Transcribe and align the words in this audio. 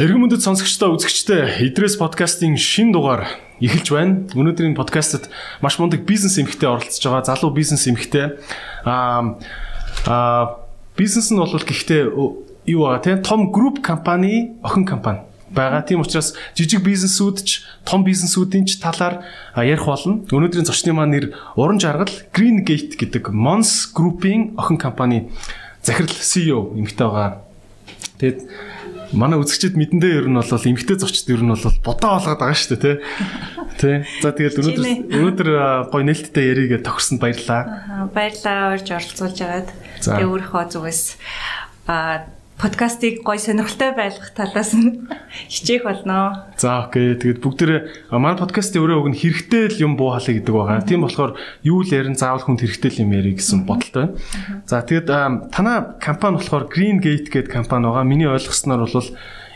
Эргэн 0.00 0.18
мөндөд 0.18 0.42
сонсогчдоо 0.42 0.98
үзэгчдээ 0.98 1.70
Идрес 1.70 1.94
подкастын 1.94 2.58
шин 2.58 2.90
дугаар 2.90 3.30
эхэлж 3.62 3.88
байна. 3.94 4.26
Өнөөдрийн 4.34 4.74
подкастт 4.74 5.30
маш 5.62 5.78
мундаг 5.78 6.02
бизнес 6.02 6.34
эмхтэй 6.42 6.66
оролцож 6.66 6.98
байгаа 6.98 7.30
залуу 7.30 7.54
бизнес 7.54 7.86
эмхтэй 7.86 8.42
аа 8.82 9.38
аа 10.10 10.66
бизнес 10.98 11.30
нь 11.30 11.38
бол 11.38 11.54
гэхдээ 11.54 12.10
юу 12.10 12.80
байгаа 12.90 13.06
тийм 13.06 13.22
том 13.22 13.54
групп 13.54 13.86
компани 13.86 14.58
охин 14.66 14.82
компани 14.82 15.29
байгаа. 15.50 15.82
Тийм 15.82 16.00
учраас 16.00 16.34
жижиг 16.54 16.82
бизнесүүд 16.86 17.36
ч 17.42 17.62
том 17.84 18.06
бизнесүүдийн 18.06 18.66
ч 18.66 18.78
талаар 18.78 19.26
ярих 19.58 19.86
болно. 19.86 20.22
Өнөөдрийн 20.30 20.66
зочны 20.66 20.94
маань 20.94 21.14
нэр 21.14 21.26
Уран 21.58 21.82
жаргал 21.82 22.12
Green 22.32 22.62
Gate 22.62 22.96
гэдэг 22.96 23.34
Mons 23.34 23.90
Group-ийн 23.92 24.54
охин 24.56 24.78
компани 24.78 25.30
захирал 25.82 26.14
CEO 26.14 26.74
эмэгтэй 26.78 27.06
байгаа. 27.06 27.42
Тэгээд 28.18 28.38
манай 29.12 29.38
үзэгчид 29.42 29.74
мэдэндээ 29.74 30.22
ер 30.22 30.26
нь 30.30 30.38
бол 30.38 30.46
эмгтэй 30.46 30.96
зочд 30.98 31.26
ер 31.30 31.42
нь 31.42 31.50
бол 31.50 31.66
бодоо 31.82 32.10
олгоод 32.20 32.40
байгаа 32.40 32.54
шүү 32.54 32.78
дээ 32.78 32.96
тий. 33.80 33.96
За 34.22 34.30
тэгэл 34.30 34.60
өнөөдөр 34.60 34.86
өнөөдөр 35.10 35.50
гоё 35.90 36.04
нээлттэй 36.04 36.44
яриагээ 36.52 36.84
тохирсонд 36.84 37.18
баярлалаа. 37.18 38.10
Баярлалаа 38.14 38.76
орж 38.76 38.86
оролцуулж 38.92 39.38
агаад. 39.40 39.68
Тэгээ 40.04 40.28
өөрийнхөө 40.30 40.64
зүгээс 40.70 41.02
а 41.88 42.28
подкастыг 42.60 43.24
гой 43.24 43.40
сонирхолтой 43.40 43.96
байлгах 43.96 44.36
талаас 44.36 44.76
нь 44.76 45.08
хичээх 45.48 45.88
болно. 45.88 46.52
За 46.60 46.84
окей. 46.84 47.16
Тэгээд 47.16 47.40
бүгдээ 47.40 48.12
манай 48.12 48.36
подкастын 48.36 48.84
өрөө 48.84 49.00
өг 49.00 49.08
нь 49.08 49.16
хэрэгтэй 49.16 49.72
л 49.72 49.82
юм 49.88 49.92
буу 49.96 50.12
халаа 50.12 50.36
гэдэг 50.36 50.52
байгаа. 50.52 50.84
Тийм 50.84 51.08
болохоор 51.08 51.40
юу 51.64 51.80
л 51.80 51.88
ярин 51.88 52.20
заавал 52.20 52.44
хүнд 52.44 52.60
хэрэгтэй 52.60 53.00
юм 53.00 53.16
ярих 53.16 53.40
гэсэн 53.40 53.64
бодолтой 53.64 54.12
байна. 54.12 54.64
За 54.68 54.84
тэгээд 54.84 55.08
танаа 55.56 55.96
компани 55.96 56.36
болохоор 56.36 56.68
Green 56.68 57.00
Gate 57.00 57.32
гэдэг 57.32 57.48
компани 57.48 57.88
байгаа. 57.88 58.04
Миний 58.04 58.28
ойлгосноор 58.28 58.84
бол 58.84 59.08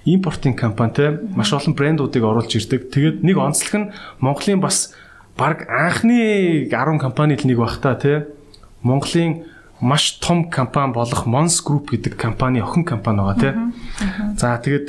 импортын 0.08 0.56
компани 0.56 0.96
те 0.96 1.06
маш 1.36 1.52
олон 1.52 1.77
брэндуудыг 1.77 2.24
оруулж 2.24 2.56
ирдэг. 2.56 2.89
Тэгээд 2.89 3.20
нэг 3.20 3.36
онцлог 3.36 3.74
нь 3.77 3.92
Монголын 4.24 4.64
бас 4.64 4.96
баг 5.36 5.68
анхны 5.68 6.72
10 6.72 6.96
компанид 6.96 7.44
нэг 7.44 7.61
бах 7.61 7.84
та 7.84 8.00
те. 8.00 8.33
Монголын 8.80 9.44
маш 9.80 10.19
том 10.20 10.50
компани 10.50 10.92
болох 10.92 11.27
Mons 11.27 11.62
Group 11.64 11.91
гэдэг 11.91 12.17
компани 12.17 12.61
охин 12.61 12.84
компани 12.84 13.19
байгаа 13.19 13.41
тийм. 13.41 13.72
За 14.36 14.58
тэгээд 14.58 14.86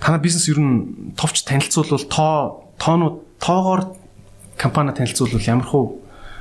танай 0.00 0.20
бизнес 0.20 0.48
ер 0.48 0.58
нь 0.60 1.12
товч 1.16 1.42
танилцуулбал 1.44 2.04
тоо 2.08 2.64
тоонууд 2.78 3.16
тоогоор 3.40 3.96
компани 4.56 4.92
танилцуулбал 4.92 5.40
ямар 5.40 5.66
хөө 5.66 5.84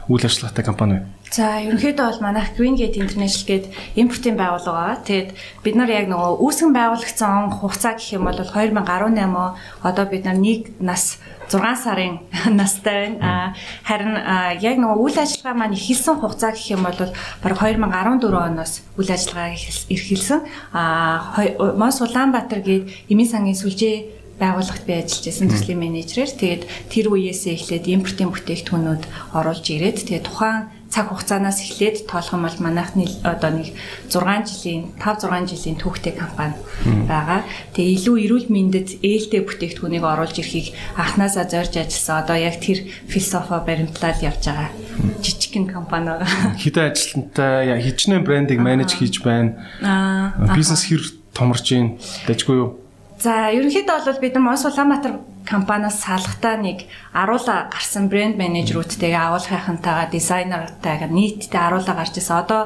үйл 0.10 0.26
ажиллагаатай 0.26 0.66
компани 0.66 0.94
вэ? 0.94 1.06
За 1.34 1.58
ерөнхийдөө 1.66 2.06
бол 2.06 2.22
манайх 2.22 2.54
Green 2.54 2.78
Gate 2.78 3.02
International 3.02 3.48
гээд 3.50 3.66
импортын 3.98 4.38
байгууллага. 4.38 5.02
Тэгээд 5.02 5.30
бид 5.66 5.74
нар 5.74 5.90
яг 5.90 6.06
нөгөө 6.06 6.38
үүсгэн 6.46 6.70
байгуулагдсан 6.78 7.58
хугацаа 7.58 7.98
гэх 7.98 8.22
юм 8.22 8.30
бол 8.30 8.38
2018 8.38 8.78
одоо 9.82 10.06
бид 10.14 10.30
нар 10.30 10.38
нэг 10.38 10.78
нас 10.78 11.18
6 11.50 11.58
сарын 11.58 12.22
настай 12.54 13.18
байна. 13.18 13.58
Харин 13.82 14.14
яг 14.62 14.78
нөгөө 14.78 15.02
үйл 15.02 15.18
ажиллагаа 15.18 15.58
маань 15.58 15.74
эхэлсэн 15.74 16.22
хугацаа 16.22 16.54
гэх 16.54 16.70
юм 16.70 16.86
бол 16.86 17.02
бараг 17.42 17.58
2014 17.66 18.30
оноос 18.30 18.86
үйл 18.94 19.10
ажиллагаа 19.10 19.58
эрхэлсэн. 19.90 20.40
А 20.70 21.50
Мос 21.74 21.98
Улаанбаатар 21.98 22.62
гээд 22.62 23.10
Эмийн 23.10 23.26
сангийн 23.26 23.58
сүлжээ 23.58 24.22
байгууллагт 24.38 24.86
би 24.86 24.94
ажиллаж 25.02 25.26
байсан 25.26 25.50
төслийн 25.50 25.82
менежерээр 25.82 26.32
тэгээд 26.34 26.64
тэр 26.90 27.06
үеэсээ 27.14 27.54
эхлээд 27.54 27.86
импортын 27.90 28.30
бүтээгдэхүүнүүд 28.34 29.04
оруулж 29.38 29.66
ирээд 29.70 29.98
тэгээд 30.10 30.26
тухайн 30.26 30.74
цаг 30.94 31.10
хугацаанаас 31.10 31.58
эхлээд 31.66 32.06
тоолох 32.06 32.34
юм 32.38 32.46
бол 32.46 32.60
манайхны 32.62 33.10
одоо 33.26 33.50
нэг 33.50 33.74
6 34.14 34.46
жилийн 34.46 34.94
5 35.02 35.26
6 35.26 35.50
жилийн 35.50 35.78
түүхтэй 35.82 36.14
компани 36.14 36.54
байгаа. 37.10 37.42
Тэгээ 37.74 37.98
илүү 37.98 38.16
эрүүл 38.30 38.48
мэндэд 38.54 39.02
ээлтэй 39.02 39.42
бүтээгдэхүүнийг 39.42 40.06
оруулж 40.06 40.38
ирэхийг 40.38 40.78
анханасаа 40.94 41.50
зорж 41.50 41.74
ажилласан. 41.82 42.22
Одоо 42.22 42.38
яг 42.38 42.62
тэр 42.62 42.86
философо 43.10 43.58
баримтлал 43.66 44.22
явж 44.22 44.46
байгаа 44.46 44.70
жижигхэн 45.26 45.66
компани 45.74 46.14
байгаа. 46.14 46.30
Хэдэн 46.62 46.86
ажилтнтай 46.94 47.82
хичнээн 47.82 48.24
брендийг 48.24 48.62
менеж 48.62 48.94
хийж 48.94 49.26
байна. 49.26 49.58
Бизнес 50.54 50.86
хэр 50.86 51.02
томорч 51.34 51.74
ийн 51.74 51.98
дэжгүй 52.30 52.58
юу? 52.62 52.70
За 53.18 53.50
ерөнхийдөө 53.50 53.98
бол 54.06 54.22
бид 54.22 54.36
нар 54.38 54.54
Улаанбаатар 54.54 55.14
компаниас 55.46 56.02
салхтаа 56.02 56.58
нэг 56.58 56.88
аруула 57.14 57.70
гарсан 57.72 58.10
брэнд 58.10 58.36
менежерүүдтэйгээ 58.40 59.20
агуулгынхантайгаа 59.20 60.08
дизайнертайгаа 60.10 61.10
нийтдээ 61.12 61.62
аруула 61.62 61.94
гарч 61.94 62.18
ирсэн. 62.18 62.38
Одоо 62.44 62.62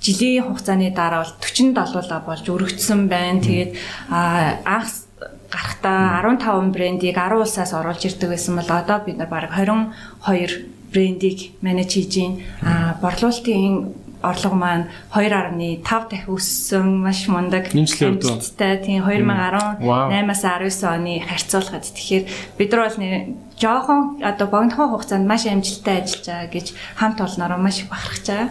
жилийн 0.00 0.46
хугацааны 0.46 0.90
дараа 0.94 1.26
бол 1.26 1.34
47 1.42 2.26
болж 2.26 2.44
өргөжсөн 2.48 3.00
байна. 3.10 3.42
Тэгээд 3.42 3.72
анх 4.10 5.10
гарахтаа 5.50 6.22
15 6.22 6.70
брендийг 6.72 7.16
10 7.18 7.42
улсаас 7.42 7.72
оруулж 7.74 8.02
ирдэг 8.06 8.30
байсан 8.30 8.56
бол 8.56 8.70
одоо 8.70 8.98
бид 9.04 9.18
нар 9.18 9.28
бараг 9.28 9.50
22 9.50 10.92
брендийг 10.92 11.58
менеж 11.60 11.90
хийж. 11.94 12.14
А 12.62 12.94
борлуулалтын 13.02 14.09
орлого 14.22 14.54
маань 14.54 14.86
2.5 15.12 15.82
дахин 16.10 16.28
өссөн 16.28 16.86
маш 17.00 17.28
мундаг 17.28 17.72
амжилттай 17.72 18.80
тийм 18.84 19.04
2018-аас 19.04 20.44
19 20.44 20.84
оны 20.84 21.24
харьцуулахад 21.24 21.88
тэгэхээр 21.88 22.24
бид 22.58 22.70
нар 22.72 22.80
бол 22.88 22.98
жоохон 23.60 24.00
одоо 24.24 24.46
богинохон 24.48 24.90
хугацаанд 24.92 25.28
маш 25.28 25.44
амжилттай 25.46 26.04
ажиллаж 26.04 26.26
байгаа 26.28 26.48
гэж 26.52 26.66
хамт 26.96 27.18
олноор 27.20 27.56
маш 27.60 27.80
их 27.80 27.88
бахархаж 27.88 28.26
байгаа. 28.28 28.48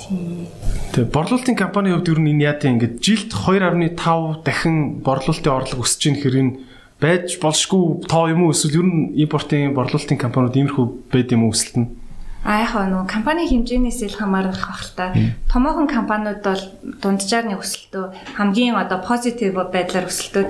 Тийм. 0.00 0.48
Тэгээ 0.92 1.12
борлуулалтын 1.12 1.56
компанийн 1.56 1.96
хувьд 1.96 2.12
ер 2.12 2.20
нь 2.20 2.30
энэ 2.32 2.44
яа 2.48 2.56
тийм 2.60 2.76
ингээд 2.76 3.00
жилд 3.00 3.30
2.5 3.32 4.44
дахин 4.44 5.00
борлуулалтын 5.00 5.52
орлого 5.52 5.84
өсөж 5.84 6.02
ийн 6.08 6.16
хэрэг 6.20 6.48
байж 7.00 7.40
болшгүй 7.42 8.06
тоо 8.06 8.28
юм 8.28 8.44
уу 8.44 8.52
эсвэл 8.52 8.78
ер 8.80 8.86
нь 8.86 9.12
импортын 9.24 9.72
борлуулалтын 9.74 10.20
компаниуд 10.20 10.56
иймэрхүү 10.56 10.86
байд 11.10 11.32
юм 11.32 11.48
уу 11.48 11.52
өсөлт 11.56 11.76
нь? 11.80 11.88
А 12.42 12.58
яг 12.58 12.74
нөгөө 12.74 13.06
компани 13.06 13.46
хэмжээнээс 13.46 14.02
ил 14.02 14.18
хамаарах 14.18 14.58
бах 14.66 14.82
л 14.82 14.92
та. 14.98 15.14
Томоохон 15.46 15.86
компаниуд 15.86 16.42
бол 16.42 16.62
дунджаар 16.98 17.46
нэг 17.46 17.62
өсөлтөө 17.62 18.34
хамгийн 18.34 18.74
одоо 18.74 18.98
позитив 18.98 19.54
байдлаар 19.54 20.10
өсөлтөө 20.10 20.44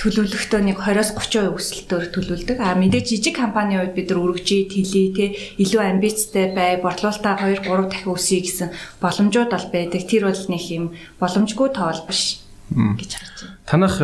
төлөвлөгтөө 0.00 0.60
нэг 0.64 0.80
20-оос 0.80 1.12
30% 1.16 1.54
өсөлтөөр 1.54 2.04
төлөвлөдөг. 2.12 2.58
А 2.60 2.76
мэдээж 2.76 3.04
жижиг 3.14 3.36
компанийн 3.36 3.84
хувьд 3.84 3.96
бид 3.96 4.08
нар 4.10 4.20
өргөжий, 4.20 4.64
тэлий 4.68 5.12
те 5.12 5.26
илүү 5.60 5.80
амбицтай 5.80 6.52
бай, 6.56 6.80
борлуулалтаа 6.80 7.36
2 7.40 7.64
3 7.68 7.92
дахин 7.92 8.16
өсөе 8.16 8.40
гэсэн 8.44 8.68
боломжууд 9.00 9.50
бол 9.52 9.66
байдаг. 9.72 10.02
Тэр 10.08 10.28
бол 10.28 10.44
нэг 10.48 10.64
юм 10.72 10.84
боломжгүй 11.20 11.68
тоол 11.76 12.00
биш 12.08 12.40
гэж 12.72 13.10
харж 13.12 13.36
байна. 13.44 13.56
Танах 13.68 13.96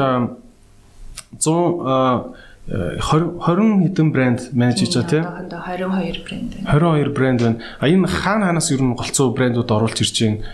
100 1.41 2.50
20 2.69 3.41
20 3.41 3.89
хэдэн 3.89 4.09
брэнд 4.13 4.41
менеж 4.53 4.79
хийж 4.85 4.95
байгаа 4.95 5.11
тийм. 5.11 5.25
Одоо 5.25 5.61
22 5.65 6.23
брэнд 6.23 6.51
байна. 6.61 6.79
22 6.79 7.17
брэнд 7.17 7.41
байна. 7.41 7.59
А 7.81 7.89
энэ 7.89 8.07
хаана 8.07 8.45
хаанаас 8.53 8.71
ер 8.71 8.83
нь 8.85 8.95
голцоо 8.95 9.33
брэндүүд 9.33 9.71
оруулж 9.71 9.99
ирж 9.99 10.17
байна. 10.21 10.45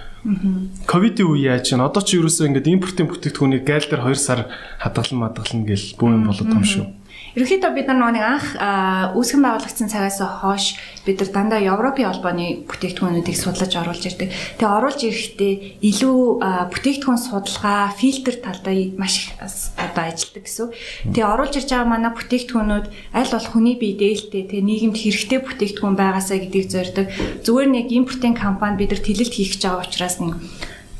Ковидын 0.86 1.26
үе 1.26 1.50
яаж 1.50 1.70
чинь 1.70 1.82
одоо 1.82 2.02
ч 2.02 2.16
ерөөсөө 2.16 2.50
ингээд 2.50 2.72
импортын 2.72 3.10
бүтээгдэхүүнийг 3.10 3.62
гайл 3.66 3.86
дээр 3.90 4.02
2 4.10 4.16
сар 4.16 4.48
хадгалан 4.80 5.18
мадгална 5.22 5.66
гэл 5.66 5.86
бүх 5.98 6.10
юм 6.14 6.24
болоод 6.26 6.50
том 6.50 6.64
шүү. 6.64 6.86
Ерөнхийдөө 7.36 7.72
бид 7.76 7.84
нар 7.92 8.16
нэг 8.16 8.24
анх 8.24 8.46
үүсгэн 9.12 9.44
байгуулагдсан 9.44 9.92
цагаас 9.92 10.24
хойш 10.24 10.80
бид 11.04 11.20
нар 11.20 11.30
дандаа 11.36 11.60
Европын 11.60 12.08
холбооны 12.08 12.64
бүтээгдэхүүнүүдийг 12.64 13.36
судлаж 13.36 13.76
оруулж 13.76 14.08
ирдэг. 14.08 14.32
Тэгээ 14.56 14.72
оруулж 14.72 15.00
ирэхдээ 15.04 15.52
илүү 15.84 16.20
бүтээгдэхүүн 16.72 17.20
судалгаа, 17.20 17.92
фильтр 17.92 18.40
талдаа 18.40 18.72
маш 18.96 19.28
их 19.28 19.36
одоо 19.36 20.04
ажилладаг 20.08 20.48
гэсэн. 20.48 20.72
Тэгээ 21.12 21.28
оруулж 21.28 21.54
ирж 21.60 21.68
байгаа 21.76 21.92
манай 21.92 22.12
бүтээгдэхүүнүүд 22.16 22.86
аль 22.88 23.32
болох 23.36 23.52
хүний 23.52 23.76
бие 23.76 24.00
дээлтэй, 24.00 24.48
тэгээ 24.48 24.64
нийгэмд 24.64 24.96
хэрэгтэй 24.96 25.40
бүтээгдэхүүн 25.44 25.92
байгаасаа 25.92 26.40
гэдгийг 26.40 26.72
зорддог. 26.72 27.06
Зүгээр 27.44 27.68
нэг 27.68 27.86
импортын 27.92 28.32
компани 28.32 28.80
бид 28.80 28.96
нар 28.96 29.04
тэлэлт 29.04 29.36
хийх 29.36 29.60
гэж 29.60 29.62
байгаа 29.68 29.84
учраас 29.84 30.16
нэг 30.24 30.40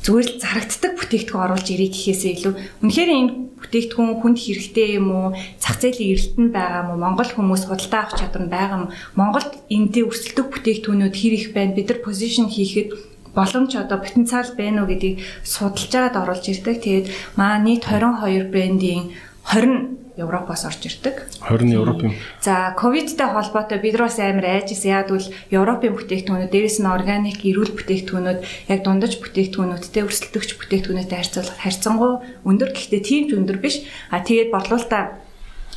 зүгээр 0.05 0.27
л 0.29 0.37
зарагддаг 0.37 0.93
бүтээгдэхүүн 1.01 1.45
оруулж 1.49 1.67
ирэх 1.73 1.91
гэхээсээ 1.97 2.31
илүү 2.37 2.53
үнэхээр 2.85 3.09
энэ 3.09 3.46
бүтээгдэхүүн 3.59 4.21
хүнд 4.21 4.37
хэрэгтэй 4.37 4.89
юм 5.01 5.07
уу? 5.11 5.27
Зах 5.57 5.77
зээлийн 5.81 6.13
эрэлтэнд 6.13 6.51
байгаа 6.53 6.81
юм 6.85 6.89
уу? 6.93 7.03
Монгол 7.03 7.31
хүмүүс 7.33 7.63
худалдаа 7.67 8.01
авах 8.05 8.17
чадвар 8.17 8.43
нь 8.45 8.53
байгаа 8.53 8.77
юм. 8.77 8.85
Монголд 9.19 9.51
эндээ 9.69 10.07
өрсөлдөх 10.07 10.47
бүтээгдэхүүнүүд 10.53 11.15
хэр 11.17 11.33
их 11.35 11.47
байна? 11.57 11.75
Бид 11.77 11.87
нар 11.89 11.99
позишн 12.05 12.47
хийхэд 12.47 12.89
боломж 13.37 13.71
одоо 13.77 13.97
потенциал 14.01 14.49
байна 14.57 14.81
уу 14.81 14.89
гэдгийг 14.89 15.21
судалж 15.45 15.91
агаад 15.93 16.15
оруулж 16.21 16.45
ирдэг. 16.49 16.77
Тэгээд 16.81 17.07
маа 17.37 17.57
нийт 17.61 17.85
22 17.85 18.49
брендийн 18.53 19.13
20 19.45 20.06
Европоос 20.17 20.65
орж 20.65 20.81
ирдэг. 20.89 21.29
20 21.45 21.77
Европ 21.77 22.01
юм. 22.01 22.13
За, 22.41 22.73
ковидтай 22.73 23.29
холбоотой 23.29 23.77
бид 23.77 23.93
нар 23.93 24.09
бас 24.09 24.17
амар 24.17 24.49
айжсэн. 24.49 24.89
Яг 24.89 25.13
бол 25.13 25.27
Европын 25.53 25.93
бүтээгдэхүүнүүд, 25.93 26.49
дээрэс 26.49 26.81
нь 26.81 26.89
органик 26.89 27.45
эрүүл 27.45 27.77
бүтээгдэхүүнүүд, 27.77 28.39
яг 28.73 28.79
дундаж 28.81 29.13
бүтээгдэхүүнүүдтэй 29.21 30.03
өрсөлдөгч 30.09 30.49
бүтээгдэхүүнүүтэй 30.57 31.17
харьцуулах 31.21 31.57
харьцангуй 31.61 32.11
өндөр. 32.49 32.69
Гэхдээ 32.73 33.01
тийм 33.05 33.23
ч 33.29 33.31
өндөр 33.37 33.57
биш. 33.61 33.85
А 34.09 34.25
тэгээд 34.25 34.49
борлуулалтаа 34.49 35.21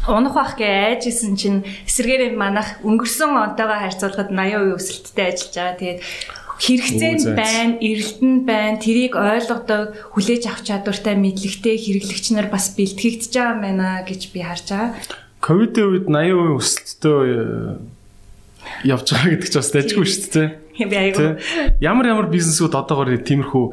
унах 0.09 0.33
бах 0.33 0.57
гэж 0.57 1.05
айжсэн 1.05 1.37
чинь 1.37 1.61
эсэргээр 1.85 2.33
манах 2.33 2.81
өнгөрсөн 2.81 3.37
онтойгоо 3.37 3.79
харьцуулахад 3.85 4.33
80% 4.33 4.81
өсөлттэй 4.81 5.27
ажиллаж 5.29 5.53
байгаа. 5.53 5.77
Тэгээд 5.77 6.01
хэрэгцээ 6.61 7.13
нь 7.17 7.25
байна, 7.33 7.81
эрэлт 7.81 8.21
нь 8.21 8.45
байна, 8.45 8.77
тэрийг 8.77 9.17
ойлгодог, 9.17 9.97
хүлээж 10.13 10.45
авах 10.45 10.63
чадвартай 10.69 11.17
мэдлэгтэй 11.17 11.77
хэрэглэгч 11.81 12.37
нар 12.37 12.53
бас 12.53 12.77
бэлтгэгдэж 12.77 13.33
байгаа 13.33 13.57
юм 13.57 13.61
байна 13.65 14.05
гэж 14.05 14.21
би 14.29 14.45
харж 14.45 14.69
байгаа. 14.69 14.93
Ковидын 15.41 15.89
үед 15.89 16.07
80% 16.13 16.61
өсөлттэй 16.61 17.21
явж 18.85 19.07
байгаа 19.09 19.31
гэдэг 19.33 19.49
чинь 19.49 19.61
бас 19.65 19.73
дайггүй 19.73 20.05
шүү 20.05 20.29
дээ. 20.37 20.49
Би 20.85 20.97
айгу. 20.97 21.41
Ямар 21.81 22.07
ямар 22.13 22.29
бизнесүүд 22.29 22.77
одоогоор 22.77 23.17
тиймэрхүү 23.25 23.65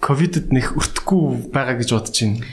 ковидд 0.00 0.52
нэг 0.52 0.76
өртөхгүй 0.76 1.52
байгаа 1.52 1.80
гэж 1.80 1.88
бодож 1.96 2.16
байна. 2.20 2.44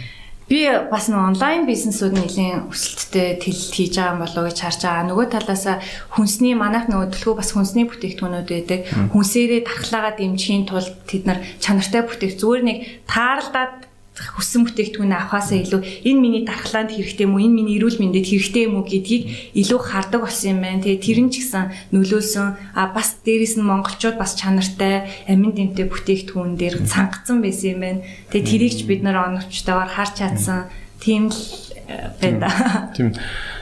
Би 0.49 0.67
бас 0.91 1.07
онлайн 1.07 1.63
бизнесүүд 1.63 2.13
нэлийн 2.19 2.67
өсөлттэй 2.67 3.39
тэлэлт 3.39 3.73
хийж 3.73 3.95
байгаа 3.95 4.19
болов 4.19 4.43
гэж 4.51 4.57
харж 4.59 4.81
байгаа. 4.83 5.07
Нөгөө 5.07 5.27
талаас 5.31 5.65
хүнсний 6.11 6.53
манайх 6.53 6.91
нөгөө 6.91 7.15
төлхөө 7.15 7.35
бас 7.39 7.55
хүнсний 7.55 7.87
бүтээгдэхүүнүүд 7.87 8.49
байдаг. 8.51 8.79
Хүнсээрээ 9.15 9.61
тархлаагаа 9.63 10.13
дэмжихийн 10.19 10.67
тулд 10.67 10.91
тэд 11.07 11.23
нар 11.23 11.39
чанартай 11.63 12.03
бүтээх 12.03 12.35
зүгээр 12.35 12.63
нэг 12.67 12.77
тааралдаад 13.07 13.92
хүссэн 14.31 14.63
бүтээгдэхүүнээ 14.63 15.19
авахаасаа 15.19 15.59
илүү 15.59 15.81
энэ 16.07 16.19
миний 16.23 16.43
дархлаанд 16.47 16.95
хэрэгтэй 16.95 17.27
юм 17.27 17.35
уу 17.35 17.43
энэ 17.43 17.57
миний 17.59 17.75
эрүүл 17.77 17.99
мэндэд 17.99 18.27
хэрэгтэй 18.29 18.63
юм 18.71 18.79
уу 18.79 18.87
гэдгийг 18.87 19.23
илүү 19.59 19.79
хардаг 19.83 20.21
болсон 20.23 20.55
юм 20.55 20.59
байна. 20.63 20.83
Тэгээ 20.83 21.03
тэр 21.03 21.19
нь 21.27 21.31
ч 21.33 21.43
гэсэн 21.43 21.91
нөлөөлсөн 21.91 22.47
а 22.77 22.91
бас 22.95 23.19
дээрэс 23.25 23.59
нь 23.59 23.67
монголчууд 23.67 24.15
бас 24.15 24.39
чанартай 24.39 25.11
амин 25.27 25.51
дэмтэй 25.51 25.85
бүтээгдэхүүн 25.91 26.55
дээр 26.55 26.87
цангацсан 26.87 27.43
байсан 27.43 27.67
юм 27.75 27.81
байна. 27.83 28.01
Тэгээ 28.31 28.47
тэрийг 28.47 28.73
ч 28.77 28.81
бид 28.87 29.01
нар 29.03 29.19
оновчтойгоор 29.27 29.91
харж 29.91 30.13
чадсан 30.23 30.71
тийм 31.03 31.27
л 31.27 31.41
э, 31.83 32.15
байна 32.21 32.39
да. 32.47 32.49
Тийм. 32.95 33.11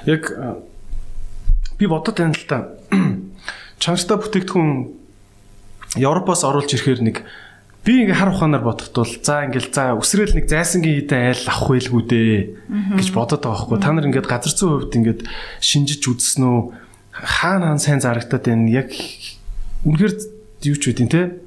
Яг 0.05 0.29
би 1.81 1.85
бодод 1.89 2.17
байна 2.21 2.37
л 2.37 2.45
та. 2.45 2.69
Чанартай 3.81 4.17
бүтээгдэхүүн 4.21 5.01
Европоос 5.97 6.45
оруулж 6.47 6.71
ирэхээр 6.71 7.01
нэг 7.01 7.17
би 7.81 8.05
ингээ 8.05 8.13
хар 8.13 8.29
ухаанаар 8.29 8.61
бодоход 8.61 8.93
бол 8.93 9.15
за 9.25 9.49
ингээл 9.49 9.73
за 9.73 9.97
өсрөөл 9.97 10.37
нэг 10.37 10.45
зайсангийн 10.45 11.01
хитэ 11.01 11.17
айл 11.33 11.45
авах 11.49 11.67
байлгүй 11.73 12.03
дээ 12.05 12.37
гэж 12.93 13.07
бодоод 13.09 13.41
байгаа 13.41 13.65
байхгүй 13.65 13.79
та 13.81 13.89
нар 13.89 14.05
ингээд 14.05 14.29
газар 14.29 14.53
зүйн 14.53 14.71
хувьд 14.85 14.97
ингээд 15.01 15.21
шинжиж 15.65 16.05
үзсэн 16.05 16.45
үү? 16.45 16.59
Хаана 17.11 17.73
хаана 17.73 17.81
сайн 17.81 17.97
зарагдаад 17.97 18.45
байна? 18.45 18.69
Яг 18.69 18.93
үнэхээр 19.89 20.13
юу 20.69 20.77
ч 20.77 20.83
үгүй 20.93 21.09
те. 21.09 21.41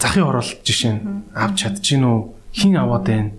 Захын 0.00 0.24
оролт 0.24 0.64
жишээ 0.64 0.92
нь 0.96 1.02
авч 1.36 1.68
чадчихэв 1.68 2.00
үү 2.00 2.18
хин 2.56 2.80
аваад 2.80 3.04
байна? 3.04 3.30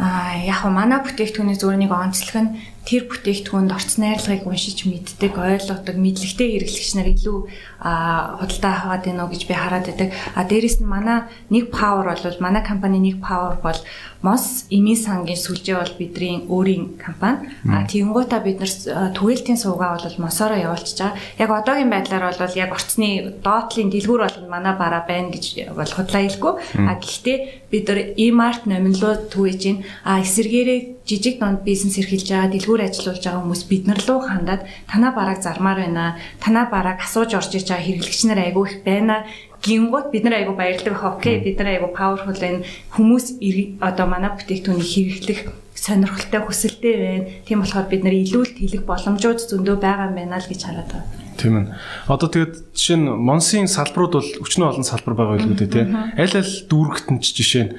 А 0.00 0.32
яг 0.32 0.64
манай 0.64 1.04
бүтээгдэхүүний 1.04 1.60
зүгээр 1.60 1.84
нэг 1.84 1.92
онцлог 1.92 2.36
нь 2.40 2.56
тэр 2.88 3.04
бүтээгдэхүүнд 3.04 3.68
орц 3.68 4.00
найрлагыг 4.00 4.48
уншиж 4.48 4.88
мэддэг, 4.88 5.36
ойлгодог, 5.36 5.92
мэдлэгтэй 6.00 6.56
хэрэглэгч 6.56 6.90
нар 6.96 7.12
илүү 7.12 7.38
худалдаа 7.80 8.74
аваад 8.84 9.04
уу 9.08 9.28
гэж 9.32 9.42
би 9.48 9.54
хараад 9.56 9.88
байдаг. 9.88 10.12
А 10.36 10.44
дээрэс 10.44 10.84
нь 10.84 10.88
манай 10.88 11.24
нэг 11.48 11.72
power 11.72 12.04
бол 12.04 12.44
манай 12.44 12.62
компани 12.62 13.00
нэг 13.00 13.24
power 13.24 13.56
бол 13.64 13.80
Мос 14.20 14.68
Эми 14.68 14.92
сангийн 15.00 15.40
сүлжээ 15.40 15.76
бол 15.80 15.94
бидний 15.96 16.44
өөрийн 16.44 17.00
компани. 17.00 17.48
А 17.64 17.88
тэгэнгуутаа 17.88 18.44
бид 18.44 18.60
нар 18.60 18.68
түгээлтийн 19.16 19.56
сувгаа 19.56 19.96
бол 19.96 20.16
Мосороо 20.20 20.60
явуулчихж 20.60 21.00
байгаа. 21.00 21.16
Яг 21.40 21.50
одоогийн 21.56 21.88
байдлаар 21.88 22.36
бол 22.36 22.52
яг 22.52 22.70
орцны 22.76 23.40
доотлын 23.40 23.88
дэлгүүр 23.88 24.20
бол 24.28 24.52
манай 24.52 24.76
бараа 24.76 25.08
байна 25.08 25.32
гэж 25.32 25.72
бол 25.72 25.88
худлаа 25.88 26.20
хэлэхгүй. 26.20 26.52
А 26.84 27.00
гэхдээ 27.00 27.38
бид 27.72 27.88
нар 27.88 28.00
e-mart 28.20 28.68
номинлоо 28.68 29.24
түгэж 29.32 29.60
гин. 29.64 29.78
А 30.04 30.20
эсэргээрээ 30.20 31.00
жижиг 31.08 31.40
дунд 31.40 31.64
бизнес 31.64 31.96
эрхэлж 31.96 32.28
байгаа, 32.28 32.52
дэлгүүр 32.52 32.82
ажиллуулж 32.86 33.24
байгаа 33.24 33.40
хүмүүс 33.40 33.62
бид 33.72 33.84
нар 33.88 34.00
руу 34.04 34.20
хандаад 34.20 34.62
танаа 34.84 35.12
барааг 35.16 35.40
зармаар 35.40 35.80
байна. 35.80 36.20
Танаа 36.44 36.68
барааг 36.68 37.00
асууж 37.00 37.34
орж 37.34 37.56
иж 37.56 37.69
байгаа 37.70 37.86
хэрэглэгч 37.86 38.20
нар 38.26 38.40
айгүй 38.42 38.64
их 38.66 38.76
байна 38.84 39.16
гингууд 39.62 40.10
бид 40.10 40.24
нар 40.24 40.40
айгу 40.40 40.56
баярлдаг 40.56 40.94
байх. 40.94 41.16
Окей, 41.16 41.40
бид 41.40 41.58
нар 41.58 41.68
айгу 41.76 41.92
powerful 41.92 42.36
байна. 42.40 42.64
Хүмүүс 42.96 43.36
одоо 43.80 44.06
манай 44.08 44.32
бүтээгдэхүүнийг 44.32 44.88
хэрэглэх 44.88 45.40
сонирхолтой 45.76 46.40
хүсэлтэй 46.40 46.94
байна. 46.96 47.24
Тийм 47.44 47.60
болохоор 47.60 47.88
бид 47.92 48.04
нар 48.04 48.16
илүүлт 48.16 48.56
хэлэх 48.56 48.84
боломжууд 48.88 49.40
зөндөө 49.44 49.76
байгаа 49.80 50.08
юм 50.08 50.16
байна 50.16 50.40
л 50.40 50.48
гэж 50.48 50.60
хараад 50.64 50.90
байна. 50.92 51.08
Тийм 51.36 51.54
ээ. 51.56 51.66
Одоо 52.08 52.28
тэгээд 52.28 52.54
жишээ 52.72 52.98
нь 53.00 53.08
Монсын 53.08 53.68
салбарууд 53.68 54.12
бол 54.16 54.30
өчнөө 54.44 54.68
олон 54.76 54.84
салбар 54.84 55.14
байгаа 55.16 55.36
байлгүй 55.40 55.56
дээ, 55.56 55.72
тий. 55.72 55.84
Аль 55.88 56.36
аль 56.36 56.54
дүүрэгт 56.68 57.08
нь 57.12 57.20
жишээ 57.20 57.64
нь 57.64 57.72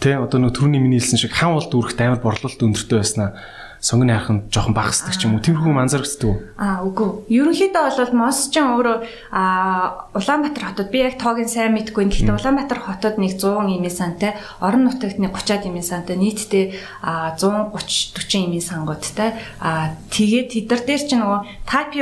тий 0.00 0.16
одоо 0.16 0.40
нөө 0.40 0.56
төрний 0.56 0.80
миний 0.80 1.00
хэлсэн 1.00 1.20
шиг 1.20 1.32
хаан 1.36 1.56
бол 1.56 1.68
дүүрэгт 1.68 2.00
амар 2.00 2.20
борлуулалт 2.24 2.60
өндөртэй 2.60 3.00
байснаа 3.00 3.36
сонгоны 3.80 4.12
хараханд 4.12 4.52
жоохон 4.52 4.76
багасдаг 4.76 5.16
ч 5.16 5.24
юм 5.24 5.34
уу. 5.34 5.44
Тиймэрхүү 5.44 5.72
манзарагддаг 5.72 6.28
уу? 6.28 6.36
Аа 6.60 6.84
үгүй. 6.84 7.24
Ерөнхийдөө 7.32 7.84
бол 7.96 8.12
Мос 8.20 8.52
ч 8.52 8.60
өөрөө 8.60 8.96
аа 9.32 10.12
Улаанбаатар 10.12 10.64
хотод 10.68 10.92
би 10.92 11.00
яг 11.00 11.16
тоогийн 11.16 11.48
сайн 11.48 11.72
мэдгүй. 11.72 12.04
Гэхдээ 12.12 12.36
Улаанбаатар 12.36 12.80
хотод 12.80 13.16
нэг 13.16 13.40
100 13.40 13.72
имийн 13.72 13.88
сантай, 13.88 14.36
орон 14.60 14.84
нутагт 14.84 15.16
нэг 15.16 15.32
30-аад 15.32 15.64
имийн 15.64 15.86
сантай 15.86 16.16
нийтдээ 16.20 16.76
аа 17.00 17.32
130 17.40 18.20
40 18.20 18.46
имийн 18.52 18.60
сангуудтай. 18.60 19.40
Аа 19.64 19.96
тэгээд 20.12 20.52
тэд 20.52 20.66
нар 20.68 20.82
дээр 20.84 21.02
ч 21.08 21.10
нөгөө 21.16 21.40
type 21.64 21.96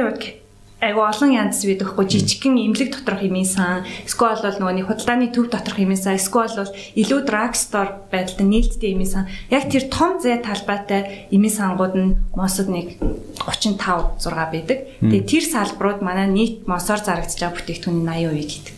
айгу 0.78 1.02
олон 1.02 1.30
янз 1.34 1.66
байдаг 1.66 1.90
хгүй 1.90 2.06
жижигхэн 2.06 2.54
имлэг 2.54 2.94
доторх 2.94 3.18
хэмээн 3.26 3.50
сан 3.50 3.82
эсвэл 4.06 4.38
бол 4.38 4.58
нөгөө 4.62 4.74
нэг 4.78 4.86
худалдааны 4.86 5.26
төв 5.34 5.50
доторх 5.50 5.74
хэмээн 5.74 5.98
сан 5.98 6.14
эсвэл 6.14 6.54
бол 6.54 6.72
илүү 6.94 7.20
драгстор 7.26 8.06
байдалтай 8.14 8.46
нээлттэй 8.46 8.94
хэмээн 8.94 9.10
сан 9.10 9.24
яг 9.50 9.66
тэр 9.66 9.90
том 9.90 10.22
зэ 10.22 10.38
талбайтай 10.38 11.30
хэмээн 11.34 11.58
сангууд 11.58 11.94
нь 11.98 12.14
мосод 12.30 12.70
нэг 12.70 12.94
35 13.42 14.22
6 14.22 14.54
байдаг. 14.54 14.78
Тэгээ 15.02 15.26
тэр 15.26 15.44
салбарууд 15.50 16.00
манай 16.06 16.30
нийт 16.30 16.70
мосоор 16.70 17.02
зарагдаж 17.02 17.42
байгаа 17.42 17.58
бүтээгдэхүүний 17.58 18.06
80% 18.06 18.38
гэдэг. 18.38 18.74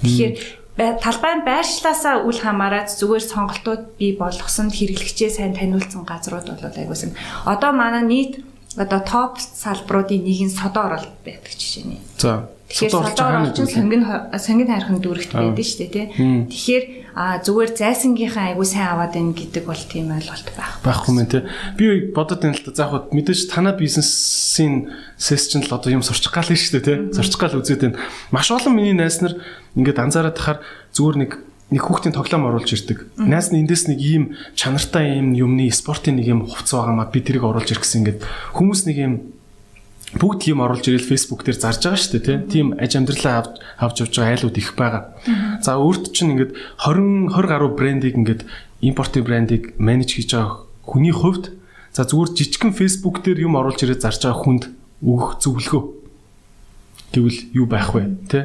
Тэгэхээр 0.00 0.34
талбай 1.04 1.32
нь 1.36 1.44
байршлаасаа 1.44 2.24
үл 2.24 2.40
хамааран 2.40 2.88
зүгээр 2.88 3.24
сонголтууд 3.28 4.00
бий 4.00 4.16
болгосон 4.16 4.72
хэрэглэгчээ 4.72 5.28
сайн 5.28 5.52
таниулсан 5.52 6.08
газрууд 6.08 6.48
бол 6.48 6.64
айгуусан. 6.64 7.12
Одоо 7.44 7.76
манай 7.76 8.00
нийт 8.08 8.40
одоо 8.76 9.00
топ 9.02 9.38
салбаруудын 9.40 10.22
нэг 10.22 10.46
нь 10.46 10.54
содоо 10.54 10.94
оролт 10.94 11.10
байдаг 11.26 11.50
жишээ 11.50 11.84
нь. 11.90 11.98
За. 12.18 12.46
Тэгэхээр 12.70 12.92
содоо 12.94 13.26
оролт 13.26 13.58
нь 13.58 13.66
сонгин 13.66 14.02
сонгин 14.38 14.70
хайрхан 14.70 15.02
дүүрэгт 15.02 15.34
байдаг 15.34 15.66
шүү 15.66 15.78
дээ 15.82 15.90
тий. 15.90 16.06
Тэгэхээр 16.46 16.84
зүгээр 17.18 17.70
зайсангийнхаа 17.74 18.54
айгуу 18.54 18.62
сайн 18.62 18.94
аваад 18.94 19.18
байна 19.18 19.34
гэдэг 19.34 19.64
бол 19.66 19.82
тийм 19.90 20.14
ойлголт 20.14 20.48
байх. 20.54 20.78
Байхгүй 20.86 21.12
мэн 21.18 21.26
тий. 21.26 21.42
Би 21.74 22.14
бодод 22.14 22.38
байна 22.46 22.54
л 22.54 22.62
да. 22.62 22.70
За 22.78 22.86
яг 22.86 23.10
мэдээж 23.10 23.50
танай 23.50 23.74
бизнесийн 23.74 24.94
сесчн 25.18 25.66
л 25.66 25.74
одоо 25.74 25.90
юм 25.90 26.06
сурчих 26.06 26.30
гал 26.30 26.46
шүү 26.46 26.78
дээ 26.78 26.86
тий. 26.86 26.96
Сурчих 27.10 27.42
гал 27.42 27.58
үзээд 27.58 27.82
байна. 27.90 27.98
Маш 28.30 28.54
олон 28.54 28.78
миний 28.78 28.94
найс 28.94 29.18
нар 29.18 29.34
ингээд 29.74 29.98
анзаараад 29.98 30.38
тахаар 30.38 30.58
зүгээр 30.94 31.18
нэг 31.18 31.32
нэг 31.70 31.82
хүүхдийн 31.86 32.14
тоглоом 32.14 32.50
оруулж 32.50 32.70
ирдэг. 32.74 33.14
Найс 33.16 33.54
нь 33.54 33.62
эндээс 33.62 33.86
нэг 33.90 33.98
ийм 34.02 34.24
чанартай 34.58 35.18
ийм 35.18 35.34
юмны 35.38 35.70
спортын 35.70 36.18
нэг 36.18 36.26
юм 36.26 36.40
хувцас 36.50 36.74
байгаа 36.82 36.94
маа 36.98 37.10
би 37.10 37.22
тэрийг 37.22 37.46
оруулж 37.46 37.70
ирэх 37.70 37.86
гэсэн 37.86 38.00
ингээд 38.02 38.20
хүмүүс 38.58 38.80
нэг 38.90 38.96
ийм 38.98 39.14
бүгд 40.18 40.50
юм 40.50 40.66
оруулж 40.66 40.82
ирэл 40.90 41.06
Facebook 41.06 41.46
дээр 41.46 41.62
зарж 41.62 41.86
байгаа 41.86 42.02
шүү 42.02 42.18
дээ 42.18 42.38
тийм 42.50 42.74
аж 42.74 42.98
амьдралаа 42.98 43.34
авч 43.38 43.54
авч 43.78 43.96
явж 44.02 44.14
байгаа 44.18 44.34
айлууд 44.34 44.56
их 44.58 44.74
байгаа. 44.74 45.02
За 45.62 45.78
өөрт 45.78 46.10
чинь 46.10 46.34
ингээд 46.34 46.58
20 46.82 47.30
20 47.30 47.46
гаруй 47.46 47.70
брендийг 47.78 48.18
ингээд 48.18 48.42
импортын 48.82 49.22
брендийг 49.22 49.78
менеж 49.78 50.18
хийж 50.18 50.34
байгаа 50.34 50.66
хүний 50.82 51.14
хувьд 51.14 51.54
за 51.94 52.02
зүгээр 52.02 52.34
жижигхэн 52.34 52.74
Facebook 52.74 53.22
дээр 53.22 53.46
юм 53.46 53.54
оруулж 53.54 53.78
ирээд 53.86 54.02
зарж 54.02 54.26
байгаа 54.26 54.42
хүнд 54.42 54.64
өгөх 55.06 55.38
зөвлөгөө 55.38 55.82
гэвэл 57.14 57.38
юу 57.54 57.66
байх 57.70 57.94
вэ 57.94 58.10
тий 58.26 58.44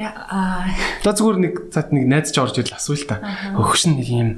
Аа. 0.00 0.70
За 1.04 1.12
зүгээр 1.12 1.38
нэг 1.40 1.54
цаад 1.68 1.92
нэг 1.92 2.04
найз 2.08 2.32
ч 2.32 2.40
орж 2.40 2.56
ирэл 2.56 2.76
асууя 2.80 3.00
л 3.00 3.08
та. 3.10 3.16
Хөгшин 3.52 4.00
нэг 4.00 4.08
юм 4.08 4.30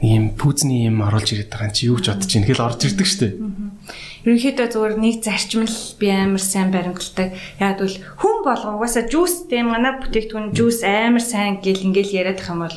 нэг 0.00 0.10
юм 0.10 0.26
пүүзний 0.40 0.88
юм 0.88 1.04
оруулж 1.04 1.36
ирээд 1.36 1.52
байгаа 1.52 1.72
чи 1.76 1.92
юу 1.92 2.00
гэж 2.00 2.06
бодож 2.16 2.30
байна 2.32 2.46
гэхэл 2.48 2.66
орж 2.66 2.80
ирдэг 2.88 3.08
штэ. 3.08 3.28
Ерөнхийдөө 4.24 4.68
зүгээр 4.72 4.94
нэг 5.00 5.14
зарчмал 5.24 5.76
би 6.00 6.08
амар 6.12 6.44
сайн 6.44 6.68
баримталдаг. 6.72 7.28
Яг 7.60 7.80
бол 7.80 7.96
хүн 8.20 8.36
болго 8.44 8.68
угаасаа 8.76 9.04
жуустэй 9.08 9.62
манай 9.64 9.96
бүтээгдэхүүн 10.00 10.52
жуус 10.56 10.80
амар 10.84 11.24
сайн 11.24 11.60
гэл 11.60 11.88
ингээл 11.88 12.16
яриад 12.24 12.40
их 12.40 12.48
юм 12.48 12.64
бол 12.64 12.76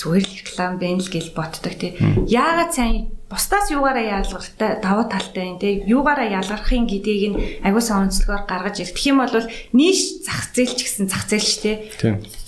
зүгээр 0.00 0.24
л 0.24 0.36
реклам 0.40 0.72
байна 0.80 1.00
л 1.00 1.12
гэл 1.12 1.36
ботдог 1.36 1.74
тий. 1.76 1.96
Яагаад 2.28 2.72
сайн 2.72 3.12
бусдаас 3.30 3.70
юугаараа 3.70 4.18
ялгартай 4.18 4.82
давуу 4.82 5.06
талтай 5.06 5.54
юм 5.54 5.58
те 5.62 5.86
юугаараа 5.86 6.26
ялгархын 6.42 6.90
гэдгийг 6.90 7.24
нь 7.30 7.38
агуулсан 7.62 8.10
онцлогоор 8.10 8.42
гаргаж 8.42 8.82
ирэх. 8.82 8.98
Юм 9.06 9.22
бол 9.22 9.46
нийш 9.70 10.26
зах 10.26 10.50
зээл 10.50 10.74
ч 10.74 10.82
гэсэн 10.82 11.06
зах 11.06 11.30
зээл 11.30 11.46
ч 11.46 11.54
те 11.62 11.72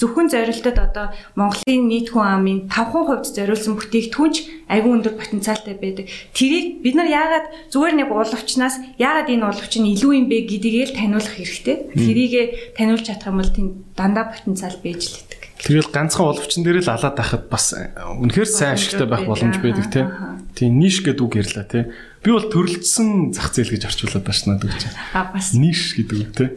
зөвхөн 0.03 0.27
зорилтод 0.27 0.83
одоо 0.83 1.15
Монголын 1.39 1.87
нийт 1.87 2.11
хүн 2.11 2.27
амын 2.27 2.59
5% 2.67 3.31
зориулсан 3.31 3.79
бүтээгдэхүүнч 3.79 4.37
агүй 4.67 4.91
өндөр 4.91 5.15
потенциалтай 5.23 5.79
байдаг. 5.79 6.11
Тэрийг 6.35 6.83
бид 6.83 6.99
нар 6.99 7.07
яагаад 7.07 7.47
зүгээр 7.71 7.95
нэг 8.03 8.09
уулвчнаас 8.11 8.83
яагаад 8.99 9.31
энэ 9.31 9.47
уулвч 9.47 9.73
нь 9.79 9.95
илүү 9.95 10.13
юм 10.19 10.27
бэ 10.27 10.51
гэдгийг 10.51 10.91
л 10.91 10.99
таниулах 10.99 11.39
хэрэгтэй. 11.39 11.95
Тэрийг 11.95 12.35
таниулж 12.75 13.07
чадах 13.07 13.31
юм 13.31 13.39
бол 13.39 13.55
тийм 13.55 13.69
дандаа 13.95 14.35
потенциал 14.35 14.75
бийж 14.83 15.03
л 15.07 15.15
байдаг 15.15 15.32
Тэгэл 15.63 15.95
ганцхан 15.95 16.35
оловчин 16.35 16.67
дээр 16.67 16.83
л 16.83 16.91
алаад 16.91 17.15
байхад 17.15 17.47
бас 17.47 17.71
үнэхээр 17.71 18.51
сайн 18.51 18.75
ашигтай 18.75 19.07
байх 19.07 19.31
боломж 19.31 19.63
байдаг 19.63 19.87
тий. 19.95 20.05
Тийм 20.59 20.83
ниш 20.83 21.07
гэдэг 21.07 21.23
үг 21.23 21.39
ярьлаа 21.39 21.63
тий. 21.71 21.87
Би 22.23 22.35
бол 22.35 22.51
төрөлцсөн 22.51 23.31
зах 23.31 23.55
зээл 23.55 23.71
гэж 23.79 23.87
орчуулад 23.87 24.27
байна 24.27 24.59
надад 24.59 24.75
гэж. 24.75 24.91
А 25.15 25.31
бас 25.31 25.55
ниш 25.55 25.95
гэдэг 25.95 26.19
үг 26.19 26.31
тий. 26.35 26.51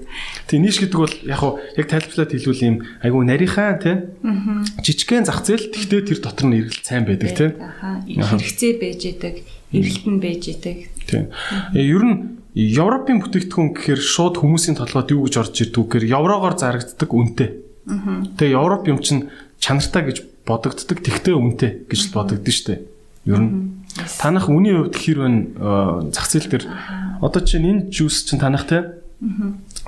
Тийм 0.50 0.65
ниш 0.65 0.81
гэдэг 0.81 0.97
бол 0.97 1.15
яг 1.21 1.38
хуу 1.38 1.62
яг 1.77 1.85
тайлбарлаад 1.85 2.33
хэлвэл 2.33 2.65
юм 2.65 2.77
айгу 3.05 3.21
нарийнхаа 3.21 3.77
тий. 3.77 3.95
Жижигхэн 4.81 5.29
зах 5.29 5.45
зээл 5.45 5.69
тэгтээ 5.69 6.01
тэр 6.09 6.19
дотор 6.25 6.50
нь 6.50 6.65
эргэлт 6.65 6.85
сайн 6.85 7.05
байдаг 7.05 7.29
тий. 7.29 7.50
Хэрэгцээ 8.09 8.74
байж 8.81 9.01
идэг, 9.05 9.35
эргэлт 9.69 10.05
нь 10.09 10.17
байж 10.17 10.43
идэг. 10.50 10.77
Тийм. 11.05 11.29
Ер 11.77 12.03
нь 12.03 12.17
Европын 12.55 13.19
бүтээгдэхүүн 13.19 13.75
гэхээр 13.75 14.01
шууд 14.01 14.39
хүмүүсийн 14.39 14.79
толгойд 14.79 15.12
юу 15.12 15.27
гэж 15.27 15.35
орж 15.43 15.55
ирдэг 15.59 15.91
гэхээр 15.91 16.09
еврогоор 16.13 16.55
зарагддаг 16.55 17.12
үнэтэй. 17.12 17.64
Тэгээ 17.85 18.57
Европ 18.57 18.87
юм 18.89 18.99
чинь 18.99 19.29
чанартай 19.61 20.03
гэж 20.09 20.17
бодогддог, 20.45 20.99
тэгтээ 21.01 21.35
үнэтэй 21.37 21.71
гэж 21.89 22.13
бодогдсон 22.13 22.53
шүү 22.53 22.67
дээ. 22.73 22.81
Ер 23.25 23.41
нь. 23.41 23.53
Танах 24.19 24.49
үний 24.49 24.73
хувьд 24.75 24.97
хэр 24.97 25.19
вэ? 25.21 25.29
Зах 26.11 26.27
зээл 26.29 26.49
дээр. 26.49 26.65
Одоо 27.21 27.41
чинь 27.41 27.65
энэ 27.65 27.81
жуус 27.89 28.25
чинь 28.25 28.41
танах 28.41 28.67
те? 28.69 29.01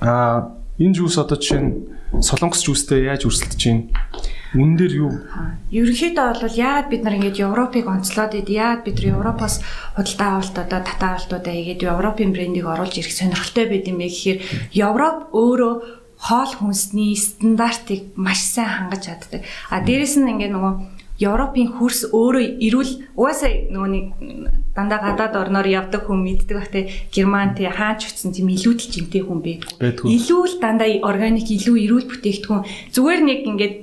Аа 0.02 0.58
энэ 0.80 0.96
жуус 0.98 1.18
одоо 1.18 1.38
чинь 1.38 1.90
солонгос 2.22 2.64
жуустэй 2.64 3.10
яаж 3.10 3.26
өрсөлдөж 3.28 3.62
байна? 3.62 3.90
Үн 4.56 4.80
дээр 4.80 4.94
юу? 4.96 5.12
Ерөнхийдөө 5.76 6.40
бол 6.40 6.56
яагаад 6.56 6.88
бид 6.88 7.04
нар 7.04 7.20
ингэж 7.20 7.44
Европыг 7.44 7.84
онцлоод 7.84 8.32
ид 8.32 8.48
яагаад 8.48 8.88
бид 8.88 8.98
нар 9.04 9.20
Европоос 9.20 9.60
худалдаа 10.00 10.40
авалтуудаа 10.40 10.82
татаа 10.88 11.12
авалтуудаа 11.20 11.52
хийгээд 11.52 11.84
Европын 11.84 12.32
брендийг 12.32 12.64
оруулж 12.64 12.96
ирэх 12.96 13.12
сонирхолтой 13.12 13.66
байд 13.68 13.92
юм 13.92 14.00
бэ 14.00 14.08
гэхээр 14.08 14.40
Европ 14.72 15.36
өөрөө 15.36 15.74
хоол 16.18 16.52
хүнсний 16.58 17.16
стандартыг 17.16 18.18
маш 18.18 18.42
сайн 18.42 18.90
хангаж 18.90 19.02
чаддаг. 19.06 19.42
А 19.70 19.82
дээрэс 19.86 20.18
нь 20.18 20.30
ингээ 20.34 20.52
нөгөө 20.54 20.74
Европын 21.18 21.74
хөрс 21.82 22.14
өөрөө 22.14 22.62
эрүүл 22.62 22.92
угаасаа 23.18 23.50
нөгөө 23.74 23.90
нэг 23.90 24.06
дандаа 24.78 25.02
гадаад 25.02 25.34
орноор 25.34 25.66
явдаг 25.66 26.06
хүн 26.06 26.22
мэддэг 26.22 26.54
бах 26.54 26.70
те. 26.70 26.94
Герман 27.10 27.58
те 27.58 27.74
хаач 27.74 28.06
очсон 28.06 28.38
тийм 28.38 28.54
илүү 28.54 28.74
л 28.78 28.86
жимтэй 28.86 29.26
хүн 29.26 29.42
байдгүй. 29.42 30.14
Илүү 30.14 30.42
л 30.46 30.56
дандаа 30.62 30.90
органик 31.02 31.50
илүү 31.50 31.76
эрүүл 31.90 32.06
бүтээгдэхүүн. 32.06 32.94
Зүгээр 32.94 33.22
нэг 33.26 33.40
ингээд 33.50 33.76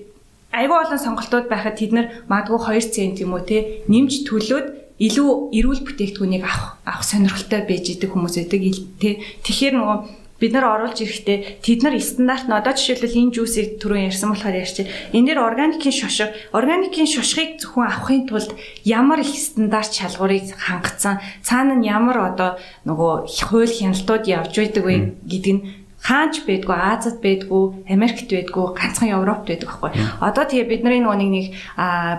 айгүй 0.55 0.79
олон 0.79 1.01
сонголтууд 1.03 1.51
байхад 1.51 1.75
тэд 1.75 1.91
нар 1.91 2.07
магадгүй 2.31 2.79
2 2.79 2.95
цент 2.95 3.19
юм 3.19 3.35
уу 3.35 3.43
те. 3.43 3.83
Нэмж 3.91 4.31
төлөөд 4.31 4.67
илүү 5.03 5.31
эрүүл 5.59 5.83
бүтээгдэхүүнийг 5.83 6.47
авах 6.47 6.79
авах 6.87 7.03
сонирхолтой 7.03 7.67
байж 7.67 7.99
идэг 7.99 8.15
хүмүүс 8.15 8.39
байдаг 8.39 8.63
те. 9.03 9.19
Тэгэхээр 9.43 9.75
нөгөө 9.75 9.99
бид 10.41 10.53
нар 10.53 10.67
оруулж 10.67 10.99
ирэхдээ 10.99 11.63
тэд 11.63 11.81
нар 11.87 11.95
стандарт 12.03 12.47
нь 12.51 12.59
одоо 12.59 12.75
жишээлбэл 12.75 13.21
энэ 13.23 13.35
жүүсийг 13.39 13.69
түрүү 13.79 14.11
ярьсан 14.11 14.35
болохоор 14.35 14.61
ярьчих. 14.61 14.91
Энэ 15.15 15.33
дэр 15.33 15.41
органикийн 15.47 15.95
шошго, 15.95 16.35
органикийн 16.51 17.07
шошгыг 17.07 17.63
зөвхөн 17.63 17.87
авахын 17.87 18.27
тулд 18.27 18.51
ямар 18.83 19.23
их 19.23 19.31
стандарт 19.31 19.95
шалгуурыг 19.95 20.53
хангацсан, 20.59 21.23
цаана 21.41 21.79
нь 21.79 21.87
ямар 21.87 22.35
одоо 22.35 22.51
нөгөө 22.83 23.31
хууль 23.47 23.71
хяналтууд 23.71 24.25
явж 24.27 24.53
байдаг 24.59 24.83
вэ 24.85 24.95
гэдэг 25.23 25.53
нь 25.55 25.63
хаач 26.05 26.45
байдгүй 26.45 26.77
Азад 26.77 27.25
байдгүй 27.25 27.89
Америкт 27.89 28.29
байдгүй 28.29 28.65
ганцхан 28.77 29.09
Европт 29.17 29.49
байдаг 29.49 29.69
байхгүй. 29.73 29.91
Одоо 30.21 30.45
тэгээ 30.45 30.69
бидний 30.69 31.01
нөгөө 31.01 31.17
нэг 31.17 31.47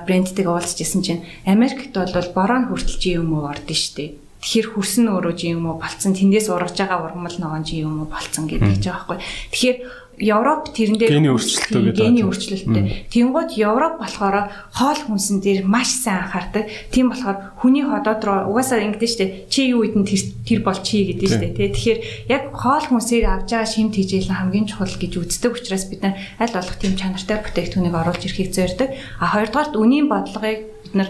брэндтэйг 0.10 0.48
уулзж 0.50 0.81
исэн 0.81 1.01
чинь 1.05 1.25
Америкт 1.45 1.93
бол 1.93 2.29
бороо 2.34 2.65
хүртэл 2.65 2.98
чи 2.98 3.13
юм 3.13 3.38
уу 3.38 3.45
ордон 3.45 3.77
штэ. 3.77 4.25
Тэгэхээр 4.45 4.67
хөрсөн 4.77 5.09
өөрөө 5.09 5.33
чи 5.33 5.49
юм 5.57 5.65
уу 5.65 5.81
болцсон 5.81 6.13
тэндээс 6.13 6.53
ургаж 6.53 6.77
байгаа 6.77 7.01
ургамал 7.01 7.37
ногоон 7.41 7.65
чи 7.65 7.81
юм 7.81 8.05
уу 8.05 8.07
болцсон 8.13 8.45
гэдэг 8.45 8.77
ч 8.77 8.93
байгаа 8.93 9.17
байхгүй. 9.17 9.17
Тэгэхээр 9.49 9.77
Европ 10.15 10.71
тэрэндээ 10.71 11.09
гений 11.11 11.31
өөрчлөлтөө 11.33 11.81
гэдэг. 11.91 11.99
Гений 11.99 12.23
өөрчлөлттэй. 12.23 12.83
Тэнгууд 13.11 13.51
Европ 13.59 13.99
болохоор 13.99 14.47
хоол 14.71 14.99
хүнсэн 15.11 15.43
дээр 15.43 15.67
маш 15.67 15.91
сайн 15.91 16.23
анхаардаг. 16.23 16.71
Тийм 16.87 17.11
болохоор 17.11 17.59
хүний 17.59 17.83
ходоод 17.83 18.23
руу 18.23 18.55
угаасаа 18.55 18.79
ингэдэж 18.79 19.11
штэ 19.11 19.25
чи 19.51 19.75
юу 19.75 19.83
идэн 19.83 20.07
тэр 20.07 20.21
тэр 20.47 20.59
бол 20.63 20.79
чи 20.79 21.11
гэдэг 21.11 21.27
штэ 21.27 21.51
тий. 21.51 21.67
Тэгэхээр 21.67 21.99
яг 22.31 22.43
хоол 22.55 22.85
хүнсээр 22.87 23.27
авж 23.27 23.49
байгаа 23.51 23.67
шим 23.67 23.91
тэжээл 23.91 24.31
нь 24.31 24.39
хамгийн 24.39 24.67
чухал 24.71 24.95
гэж 24.95 25.13
үздэг 25.19 25.51
учраас 25.51 25.83
бид 25.91 25.99
нар 25.99 26.15
аль 26.39 26.55
болох 26.55 26.79
тийм 26.79 26.95
чанартай 26.95 27.43
бүтээгдэхүүнийг 27.43 27.95
оруулж 27.99 28.23
ирэхийг 28.23 28.55
зорддог. 28.55 28.95
А 29.19 29.35
хоёрдугаарт 29.35 29.75
үнийн 29.75 30.07
бодлогыг 30.07 30.59
бид 30.79 30.95
нар 30.95 31.09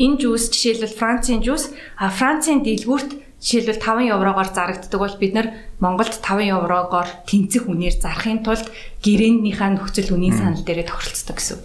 энэ 0.00 0.16
жуус 0.16 0.48
жишээлбэл 0.48 0.96
Францын 0.96 1.44
жуус. 1.44 1.76
А 2.00 2.08
Францын 2.08 2.64
дэлгүүрт 2.64 3.30
Жишээлбэл 3.40 3.80
5 3.80 4.12
еврогоор 4.12 4.52
зарагддаг 4.52 5.00
бол 5.00 5.16
бид 5.16 5.32
нар 5.32 5.48
Монголд 5.80 6.12
5 6.12 6.44
еврогоор 6.44 7.08
тэнцэх 7.24 7.72
үнээр 7.72 7.96
зарахын 7.96 8.44
тулд 8.44 8.68
гэрээнийхээ 9.00 9.80
нөхцөл 9.80 10.12
үнийн 10.12 10.36
санал 10.36 10.60
дээрээ 10.60 10.84
тохиролцдог 10.84 11.40
гэсэн. 11.40 11.58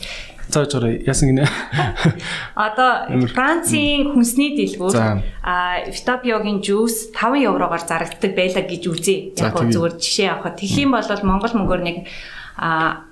Зааж 0.47 0.71
орой 0.71 1.03
яасан 1.03 1.35
гинэ. 1.35 1.43
Одоо 2.55 3.27
Францын 3.27 4.15
хүнсний 4.15 4.55
дэлгүүр 4.55 4.95
а 5.43 5.83
Vitapioгийн 5.91 6.63
жуус 6.63 7.11
5 7.11 7.43
еврогоор 7.43 7.83
зарагддаг 7.83 8.31
байлаа 8.31 8.63
гэж 8.63 8.83
үзье. 8.87 9.35
Яг 9.35 9.59
зүгээр 9.59 9.99
жишээ 9.99 10.31
авахад 10.31 10.55
тэгэх 10.63 10.87
юм 10.87 10.95
бол 10.95 11.27
Монгол 11.27 11.59
мөнгөөр 11.59 11.81
нэг 11.83 12.07
а 12.55 13.03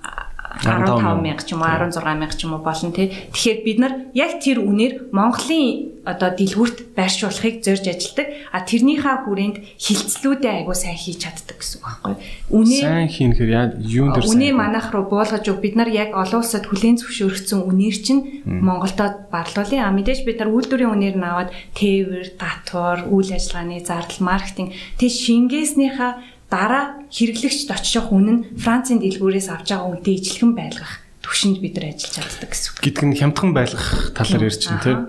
15 0.62 1.22
мянга 1.24 1.42
ч 1.42 1.52
юм 1.56 1.62
уу 1.62 1.70
16 1.70 2.04
мянга 2.04 2.36
ч 2.36 2.44
юм 2.44 2.54
уу 2.54 2.62
болно 2.62 2.92
тий. 2.92 3.10
Тэгэхээр 3.32 3.58
бид 3.64 3.78
нар 3.82 3.92
яг 4.14 4.38
тэр 4.38 4.62
үнээр 4.62 5.10
Монголын 5.10 5.94
одоо 6.04 6.30
дэлгүүрт 6.36 6.92
байршуулахыг 6.92 7.64
зорж 7.64 7.84
ажилдаг. 7.88 8.28
А 8.52 8.60
тэрнийхээ 8.60 9.16
хүрээнд 9.24 9.56
хилцлүүдээ 9.80 10.52
айгуу 10.62 10.76
сайн 10.76 11.00
хийж 11.00 11.24
чаддаг 11.24 11.58
гэсэн 11.58 11.80
үг 11.80 11.84
байхгүй. 11.88 12.14
Үнэ 12.52 12.76
сайн 12.76 13.08
хийнэхээр 13.08 13.50
яа 13.50 13.66
юун 13.80 14.12
дээр 14.12 14.28
үнэ 14.28 14.48
манах 14.52 14.92
руу 14.92 15.08
буулгаж 15.08 15.48
өг 15.48 15.64
бид 15.64 15.74
нар 15.80 15.88
яг 15.88 16.12
олон 16.12 16.44
улсад 16.44 16.68
хүлээн 16.68 17.00
зөвшөөрөгдсөн 17.00 17.60
үнээр 17.64 17.96
чинь 18.04 18.22
Монголдод 18.44 19.32
барлуулъя. 19.32 19.88
А 19.88 19.96
мэдээж 19.96 20.28
бид 20.28 20.44
нар 20.44 20.52
үйлдвэрийн 20.52 20.92
үнээр 20.92 21.16
нь 21.16 21.24
аваад 21.24 21.50
тээвэр, 21.72 22.36
татвар, 22.36 23.08
үйл 23.08 23.32
ажиллагааны 23.32 23.80
зардал, 23.80 24.20
маркетинг 24.20 24.76
тэг 25.00 25.08
шингээснийхаа 25.08 26.33
дараа 26.54 26.84
хэрэглэгчд 27.10 27.70
очих 27.74 28.06
үн 28.14 28.26
нь 28.30 28.44
Францын 28.62 29.02
дэлгүүрээс 29.02 29.50
авч 29.50 29.74
байгаа 29.74 29.90
үнэтэй 29.90 30.14
ижилхэн 30.22 30.52
байлгах 30.54 31.02
төвшөнд 31.26 31.58
бид 31.58 31.74
нар 31.74 31.90
ажиллаж 31.90 32.14
чаддаг 32.14 32.50
гэсэн 32.54 32.68
үг. 32.70 32.78
Гэтэл 32.86 33.06
нь 33.10 33.18
хямдхан 33.18 33.50
байлгах 33.50 34.14
талаар 34.14 34.46
ярьж 34.46 34.62
байна 34.70 34.86
тийм. 34.86 35.00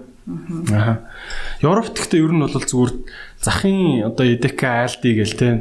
Аа. 0.73 1.05
Европт 1.61 1.93
гэхдээ 1.93 2.25
ер 2.25 2.33
нь 2.33 2.41
бол 2.41 2.49
зүгээр 2.49 2.93
захын 3.45 3.77
одоо 4.09 4.25
EDK 4.25 4.61
ALD 4.65 5.03
гэл 5.05 5.37
тийм. 5.37 5.57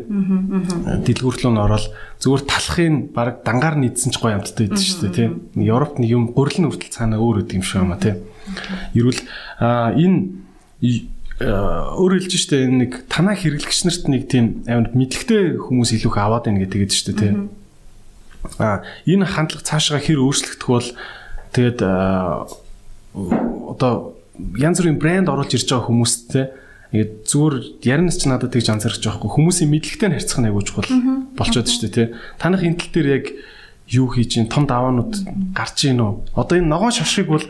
Дэлгүүрлөө 1.04 1.52
нь 1.52 1.60
ороод 1.60 1.86
зүгээр 2.24 2.42
талахын 2.48 2.96
баг 3.12 3.44
дангаар 3.44 3.76
нийцсэн 3.76 4.08
ч 4.08 4.16
гоё 4.16 4.40
амттай 4.40 4.72
байдаг 4.72 4.80
шүү 4.80 5.00
дээ 5.04 5.18
тийм. 5.20 5.32
Европт 5.60 6.00
нэг 6.00 6.08
юм 6.16 6.32
гурилын 6.32 6.72
хүртэл 6.72 6.96
цаанаа 6.96 7.20
өөр 7.20 7.44
өд 7.44 7.52
юм 7.52 7.60
шиг 7.60 7.84
байна 7.84 8.00
тийм. 8.00 8.24
Ерүүл 8.96 9.20
аа 9.60 9.92
энэ 9.92 10.44
Э, 10.84 10.88
өөр 11.42 12.22
хэлж 12.22 12.34
штэ 12.38 12.70
нэг 12.70 13.10
танаа 13.10 13.34
хэрэглэгч 13.34 13.80
нарт 13.90 14.06
нэг 14.06 14.30
тийм 14.30 14.62
амар 14.70 14.94
мэдлэгтэй 14.94 15.58
хүмүүс 15.58 15.90
илүү 15.98 16.10
их 16.14 16.18
аваад 16.18 16.46
байна 16.46 16.62
гэдэг 16.62 16.94
штэ 16.94 17.12
тий. 17.18 17.32
А 18.62 18.86
энэ 19.02 19.26
хандлага 19.26 19.66
цаашгаа 19.66 19.98
хэр 19.98 20.22
өөрчлөгдөх 20.22 20.70
бол 20.70 20.88
тэгээд 21.50 21.82
одоо 23.14 24.14
янз 24.54 24.78
бүрийн 24.78 25.02
брэнд 25.02 25.26
оруулж 25.26 25.58
ирж 25.58 25.66
байгаа 25.74 25.90
хүмүүстэй 25.90 26.44
ингээд 26.94 27.12
зүгээр 27.26 27.56
яринас 27.82 28.16
ч 28.22 28.30
надад 28.30 28.54
тэгж 28.54 28.70
анзаарч 28.70 29.02
байгаа 29.02 29.18
хгүй 29.18 29.30
хүмүүсийн 29.34 29.70
мэдлэгтэй 29.74 30.08
нь 30.10 30.14
харьцах 30.14 30.38
нь 30.38 30.46
айгууч 30.46 30.68
бол 30.78 30.90
болчоод 31.34 31.66
штэ 31.66 31.90
тий. 31.90 32.06
Танах 32.38 32.62
энэ 32.62 32.78
тал 32.78 32.94
дээр 32.94 33.08
яг 33.10 33.26
юу 33.90 34.06
хийж 34.06 34.38
ин 34.38 34.46
том 34.46 34.70
даваанууд 34.70 35.18
гарч 35.50 35.90
ийн 35.90 35.98
үү? 35.98 36.38
Одоо 36.38 36.62
энэ 36.62 36.70
ногоон 36.70 36.94
шавшиг 36.94 37.26
бол 37.26 37.42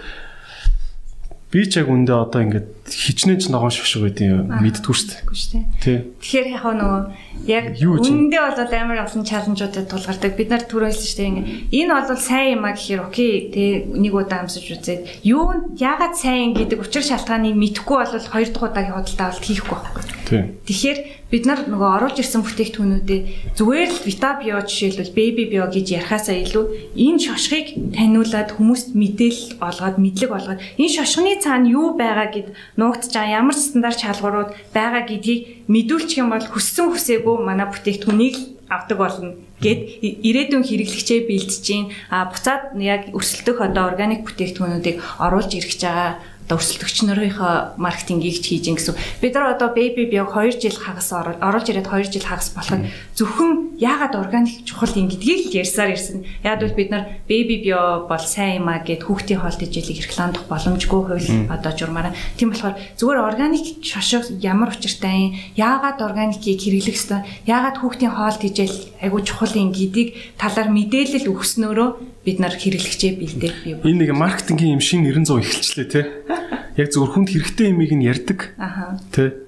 би 1.55 1.63
ч 1.71 1.79
яг 1.79 1.87
үндэ 1.87 2.11
одоо 2.11 2.43
ингээд 2.43 2.67
хичнээн 2.91 3.39
ч 3.39 3.47
ногоон 3.47 3.71
швшиг 3.71 4.03
байдیں۔ 4.03 4.51
мэддэггүй 4.59 4.95
шүү 4.99 5.09
дээ. 5.23 5.65
Тий. 5.79 5.99
Тэгэхээр 6.19 6.49
яг 6.51 6.67
нөгөө 6.67 7.03
яг 7.47 7.65
үндэ 7.79 8.39
бол 8.43 8.75
амар 8.75 9.07
олон 9.07 9.23
чаленжуудад 9.23 9.87
тулгардаг. 9.87 10.35
Бид 10.35 10.51
нар 10.51 10.67
түрүү 10.67 10.91
хэлсэн 10.91 11.07
шүү 11.07 11.21
дээ. 11.23 11.79
Энэ 11.79 11.95
бол 11.95 12.19
сайн 12.19 12.59
юм 12.59 12.67
а 12.67 12.75
гэхээр 12.75 13.07
окей. 13.07 13.33
Тэ 13.55 13.87
нэг 13.87 14.13
удаа 14.19 14.43
амсаж 14.43 14.67
үзээд 14.67 15.23
юу 15.23 15.71
яагаад 15.79 16.19
сайн 16.19 16.59
гэдэг 16.59 16.83
учир 16.83 17.07
шалтгааныг 17.07 17.55
мэдэхгүй 17.55 17.97
бол 18.03 18.11
хоёр 18.19 18.51
дахь 18.51 18.67
удаагийн 18.75 18.97
худалдаа 18.99 19.27
авалт 19.31 19.47
хийхгүй 19.47 19.79
байхгүй. 19.79 20.05
Тий. 20.27 20.43
Тэгэхээр 20.67 20.99
бид 21.35 21.51
нар 21.51 21.67
нөгөө 21.67 21.91
оруулж 21.99 22.23
ирсэн 22.23 22.47
бүтээгдэхүүнүүдээ 22.47 23.21
зүгээр 23.59 23.91
л 23.91 24.05
Vita 24.07 24.31
Bio 24.39 24.63
жишээлбэл 24.63 25.19
Baby 25.19 25.45
Bio 25.51 25.67
гэж 25.67 25.87
ярихаасаа 25.99 26.39
илүү 26.47 26.95
энэ 26.95 27.23
шошгыг 27.27 27.67
таниулаад 27.91 28.55
хүмүүст 28.55 28.95
мэдээлэл 28.95 29.59
олгоод 29.59 29.97
мэдлэг 29.99 30.31
олгоод 30.31 30.63
энэ 30.79 30.95
шошгоны 30.95 31.43
цаана 31.43 31.67
юу 31.75 31.99
байгаа 31.99 32.31
гэд 32.31 32.55
нуугдж 32.79 33.11
байгаа 33.11 33.35
ямар 33.43 33.57
стандарт 33.59 33.99
шалгуурууд 33.99 34.51
байгаа 34.71 35.03
гэдгийг 35.11 35.67
мэдүүлчих 35.67 36.23
юм 36.23 36.31
бол 36.31 36.47
хүссэн 36.47 36.95
хүсээгүй 36.95 37.37
манай 37.43 37.67
бүтээгдэхүүнийг 37.67 38.55
авдаг 38.71 38.99
болно 38.99 39.35
гэд 39.59 39.81
ирээдүйн 40.29 40.65
хэрэглэгчээ 40.67 41.21
бэлдэж 41.29 41.65
гин 41.67 41.85
а 42.15 42.31
буцаад 42.31 42.79
яг 42.79 43.11
өрсөлдөх 43.11 43.59
одоо 43.59 43.91
органик 43.91 44.23
бүтээгдэхүүнүүдийг 44.25 44.97
оруулж 45.19 45.51
ирэх 45.55 45.75
байгаа 45.83 46.11
одоо 46.45 46.61
өрсөлдөгч 46.61 47.09
нарынхаа 47.09 47.75
маркетингийг 47.81 48.37
ч 48.45 48.53
хийж 48.53 48.69
ин 48.69 48.77
гэсэн. 48.77 48.95
Бид 49.21 49.33
нар 49.33 49.57
одоо 49.57 49.73
baby 49.73 50.05
bio 50.05 50.29
2 50.29 50.61
жил 50.61 50.77
хагас 50.77 51.09
оруулж 51.13 51.69
ирээд 51.73 51.89
2 51.89 52.13
жил 52.13 52.25
хагас 52.29 52.53
болоход 52.53 52.85
зөвхөн 53.17 53.81
яагаад 53.81 54.15
органик 54.21 54.65
чухал 54.69 54.93
юм 54.93 55.09
гэдгийг 55.09 55.49
л 55.49 55.57
ярьсаар 55.65 55.97
ирсэн. 55.97 56.29
Яг 56.45 56.61
бол 56.61 56.77
бид 56.77 56.91
нар 56.93 57.09
baby 57.25 57.65
bio 57.65 58.05
бол 58.05 58.21
сайн 58.21 58.61
юм 58.61 58.69
а 58.69 58.85
гэд 58.85 59.09
хүүхдийн 59.09 59.41
хоолт 59.41 59.65
ижилийг 59.65 60.05
рекламдах 60.05 60.45
боломжгүй 60.45 61.01
хууль 61.09 61.29
одоо 61.49 61.73
журмаараа. 61.73 62.13
Тийм 62.37 62.53
болохоор 62.53 62.77
зүгээр 63.01 63.25
органик 63.25 63.81
шошго 63.81 64.29
ямар 64.45 64.77
учиртай 64.77 65.17
юм? 65.17 65.33
Яагаад 65.57 66.05
органикийг 66.05 66.61
хэрэглэх 66.61 67.01
ёстой? 67.01 67.25
Яагаад 67.49 67.81
хүүхдийн 67.81 68.13
хоолт 68.13 68.45
ижил 68.45 68.77
айгуу 69.01 69.25
чухал 69.25 69.57
юм 69.57 69.73
гэдгийг 69.73 70.37
талаар 70.37 70.69
мэдээлэл 70.69 71.33
өгснөөрөө 71.33 72.14
бид 72.25 72.41
нар 72.41 72.57
хэрэглэгчээ 72.57 73.13
бэлдээ 73.21 73.53
бий. 73.63 73.73
Энэ 73.85 74.09
нэг 74.09 74.11
маркетингийн 74.17 74.81
юм 74.81 74.83
шин 74.83 75.05
900 75.05 75.45
эхэлчлээ 75.45 75.89
те. 75.93 76.03
Яг 76.81 76.89
зөвхөн 76.91 77.29
хэрэгтэй 77.29 77.71
юмыг 77.71 77.93
нь 77.93 78.03
ярьдаг. 78.03 78.57
Аха. 78.59 78.99
Тэ. 79.13 79.45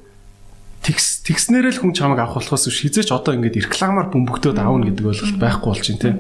Тэгс 0.85 1.27
тэгснээрээ 1.27 1.75
л 1.75 1.81
хүн 1.83 1.97
чамайг 1.97 2.23
авах 2.23 2.39
болохоос 2.47 2.71
шизээч 2.71 3.11
одоо 3.11 3.35
ингээд 3.35 3.59
рекламаар 3.67 4.13
бөмбөгдөөд 4.15 4.61
аавна 4.63 4.87
гэдэг 4.87 5.03
ойлголт 5.03 5.41
байхгүй 5.43 5.69
болж 5.73 5.83
байна 5.91 6.05
те. 6.05 6.11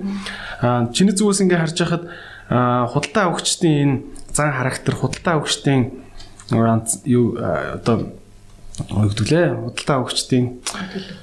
Аа 0.58 0.90
чиний 0.90 1.14
зүгээс 1.14 1.46
ингээд 1.46 1.62
харж 1.62 1.78
байхад 1.78 2.04
худалдаа 2.50 3.24
авахчдын 3.30 3.74
энэ 3.78 3.96
зан 4.34 4.50
характер 4.50 4.98
худалдаа 4.98 5.38
авахчдын 5.38 6.02
юу 7.06 7.38
одоо 7.38 8.10
өгдөглээ 8.90 9.46
худалдаа 9.54 9.96
авахчдын 10.02 10.60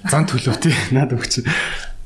зан 0.10 0.24
төлөв 0.28 0.58
тий 0.60 0.74
наад 0.92 1.13
өгч 1.16 1.46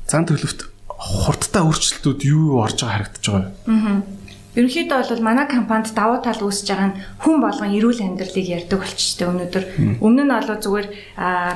зан 0.06 0.26
төлөвт 0.28 0.70
хурдтай 0.98 1.62
өөрчлөлтүүд 1.62 2.20
юу 2.26 2.58
орж 2.58 2.82
байгаа 2.82 2.94
харагдаж 2.98 3.24
байгаа 3.30 3.46
юм. 3.46 3.86
Аа. 3.86 4.17
Ерөнхийдөө 4.58 5.14
бол 5.14 5.22
манай 5.22 5.46
компанид 5.46 5.94
давуу 5.94 6.18
тал 6.18 6.42
үүсэж 6.42 6.66
байгаа 6.66 6.90
нь 6.90 6.98
хүн 7.22 7.38
болгон 7.38 7.78
эрүүл 7.78 8.02
амьдралыг 8.02 8.42
ярьдаг 8.42 8.82
болчихжээ 8.82 9.30
өнөөдөр. 9.30 9.64
Өмнө 10.02 10.26
нь 10.26 10.34
бол 10.34 10.50
зүгээр 10.58 10.86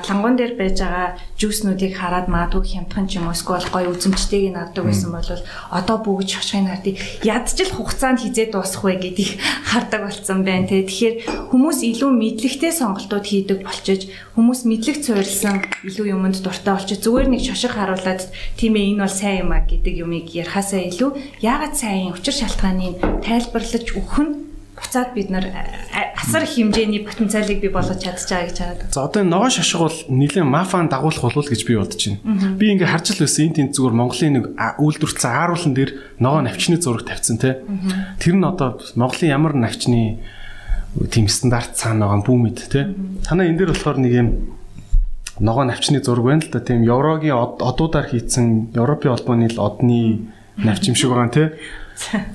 лангуун 0.07 0.39
дээр 0.39 0.55
байж 0.55 0.79
байгаа 0.79 1.19
жүүснүүдийг 1.35 1.99
хараад 1.99 2.31
маадгүй 2.31 2.63
хямдхан 2.79 3.11
ч 3.11 3.19
юм 3.19 3.27
уу 3.27 3.35
эсвэл 3.35 3.75
гоё 3.75 3.91
үзэмжтэйг 3.91 4.55
нь 4.55 4.61
авдаг 4.63 4.87
байсан 4.87 5.11
бол 5.11 5.27
одоо 5.75 5.97
бүгд 5.99 6.31
шошгыг 6.31 6.71
хардыг 6.71 6.97
ядчил 7.27 7.75
хугацаанд 7.75 8.23
хизээ 8.23 8.55
дуусах 8.55 8.87
вэ 8.87 8.95
гэдгийг 9.03 9.35
хардаг 9.67 10.07
болсон 10.07 10.47
байна. 10.47 10.71
Тэгэхээр 10.71 11.51
хүмүүс 11.51 11.83
илүү 11.83 12.11
мэдлэгтэй 12.15 12.71
сонголтууд 12.71 13.27
хийдэг 13.27 13.67
болчиж 13.67 14.15
хүмүүс 14.39 14.63
мэдлэг 14.63 15.03
цуурилсан 15.03 15.67
илүү 15.91 16.07
юмд 16.15 16.39
дуртай 16.39 16.79
болчих. 16.79 17.03
Зүгээр 17.03 17.29
нэг 17.35 17.43
шошго 17.51 17.75
харуулад 17.75 18.31
тийм 18.55 18.79
ээ 18.79 18.95
энэ 18.95 19.03
бол 19.03 19.11
сайн 19.11 19.43
юм 19.43 19.51
а 19.51 19.67
гэдэг 19.67 19.95
юмыг 20.07 20.31
ярихаасаа 20.31 20.87
илүү 20.87 21.11
яагаад 21.43 21.75
сайн 21.75 22.15
учир 22.15 22.39
шалтгааны 22.39 22.92
тайлбарлаж 22.99 23.87
өгөх 23.95 24.19
нь 24.21 24.33
буцаад 24.77 25.15
бид 25.15 25.31
нар 25.31 25.47
асар 26.17 26.43
их 26.45 26.57
хэмжээний 26.57 27.05
потенциалыг 27.05 27.61
бий 27.61 27.71
болгож 27.71 28.03
чадчихаа 28.03 28.47
гэж 28.49 28.59
хараад. 28.59 28.93
За 28.93 29.05
одоо 29.05 29.23
энэ 29.23 29.31
ногоо 29.31 29.51
шашиг 29.51 29.81
бол 29.81 29.99
нэлээд 30.09 30.47
мафаан 30.47 30.89
дагуулах 30.89 31.23
болов 31.23 31.49
гэж 31.49 31.67
би 31.67 31.77
бодож 31.77 32.03
байна. 32.09 32.57
Би 32.57 32.73
ингээ 32.73 32.89
харж 32.89 33.17
л 33.17 33.23
байсан 33.25 33.53
энэ 33.53 33.57
тент 33.57 33.77
зүгээр 33.77 33.95
Монголын 33.95 34.33
нэг 34.33 34.45
үйлдвэрлэлцэн 34.81 35.33
ааруулан 35.33 35.75
дээр 35.75 35.91
ногоо 36.19 36.41
навчны 36.43 36.77
зураг 36.81 37.05
тавьсан 37.05 37.39
те. 37.39 37.61
Тэр 38.21 38.35
нь 38.37 38.45
одоо 38.45 38.81
Монголын 38.97 39.33
ямар 39.33 39.55
навчны 39.55 40.21
тийм 41.11 41.29
стандарт 41.29 41.77
цаана 41.77 42.09
байгаа 42.09 42.27
бүү 42.27 42.39
мэд 42.41 42.59
те. 42.69 42.93
Танаа 43.25 43.47
энэ 43.49 43.59
дээр 43.59 43.73
болохоор 43.73 43.99
нэг 44.01 44.13
юм 44.13 44.29
ногоо 45.41 45.65
навчны 45.65 46.01
зураг 46.01 46.25
байна 46.25 46.43
л 46.45 46.51
да 46.53 46.61
тийм 46.61 46.85
Еврогийн 46.85 47.37
одуудаар 47.37 48.09
хийцэн 48.09 48.73
Европын 48.77 49.17
холбооны 49.17 49.49
л 49.49 49.61
одны 49.61 50.29
навч 50.57 50.89
юм 50.89 50.97
шиг 50.97 51.11
байгаа 51.11 51.33
те. 51.33 51.45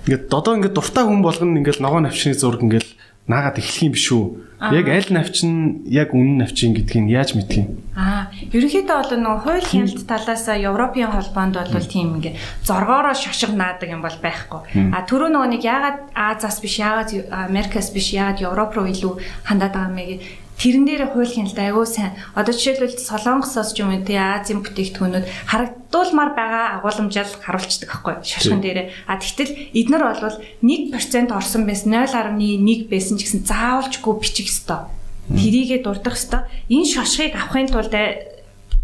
Ингээд 0.07 0.31
одоо 0.33 0.53
ингээд 0.57 0.75
дуртай 0.77 1.03
хүн 1.05 1.21
болгоно 1.21 1.57
ингээд 1.59 1.81
ногоо 1.83 2.01
навчны 2.01 2.33
зураг 2.33 2.61
ингээд 2.63 2.87
наагаад 3.27 3.59
эхлэх 3.59 3.83
юм 3.83 3.93
биш 3.93 4.07
үү? 4.15 4.25
Яг 4.57 4.87
аль 4.89 5.11
навч 5.11 5.43
нь 5.43 5.83
яг 5.91 6.15
үнэн 6.15 6.41
навч 6.41 6.63
юм 6.63 6.73
гэдгийг 6.73 7.11
яаж 7.11 7.35
мэдэх 7.35 7.59
юм? 7.61 7.67
Аа, 7.93 8.31
ерөнхийдөө 8.55 8.97
бол 8.97 9.13
нөгөө 9.21 9.43
хууль 9.43 9.67
хяналт 9.67 10.01
талаас 10.07 10.47
Европын 10.47 11.11
холбоонд 11.11 11.59
бол 11.59 11.85
тийм 11.91 12.17
ингээ 12.17 12.39
зоргоороо 12.63 13.13
шошго 13.13 13.53
наадаг 13.53 13.91
юм 13.91 14.01
бол 14.01 14.17
байхгүй. 14.17 14.95
А 14.95 15.03
түрүү 15.05 15.29
нөгөө 15.29 15.49
нэг 15.53 15.61
яагаад 15.61 15.99
Азаас 16.15 16.57
биш, 16.63 16.79
яагаад 16.79 17.11
Америкаас 17.29 17.91
биш, 17.91 18.15
яагаад 18.15 18.41
Европ 18.41 18.71
руу 18.79 18.87
илүү 18.87 19.13
хандаад 19.45 19.75
байгаа 19.75 19.93
юм 19.93 20.21
тэрэн 20.57 20.85
дээр 20.89 21.13
хууль 21.13 21.29
хяналт 21.29 21.57
айгүй 21.57 21.85
сайн. 21.85 22.17
Одоо 22.33 22.53
жишээлбэл 22.53 22.97
Солонгосоос 22.97 23.77
ч 23.77 23.85
юм 23.85 23.93
уу 23.93 24.01
тий 24.01 24.17
Азийн 24.17 24.65
бүтээгдэхүүнүүд 24.65 25.25
харагдуулмаар 25.53 26.31
байгаа 26.33 26.65
агуулмжаал 26.81 27.33
харуулцдаг 27.41 27.89
байхгүй 27.89 28.15
шашхан 28.25 28.61
дээр. 28.61 28.89
А 29.05 29.21
тэгтэл 29.21 29.73
эднэр 29.77 30.03
бол 30.17 30.37
1% 30.65 31.29
орсон 31.29 31.63
байсан 31.69 31.93
0.1 31.93 32.89
байсан 32.89 33.15
ч 33.17 33.29
гэсэн 33.29 33.45
заавалчгүй 33.45 34.13
бичих 34.17 34.49
ёстой. 34.49 34.89
Тэрийгэ 35.29 35.85
дурдах 35.85 36.17
ёстой. 36.17 36.49
Энэ 36.73 36.89
шошгыг 36.89 37.37
авахын 37.37 37.69
тулд 37.69 37.93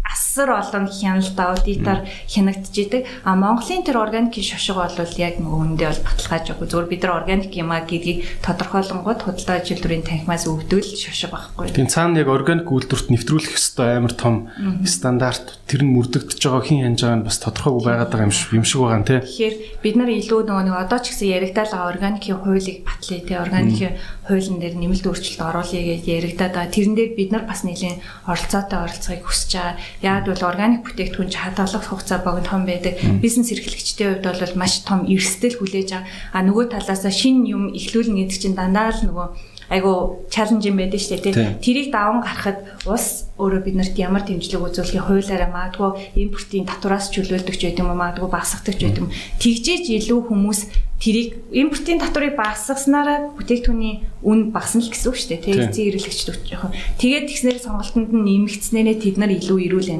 асар 0.04 0.50
олон 0.52 0.86
хяналт 0.86 1.38
аудитор 1.40 2.04
хянагдж 2.28 2.74
идэг. 2.76 3.06
А 3.24 3.34
Монголын 3.34 3.82
тэр 3.82 4.04
органикийн 4.04 4.44
шошго 4.44 4.84
бол 4.84 5.14
яг 5.16 5.40
нөгөө 5.40 5.60
үндэ 5.64 5.84
бол 5.88 6.02
баталгаажаагүй. 6.04 6.66
Зөвхөн 6.68 6.92
бид 6.92 7.02
нар 7.02 7.24
органик 7.24 7.52
юм 7.56 7.72
а 7.72 7.80
гэдгийг 7.80 8.44
тодорхойлонгод 8.44 9.24
худалдаа 9.24 9.64
ажилтнуудын 9.64 10.04
танхимаас 10.04 10.44
өгдөөл 10.44 10.90
шошго 10.92 11.32
байхгүй. 11.32 11.72
Тийм 11.72 11.88
цаана 11.88 12.20
яг 12.20 12.28
органик 12.28 12.68
үйлдвэрт 12.68 13.08
нэвтрүүлэх 13.08 13.56
ёстой 13.56 13.96
амар 13.96 14.12
том 14.12 14.52
стандарт 14.84 15.58
тэр 15.64 15.88
нь 15.88 15.94
мөрдөгдөж 15.96 16.40
байгаа 16.44 16.62
хин 16.68 16.84
хянж 16.84 17.00
байгаа 17.00 17.18
нь 17.18 17.26
бас 17.26 17.38
тодорхойгүй 17.40 17.82
байгаад 17.88 18.10
байгаа 18.12 18.28
юм 18.28 18.34
шиг 18.36 18.52
юм 18.52 18.66
шиг 18.68 18.80
байгаа 18.84 19.08
тий. 19.08 19.20
Тэгэхээр 19.24 19.56
бид 19.80 19.94
нар 19.96 20.10
илүү 20.12 20.40
нөгөө 20.44 20.64
нэг 20.68 20.76
одоо 20.84 20.98
ч 21.00 21.06
гэсэн 21.16 21.32
яригдаад 21.32 21.70
байгаа 21.72 21.92
органикийн 21.96 22.38
хуулийг 22.44 22.78
батлая 22.84 23.20
тий 23.24 23.38
органикийн 23.40 23.94
хуулийн 24.28 24.58
дээр 24.60 24.76
нэмэлт 24.76 25.08
өөрчлөлт 25.08 25.40
оруулъя 25.40 25.82
гэж 25.84 26.02
яригдаад 26.04 26.52
байгаа. 26.52 26.74
Тэрэн 26.74 26.94
дээр 26.96 27.12
бид 27.16 27.30
нар 27.32 27.44
бас 27.48 27.64
нэлийн 27.64 28.04
оролцоотой 28.28 28.78
оролцохыг 28.84 29.24
хүсэж 29.24 29.50
байгаа. 29.56 29.76
Яг 30.04 30.28
бол 30.28 30.42
органик 30.44 30.84
бүтээгдэхүүн 30.84 31.32
ч 31.32 31.40
хадгалах 31.40 31.88
хугацаа 31.88 32.20
богинохон 32.20 32.68
байдаг. 32.68 33.00
Бизнес 33.24 33.48
эрхлэгчдийн 33.56 34.20
хувьд 34.20 34.28
бол 34.28 34.60
маш 34.60 34.84
том 34.84 35.08
эрсдэл 35.08 35.56
хүлээж 35.56 35.88
байгаа. 35.96 36.04
А 36.36 36.44
нөгөө 36.44 36.64
талаас 36.76 37.08
шинэ 37.08 37.48
юм 37.48 37.72
эхлүүлнэ 37.72 38.28
гэдэг 38.28 38.36
чинь 38.36 38.58
дандаа 38.58 38.92
л 38.92 39.00
нөгөө 39.08 39.26
айгу 39.74 40.22
чаленж 40.30 40.62
юм 40.62 40.78
байдаг 40.78 41.00
шүү 41.02 41.18
дээ. 41.18 41.58
Тэрийг 41.58 41.90
даван 41.90 42.22
гарахад 42.22 42.62
ус 42.86 43.26
өөрөө 43.34 43.60
биднэрт 43.66 43.98
ямар 43.98 44.22
дэмжлэг 44.22 44.62
үзүүлэхийг 44.62 45.04
хуулаараа 45.10 45.50
магадгүй 45.50 45.90
импортын 46.22 46.70
татвараас 46.70 47.10
чөлөөлдөг 47.10 47.56
ч 47.58 47.66
гэдэг 47.66 47.82
юм 47.82 47.90
уу 47.90 47.98
магадгүй 47.98 48.30
багасгадаг 48.30 48.78
ч 48.78 48.80
гэдэг 48.86 49.02
юм. 49.02 49.10
Тэгжээж 49.42 49.84
илүү 49.90 50.20
хүмүүс 50.30 50.60
тэрийг 51.02 51.42
импортын 51.50 51.98
татварыг 51.98 52.38
багасгаснараа 52.38 53.34
бүтээгдэхүүний 53.34 53.94
үн 54.22 54.54
багасна 54.54 54.80
л 54.80 54.88
гэсэн 54.88 55.08
үг 55.10 55.18
шүү 55.18 55.30
дээ. 55.34 55.42
Тий. 55.42 55.54
Эцсийн 55.58 55.88
эрхлэгчд 55.90 56.28
жоохон. 56.46 56.72
Тэгээд 57.02 57.28
тэгснээр 57.28 57.58
сонголтонд 57.58 58.10
нь 58.14 58.24
нэмэгдснээрээ 58.24 58.96
тэд 59.02 59.16
нар 59.18 59.34
илүү 59.34 59.58
эрүүл 59.68 59.90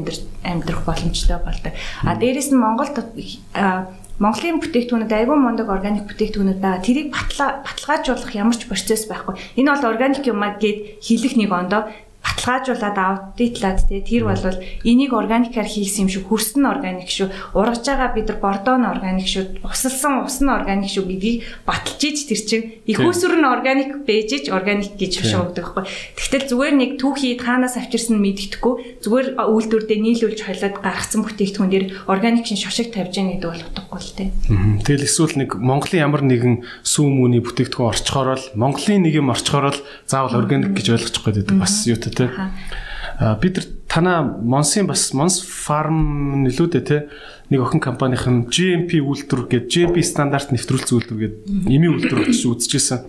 амьдрах 0.47 0.83
боломжтой 0.87 1.39
болдог. 1.43 1.75
А 2.07 2.15
дээрэс 2.15 2.55
нь 2.55 2.63
Монголд 2.63 2.95
Монголын 4.23 4.63
бүтээгдэхүүнүүд 4.63 5.11
айгүй 5.11 5.35
мундаг 5.35 5.67
органик 5.75 6.07
бүтээгдэхүүнүүд 6.07 6.63
байгаа. 6.63 6.87
Тэрийг 6.87 7.11
баталгаажуулах 7.11 8.31
ямар 8.31 8.55
ч 8.55 8.71
процесс 8.71 9.11
байхгүй. 9.11 9.35
Энэ 9.59 9.75
бол 9.75 9.91
органик 9.91 10.23
юм 10.31 10.39
а 10.47 10.55
гэд 10.55 11.03
хэлэх 11.03 11.35
нэг 11.35 11.51
ондоо 11.51 11.91
баталгаажуулаад 12.39 12.99
аудитлаад 12.99 13.81
те 13.89 14.01
тэр 14.01 14.25
бол 14.31 14.63
энийг 14.85 15.13
органикаар 15.13 15.69
хийсэн 15.69 16.07
юм 16.07 16.11
шиг 16.11 16.25
хөрсөн 16.31 16.65
нь 16.65 16.71
органик 16.71 17.11
шүү 17.11 17.29
ургаж 17.55 17.85
байгаа 17.85 18.11
бид 18.15 18.29
нар 18.31 18.39
бордоо 18.41 18.77
нь 18.79 18.89
органик 18.89 19.29
шүү 19.29 19.63
усалсан 19.63 20.25
ус 20.25 20.39
нь 20.43 20.51
органик 20.51 20.91
шүү 20.91 21.05
гэдгийг 21.07 21.39
баталж 21.69 22.03
иж 22.03 22.19
тэр 22.25 22.41
чинь 22.41 22.65
их 22.89 22.99
усүр 23.05 23.37
нь 23.37 23.45
органик 23.45 24.07
байж 24.09 24.33
иж 24.33 24.49
органик 24.49 24.97
гэж 24.97 25.13
шугдаг 25.25 25.75
байхгүй. 25.75 25.85
Тэгтэл 26.17 26.49
зүгээр 26.51 26.75
нэг 26.79 26.91
түүхий 27.01 27.35
таанаас 27.41 27.77
авчирсан 27.79 28.21
мэддэхгүй. 28.21 29.03
Зүгээр 29.03 29.29
үйлдвэрдээ 29.41 29.99
нийлүүлж 29.99 30.41
хойлоод 30.45 30.77
гаргацсан 30.83 31.25
бүтээгдэхүүн 31.25 31.71
дээр 31.73 31.87
органик 32.07 32.47
шин 32.47 32.61
шошиг 32.61 32.93
тавьж 32.95 33.19
яах 33.19 33.41
гэдэг 33.41 33.51
бол 33.51 33.67
утгагүй 33.73 34.01
л 34.01 34.15
те. 34.15 34.25
Тэгэл 34.85 35.07
эсвэл 35.07 35.37
нэг 35.41 35.51
Монголын 35.59 36.05
ямар 36.05 36.23
нэгэн 36.23 36.55
сүүм 36.85 37.15
үүний 37.25 37.43
бүтээгдэхүүн 37.43 37.91
орчхороо 37.91 38.37
л 38.39 38.47
Монголын 38.55 39.03
нэг 39.05 39.15
юм 39.19 39.33
орчхороо 39.33 39.73
л 39.73 39.85
заавал 40.07 40.45
органик 40.45 40.77
гэж 40.77 40.87
ойлгочих 40.95 41.25
гээд 41.25 41.37
байдаг. 41.49 41.59
Бас 41.59 41.75
юу 41.89 41.99
тий. 41.99 42.24
Бид 43.41 43.59
нар 43.59 43.67
танаа 43.87 44.21
Монсын 44.27 44.89
бас 44.91 45.13
Монс 45.15 45.41
фарм 45.43 46.43
нөлөөдөө 46.45 46.83
тий 46.83 47.07
нэг 47.51 47.61
охин 47.63 47.81
компанийн 47.81 48.49
GMP 48.51 48.99
үйлдвэр 48.99 49.47
гээд 49.47 49.71
GMP 49.71 50.03
стандарт 50.03 50.51
нэвтрүүлсэн 50.51 50.95
үйлдвэр 50.99 51.21
гээд 51.23 51.37
эми 51.71 51.89
үйлдвэр 51.93 52.27
гэж 52.27 52.43
үзчихсэн. 52.43 53.07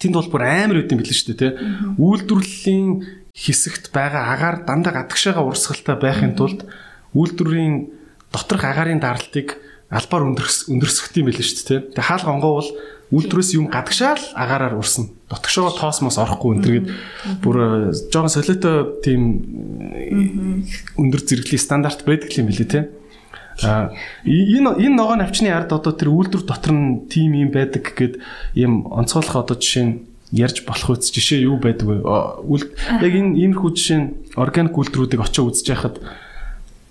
Тэнд 0.00 0.16
бол 0.16 0.30
бүр 0.32 0.44
амар 0.46 0.80
үт 0.80 0.92
юм 0.92 1.00
билээ 1.04 1.12
шүү 1.12 1.28
дээ 1.34 1.40
тий. 1.40 1.52
Үйлдвэрлэлийн 2.00 2.88
хэсэгт 3.36 3.92
байгаа 3.92 4.32
агаар 4.32 4.56
дандаа 4.64 5.04
гадагшаага 5.04 5.44
урсгалтай 5.44 5.96
байхын 6.00 6.32
тулд 6.38 6.64
үйлдвэрийн 7.12 7.92
доторх 8.32 8.64
агаарын 8.64 9.00
даралтыг 9.00 9.60
албаар 9.92 10.32
өндөрсгөх 10.32 11.12
юм 11.20 11.28
билээ 11.28 11.44
шүү 11.44 11.56
дээ 11.56 11.68
тий. 11.68 11.80
Тэгээ 11.92 12.08
хаалга 12.08 12.32
онгоо 12.32 12.52
бол 12.64 12.70
үйлдвэрээс 13.14 13.54
юм 13.54 13.70
гадагшаал 13.70 14.18
агаараар 14.34 14.74
урсна. 14.74 15.06
Дотгошоо 15.30 15.70
тоосмос 15.70 16.18
орохгүй 16.18 16.58
энэ 16.58 16.66
гээд 16.66 16.86
бүр 17.42 17.56
э, 17.58 17.94
жоон 18.10 18.30
солиотой 18.30 18.98
тийм 19.02 19.22
өндөр 20.98 21.22
зэрэглийн 21.22 21.62
стандарт 21.62 22.02
байдаг 22.02 22.34
юм 22.34 22.50
билий 22.50 22.66
те. 22.66 22.90
А 23.62 23.94
энэ 24.26 24.74
энэ 24.82 24.96
ногоо 24.98 25.16
навчны 25.16 25.54
ард 25.54 25.70
одоо 25.70 25.94
тэр 25.94 26.10
үйлдвэр 26.10 26.44
дотор 26.44 26.74
нь 26.74 27.06
тим 27.06 27.32
юм 27.38 27.54
байдаг 27.54 27.94
гэхэд 27.94 28.18
ийм 28.58 28.90
онцгойлох 28.90 29.38
одоо 29.38 29.56
жишээ 29.56 29.84
нь 29.86 29.94
ярьж 30.34 30.66
болох 30.66 30.98
үс 30.98 31.08
жишээ 31.14 31.46
юу 31.46 31.62
байдаг 31.62 31.86
вэ? 31.86 32.02
Яг 32.02 33.12
энэ 33.14 33.38
иймэрхүү 33.38 33.70
жишээ 33.70 33.98
нь 34.02 34.12
органик 34.34 34.74
үйлдвэрүүдийг 34.74 35.22
очиж 35.22 35.40
үзэж 35.46 35.66
байхад 35.70 35.96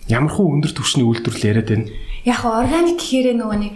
ямархуу 0.08 0.56
өндөр 0.56 0.71
түвшний 0.71 1.06
үйлдвэрлэл 1.06 1.49
яриад 1.54 1.69
байна. 1.69 1.91
Яг 2.25 2.41
органик 2.41 2.97
гэхээр 2.97 3.38
нөгөө 3.38 3.58
нэг 3.60 3.73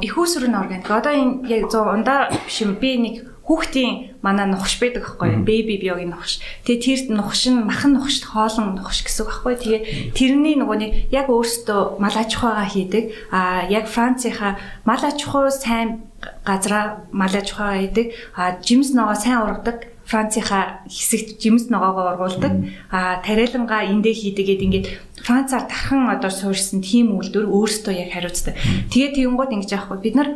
их 0.00 0.16
усрын 0.16 0.54
органик. 0.54 0.90
Одоо 0.90 1.12
энэ 1.12 1.48
яг 1.48 1.68
100 1.68 1.94
ундаа 1.94 2.32
биш 2.46 2.64
юм. 2.64 2.74
Би 2.80 2.96
нэг 2.96 3.14
хүүхдийн 3.48 4.20
манай 4.20 4.44
нухш 4.44 4.76
байдаг 4.76 5.08
аахгүй 5.08 5.40
беби 5.40 5.80
биогийн 5.80 6.12
нухш. 6.12 6.40
Тэгээ 6.68 6.84
тэр 6.84 7.00
нухш 7.16 7.48
нь 7.48 7.64
махан 7.64 7.96
нухш 7.96 8.20
хоолон 8.24 8.76
нухш 8.76 9.04
гэсэн 9.04 9.24
үг 9.24 9.32
аахгүй. 9.32 9.54
Тэгээ 9.56 9.80
тэрний 10.12 10.56
нөгөө 10.60 10.76
нэг 10.76 10.92
яг 11.08 11.32
өөртөө 11.32 11.96
мал 11.96 12.12
аж 12.12 12.36
ахуйгаа 12.36 12.68
хийдэг. 12.68 13.04
А 13.32 13.64
яг 13.72 13.88
Францынхаа 13.88 14.60
мал 14.84 15.00
аж 15.00 15.20
ахуй 15.24 15.48
сайн 15.48 16.04
газраа 16.44 17.08
мал 17.08 17.32
аж 17.32 17.56
ахуйгаа 17.56 17.80
хийдэг. 17.80 18.06
А 18.36 18.60
жимс 18.60 18.92
ногоо 18.92 19.16
сайн 19.16 19.40
ургадаг. 19.40 19.96
Францынхаа 20.08 20.88
хэсэгт 20.88 21.36
жимс 21.36 21.68
ногоогоо 21.68 22.16
ургуулдаг. 22.16 22.52
А 22.88 23.20
тариалангаа 23.20 23.84
эндээ 23.92 24.14
хийдэг 24.16 24.46
гэдэг 24.48 24.66
ингээд 24.66 24.86
Францаар 25.20 25.68
тархан 25.68 26.08
одоо 26.08 26.32
суурьсан 26.32 26.80
тийм 26.80 27.12
үйлдвэр 27.12 27.44
өөртөө 27.44 27.92
яг 27.92 28.16
хариуцдаг. 28.16 28.56
Тэгээ 28.88 29.20
тэгэнгүүт 29.20 29.52
ингэж 29.52 29.70
аахгүй 29.76 29.98
бид 30.00 30.16
нар 30.16 30.28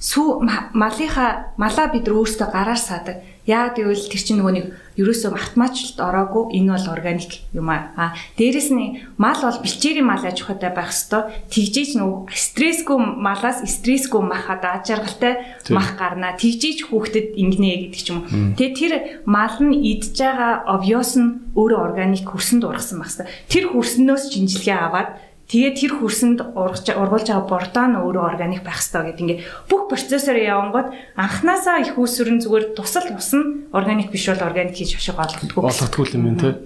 сүү 0.00 0.46
малынхаа 0.72 1.52
малаа 1.60 1.86
бид 1.92 2.08
өөрсдөө 2.08 2.48
гараар 2.48 2.80
саадаг. 2.80 3.20
Яа 3.48 3.72
гэвэл 3.72 4.12
тэр 4.12 4.20
чинь 4.20 4.44
нөгөө 4.44 4.54
нэг 4.60 4.66
ерөөсөө 5.00 5.32
автоматчлалт 5.32 5.98
ороогүй 6.04 6.58
энэ 6.60 6.74
бол 6.76 6.86
органик 6.92 7.32
юм 7.56 7.72
аа. 7.72 8.12
Дээрэс 8.36 8.68
нь 8.76 9.08
мал 9.16 9.40
бол 9.40 9.62
бэлчээрийн 9.64 10.04
мал 10.04 10.20
аж 10.20 10.44
ахуйтай 10.44 10.68
байх 10.74 10.92
хэвээр 10.92 11.32
тэгжиж 11.48 11.96
нөгөө 11.96 12.28
стрессгүй 12.28 12.98
малаас 13.00 13.64
стрессгүй 13.64 14.20
мах 14.20 14.52
одоо 14.52 14.76
аж 14.76 14.92
аргалтай 14.92 15.34
мах 15.72 15.96
гарнаа. 15.96 16.36
Тэгжиж 16.36 16.92
хүүхдэд 16.92 17.40
ингэнэ 17.40 17.88
гэдэг 17.88 18.02
ч 18.04 18.08
юм 18.12 18.20
уу. 18.20 18.52
Тэгээ 18.58 18.76
тэр 18.76 18.92
мал 19.24 19.56
нь 19.64 19.80
идж 19.96 20.18
байгаа 20.18 20.68
овёс 20.68 21.16
нь 21.16 21.56
өөрөө 21.56 21.80
органик 21.88 22.28
хөрсөнд 22.28 22.68
ургасан 22.68 23.00
хэвээр. 23.00 23.32
Тэр 23.48 23.64
хөрснөөс 23.72 24.28
шинжилгээ 24.34 24.76
аваад 24.76 25.27
Тэгээд 25.48 25.76
тэр 25.80 25.92
хөрсөнд 25.96 26.38
ургаж 26.52 26.86
ургуулж 26.92 27.26
байгаа 27.32 27.48
бордоо 27.48 27.86
нь 27.88 27.96
өөрөө 27.96 28.24
органик 28.36 28.62
байх 28.68 28.84
хэрэгтэй 28.84 29.16
гэдэг 29.16 29.24
ингээ 29.24 29.40
бүх 29.72 29.88
процессор 29.88 30.36
явангууд 30.36 30.92
анханасаа 31.16 31.80
их 31.80 31.96
үүсвэрэн 31.96 32.44
зүгээр 32.44 32.76
тусал 32.76 33.08
ус 33.16 33.32
нь 33.32 33.64
органик 33.72 34.12
биш 34.12 34.28
бол 34.28 34.44
органик 34.44 34.76
хийж 34.76 35.00
ашиг 35.00 35.16
олгодгүй. 35.16 35.64
Олгодгүй 35.64 36.06
юм 36.20 36.36
те. 36.36 36.60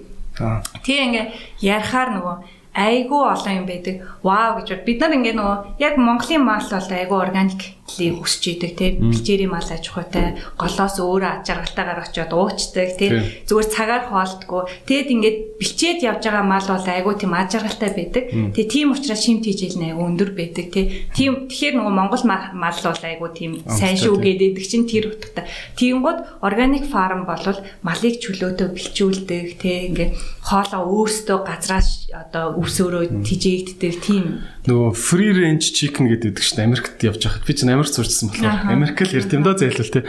Тэгээ 0.83 1.07
ингээ 1.07 1.25
ярихаар 1.63 2.09
нөгөө 2.11 2.35
айгүй 2.73 3.21
олон 3.21 3.53
юм 3.63 3.65
байдаг. 3.69 4.01
Вау 4.25 4.57
гэж 4.57 4.81
бид 4.81 4.99
нар 5.01 5.13
ингээ 5.13 5.37
нөгөө 5.37 5.57
яг 5.77 5.95
Монголын 6.01 6.41
мал 6.41 6.65
бол 6.65 6.89
айгүй 6.89 7.19
органиклийг 7.21 8.17
өсч 8.17 8.43
идэг 8.49 8.73
тий. 8.73 8.97
Бэлчээрийн 8.97 9.53
мал 9.53 9.69
аж 9.69 9.85
ахуйтай, 9.93 10.41
голоос 10.57 10.97
өөрөө 10.97 11.31
аж 11.37 11.45
аргалтайгаар 11.53 12.01
очиод 12.01 12.33
уучдаг 12.33 12.89
тий. 12.97 13.09
Зүгээр 13.45 13.69
цагаар 13.69 14.03
хоолдгоо. 14.09 14.65
Тэгэд 14.89 15.13
ингээд 15.13 15.37
бэлчээд 15.61 15.99
явж 16.01 16.23
байгаа 16.25 16.45
мал 16.49 16.65
бол 16.65 16.87
айгүй 16.89 17.13
тийм 17.21 17.33
аж 17.37 17.51
аргалтай 17.61 17.91
байдаг. 17.93 18.23
Тэгээ 18.57 18.73
тийм 18.73 18.87
учраас 18.97 19.21
шимт 19.21 19.45
хийжэл 19.45 19.77
нэ 19.77 19.93
айгүй 19.93 20.05
өндөр 20.09 20.31
байдаг 20.33 20.67
тий. 20.73 20.85
Тийм 21.13 21.45
тэгэхээр 21.45 21.77
нөгөө 21.77 21.93
Монгол 21.93 22.23
мал 22.25 22.79
бол 22.81 23.03
айгүй 23.05 23.29
тийм 23.37 23.51
сайн 23.69 24.01
шүү 24.01 24.17
гэдэг 24.17 24.57
чинь 24.65 24.89
тэр 24.89 25.13
утгатай. 25.13 25.45
Тиймгод 25.77 26.41
органик 26.41 26.89
фарм 26.89 27.29
бол 27.29 27.45
малыг 27.85 28.17
чөлөөтэй 28.17 28.67
бэлчүүлдэг 28.73 29.45
тий. 29.61 29.93
Ингээ 29.93 30.09
хоолоо 30.41 30.81
өөрсдөө 30.89 31.39
газраас 31.45 32.02
одоо 32.13 32.61
өвсөөрөө 32.61 33.25
тижээгддэг 33.25 33.93
тийм 34.05 34.45
нөгөө 34.69 34.93
free 34.93 35.33
range 35.33 35.73
chicken 35.73 36.05
гэдэг 36.13 36.37
чинь 36.37 36.61
Америкт 36.61 37.01
явж 37.01 37.25
байхад 37.25 37.41
би 37.41 37.53
чинь 37.57 37.73
Америк 37.73 37.89
сурчсан 37.89 38.29
болохоор 38.29 38.69
Америк 38.69 39.01
л 39.01 39.17
ярьд 39.17 39.33
юм 39.33 39.41
даа 39.41 39.57
зайлвал 39.57 39.89
те. 39.89 40.05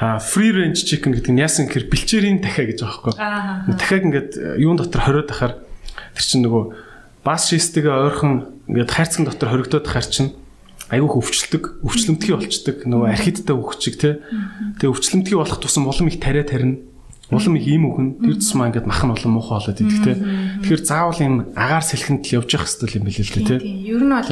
А 0.00 0.16
free 0.16 0.48
range 0.48 0.80
chicken 0.88 1.12
гэдэг 1.12 1.32
нь 1.36 1.44
яасан 1.44 1.68
гэхээр 1.68 1.92
бэлчээрийн 1.92 2.40
дахиа 2.40 2.66
гэж 2.72 2.78
байхгүй 2.80 3.12
дахиаг 3.76 4.02
ингээд 4.08 4.32
юун 4.64 4.80
дотор 4.80 5.04
хориод 5.04 5.28
ахаар 5.28 5.60
тэр 6.16 6.24
чинь 6.24 6.44
нөгөө 6.48 6.64
бас 7.20 7.52
шистэйгээ 7.52 7.92
ойрхон 7.92 8.64
ингээд 8.72 8.90
хайрцаг 8.90 9.28
дотор 9.28 9.52
хоригдоод 9.52 9.86
ахаар 9.86 10.08
чинь 10.08 10.32
айгүйх 10.92 11.24
өвчлөдөг, 11.24 11.64
өвчлөмтгий 11.88 12.36
болчдөг, 12.36 12.84
нөгөө 12.84 13.08
архидтай 13.16 13.56
өгчиг 13.56 13.96
те. 13.96 14.20
Тэгээ 14.76 14.92
өвчлөмтгий 14.92 15.38
болох 15.40 15.56
тусам 15.56 15.88
улам 15.88 16.12
их 16.12 16.20
тариа 16.20 16.44
тарина 16.44 16.84
улам 17.32 17.56
их 17.56 17.66
ийм 17.66 17.88
өгөн 17.88 18.08
тэр 18.20 18.36
тусмаа 18.36 18.68
ингээд 18.68 18.88
махан 18.88 19.10
улам 19.16 19.32
муухай 19.40 19.56
болоод 19.58 19.80
идэх 19.80 20.00
те. 20.04 20.14
Тэгэхээр 20.62 20.82
заавал 20.84 21.20
ийм 21.20 21.34
агаар 21.56 21.84
сэлхэнд 21.84 22.22
л 22.28 22.34
явж 22.40 22.48
явах 22.52 22.68
хэрэгтэй 22.68 23.00
юм 23.00 23.04
билээ 23.08 23.24
л 23.24 23.32
те. 23.32 23.56
Тийм. 23.58 23.76
Ер 23.88 24.02
нь 24.04 24.12
бол 24.12 24.28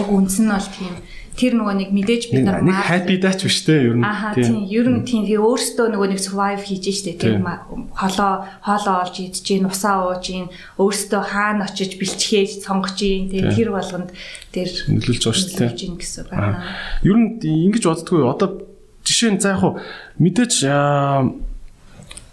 уг 0.00 0.08
үнс 0.10 0.36
нь 0.40 0.50
бол 0.50 0.68
тийм 0.72 0.94
тэр 1.32 1.56
нөгөө 1.56 1.74
нэг 1.80 1.90
мэдээж 1.96 2.22
бид 2.28 2.44
нар 2.44 2.60
нэг 2.60 2.76
happy 2.76 3.16
даач 3.16 3.40
биш 3.48 3.64
те 3.64 3.88
ер 3.88 3.96
нь. 3.96 4.04
Тийм 4.36 4.68
ер 4.68 4.86
нь 4.92 5.00
тийм 5.08 5.24
тэгээ 5.24 5.40
өөртөө 5.40 5.86
нөгөө 5.96 6.08
нэг 6.12 6.20
survive 6.20 6.60
хийж 6.60 6.84
штэ 6.92 7.16
тийм 7.16 7.48
холоо 7.96 8.44
хоолоо 8.60 8.96
олж 9.00 9.16
идэж 9.16 9.40
гин 9.40 9.64
усаа 9.64 10.12
ууж 10.12 10.28
гин 10.28 10.52
өөртөө 10.76 11.22
хаана 11.24 11.64
очиж 11.64 11.96
бэлчхээж 11.96 12.68
сонгож 12.68 13.00
гин 13.00 13.32
тийм 13.32 13.48
тэр 13.48 13.72
болгонд 13.72 14.12
тэр 14.52 14.68
нөлөөлж 14.92 15.24
байгаа 15.24 15.40
штэ 15.40 15.72
тийм 15.72 15.96
гэсэн 15.96 16.28
байна. 16.28 16.60
Ер 17.00 17.16
нь 17.16 17.40
ингэж 17.40 17.84
боддгоо. 17.88 18.28
Одоо 18.28 18.68
жишээ 19.00 19.32
нь 19.32 19.40
за 19.40 19.56
яг 19.56 19.80
мэдээж 20.20 20.52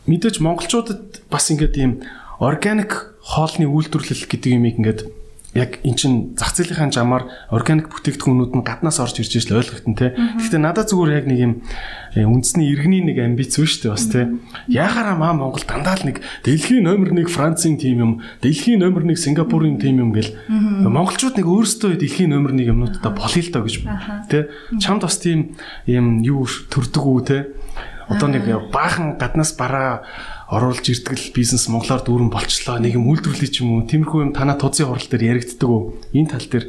мэдээж 0.09 0.41
монголчуудад 0.41 1.21
бас 1.29 1.53
ингээд 1.53 1.75
ийм 1.77 1.91
органик 2.41 3.13
хоолны 3.21 3.69
үйлдвэрлэл 3.69 4.25
гэдэг 4.25 4.51
юм 4.57 4.65
ингээд 4.65 4.99
яг 5.53 5.81
эн 5.81 5.95
чин 5.97 6.13
зах 6.37 6.53
зээлийнхаа 6.53 6.93
жамаар 6.93 7.25
органик 7.49 7.89
бүтээгдэхүүнүүд 7.89 8.53
нь 8.53 8.65
гаднаас 8.65 9.01
орж 9.01 9.17
ирж 9.17 9.49
байгаа 9.49 9.65
ойлгохтон 9.65 9.95
те. 9.97 10.13
Гэхдээ 10.13 10.61
надад 10.61 10.93
зүгээр 10.93 11.17
яг 11.17 11.25
нэг 11.25 11.39
юм 11.41 11.53
э, 12.13 12.21
үндэсний 12.21 12.69
иргэний 12.69 13.01
нэг 13.01 13.17
амбиц 13.17 13.57
үү 13.57 13.65
шүү 13.65 13.81
дээ 13.89 13.93
бас 13.97 14.05
те. 14.13 14.29
Яхаараа 14.69 15.17
маа 15.17 15.33
Монгол 15.33 15.65
дандаа 15.65 15.97
л 15.97 16.05
нэг 16.05 16.21
дэлхийн 16.45 16.85
номер 16.85 17.17
1 17.17 17.33
Францын 17.33 17.81
тим 17.81 17.97
юм, 17.97 18.11
дэлхийн 18.45 18.77
номер 18.77 19.09
1 19.09 19.17
Сингапурын 19.17 19.81
тим 19.81 19.97
юм 19.97 20.13
гэл 20.13 20.37
монголчууд 20.49 21.41
нэг 21.41 21.47
өөрсдөө 21.49 21.97
дэлхийн 21.97 22.29
номер 22.29 22.53
1 22.53 22.69
юмнуудаа 22.69 23.09
болъё 23.09 23.41
л 23.41 23.49
доо 23.49 23.65
гэж 23.65 23.75
те. 24.29 24.53
Чамд 24.77 25.01
бас 25.01 25.17
тийм 25.17 25.57
юм 25.89 26.21
юу 26.21 26.45
төрдөг 26.45 27.01
үү 27.01 27.21
те 27.25 27.37
одоо 28.09 28.27
нэг 28.27 28.43
баахан 28.73 29.21
гаднаас 29.21 29.53
бараа 29.53 30.03
оруулж 30.49 30.85
ирдэг 30.89 31.15
л 31.15 31.33
бизнес 31.37 31.69
монголоор 31.69 32.01
дүүрэн 32.01 32.33
болчлоо. 32.33 32.81
Нэг 32.81 32.97
юм 32.97 33.05
үйлдвэрлэе 33.13 33.49
ч 33.53 33.61
юм 33.61 33.77
уу. 33.77 33.85
Тиймэрхүү 33.85 34.19
юм 34.25 34.33
танаа 34.33 34.57
тузын 34.57 34.89
хурал 34.89 35.05
дээр 35.05 35.37
яригддаг 35.37 35.69
уу 35.69 35.93
энэ 36.11 36.33
тал 36.33 36.47
дээр 36.49 36.65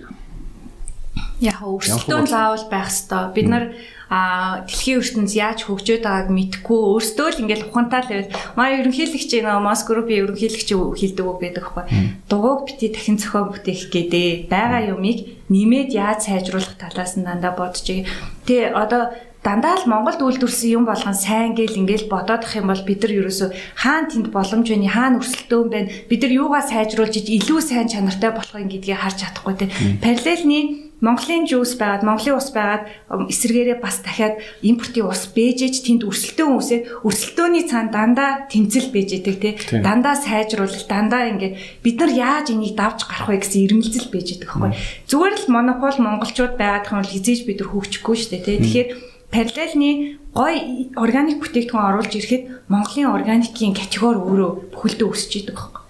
яг 1.40 1.64
өөрсдөө 1.64 2.28
заавал 2.28 2.66
байх 2.68 2.92
хэвээр 2.92 3.32
бид 3.32 3.48
нар 3.48 3.64
а 4.10 4.66
дэлхийн 4.66 5.00
ертөнц 5.00 5.32
яаж 5.38 5.64
хөгжөөд 5.64 6.02
байгааг 6.04 6.28
мэдхгүй. 6.28 6.80
Өөрсдөө 6.92 7.28
л 7.30 7.40
ингээл 7.46 7.70
ухаантай 7.70 8.00
л 8.04 8.10
байвал 8.10 8.34
маа 8.58 8.68
ерөнхийлөгч 8.76 9.30
нөө 9.40 9.62
Мос 9.62 9.82
группийн 9.86 10.26
ерөнхийлөгч 10.26 10.70
хэлдэг 10.74 11.24
үг 11.24 11.38
байдаг 11.40 11.64
байхгүй 11.64 11.84
дугуйг 12.26 12.60
бити 12.66 12.90
дахин 12.90 13.16
зохион 13.22 13.54
бүтээх 13.54 13.86
гэдэг. 13.88 14.50
Байгаа 14.50 14.82
юмыг 14.92 15.40
нэмээд 15.46 15.94
яаж 15.94 16.26
сайжруулах 16.26 16.74
талаас 16.74 17.14
нь 17.14 17.24
дандаа 17.24 17.54
бодчих. 17.54 18.10
Тэ 18.44 18.74
одоо 18.74 19.14
дандаа 19.40 19.80
л 19.80 19.88
Монголд 19.88 20.20
үйлдвэрсэн 20.20 20.70
юм 20.76 20.84
болгон 20.84 21.16
сайн 21.16 21.56
гээл 21.56 21.80
ингээл 21.80 22.12
бодоод 22.12 22.44
ах 22.44 22.54
юм 22.60 22.68
бол 22.68 22.84
бид 22.84 23.00
нар 23.00 23.12
ерөөсөө 23.24 23.48
хаана 23.80 24.08
тэнд 24.12 24.28
боломж 24.28 24.66
вэ 24.68 24.84
хаана 24.84 25.20
өрсөлдөөн 25.20 25.68
байна. 25.72 25.88
Бид 26.12 26.20
нар 26.20 26.32
юугаа 26.36 26.62
сайжруулж 26.64 27.16
илүү 27.24 27.60
сайн 27.64 27.88
чанартай 27.88 28.36
болохыг 28.36 28.68
гэдгийг 28.68 29.00
харж 29.00 29.16
чадахгүй 29.24 29.54
те. 29.56 29.72
Параллельны 30.04 30.90
Монголын 31.00 31.48
жуус 31.48 31.80
байгаад 31.80 32.04
Монголын 32.04 32.36
ус 32.36 32.52
байгаад 32.52 32.84
эсэргээрээ 33.32 33.80
бас 33.80 34.04
дахиад 34.04 34.36
импортын 34.60 35.08
ус 35.08 35.32
бэжэж 35.32 35.80
тэнд 35.88 36.04
өрсөлдөөн 36.04 36.60
үсээд 36.60 36.82
өрсөлдөөний 37.08 37.64
цаана 37.64 37.88
дандаа 37.88 38.30
тэмцэл 38.52 38.92
бэж 38.92 39.08
идэг 39.24 39.36
тий 39.40 39.52
дандаа 39.80 40.20
сайжруулалт 40.20 40.84
дандаа 40.92 41.32
ингээ 41.32 41.80
бид 41.80 41.96
нар 42.04 42.12
яаж 42.12 42.52
энийг 42.52 42.76
давж 42.76 43.08
гарах 43.08 43.32
вэ 43.32 43.40
гэсэн 43.40 43.64
ирмэлзэл 43.64 44.12
бэж 44.12 44.26
идэг 44.44 44.48
байхгүй 44.52 44.76
зүгээр 45.08 45.34
л 45.40 45.48
монопол 45.48 45.96
монголчууд 46.04 46.60
байгаад 46.60 46.92
бол 46.92 47.08
хизээж 47.08 47.48
бид 47.48 47.64
нар 47.64 47.72
хөгжихгүй 47.72 48.16
шүү 48.20 48.30
дээ 48.36 48.44
тий 48.44 48.60
тэгэхээр 48.60 48.88
параллельны 49.30 50.18
гой 50.34 50.90
органик 50.94 51.38
бүтээгдэхүүн 51.42 51.88
оруулж 51.90 52.12
ирэхэд 52.14 52.70
Монголын 52.70 53.14
органикийн 53.14 53.74
категори 53.74 54.18
өөрөө 54.18 54.50
бүхэлдээ 54.74 55.08
өсөж 55.10 55.32
идэг 55.38 55.54
байхгүй. 55.54 55.82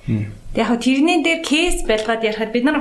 Тэг 0.54 0.60
яг 0.64 0.80
тэрний 0.80 1.18
дээр 1.24 1.40
кейс 1.44 1.84
байлгаад 1.84 2.24
ярихад 2.24 2.52
бид 2.52 2.64
нар 2.64 2.78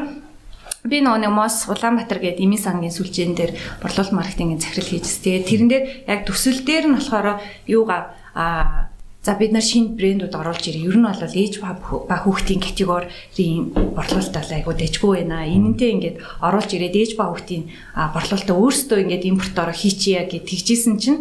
би 0.83 0.99
нөгөө 1.03 1.19
нэг 1.23 1.31
Мос 1.35 1.67
Улаанбаатар 1.67 2.19
гээд 2.19 2.39
Имийн 2.39 2.63
сангийн 2.63 2.95
сүлжээн 2.95 3.35
дээр 3.35 3.51
борлуулалт 3.83 4.15
маркетингийн 4.15 4.63
захирал 4.63 4.87
хийжсэн. 4.87 5.23
Тэгээд 5.23 5.47
тэрэн 5.47 5.69
дээр 5.69 5.83
яг 6.07 6.19
төсөл 6.23 6.63
дээр 6.63 6.85
нь 6.87 6.95
болохоор 6.95 7.43
юугаа 7.67 8.15
а 8.35 8.88
За 9.19 9.35
бид 9.35 9.51
нар 9.51 9.65
шинэ 9.67 9.99
брэндүүд 9.99 10.31
оруулж 10.31 10.63
ирээ. 10.71 10.87
Ер 10.87 10.95
нь 10.95 11.03
бол 11.03 11.19
ээж 11.19 11.59
ба 11.59 11.75
хүүхдийн 12.23 12.63
категорийн 12.63 13.75
борлуулалт 13.91 14.51
айгуу 14.55 14.71
дэжгүй 14.79 15.27
байна. 15.27 15.43
Энэнтэй 15.43 15.91
ингээд 15.91 16.17
оруулж 16.39 16.71
ирээд 16.71 16.95
ээж 16.95 17.11
ба 17.19 17.27
хүүхдийн 17.27 17.67
борлуулалтаа 18.15 18.55
өөрсдөө 18.55 18.99
ингээд 19.03 19.27
импортороо 19.27 19.75
хийчихье 19.75 20.23
гэж 20.23 20.43
тэгжсэн 20.47 20.95
чинь 21.03 21.19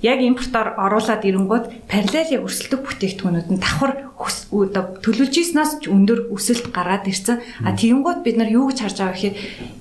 яг 0.00 0.18
импортоор 0.24 0.80
оруулаад 0.80 1.22
ирэнгүүт 1.28 1.64
параллел 1.88 2.32
яг 2.32 2.42
өрсөлдөх 2.48 2.80
бүтээгдэхүүнүүд 2.84 3.48
нь 3.52 3.60
давхар 3.60 3.92
оо 4.20 4.28
төлөвлөж 5.00 5.32
ийснээс 5.32 5.80
ч 5.80 5.88
өндөр 5.88 6.28
өсөлт 6.32 6.72
гараад 6.76 7.08
ирсэн. 7.08 7.40
А 7.64 7.72
тэгэнгүүт 7.72 8.20
бид 8.20 8.36
нар 8.36 8.52
юу 8.52 8.68
гэж 8.68 8.78
харж 8.84 8.96
байгаа 9.00 9.16
гэхээр 9.16 9.36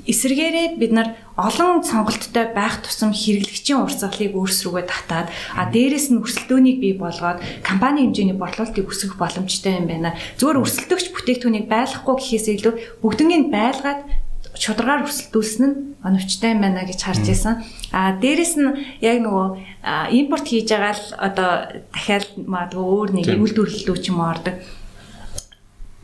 эсэргээрээ 0.08 0.68
бид 0.80 0.92
нар 0.96 1.08
олон 1.36 1.84
сонголттой 1.84 2.52
байх 2.56 2.80
тусам 2.84 3.12
хэрэглэгчийн 3.12 3.84
урсгалыг 3.84 4.36
өөрсрүүгээ 4.36 4.86
татаад 4.88 5.28
а 5.56 5.68
дээрэс 5.72 6.12
нь 6.12 6.20
өрсөлдөөнийг 6.24 6.78
бий 6.80 6.96
болгоод 6.96 7.40
компани 7.64 8.08
хэмжээний 8.08 8.36
борлуулалтыг 8.40 8.88
өсгөх 8.88 9.20
боломжтой 9.20 9.76
юм 9.80 9.88
байна. 9.92 10.16
Зөвхөн 10.40 10.64
өрсөлдөгч 10.64 11.16
бүтээгдэхүүнийг 11.16 11.68
байлгахгүй 11.68 12.16
гэхээс 12.16 12.48
илүү 12.60 12.74
бүгднийг 13.04 13.52
байлгаад 13.52 14.00
шударгаар 14.60 15.08
өрсөлдүүлсэн 15.08 15.66
нь 15.66 15.78
оновчтой 16.04 16.52
юм 16.52 16.62
байна 16.64 16.84
гэж 16.84 17.00
харж 17.00 17.24
байсан. 17.24 17.64
А 17.96 18.16
дээрэс 18.20 18.54
нь 18.60 18.68
яг 19.00 19.18
нөгөө 19.24 19.48
импорт 20.20 20.46
хийж 20.48 20.68
байгаа 20.70 20.94
л 20.96 21.06
одоо 21.16 21.52
дахиад 21.96 22.28
магадгүй 22.36 22.86
өөр 22.86 23.10
нэг 23.16 23.28
үйлдвэрлэлүүд 23.40 24.00
ч 24.04 24.06
юм 24.12 24.20
уу 24.20 24.32
ордог 24.36 24.56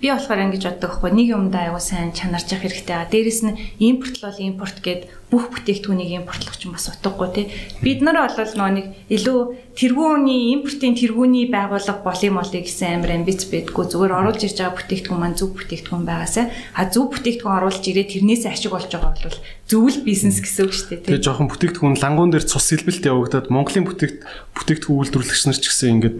би 0.02 0.12
болохоор 0.12 0.44
ингэж 0.52 0.64
боддог 0.68 0.92
байхгүй 0.92 1.12
нэг 1.16 1.28
юмдаа 1.32 1.72
аягүй 1.72 1.80
сайн 1.80 2.12
чанарч 2.12 2.52
явах 2.52 2.68
хэрэгтэй. 2.68 3.08
Дээрэс 3.16 3.42
нь 3.48 3.56
импортлол 3.80 4.36
импорт 4.44 4.84
гэд 4.84 5.08
бүх 5.32 5.50
бүтээгдэхүүнийг 5.56 6.12
импортлох 6.20 6.60
ч 6.60 6.68
бас 6.68 6.92
утгагүй 6.92 7.30
тий. 7.32 7.46
Бид 7.80 8.04
нар 8.04 8.28
бол 8.28 8.36
нөө 8.36 8.72
нэг 8.76 8.86
илүү 9.08 9.40
тэргүүний 9.74 10.52
импортын 10.52 11.00
тэргүүний 11.00 11.48
байгууллага 11.48 12.04
болын 12.04 12.36
молыг 12.36 12.68
гэсэн 12.68 13.02
амар 13.02 13.24
амбиц 13.24 13.48
байдгүй 13.48 13.86
зүгээр 13.88 14.14
оруулж 14.20 14.42
ирж 14.44 14.58
байгаа 14.60 14.78
бүтээгдэхүүн 14.84 15.20
маань 15.24 15.40
зөв 15.40 15.50
бүтээгдэхүүн 15.56 16.06
байгаасаа 16.06 16.46
а 16.76 16.84
зөв 16.92 17.06
бүтээгдэхүүн 17.16 17.58
оруулж 17.58 17.84
ирээд 17.88 18.12
тэрнээс 18.14 18.44
ашиг 18.52 18.72
болж 18.76 18.92
байгаа 18.92 19.16
бол 19.16 19.40
зөвл 19.66 19.98
бизнес 20.06 20.38
гэсэн 20.44 20.64
үг 20.68 20.74
шүү 20.76 20.88
дээ 20.92 21.00
тий. 21.02 21.12
Тэгээ 21.16 21.26
жоохон 21.26 21.50
бүтээгдэхүүн 21.50 22.00
лангуун 22.04 22.32
дээр 22.36 22.46
цус 22.46 22.68
сэлбэлт 22.70 23.04
явагдаад 23.04 23.48
Монголын 23.50 23.88
бүтээгт 23.90 24.20
бүтээгдэхүүн 24.60 25.00
үйлдвэрлэгч 25.04 25.44
нар 25.50 25.60
ч 25.60 25.66
гэсэн 25.72 25.94
ингээд 26.00 26.18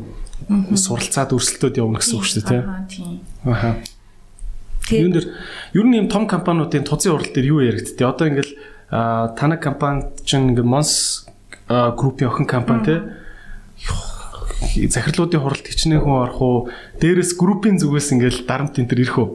суралцаад 0.76 1.32
өрсөлдөд 1.32 1.80
явна 1.80 2.02
гэсэн 2.02 2.16
үг 2.18 2.26
шүү 2.26 2.44
дээ 2.44 2.50
тий. 2.50 2.62
Аа. 2.66 3.35
Юун 3.46 5.14
дээр 5.14 5.28
ер 5.74 5.86
нь 5.86 5.98
юм 5.98 6.10
том 6.10 6.28
компаниудын 6.28 6.86
тузын 6.86 7.14
урал 7.18 7.30
дээр 7.30 7.46
юу 7.46 7.62
яригдтээ? 7.62 8.06
Одоо 8.06 8.30
ингээл 8.30 8.54
танай 8.90 9.58
компани 9.62 10.10
чинь 10.26 10.54
ингээ 10.54 10.66
Mons 10.66 11.26
группийн 11.70 12.30
охин 12.30 12.46
компани 12.46 12.86
тий 12.86 13.00
захирлуудын 14.90 15.42
хуралд 15.42 15.66
хичнээн 15.66 16.02
хүн 16.02 16.22
орох 16.26 16.42
уу? 16.42 16.60
Дээрээс 17.02 17.34
группийн 17.38 17.78
зүгээс 17.82 18.14
ингээл 18.14 18.46
дарамт 18.46 18.78
энэ 18.78 18.90
төр 18.90 19.02
ирэх 19.02 19.18
үү? 19.18 19.30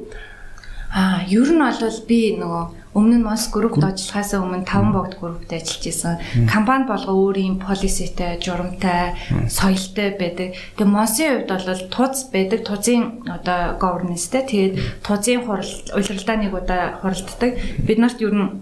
Аа, 0.94 1.23
ер 1.27 1.51
нь 1.51 1.62
бол 1.62 1.99
би 2.07 2.35
нөгөө 2.38 2.80
Өмнө 2.90 3.22
нь 3.22 3.26
Mons 3.26 3.55
Group-д 3.55 3.87
ажиллахаас 3.87 4.35
өмнө 4.35 4.66
5 4.66 4.90
богд 4.90 5.14
группт 5.22 5.46
ажиллаж 5.46 5.85
исэн. 5.87 6.18
Компани 6.50 6.90
болго 6.90 7.14
өөрийн 7.14 7.62
полиситэй, 7.62 8.42
журамтай, 8.42 9.14
соёлтой 9.46 10.18
байдаг. 10.18 10.59
Тэгээ 10.74 10.90
Mons-ийн 10.90 11.46
хувьд 11.46 11.50
бол 11.55 11.87
туз 11.87 12.26
байдаг, 12.35 12.66
тузын 12.66 13.22
одоо 13.31 13.79
governance-тэй. 13.79 14.42
Тэгээд 14.42 14.74
тузын 15.07 15.46
хурал 15.46 15.72
улиралдаа 15.94 16.37
нэг 16.42 16.50
удаа 16.50 16.98
хуралддаг. 16.98 17.50
Бид 17.87 17.98
нарт 18.03 18.18
ер 18.18 18.35
нь 18.35 18.59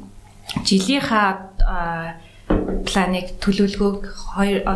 жилийнхаа 0.60 1.48
планыг 2.84 3.36
төлөвлөгөөг 3.40 4.02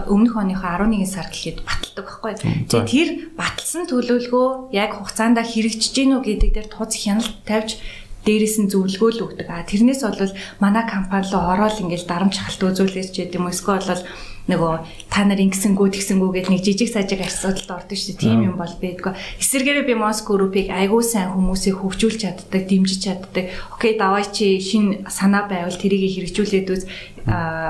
өмнөх 0.08 0.34
оныхоо 0.36 0.80
11 0.80 1.08
сар 1.08 1.28
гэхэд 1.32 1.64
баталдаг 1.64 2.04
байхгүй. 2.04 2.32
Тэгээ 2.68 2.88
тэр 2.92 3.08
баталсан 3.36 3.88
төлөвлөгөө 3.88 4.72
яг 4.76 5.00
хугацаанд 5.00 5.40
хэрэгжиж 5.40 5.92
гинүү 5.96 6.20
гэдэг 6.20 6.50
дээр 6.52 6.68
туз 6.68 6.92
хяналт 6.92 7.32
тавьж 7.48 7.80
дээрээс 8.26 8.56
нь 8.62 8.70
зөвлөгөө 8.70 9.10
л 9.12 9.24
өгдөг. 9.26 9.48
А 9.50 9.66
тэрнээс 9.66 10.02
бол 10.06 10.32
манай 10.62 10.84
компани 10.86 11.26
руу 11.30 11.42
ороод 11.42 11.82
ингээл 11.82 12.06
дарамт 12.06 12.38
шахалт 12.38 12.62
үзүүлээс 12.70 13.10
ч 13.10 13.26
гэдэм 13.26 13.46
үү 13.46 13.54
эсвэл 13.54 13.82
бол 13.82 14.04
нөгөө 14.50 15.06
та 15.06 15.22
нар 15.22 15.38
ингэсэнгүү 15.38 15.86
тэгсэнгүү 15.94 16.30
гэж 16.34 16.46
нэг 16.50 16.60
жижиг 16.66 16.90
сажиг 16.90 17.22
асуудалд 17.22 17.86
ордог 17.86 17.94
шүү 17.94 18.18
дээ. 18.18 18.22
Тийм 18.26 18.42
юм 18.50 18.56
бол 18.58 18.74
байдгүй. 18.74 19.14
Эсвэргээрээ 19.38 19.86
би 19.86 19.94
Моск 19.94 20.26
группийг 20.26 20.74
айгүй 20.74 21.02
сайн 21.06 21.30
хүмүүсийг 21.30 21.78
хөгжүүлж 21.78 22.18
чаддаг, 22.26 22.62
дэмжиж 22.66 23.00
чаддаг. 23.06 23.54
Окей, 23.70 23.94
давай 23.94 24.26
чи 24.26 24.58
шин 24.58 25.06
санаа 25.06 25.46
байвал 25.46 25.78
тэрийг 25.78 26.10
хэрэгжүүлээд 26.10 26.68
үз 26.74 26.82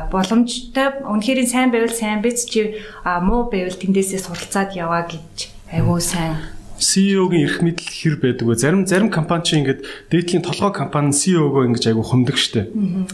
боломжтой. 0.09 1.05
Үнэхээр 1.05 1.45
сайн 1.45 1.69
байвал 1.69 1.93
сайн 1.93 2.25
биз 2.25 2.49
чи 2.49 2.81
муу 3.05 3.53
байвал 3.53 3.77
тэндээсээ 3.77 4.25
суралцаад 4.25 4.73
яваа 4.73 5.05
гэж 5.05 5.53
айгүй 5.77 6.01
сайн 6.01 6.62
CEO-гийн 6.83 7.47
эрх 7.47 7.63
мэдэл 7.63 7.87
хэр 7.87 8.17
байдаг 8.19 8.47
вэ? 8.51 8.59
Зарим 8.59 8.83
зарим 8.87 9.09
компани 9.09 9.47
чинь 9.47 9.61
ингээд 9.63 9.87
дээдлийн 10.11 10.43
толгой 10.43 10.75
компани 10.75 11.15
CEO-гоо 11.15 11.71
ингэж 11.71 11.87
айгу 11.87 12.03
хөндөг 12.03 12.35
штэ. 12.35 12.69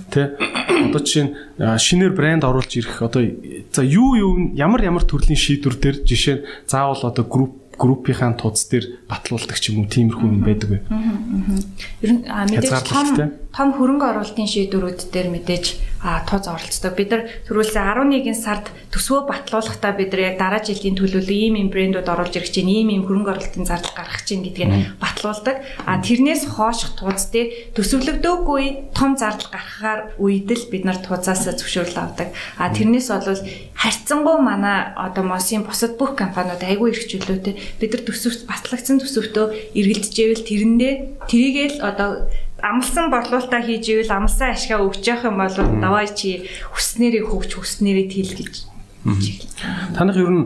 Тэ? 0.09 0.41
Одоо 0.89 1.01
жишээ 1.05 1.25
нь 1.29 1.33
шинээр 1.61 2.17
брэнд 2.17 2.49
оруулж 2.49 2.73
ирэх 2.81 3.05
одоо 3.05 3.29
за 3.69 3.83
юу 3.85 4.17
юу 4.17 4.33
ямар 4.57 4.81
ямар 4.81 5.05
төрлийн 5.05 5.37
шийдвэр 5.37 5.77
дээр 5.77 5.97
жишээ 6.09 6.37
нь 6.41 6.45
заавал 6.65 7.13
одоо 7.13 7.25
групп 7.29 7.69
группийнхаа 7.79 8.35
тууц 8.35 8.67
дээр 8.67 9.07
батлуулдаг 9.07 9.55
ч 9.55 9.71
юм 9.71 9.87
уу 9.87 9.89
тиймэрхүү 9.89 10.27
юм 10.27 10.43
байдаг 10.43 10.69
бай. 10.69 10.81
Ер 12.03 12.11
нь 12.19 12.27
мэдээж 12.27 12.91
том 12.91 13.07
том 13.55 13.69
хөрөнгө 13.79 14.07
оруулалтын 14.19 14.51
шийдвэрүүд 14.51 15.01
дээр 15.15 15.29
мэдээж 15.31 15.98
тууз 16.01 16.47
оролцдог. 16.47 16.95
Бид 16.95 17.11
нар 17.11 17.23
түрүүлсэн 17.49 17.83
11 17.83 18.35
сард 18.39 18.71
төсвөө 18.95 19.27
батлуулахдаа 19.27 19.93
бид 19.99 20.15
нар 20.15 20.23
яг 20.33 20.37
дараа 20.39 20.63
жилийн 20.63 20.95
төлөвлөлөө 20.95 21.39
ийм 21.49 21.55
ийм 21.59 21.69
брэндүүд 21.75 22.09
оруулж 22.09 22.35
ирэх 22.39 22.55
чинь 22.55 22.71
ийм 22.71 22.89
ийм 22.95 23.03
хөрөнгө 23.03 23.33
оруулалтын 23.35 23.67
зардал 23.67 23.95
гаргах 23.99 24.23
чинь 24.23 24.47
гэдгийг 24.47 24.99
батлуулдаг. 25.03 25.57
А 25.85 25.99
тэрнээс 25.99 26.47
хоошх 26.55 26.95
тууз 26.99 27.29
дээр 27.35 27.75
төсвөлөгдөөгүй 27.75 28.95
том 28.95 29.19
зардал 29.19 29.51
гаргахаар 29.51 30.01
үед 30.23 30.47
л 30.47 30.71
бид 30.71 30.87
нар 30.87 30.99
тууцаас 31.03 31.45
зөвшөөрөл 31.51 31.99
авдаг. 31.99 32.31
А 32.57 32.71
тэрнээс 32.71 33.11
бол 33.11 33.43
харьцангуй 33.75 34.39
манай 34.43 34.95
одоо 34.95 35.25
Мосын 35.27 35.67
бусад 35.67 35.99
бүх 35.99 36.15
компаниуд 36.15 36.63
айгүй 36.63 36.95
их 36.95 37.07
чөлөөтэй 37.11 37.55
бид 37.79 37.91
нар 37.95 38.03
төсөвт 38.07 38.47
батлагдсан 38.47 38.99
төсөвтөө 39.03 39.75
эргэлдэж 39.79 40.15
ивэл 40.19 40.47
тэрэндээ 40.47 40.93
тэрийгээл 41.31 41.77
одоо 41.83 42.27
амлсан 42.63 43.11
борлуулалтаа 43.11 43.63
хийж 43.63 43.87
ивэл 43.95 44.11
амлсан 44.11 44.51
ашгаа 44.55 44.83
өгч 44.83 45.05
явах 45.07 45.31
юм 45.31 45.37
бол 45.39 45.57
давай 45.79 46.07
чи 46.11 46.51
хүснээрээ 46.75 47.25
хөвч 47.31 47.51
хүснээрээ 47.55 48.07
тэл 48.11 48.33
гэж. 48.35 48.55
Танах 49.95 50.19
ер 50.19 50.31
нь 50.31 50.45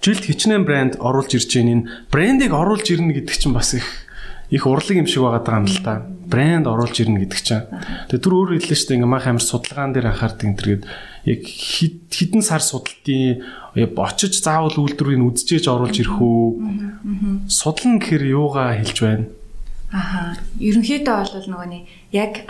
жилд 0.00 0.24
хичнээн 0.24 0.64
брэнд 0.64 0.94
оруулж 1.00 1.36
ирж 1.36 1.50
байгаа 1.52 1.72
энэ 1.76 1.88
брэндийг 2.08 2.52
оруулж 2.52 2.86
ирнэ 2.88 3.12
гэдэг 3.20 3.36
чинь 3.36 3.52
бас 3.56 3.76
их 3.76 3.84
их 4.48 4.64
урлаг 4.64 4.96
юм 4.96 5.08
шиг 5.08 5.24
байгаа 5.24 5.60
юм 5.60 5.68
л 5.68 5.80
та. 5.84 6.04
Брэнд 6.04 6.64
оруулж 6.68 6.96
ирнэ 7.00 7.24
гэдэг 7.24 7.40
чинь. 7.40 7.64
Тэгээ 8.08 8.24
түр 8.24 8.34
өөр 8.40 8.50
хэллээ 8.60 8.76
шүү 8.76 8.88
дээ. 8.88 8.96
Ингээ 9.00 9.12
мах 9.12 9.28
амир 9.28 9.44
судалгаан 9.44 9.92
дээр 9.92 10.08
анхаардаг 10.12 10.44
энэ 10.48 10.58
төргээд 10.60 10.84
яг 11.28 11.40
хідэн 11.44 12.42
сар 12.44 12.60
судалтын 12.60 13.44
очиж 13.76 14.44
заавал 14.44 14.76
үйлдвэрийг 14.76 15.24
үдчихэж 15.24 15.64
оруулж 15.68 15.96
ирэх 16.00 16.20
үү? 16.20 17.48
Судлан 17.48 18.00
гэхэр 18.00 18.24
юугаа 18.28 18.76
хэлж 18.76 18.98
байна? 19.00 19.28
Аха. 19.94 20.34
Ерөнхийдөө 20.58 21.14
бол 21.22 21.46
нөгөө 21.54 21.68
нэг 21.70 21.84
яг 22.10 22.42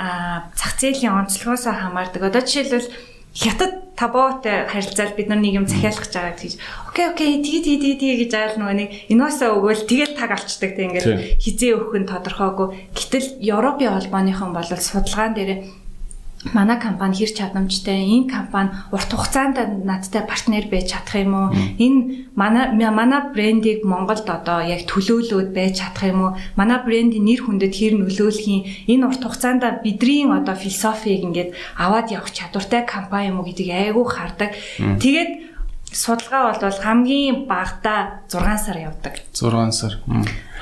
зах 0.57 0.81
зээлийн 0.81 1.13
онцлогоос 1.13 1.69
хамаардаг. 1.69 2.33
Одоо 2.33 2.41
жишээлбэл 2.41 2.89
хятад 3.37 3.85
табоотой 4.01 4.65
харилцаал 4.65 5.13
бид 5.13 5.29
нар 5.29 5.45
нэг 5.45 5.61
юм 5.61 5.67
захиалах 5.69 6.09
гэж 6.09 6.15
байгаа 6.17 6.35
гэж. 6.41 6.57
Окей, 6.89 7.07
окей, 7.13 7.31
тгий 7.45 7.61
тгий 7.61 7.95
тгий 8.01 8.17
гэж 8.25 8.33
айл 8.33 8.57
нөгөө 8.65 8.77
нэг 8.81 8.91
инуусаа 9.13 9.53
өгөөл 9.61 9.85
тэгэл 9.85 10.17
таг 10.17 10.33
авчдаг 10.33 10.73
тийм 10.73 10.97
ингээд 10.97 11.43
хизээ 11.43 11.77
өгөх 11.77 11.95
нь 12.01 12.09
тодорхойгүй. 12.09 12.97
Гэтэл 12.97 13.29
Европын 13.45 13.93
холбооныхон 13.93 14.51
бол 14.57 14.65
судалгаан 14.65 15.35
дээр 15.37 15.51
манай 16.53 16.77
компани 16.81 17.17
хэр 17.17 17.33
чадамжтай 17.33 18.05
энэ 18.05 18.29
компани 18.29 18.71
урт 18.93 19.09
хугацаанд 19.09 19.57
надтай 19.85 20.23
партнер 20.29 20.69
байж 20.69 20.93
чадах 20.93 21.17
юм 21.17 21.35
уу? 21.35 21.49
Энэ 21.79 22.29
манай 22.37 22.75
манай 22.77 23.33
брендийг 23.33 23.85
Монголд 23.85 24.29
одоо 24.29 24.61
яг 24.61 24.85
төлөөлөөд 24.85 25.57
байж 25.57 25.81
чадах 25.81 26.05
юм 26.05 26.21
уу? 26.21 26.33
Манай 26.57 26.79
брендийн 26.85 27.25
нэр 27.25 27.41
хүндэд 27.49 27.73
хэр 27.73 27.95
нөлөөлөх 27.97 28.45
юм? 28.45 28.69
Энэ 28.93 29.07
урт 29.09 29.23
хугацаанд 29.25 29.65
бидний 29.81 30.29
одоо 30.29 30.55
философиг 30.55 31.25
ингээд 31.25 31.57
аваад 31.81 32.13
явах 32.13 32.31
чадвартай 32.35 32.85
компани 32.85 33.33
юм 33.33 33.41
уу 33.41 33.49
гэдгийг 33.49 33.73
айгүй 33.73 34.05
хардаг. 34.05 34.53
Тэгээд 34.77 35.31
судалгаа 35.95 36.59
бол 36.59 36.79
хамгийн 36.83 37.47
багадаа 37.47 38.27
6 38.29 38.67
сар 38.67 38.77
явдаг. 38.91 39.15
6 39.33 39.73
сар 39.73 39.95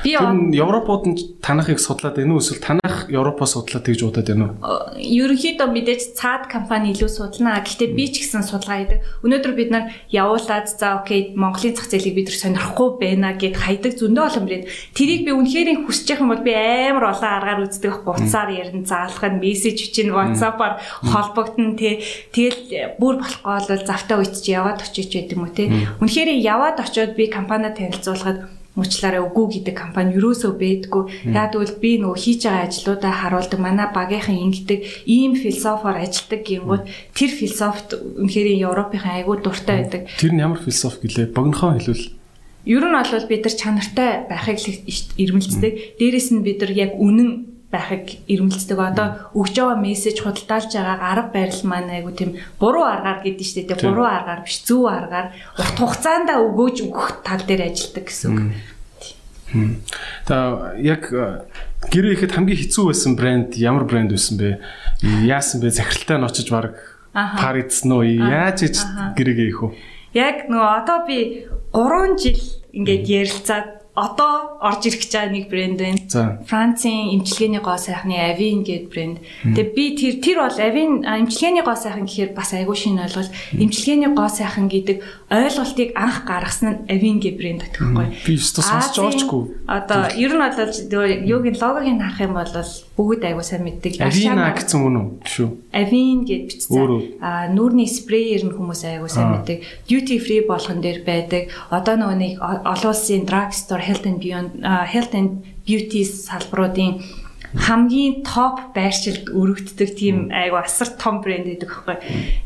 Би 0.03 0.19
Европууд 0.19 1.05
нь 1.07 1.17
танахыг 1.39 1.79
судлаад 1.79 2.19
байна 2.19 2.35
уу 2.35 2.43
эсвэл 2.43 2.59
танах 2.59 3.07
Европоо 3.07 3.47
судлаад 3.47 3.87
тэгж 3.87 4.03
удаад 4.03 4.27
байна 4.27 4.45
уу? 4.51 4.99
Ерөнхийдөө 4.99 5.69
мэдээж 5.71 6.19
цаад 6.19 6.51
компани 6.51 6.91
илүү 6.91 7.07
судална. 7.07 7.63
Гэхдээ 7.63 7.95
би 7.95 8.05
ч 8.11 8.27
гэсэн 8.27 8.43
судалгаа 8.43 8.83
хийдэг. 8.83 8.99
Өнөөдөр 9.23 9.53
бид 9.55 9.71
нар 9.71 9.85
явуулаад 10.11 10.67
за 10.67 10.99
окей 10.99 11.31
Монголын 11.39 11.79
зах 11.79 11.87
зээлийг 11.87 12.19
бид 12.19 12.29
нар 12.35 12.39
сонирхгүй 12.43 12.89
байна 12.99 13.29
гэд 13.39 13.55
хайдаг 13.55 13.93
зөндөө 13.95 14.25
олон 14.27 14.45
брэнд. 14.51 14.67
Тэрийг 14.91 15.23
би 15.23 15.33
үнэхээр 15.39 15.87
хүсэж 15.87 16.07
байгаа 16.11 16.25
юм 16.27 16.33
бол 16.35 16.43
би 16.43 16.53
амар 16.59 17.05
олон 17.15 17.31
аргаар 17.39 17.63
үздэг. 17.63 17.95
Буцаар 18.03 18.51
ярина, 18.51 18.83
заалах 18.83 19.23
нь 19.23 19.39
мессеж 19.39 19.79
чинь 19.95 20.11
WhatsApp-аар 20.11 20.83
холбогдно 21.07 21.79
тий. 21.79 22.03
Тэгэл 22.35 22.99
бүр 22.99 23.23
болохгүй 23.23 23.55
бол 23.55 23.87
завтаа 23.87 24.19
үйч 24.19 24.43
яваад 24.51 24.83
очиж 24.83 25.15
байд 25.15 25.31
юм 25.31 25.47
уу 25.47 25.55
тий. 25.55 25.71
Үнэхээр 26.03 26.31
яваад 26.43 26.83
очиод 26.83 27.15
би 27.15 27.31
компаниа 27.31 27.71
танилцуулахад 27.71 28.62
Муучлаараа 28.73 29.29
үгүй 29.29 29.61
гэдэг 29.61 29.77
компани 29.77 30.17
юусоо 30.17 30.57
бэдгүү. 30.57 31.29
Яг 31.37 31.53
тэгвэл 31.53 31.77
би 31.77 32.01
нөгөө 32.01 32.17
хийж 32.17 32.41
байгаа 32.49 32.73
ажлуудаа 32.73 33.13
харуулдаг. 33.13 33.61
Манай 33.61 33.89
багийнхан 33.93 34.41
ингэдэг 34.49 34.81
ийм 35.05 35.37
философоор 35.37 36.01
ажилдаг 36.01 36.41
гингүүд 36.41 36.85
тэр 37.13 37.31
философт 37.37 38.01
үнэхээр 38.01 38.65
Европынхан 38.65 39.21
айгүй 39.21 39.37
дуртай 39.45 39.77
байдаг. 39.85 40.09
Тэр 40.17 40.33
нь 40.33 40.41
ямар 40.41 40.57
философи 40.57 41.05
гэлээ? 41.05 41.37
Богинохоо 41.37 41.77
хэлвэл 41.77 42.17
Ер 42.65 42.85
нь 42.87 42.95
бол 42.95 43.27
бид 43.27 43.43
нар 43.43 43.57
чанартай 43.59 44.11
байхыг 44.31 44.59
ирмэлцдэг. 45.19 45.99
Дээрээс 45.99 46.31
нь 46.31 46.47
бид 46.47 46.63
нар 46.63 46.71
яг 46.71 46.95
үнэн 46.95 47.52
байхыг 47.73 48.21
ирмэлцдэг. 48.29 48.77
Одоо 48.77 49.33
өгж 49.33 49.57
байгаа 49.57 49.81
мессеж 49.81 50.21
худалдаалж 50.21 50.77
байгаа 50.77 50.99
арга 51.01 51.33
барил 51.33 51.63
маань 51.65 51.91
айгу 51.91 52.13
тийм 52.13 52.37
буруу 52.61 52.85
аргаар 52.85 53.25
гэдэг 53.25 53.47
шүү 53.49 53.65
дээ. 53.65 53.81
Буруу 53.81 54.05
аргаар 54.05 54.45
биш 54.45 54.61
зөв 54.69 54.85
аргаар 54.93 55.33
урт 55.57 55.77
хугацаанд 55.81 56.29
өгөөж 56.29 56.77
өгөх 56.85 57.25
тал 57.25 57.41
дээр 57.49 57.73
ажилладаг 57.73 58.05
гэсэн 58.05 58.29
үг. 58.29 58.53
Та 60.29 60.73
яг 60.81 61.13
э, 61.13 61.45
гэрээ 61.93 62.17
ихэд 62.17 62.33
хамгийн 62.33 62.61
хэцүү 62.61 62.85
байсан 62.89 63.13
брэнд 63.17 63.57
ямар 63.61 63.85
брэнд 63.85 64.13
байсан 64.13 64.37
бэ? 64.41 64.61
Яасан 65.29 65.61
бэ? 65.61 65.73
Захиралтай 65.73 66.17
нь 66.21 66.29
очиж 66.29 66.49
баг 66.49 66.77
пар 67.13 67.57
идсэн 67.61 67.93
үү? 67.93 68.21
Яаж 68.21 68.65
иж 68.65 68.77
гэрээгээ 69.17 69.49
их 69.53 69.61
үү? 69.61 69.73
Яг 70.17 70.49
нөгөө 70.49 70.71
одоо 70.85 70.99
би 71.05 71.49
3 71.73 72.17
жил 72.17 72.41
ингээд 72.73 73.05
ярилцаад 73.09 73.69
одоо 73.95 74.57
орж 74.65 74.89
ирэх 74.89 75.05
гэж 75.05 75.13
байгаа 75.13 75.33
нэг 75.37 75.47
брэнд 75.53 75.79
байна. 75.85 76.41
Францын 76.49 77.13
эмчилгээний 77.13 77.61
гоо 77.61 77.77
сайхны 77.77 78.17
Avin 78.17 78.65
гэдэг 78.65 78.89
брэнд. 78.89 79.19
Тэгээ 79.53 79.69
би 79.77 79.85
тэр 80.01 80.15
тэр 80.25 80.37
бол 80.41 80.57
Avin 80.57 81.05
эмчилгээний 81.05 81.61
гоо 81.61 81.77
сайхан 81.77 82.09
гэхээр 82.09 82.33
бас 82.33 82.57
айгүй 82.57 82.73
шинэ 82.73 83.05
ойлголт. 83.05 83.29
Эмчилгээний 83.53 84.17
гоо 84.17 84.33
сайхан 84.33 84.73
гэдэг 84.73 84.97
ойлголтыг 85.29 85.93
анх 85.93 86.25
гаргасан 86.25 86.69
нь 86.73 86.79
Avin 86.89 87.21
гэдэг 87.21 87.37
брэнд 87.37 87.63
гэхгүй. 87.69 88.07
Би 88.25 88.33
өстө 88.41 88.65
сонсож 88.65 88.97
байгаачгүй. 88.97 89.43
Одоо 89.69 90.01
ер 90.17 90.33
нь 90.33 90.41
бол 90.41 91.13
юугийн 91.29 91.57
логогийн 91.61 92.01
харах 92.01 92.21
юм 92.25 92.33
бол 92.33 92.49
бүгд 92.97 93.23
айгүй 93.29 93.45
сайн 93.45 93.69
мэддэг. 93.69 94.01
Avin 94.01 94.41
гэсэн 94.57 94.81
мөн 94.81 94.97
үү? 94.97 95.09
Шүү. 95.29 95.49
Avin 95.69 96.25
гэж 96.25 96.41
бичсэн. 96.49 97.21
Аа 97.21 97.53
нүүрний 97.53 97.89
спреер 97.93 98.49
нь 98.49 98.57
хүмүүс 98.57 98.89
айгүй 98.89 99.11
сайн 99.13 99.37
мэддэг. 99.37 99.59
Duty 99.85 100.17
free 100.17 100.49
болгон 100.49 100.81
дээр 100.81 101.05
байдаг. 101.05 101.53
Одоо 101.69 102.01
нөгөө 102.01 102.17
нэг 102.17 102.33
олон 102.41 102.93
улсын 102.93 103.29
drugstore 103.29 103.82
health 103.83 104.07
and 104.07 104.19
beyond 104.23 104.51
health 104.63 105.13
and 105.19 105.43
beauty 105.67 106.03
салбаруудын 106.07 107.03
хамгийн 107.53 108.25
топ 108.25 108.73
байршилд 108.73 109.29
өргөддөг 109.29 109.91
тийм 109.93 110.33
айгу 110.33 110.57
асар 110.57 110.89
том 110.97 111.21
брэнд 111.21 111.53
гэдэг 111.53 111.69
байхгүй. 111.69 111.97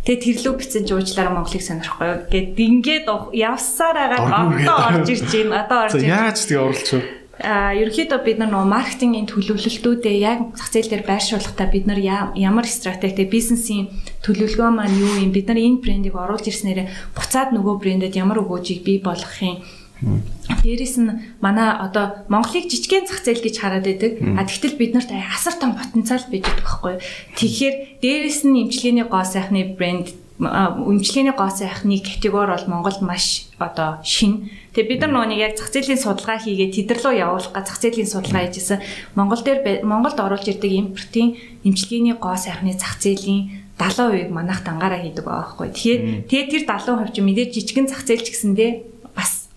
Тэгээ 0.02 0.22
тэрлүү 0.42 0.54
бичсэн 0.58 0.82
жуучлаараа 0.90 1.34
Монголыг 1.38 1.62
сонирхгүй. 1.62 2.26
Гэт 2.26 2.58
ингээд 2.58 3.06
явсаар 3.30 3.96
агаад 4.02 4.26
одоо 4.66 4.76
орж 4.90 5.06
ирж 5.14 5.30
байна. 5.30 5.62
Одоо 5.62 5.78
орж 5.86 5.94
ирж. 5.94 6.10
Яаж 6.10 6.38
тэгээ 6.50 6.64
оруулч 6.66 6.90
вэ? 6.90 7.02
А 7.36 7.76
ерөнхийдөө 7.76 8.20
бид 8.24 8.38
нар 8.40 8.48
нөгөө 8.48 8.72
маркетингийн 8.72 9.28
төлөвлөлтүүдээ 9.28 10.16
яг 10.24 10.56
зах 10.56 10.72
зээл 10.72 10.88
дээр 10.88 11.04
байршуулахдаа 11.04 11.68
бид 11.68 11.84
нар 11.84 12.00
ямар 12.00 12.64
стратегтэй 12.64 13.28
бизнесийн 13.28 13.92
төлөвлөгөө 14.24 14.70
маань 14.72 14.96
юу 14.96 15.20
юм 15.20 15.36
бид 15.36 15.44
нар 15.52 15.60
энэ 15.60 15.84
брендийг 15.84 16.16
оруулж 16.16 16.48
ирснээр 16.48 16.88
буцаад 17.12 17.52
нөгөө 17.52 17.76
брэндэд 17.76 18.16
ямар 18.16 18.40
өгөөжийг 18.40 18.88
бий 18.88 19.04
болгохын 19.04 19.60
Дээрээс 20.00 20.96
нь 21.00 21.10
манай 21.40 21.72
одоо 21.72 22.26
Монголыг 22.28 22.68
жижигхэн 22.68 23.08
зах 23.08 23.24
зээл 23.24 23.40
гэж 23.40 23.56
хараад 23.60 23.88
байдаг. 23.88 24.20
А 24.36 24.44
тэгтэл 24.44 24.76
биднэрт 24.76 25.08
асар 25.08 25.56
том 25.56 25.72
потенциал 25.72 26.24
байж 26.28 26.44
байгаа 26.44 26.64
байхгүй. 26.64 26.94
Тэгэхээр 27.38 27.74
дээрээс 28.04 28.40
нь 28.44 28.60
имчилгээний 28.68 29.06
гоо 29.08 29.24
сайхны 29.24 29.72
брэнд 29.78 30.26
өмчлөгийн 30.36 31.32
гоо 31.32 31.48
сайхны 31.48 31.96
категори 32.04 32.52
бол 32.52 32.68
Монголд 32.68 33.00
маш 33.00 33.48
одоо 33.56 34.04
шин. 34.04 34.52
Тэгээ 34.76 34.88
бид 34.88 35.00
нар 35.00 35.12
нөгөө 35.16 35.28
нэг 35.32 35.40
яг 35.40 35.52
зах 35.56 35.72
зээлийн 35.72 35.96
судалгаа 35.96 36.44
хийгээд 36.44 36.76
тэд 36.76 36.88
нар 36.92 37.00
руу 37.00 37.16
явуулах 37.16 37.52
га 37.56 37.64
зах 37.64 37.80
зээлийн 37.80 38.04
судалгаа 38.04 38.44
хийжсэн. 38.44 38.84
Монгол 39.16 39.40
дээр 39.40 39.80
Монголд 39.80 40.20
оруулж 40.20 40.44
ирдэг 40.44 40.72
импортын 40.76 41.40
эмчилгээний 41.64 42.20
гоо 42.20 42.36
сайхны 42.36 42.76
зах 42.76 43.00
зээлийн 43.00 43.64
70% 43.80 44.28
манайх 44.28 44.60
дангаараа 44.60 45.00
хийдэг 45.00 45.24
байгаа 45.24 45.56
байхгүй. 45.56 45.68
Тэгэхээр 45.72 46.00
тэгээ 46.28 46.48
тэр 46.52 46.64
70% 46.68 47.12
чинь 47.16 47.28
мэдээж 47.28 47.50
жижигэн 47.56 47.88
зах 47.88 48.04
зээл 48.04 48.24
ч 48.24 48.28
гэсэндээ 48.32 48.70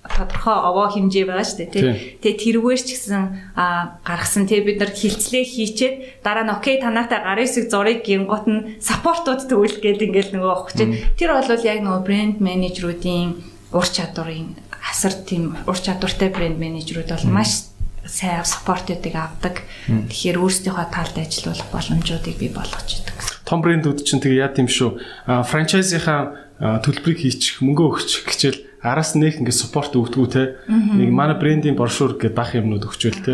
тодорхой 0.10 0.58
овоо 0.58 0.88
хэмжээ 0.90 1.26
байгаа 1.30 1.46
шүү 1.46 1.60
дээ 1.60 1.70
тий. 1.70 1.84
Тэгээ 2.20 2.42
тэрвэр 2.42 2.80
ч 2.82 2.90
гэсэн 2.98 3.24
гаргасан 3.56 4.46
тий 4.50 4.60
бид 4.66 4.82
нар 4.82 4.92
хилцлээ 4.92 5.46
хийчээд 5.46 5.96
дараа 6.26 6.44
нь 6.44 6.54
окей 6.54 6.82
танаатай 6.82 7.22
гарын 7.22 7.46
хэсэг 7.46 7.66
зургийг 7.70 8.02
гингот 8.04 8.46
нь 8.50 8.82
саппортууд 8.82 9.46
төвлөл 9.46 9.80
гээд 9.80 10.06
ингээл 10.10 10.34
нөгөө 10.36 10.52
авах 10.52 10.74
чинь 10.74 10.98
тэр 11.16 11.38
бол 11.38 11.48
яг 11.48 11.80
нөгөө 11.86 12.04
брэнд 12.04 12.38
менежерүүдийн 12.42 13.30
ур 13.72 13.88
чадварын 13.88 14.58
асар 14.82 15.14
тийм 15.14 15.56
ур 15.70 15.78
чадвартай 15.78 16.30
брэнд 16.34 16.58
менежерүүд 16.58 17.10
бол 17.14 17.30
маш 17.30 17.70
сайн 18.10 18.46
саппортуудыг 18.46 19.14
авдаг. 19.14 19.62
Тэгэхээр 19.86 20.42
өөрсдийнхөө 20.42 20.88
талд 20.90 21.16
ажиллах 21.22 21.62
боломжуудыг 21.70 22.36
бий 22.42 22.50
болгож 22.50 22.90
идэг. 22.98 23.18
Том 23.46 23.62
брэндүүд 23.62 24.02
чинь 24.02 24.22
тэгээ 24.22 24.42
яа 24.46 24.52
тийм 24.54 24.66
шүү. 24.66 24.98
Франчайзийнхаа 25.26 26.82
төлбөрийг 26.84 27.22
хийчих, 27.22 27.62
мөнгө 27.62 27.84
өгч 27.86 28.10
хичээл 28.26 28.60
араас 28.84 29.16
нэг 29.16 29.40
ингээд 29.40 29.60
суппорт 29.60 29.96
өгдгүү 29.96 30.28
те. 30.32 30.60
Нэг 30.68 31.10
манай 31.12 31.36
брендийн 31.36 31.76
брошюр 31.76 32.16
гэдэг 32.16 32.36
бах 32.36 32.56
юмнууд 32.56 32.88
өгчөөл 32.88 33.22
те. 33.26 33.34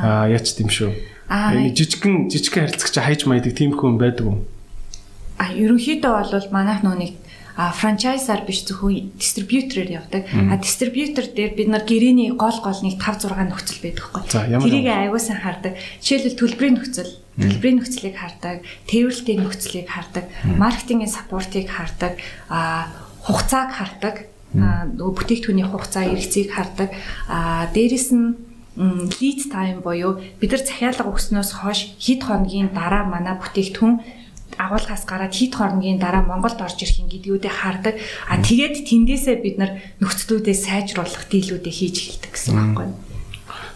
Аа 0.00 0.28
яач 0.28 0.56
тийм 0.56 0.68
шүү. 0.72 0.92
Нэг 1.28 1.76
жижигхэн 1.76 2.28
жижигхэн 2.32 2.68
харилцагч 2.68 2.96
хайж 3.00 3.20
маядаг 3.28 3.52
тийм 3.56 3.76
хүн 3.76 3.96
байдаг 4.00 4.26
уу 4.28 4.38
а 5.38 5.50
ерөнхийдөө 5.50 6.12
бол 6.30 6.48
манайх 6.54 6.82
нөө 6.86 6.96
нэг 6.98 7.12
а 7.54 7.70
франчайзаар 7.70 8.42
биш 8.46 8.66
зөвхөн 8.66 9.14
дистрибьюторээр 9.14 9.90
явдаг. 10.02 10.26
А 10.26 10.58
дистрибьютор 10.58 11.30
дээр 11.30 11.54
бид 11.54 11.68
нар 11.70 11.86
гэрээний 11.86 12.34
гол 12.34 12.58
гол 12.58 12.80
нэг 12.82 12.98
5 12.98 13.30
6 13.30 13.46
нөхцөл 13.46 13.78
байдаг 13.78 14.04
хгүй. 14.10 14.22
Тэрийг 14.26 14.90
аягуулсан 14.90 15.38
хардаг. 15.38 15.78
Жишээлбэл 16.02 16.34
төлбөрийн 16.34 16.74
нөхцөл, 16.82 17.14
төлбөрийн 17.38 17.78
нөхцөлийг 17.78 18.16
хардаг, 18.18 18.58
тээвэрлтийн 18.90 19.40
нөхцөлийг 19.46 19.86
хардаг, 19.86 20.26
маркетингийн 20.50 21.14
саппортыг 21.14 21.70
хардаг, 21.70 22.18
а 22.50 22.90
хугацааг 23.22 23.70
хардаг 23.70 24.33
нөгөө 24.54 25.14
бүтээгдэхүүний 25.18 25.66
хугацаа 25.66 26.04
эргэцийг 26.08 26.54
хардаг. 26.54 26.90
А 27.28 27.66
дээрэс 27.74 28.14
нь 28.14 28.38
lead 28.76 29.40
time 29.50 29.82
буюу 29.82 30.18
бид 30.40 30.50
нар 30.50 30.62
захиалга 30.62 31.06
өгснөөс 31.06 31.50
хойш 31.62 31.94
хэд 31.98 32.26
хоногийн 32.26 32.74
дараа 32.74 33.06
манай 33.06 33.38
бүтээгдэхүүн 33.38 33.94
агуулгаас 34.58 35.06
гараад 35.06 35.34
хэд 35.34 35.54
хоногийн 35.54 35.98
дараа 35.98 36.22
Монголд 36.26 36.58
орж 36.58 36.82
ирэх 36.82 37.02
юм 37.02 37.10
гэдгүүдээ 37.10 37.54
хардаг. 37.54 37.94
А 38.30 38.38
тэгээд 38.42 38.86
тэндээсээ 38.86 39.36
бид 39.42 39.56
нар 39.58 39.78
нөхцлүүдээ 40.02 40.54
сайжруулах 40.54 41.26
дийлүүдээ 41.30 41.74
хийж 41.74 41.96
эхэлдэг 41.98 42.32
гэсэн 42.34 42.54
байхгүй 42.54 42.86
юу? 42.90 42.98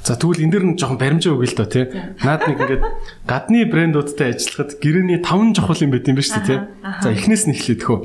За 0.06 0.14
тэгвэл 0.14 0.42
энэ 0.46 0.52
дэр 0.54 0.64
нь 0.72 0.78
жоохон 0.78 0.98
баримжаа 0.98 1.34
өгөл 1.34 1.52
л 1.52 1.58
доо 1.58 1.68
тий. 1.68 1.84
Наад 2.22 2.42
нэг 2.46 2.58
ингээд 2.58 2.84
гадны 3.26 3.66
брэндуудтай 3.66 4.34
ажиллахад 4.34 4.78
гэрээний 4.78 5.20
таван 5.20 5.52
чухал 5.52 5.82
юм 5.82 5.92
байт 5.92 6.06
юм 6.06 6.16
ба 6.16 6.22
шүү 6.22 6.42
тий. 6.46 6.58
За 7.02 7.08
эхнээс 7.10 7.44
нь 7.50 7.54
эхлэхэд 7.58 7.82
хөө 7.82 7.98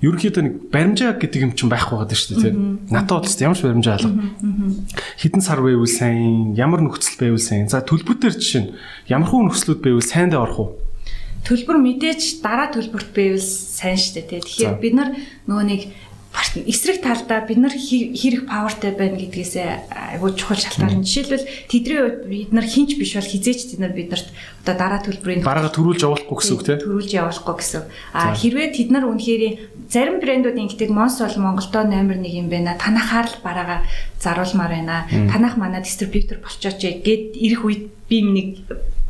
ерөнхийдөө 0.00 0.42
нэг 0.44 0.54
баримжаа 0.72 1.16
гэдэг 1.20 1.40
юм 1.44 1.52
чинь 1.52 1.68
байх 1.68 1.92
байгаад 1.92 2.16
шүү 2.16 2.40
дээ 2.40 2.52
тийм. 2.52 2.88
Надад 2.88 3.20
бодлоо 3.20 3.44
ямар 3.44 3.58
ч 3.58 3.62
баримжаа 3.68 3.94
алга. 4.00 4.16
Хідэн 5.20 5.42
сар 5.44 5.60
байвал 5.60 5.88
сайн, 5.88 6.56
ямар 6.56 6.80
нөхцөл 6.80 7.20
байвал 7.20 7.40
сайн. 7.40 7.68
За 7.68 7.84
төлбөр 7.84 8.16
дээр 8.16 8.36
жишээ 8.40 8.62
нь 8.64 8.72
ямар 9.12 9.28
хуу 9.28 9.44
нөхцлүүд 9.44 9.80
байвал 9.84 10.00
сайндаа 10.00 10.48
орох 10.48 10.58
уу? 10.58 10.70
Төлбөр 11.44 11.76
мэдээж 11.80 12.40
дараа 12.40 12.72
төлбөрт 12.72 13.12
байвал 13.12 13.44
сайн 13.44 13.96
шүү 14.00 14.24
дээ 14.24 14.40
тийм. 14.40 14.44
Тэгэхээр 14.44 14.76
бид 14.80 14.94
нар 14.96 15.10
нөгөө 15.48 15.64
нэг 15.68 15.80
эсрэг 16.54 17.02
талдаа 17.02 17.42
бид 17.46 17.58
нар 17.58 17.74
хэрэг 17.74 18.46
павертай 18.46 18.94
байна 18.94 19.18
гэдгээс 19.18 19.54
айгүй 20.14 20.30
чухал 20.38 20.58
шалтгаан. 20.58 21.02
Жишээлбэл 21.02 21.46
тэдний 21.66 21.98
үед 21.98 22.18
бид 22.26 22.50
нар 22.54 22.66
хинч 22.66 22.94
биш 22.98 23.14
бол 23.18 23.26
хизээч 23.26 23.74
тэд 23.74 23.80
нар 23.82 23.94
биднэрт 23.94 24.30
одоо 24.62 24.74
дараа 24.78 25.00
төлбөрийн 25.02 25.42
барага 25.42 25.74
төрүүлж 25.74 26.06
явуулахгүй 26.06 26.36
гэсэн 26.38 26.54
үг 26.54 26.62
тийм 26.66 26.78
төрүүлж 26.86 27.10
явуулахгүй 27.18 27.56
гэсэн. 27.58 27.82
А 28.14 28.34
хэрвээ 28.34 28.68
тэд 28.74 28.88
нар 28.94 29.10
үнэхээр 29.10 29.42
зарим 29.90 30.18
брэндүүд 30.22 30.58
ингэдэг 30.58 30.90
Монс 30.90 31.18
бол 31.18 31.38
Монголдо 31.38 31.82
номер 31.82 32.18
1 32.22 32.30
юм 32.30 32.46
байна. 32.46 32.78
Танахаар 32.78 33.26
л 33.26 33.42
бараага 33.42 33.76
заруулмаар 34.22 34.70
байна. 34.70 35.06
Танах 35.10 35.58
манай 35.58 35.82
дистрибьютор 35.82 36.38
болчооч 36.42 36.78
гэд 36.78 37.34
ирэх 37.34 37.62
үед 37.66 37.90
би 38.06 38.22
нэг 38.22 38.46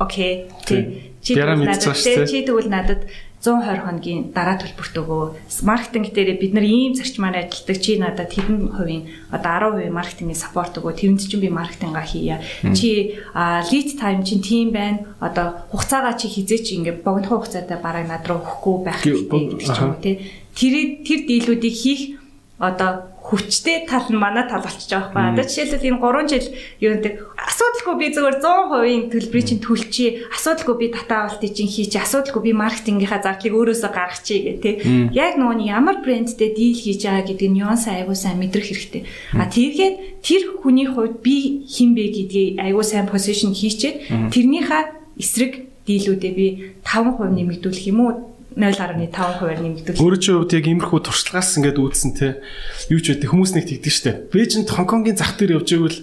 окей 0.00 0.48
тий 0.64 1.12
чи 1.22 1.34
тэгвэл 1.36 2.68
надад 2.68 3.04
120 3.40 3.88
хоногийн 3.88 4.20
дараа 4.36 4.60
төлбөрт 4.60 4.94
өгөө. 5.00 5.24
Маркетинг 5.64 6.12
дээр 6.12 6.36
бид 6.36 6.52
нар 6.52 6.68
ийм 6.68 6.92
зарчмаар 6.92 7.40
ажилладаг. 7.40 7.80
Чи 7.80 7.96
надад 7.96 8.28
хэдэн 8.28 8.76
хувийн 8.76 9.08
одоо 9.32 9.80
10% 9.80 9.88
маркетингийн 9.88 10.36
саппорт 10.36 10.76
өгөө. 10.76 10.92
Тэрэнд 10.92 11.24
чинь 11.24 11.40
би 11.40 11.48
маркетингаа 11.48 12.04
хийя. 12.04 12.44
Чи 12.76 13.16
lead 13.32 13.96
time 13.96 14.20
чинь 14.28 14.44
тийм 14.44 14.76
байна. 14.76 15.08
Одоо 15.24 15.64
хугацаагаа 15.72 16.20
чи 16.20 16.28
хизээч 16.28 16.76
ингээд 16.76 17.00
богино 17.00 17.32
хугацаатай 17.32 17.80
бараг 17.80 18.04
над 18.12 18.28
руу 18.28 18.44
өгөхгүй 18.44 18.76
байх 18.84 19.00
хэрэгтэй 19.00 19.40
юм 19.48 19.56
уу 19.56 19.96
тий. 20.04 20.20
Тэр 20.52 21.00
тэр 21.00 21.20
дийлүүдийг 21.24 21.76
хийх 21.80 22.20
одоо 22.60 23.08
хүчтэй 23.30 23.86
тал 23.86 24.10
нь 24.10 24.18
манай 24.18 24.50
тал 24.50 24.66
болчихж 24.66 24.90
байгаа 24.90 25.14
байхгүй. 25.14 25.30
Одоо 25.38 25.44
жишээлбэл 25.46 25.86
энэ 25.86 26.02
3 26.02 26.26
жил 26.34 26.46
юу 26.82 26.92
гэдэг 26.98 27.14
асуудалгүй 27.38 27.94
би 27.94 28.06
зүгээр 28.10 28.36
100% 28.42 29.12
төлбөрийг 29.14 29.46
чинь 29.46 29.62
төлчихье. 29.62 30.10
Асуудалгүй 30.34 30.76
би 30.82 30.86
дата 30.90 31.14
авалтыг 31.30 31.52
чинь 31.54 31.70
хийчих. 31.70 32.02
Асуудалгүй 32.02 32.42
би 32.50 32.52
маркетингийнхаа 32.58 33.22
зардлыг 33.22 33.54
өөрөөсөө 33.54 33.90
гаргачихъя 33.94 34.42
гэх 34.50 34.58
тээ. 34.58 34.74
Яг 35.14 35.38
нөгөө 35.38 35.62
ямар 35.70 36.02
брэндтэй 36.02 36.50
дийл 36.58 36.82
хийж 36.82 37.06
байгаа 37.06 37.24
гэдэг 37.30 37.48
нь 37.54 37.56
нюанс 37.62 37.86
айгуу 37.86 38.18
сайн 38.18 38.42
мэдрэх 38.42 38.66
хэрэгтэй. 38.66 39.02
А 39.38 39.46
тэгээд 39.46 39.94
тэр 40.26 40.42
хүний 40.58 40.90
хувьд 40.90 41.22
би 41.22 41.62
хин 41.70 41.94
бэ 41.94 42.04
гэдгийг 42.10 42.58
айгуу 42.58 42.82
сайн 42.82 43.06
позишн 43.06 43.54
хийчихэд 43.54 44.34
тэрнийхээ 44.34 44.82
эсрэг 45.22 45.70
дийлүүдээ 45.86 46.32
би 46.34 46.46
5% 46.82 47.30
нэмэгдүүлэх 47.30 47.86
юм 47.90 47.98
уу 48.02 48.29
0.5%-аар 48.56 49.60
нэмэгдүүл. 49.62 50.02
Өөрөө 50.02 50.20
чи 50.20 50.30
хувьд 50.34 50.52
яг 50.58 50.66
иймэрхүү 50.66 51.00
туршлагаас 51.06 51.54
ингээд 51.58 51.78
үүдсэн 51.78 52.10
те. 52.18 52.42
Юу 52.90 52.98
ч 52.98 53.14
үгүй 53.14 53.30
хүмүүс 53.30 53.52
нэг 53.54 53.66
тэгдэг 53.70 53.94
штэ. 53.94 54.12
Бээжинд 54.34 54.70
Хонконгийн 54.70 55.14
зах 55.14 55.38
дээр 55.38 55.62
явж 55.62 55.70
байвал 55.70 55.98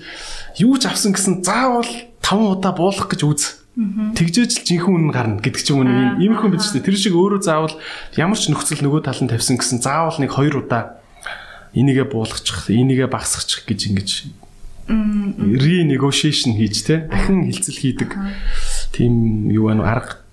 юу 0.55 0.75
ч 0.79 0.83
авсан 0.87 1.11
гэсэн 1.11 1.43
заавал 1.43 1.91
5 2.23 2.55
удаа 2.55 2.71
буулгах 2.71 3.11
гэж 3.11 3.21
үз. 3.27 3.43
Тэгжээж 3.77 4.51
л 4.57 4.65
жинхэнэ 4.65 4.95
үнэн 4.95 5.13
гарна 5.13 5.43
гэдэг 5.43 5.61
ч 5.61 5.75
юм 5.75 5.83
уу 5.83 5.87
нэг 5.91 6.23
иймэрхүү 6.23 6.49
бид 6.55 6.63
штэ. 6.63 6.81
Тэр 6.81 6.95
шиг 6.95 7.13
өөрөө 7.19 7.43
заавал 7.43 7.75
ямар 8.15 8.39
ч 8.39 8.47
нөхцөл 8.47 8.81
нөгөө 8.81 9.05
тал 9.05 9.21
нь 9.21 9.29
тавьсан 9.29 9.59
гэсэн 9.59 9.83
заавал 9.83 10.17
нэг 10.17 10.31
2 10.31 10.55
удаа 10.55 10.97
энийгээ 11.75 12.07
буулгачих, 12.09 12.71
энийгээ 12.73 13.11
багасгачих 13.11 13.67
гэж 13.67 13.79
ингэж 13.91 14.09
renegotiation 14.87 16.55
хийж 16.55 16.87
те 16.87 17.11
дахин 17.11 17.43
хилцэл 17.51 17.75
хийдэг. 17.75 18.15
Тийм 18.95 19.51
юу 19.51 19.67
байна 19.67 19.83
арга 19.83 20.23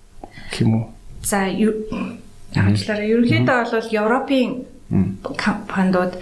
гэх 0.49 0.63
юм 0.63 0.73
уу? 0.73 0.94
За 1.25 1.49
хаачлаараа 1.49 3.09
ерөнхийдөө 3.09 3.59
бол 3.73 3.89
Европын 3.89 4.49
компаниуд 5.41 6.13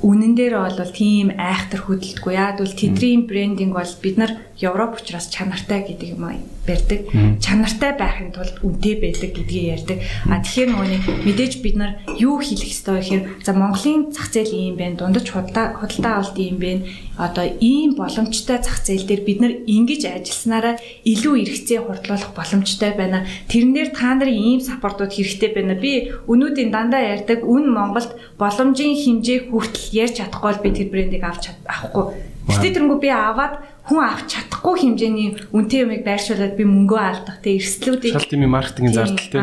үнэн 0.00 0.32
дээр 0.36 0.54
бол 0.56 0.80
тийм 0.92 1.32
айхтар 1.36 1.84
хөдөлдөггүй. 1.84 2.34
Яг 2.34 2.58
бол 2.60 2.72
тэдний 2.72 3.20
брендинг 3.28 3.72
бол 3.76 3.92
бид 4.02 4.16
нар 4.16 4.32
Европ 4.60 4.96
учраас 5.00 5.28
чанартай 5.28 5.84
гэдэг 5.84 6.16
юм 6.16 6.24
ярьдаг. 6.68 7.00
Чанартай 7.40 7.92
байхын 7.96 8.30
тулд 8.34 8.58
үнэтэй 8.62 8.94
байдаг 9.00 9.30
гэдгийг 9.34 9.66
ярьдаг. 9.78 9.98
А 10.26 10.42
тэгэхээр 10.42 10.70
нөгөөний 10.70 11.00
мэдээж 11.24 11.52
бид 11.62 11.76
нар 11.78 11.92
юу 12.18 12.42
хийх 12.42 12.66
ёстой 12.66 13.00
гэхээр 13.00 13.22
за 13.46 13.52
Монголын 13.54 14.10
зах 14.10 14.28
зээл 14.34 14.52
ийм 14.52 14.74
байна. 14.76 14.98
Дундаж 14.98 15.26
худалдаа 15.30 15.78
худалдаа 15.78 16.12
авалт 16.20 16.38
ийм 16.38 16.56
байна. 16.58 16.82
Одоо 17.16 17.46
ийм 17.60 17.96
боломжтой 17.96 18.58
зах 18.60 18.82
зээл 18.84 19.06
дээр 19.08 19.22
бид 19.24 19.38
нар 19.40 19.54
ингэж 19.64 20.02
ажилласнараа 20.10 20.74
илүү 21.04 21.34
эргэцээ 21.42 21.80
хурдлуулах 21.86 22.32
боломжтой 22.36 22.92
байна. 22.92 23.24
Тэрнээр 23.48 23.90
та 23.96 24.14
нарын 24.14 24.36
ийм 24.36 24.60
саппортууд 24.60 25.12
хэрэгтэй 25.14 25.50
байна. 25.54 25.74
Би 25.78 26.12
өнүүдийн 26.28 26.70
дандаа 26.74 27.02
ярьдаг 27.14 27.40
үн 27.46 27.72
Монголд 27.72 28.12
боломжийн 28.36 28.96
хэмжээ 28.96 29.48
хүртэл 29.48 29.94
ярьж 29.96 30.14
чадахгүй 30.20 30.50
бол 30.52 30.64
би 30.64 30.70
тэр 30.76 30.88
брендийг 30.92 31.24
авч 31.24 31.56
авахгүй. 31.64 32.36
Гэтэ 32.46 32.78
тэрнгүү 32.78 32.98
би 33.02 33.10
аваад 33.10 33.58
хүн 33.86 34.02
авч 34.02 34.34
чадахгүй 34.34 34.74
хэмжээний 34.82 35.28
үнэтэй 35.54 35.86
юмыг 35.86 36.02
байршуулад 36.02 36.58
би 36.58 36.64
мөнгөө 36.66 37.00
алдах 37.00 37.38
те 37.38 37.54
эрсдлүүдийг 37.54 38.18
шал 38.18 38.26
тийм 38.26 38.50
маркетингийн 38.50 38.94
зардал 38.98 39.30
те. 39.30 39.38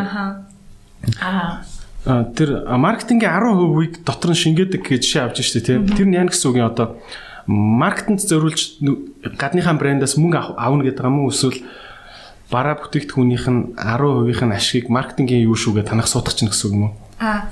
Аа. 1.24 1.64
Аа 2.04 2.24
тэр 2.36 2.68
маркетингийн 2.68 3.32
10%-ийг 3.32 4.04
дотор 4.04 4.36
нь 4.36 4.42
шингээдэг 4.44 4.84
гэж 4.84 5.02
жишээ 5.08 5.24
авч 5.24 5.40
штэ 5.48 5.64
те. 5.64 5.80
Тэр 5.80 6.08
нь 6.12 6.20
яа 6.20 6.28
гэсэн 6.28 6.52
үг 6.52 6.60
юм 6.60 6.68
одоо 6.68 7.00
маркетинд 7.48 8.20
зориулж 8.20 8.84
гадныхаа 9.40 9.80
брэндээс 9.80 10.20
мөнгө 10.20 10.60
авна 10.60 10.84
гэдэг 10.84 11.08
юм 11.08 11.24
уу 11.24 11.32
эсвэл 11.32 11.64
бараа 12.52 12.76
бүтээгдэхүүнийх 12.84 13.48
нь 13.48 13.80
10%-ийн 13.80 14.52
ашгийг 14.52 14.92
маркетингийн 14.92 15.48
юу 15.48 15.56
шүүгээ 15.56 15.88
танах 15.88 16.12
суудах 16.12 16.36
чинь 16.36 16.52
гэсэн 16.52 16.68
үг 16.68 16.76
юм 16.76 16.84
уу? 16.92 16.94
Аа 17.24 17.48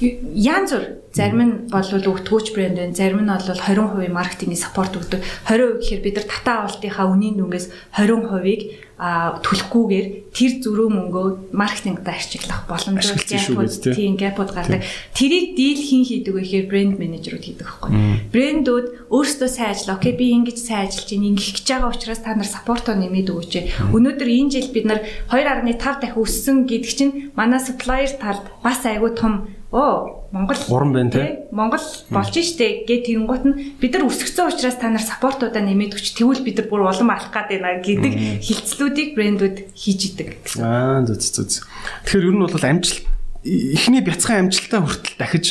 Ян 0.00 0.68
зүр 0.68 1.00
зарим 1.16 1.40
нь 1.40 1.54
бол 1.72 1.80
өгтгөөч 1.80 2.52
брэнд 2.52 2.76
байна. 2.76 2.92
Зарим 2.92 3.24
нь 3.24 3.32
бол 3.32 3.40
20% 3.40 4.12
маркетингийн 4.12 4.60
саппорт 4.60 4.92
өгдөг. 4.92 5.24
20% 5.48 5.80
гэхээр 5.80 6.04
бид 6.04 6.16
нар 6.20 6.28
татаа 6.28 6.56
авалтынхаа 6.68 7.08
үнийн 7.08 7.40
дүнгээс 7.40 7.96
20%-ыг 7.96 8.60
а 8.96 9.36
төлөхгүйгээр 9.44 10.32
тэр 10.32 10.52
зөрөө 10.64 10.88
мөнгөө 10.88 11.26
маркетингд 11.52 12.08
ашиглах 12.08 12.64
боломжтой 12.64 13.28
гэпод 13.28 13.92
тийм 13.92 14.16
гэпод 14.16 14.56
гардаг. 14.56 14.88
Тэрийг 15.12 15.52
дийл 15.52 15.84
хин 15.84 16.04
хийдэг 16.08 16.32
гэхээр 16.32 16.64
брэнд 16.64 16.96
менежерүүд 16.96 17.44
хийдэг 17.44 17.64
байхгүй. 17.68 17.90
Брэндүүд 18.32 18.86
өөрсдөө 19.12 19.48
сайн 19.52 19.76
ажиллаа. 19.76 20.00
Окей 20.00 20.16
би 20.16 20.32
ингэж 20.32 20.56
сайн 20.56 20.88
ажиллаж 20.88 21.12
байна. 21.12 21.28
Ингэх 21.28 21.52
гэж 21.60 21.66
байгаа 21.68 21.92
учраас 21.92 22.24
та 22.24 22.32
нар 22.32 22.48
саппортоо 22.48 22.96
нэмээд 22.96 23.28
өгөөч. 23.28 23.52
Өнөөдөр 23.92 24.28
энэ 24.32 24.52
жил 24.56 24.68
бид 24.72 24.88
нар 24.88 25.00
2.5 25.28 25.76
дахин 25.76 26.16
өссөн 26.16 26.56
гэдэг 26.64 26.92
чинь 26.96 27.12
манай 27.36 27.60
supplier 27.60 28.08
талд 28.16 28.48
бас 28.64 28.80
айгүй 28.88 29.12
том 29.12 29.55
оо 29.72 30.26
Монгол 30.32 30.56
уран 30.68 30.92
байна 30.92 31.10
тий. 31.10 31.26
Монгол 31.50 31.82
болж 32.10 32.34
штэ 32.34 32.86
гэ 32.86 33.06
тэгэнгუут 33.06 33.44
нь 33.46 33.54
бид 33.80 33.92
нар 33.94 34.06
өсгцэн 34.06 34.50
учраас 34.50 34.78
та 34.78 34.90
нар 34.90 35.02
саппортуудаа 35.02 35.62
нэмээд 35.62 35.96
өгч 35.98 36.14
тэгвэл 36.18 36.42
бид 36.46 36.62
нар 36.62 36.68
бүр 36.70 36.86
улам 36.86 37.10
алах 37.10 37.30
гад 37.34 37.50
байна 37.50 37.82
гэдэг 37.82 38.42
хилцлүүдийг 38.42 39.14
брэндүүд 39.14 39.56
хийж 39.74 40.00
идэг. 40.14 40.28
Аа 40.62 41.02
зү 41.02 41.18
зү 41.18 41.42
зү. 41.46 41.62
Тэгэхээр 42.06 42.26
ер 42.30 42.34
нь 42.34 42.44
бол 42.46 42.66
амжилт 42.66 43.06
эхний 43.46 44.02
бяцхан 44.02 44.50
амжилтаа 44.50 44.82
хүртэл 44.82 45.18
дахиж 45.18 45.46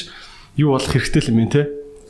юу 0.60 0.76
болох 0.76 0.92
хэрэгтэй 0.92 1.32
юм 1.32 1.40
бэ 1.44 1.52
тий 1.52 1.66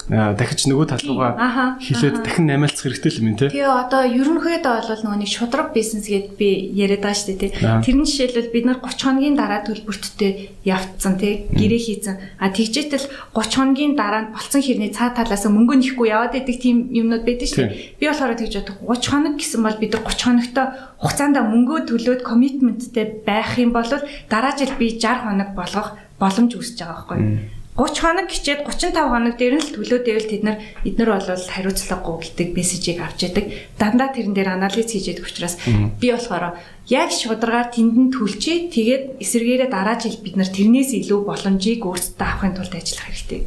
дахиж 0.10 0.70
нөгөө 0.70 0.86
тал 0.86 1.02
руугаа 1.02 1.82
хилээд 1.82 2.22
дахин 2.22 2.46
намаалцах 2.46 2.86
хэрэгтэй 2.94 3.10
л 3.10 3.22
юм 3.26 3.34
тий. 3.42 3.50
Тэгээ 3.50 3.66
одоо 3.66 4.06
ерөнхийдөө 4.06 4.74
бол 4.86 5.02
нөгөө 5.02 5.18
нэг 5.18 5.32
шудраг 5.34 5.74
бизнес 5.74 6.06
гэдээ 6.06 6.38
би 6.38 6.50
яриад 6.78 7.02
байгаа 7.02 7.18
шүү 7.18 7.30
дээ 7.34 7.42
тий. 7.42 7.52
Тэрний 7.58 8.06
жишээлбэл 8.06 8.54
бид 8.54 8.66
нар 8.70 8.80
30 8.86 9.02
хоногийн 9.02 9.34
дараа 9.34 9.66
төлбөрттэй 9.66 10.32
явцсан 10.62 11.18
тий 11.18 11.50
гэрээ 11.50 11.82
хийцэн. 11.82 12.16
А 12.38 12.54
тэгжээтэл 12.54 13.10
30 13.34 13.58
хоногийн 13.58 13.94
дараа 13.98 14.30
болцсон 14.30 14.62
хэрний 14.62 14.94
цаа 14.94 15.10
талаас 15.10 15.50
мөнгө 15.50 15.74
нэхгүй 15.74 16.14
яваад 16.14 16.38
идэг 16.38 16.58
тийм 16.62 16.94
юмнууд 16.94 17.26
байдаг 17.26 17.50
шүү 17.50 17.66
дээ. 17.66 17.98
Би 17.98 18.06
болохоор 18.06 18.38
тэгж 18.38 18.54
бодох 18.62 18.78
30 18.86 19.10
хоног 19.10 19.34
гэсэн 19.42 19.62
бол 19.66 19.78
бид 19.82 19.92
нар 19.98 20.06
30 20.06 20.22
хоногтой 20.22 20.66
хугацаанд 21.02 21.38
мөнгөө 21.42 21.80
төлөөд 21.90 22.22
коммитменттэй 22.22 23.26
байх 23.26 23.58
юм 23.58 23.74
бол 23.74 23.90
дараа 24.30 24.54
жил 24.54 24.70
би 24.78 25.02
60 25.02 25.26
хоног 25.26 25.50
болгох 25.58 25.98
боломж 26.22 26.52
үүсэж 26.54 26.78
байгаа 26.80 26.94
байхгүй. 27.10 27.55
30 27.76 28.00
хоног 28.00 28.32
хичээд 28.32 28.64
35 28.64 28.96
хоног 28.96 29.36
дээр 29.36 29.60
нь 29.60 29.64
л 29.68 29.74
төлөөдөө 29.76 30.16
л 30.16 30.30
тэд 30.32 30.44
нар 30.48 30.64
эднэр 30.88 31.12
бол 31.12 31.28
хариуцлагагүй 31.28 32.16
гэдэг 32.24 32.48
мессежийг 32.56 33.04
авч 33.04 33.28
яадаг. 33.28 33.52
Дандаа 33.76 34.16
тэрэн 34.16 34.32
дээр 34.32 34.56
анализ 34.56 34.88
хийж 34.88 35.12
яадаг 35.12 35.28
учраас 35.28 35.60
би 36.00 36.08
болохоор 36.08 36.56
яг 36.88 37.10
шударгаар 37.12 37.76
тэнд 37.76 37.96
нь 38.00 38.12
төлчээ. 38.16 38.72
Тэгээд 38.72 39.04
эсэргээрээ 39.20 39.68
дараа 39.68 40.00
жил 40.00 40.16
бид 40.24 40.40
нар 40.40 40.48
тэрнээс 40.48 40.96
илүү 41.04 41.20
боломжийг 41.28 41.84
өөрсдөө 41.84 42.24
авахын 42.24 42.56
тулд 42.56 42.72
ажиллах 42.80 43.12
хэрэгтэй. 43.12 43.42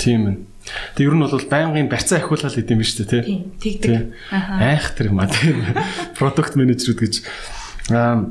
Тийм 0.00 0.20
ээ. 0.24 0.36
Тэг 0.96 1.04
ер 1.12 1.14
нь 1.14 1.20
бол 1.20 1.36
байнгын 1.36 1.92
барьцаа 1.92 2.16
ахиулал 2.24 2.56
гэдэг 2.56 2.72
юм 2.72 2.80
шүү 2.80 3.04
дээ 3.04 3.28
тий. 3.28 3.44
Тэгдэг. 3.60 3.92
Айх 4.32 4.96
тэр 4.96 5.12
юм 5.12 5.20
а 5.20 5.28
тийм. 5.28 5.60
Продукт 6.16 6.56
менежерүүд 6.56 7.00
гэж 7.04 7.14
аа 7.92 8.24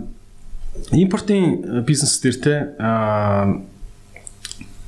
импортын 0.90 1.86
бизнес 1.86 2.18
дээр 2.18 2.38
тий 2.42 2.60
аа 2.82 3.62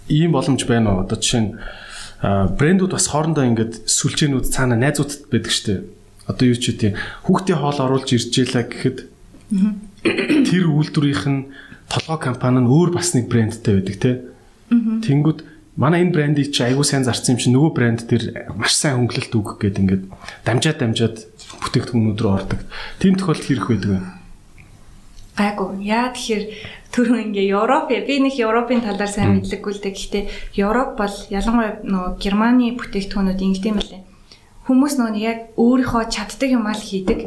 ийм 0.10 0.32
боломж 0.32 0.64
байна 0.68 0.96
уу? 0.96 1.04
Одоо 1.04 1.18
жишээ 1.20 1.42
нь 1.42 1.52
брэндүүд 2.22 2.92
бас 2.92 3.08
хоорондоо 3.14 3.46
ингээд 3.46 3.86
сүлжээнүүд 3.86 4.46
цаана 4.50 4.76
найзуудад 4.80 5.30
байдаг 5.30 5.54
штеп. 5.54 5.86
Одоо 6.26 6.46
юу 6.50 6.58
ч 6.58 6.74
үгүй 6.74 6.92
хүүхдийн 7.24 7.60
хоол 7.62 7.80
оруулж 7.80 8.10
ирж 8.10 8.34
ялаа 8.42 8.66
гэхэд 8.66 8.98
тэр 10.50 10.66
үйлдвэрийнх 10.68 11.26
нь 11.30 11.48
толгой 11.88 12.20
компани 12.20 12.60
нь 12.66 12.72
өөр 12.72 12.98
бас 12.98 13.14
нэг 13.14 13.30
брэндтэй 13.30 13.74
байдаг 13.80 13.98
те. 14.02 14.12
Тэнгүүд 14.74 15.40
манай 15.78 16.04
энэ 16.04 16.12
брэндийг 16.12 16.52
чи 16.52 16.66
аягүй 16.66 16.84
сайн 16.84 17.06
зарцсан 17.06 17.38
юм 17.38 17.40
чи 17.40 17.50
нөгөө 17.54 17.72
брэнд 17.78 18.02
тэр 18.10 18.50
маш 18.58 18.74
сайн 18.76 18.98
хөнгөлөлт 18.98 19.34
өгөх 19.38 19.56
гээд 19.62 19.78
ингээд 19.78 20.04
дамжаад 20.44 20.78
дамжаад 20.82 21.18
бүтээгдэхүүнүүд 21.64 22.20
рүү 22.20 22.34
ордог. 22.34 22.60
Тийм 23.00 23.16
тохиолдол 23.16 23.46
хэрэг 23.46 23.68
байдаг 23.70 23.92
байна. 23.94 24.10
Гайгүй. 25.38 25.86
Яа 25.86 26.10
тэгэхээр 26.12 26.44
түрүү 26.98 27.30
ингээ 27.30 27.54
Европ 27.54 27.94
би 27.94 28.16
нэг 28.26 28.34
Европын 28.42 28.82
талаар 28.82 29.12
сайн 29.12 29.38
мэдлэггүй 29.38 29.74
л 29.78 29.84
дээ. 29.86 29.94
Гэхдээ 29.94 30.24
Европ 30.58 30.98
бол 30.98 31.16
ялангуяа 31.30 31.86
нөгөө 31.86 32.12
Германы 32.18 32.74
бүтээгдэхүүнүүд 32.74 33.46
ингэдэм 33.46 33.78
байлээ. 33.78 34.02
Хүмүүс 34.66 34.94
нөгөө 35.00 35.22
яг 35.22 35.40
өөрийнхөө 35.56 36.04
чаддаг 36.10 36.50
юмаа 36.52 36.74
л 36.74 36.82
хийдэг. 36.82 37.20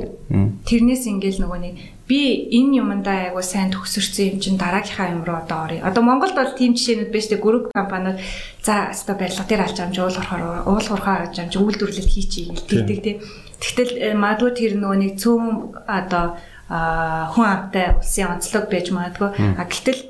Тэрнээс 0.67 1.07
ингээл 1.07 1.41
нөгөө 1.41 1.61
нэг 1.63 1.75
би 2.05 2.21
энэ 2.53 2.83
юмдаа 2.83 3.31
айгу 3.31 3.41
сайн 3.41 3.71
төгсөрсөн 3.71 4.35
юм 4.35 4.39
чинь 4.43 4.59
дараагийнхаа 4.61 5.15
юм 5.15 5.23
руу 5.25 5.39
одоо 5.39 5.65
орё. 5.65 5.81
Одоо 5.81 6.03
Монголд 6.05 6.35
бол 6.35 6.53
тийм 6.53 6.75
жишээнүүд 6.75 7.15
байж 7.15 7.27
тээ 7.31 7.41
групп 7.41 7.71
компаниуд 7.73 8.19
за 8.61 8.93
өстой 8.93 9.17
барилга 9.17 9.47
дээр 9.47 9.63
алж 9.63 9.79
амж 9.79 9.97
уулуурхаар 9.97 10.43
уулуурхаа 10.69 11.17
алж 11.31 11.37
амж 11.39 11.55
үйлдвэрлэл 11.57 12.13
хийчихье 12.13 12.53
гэдэг 12.59 12.99
тий. 13.01 13.17
Тэгтэл 13.63 14.19
магадгүй 14.21 14.53
тэр 14.53 14.73
нөгөө 14.77 14.99
нэг 15.01 15.13
цөөн 15.23 15.47
одоо 15.87 16.37
хүн 16.71 17.47
амтай 17.51 17.99
улсын 17.99 18.39
онцлог 18.39 18.71
байж 18.71 18.95
магадгүй. 18.95 19.59
А 19.59 19.67
гэтэл 19.67 20.07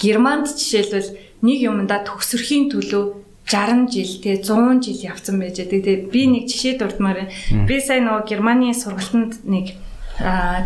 Германд 0.00 0.48
жишээлбэл 0.48 1.44
нэг 1.44 1.58
юмдаа 1.60 2.00
төгсөрхийн 2.08 2.72
төлөө 2.72 3.20
60 3.44 3.92
жил 3.92 4.12
те 4.24 4.40
100 4.40 4.80
жил 4.80 4.98
явцсан 5.12 5.36
байж 5.36 5.60
байгаа. 5.60 5.72
Тэгээ 5.76 6.08
би 6.08 6.22
нэг 6.32 6.44
жишээ 6.48 6.80
дурдмаар 6.80 7.28
байна. 7.28 7.66
Би 7.68 7.76
сая 7.84 8.00
нөгөө 8.00 8.24
Германы 8.24 8.72
сургалтанд 8.72 9.44
нэг 9.44 9.76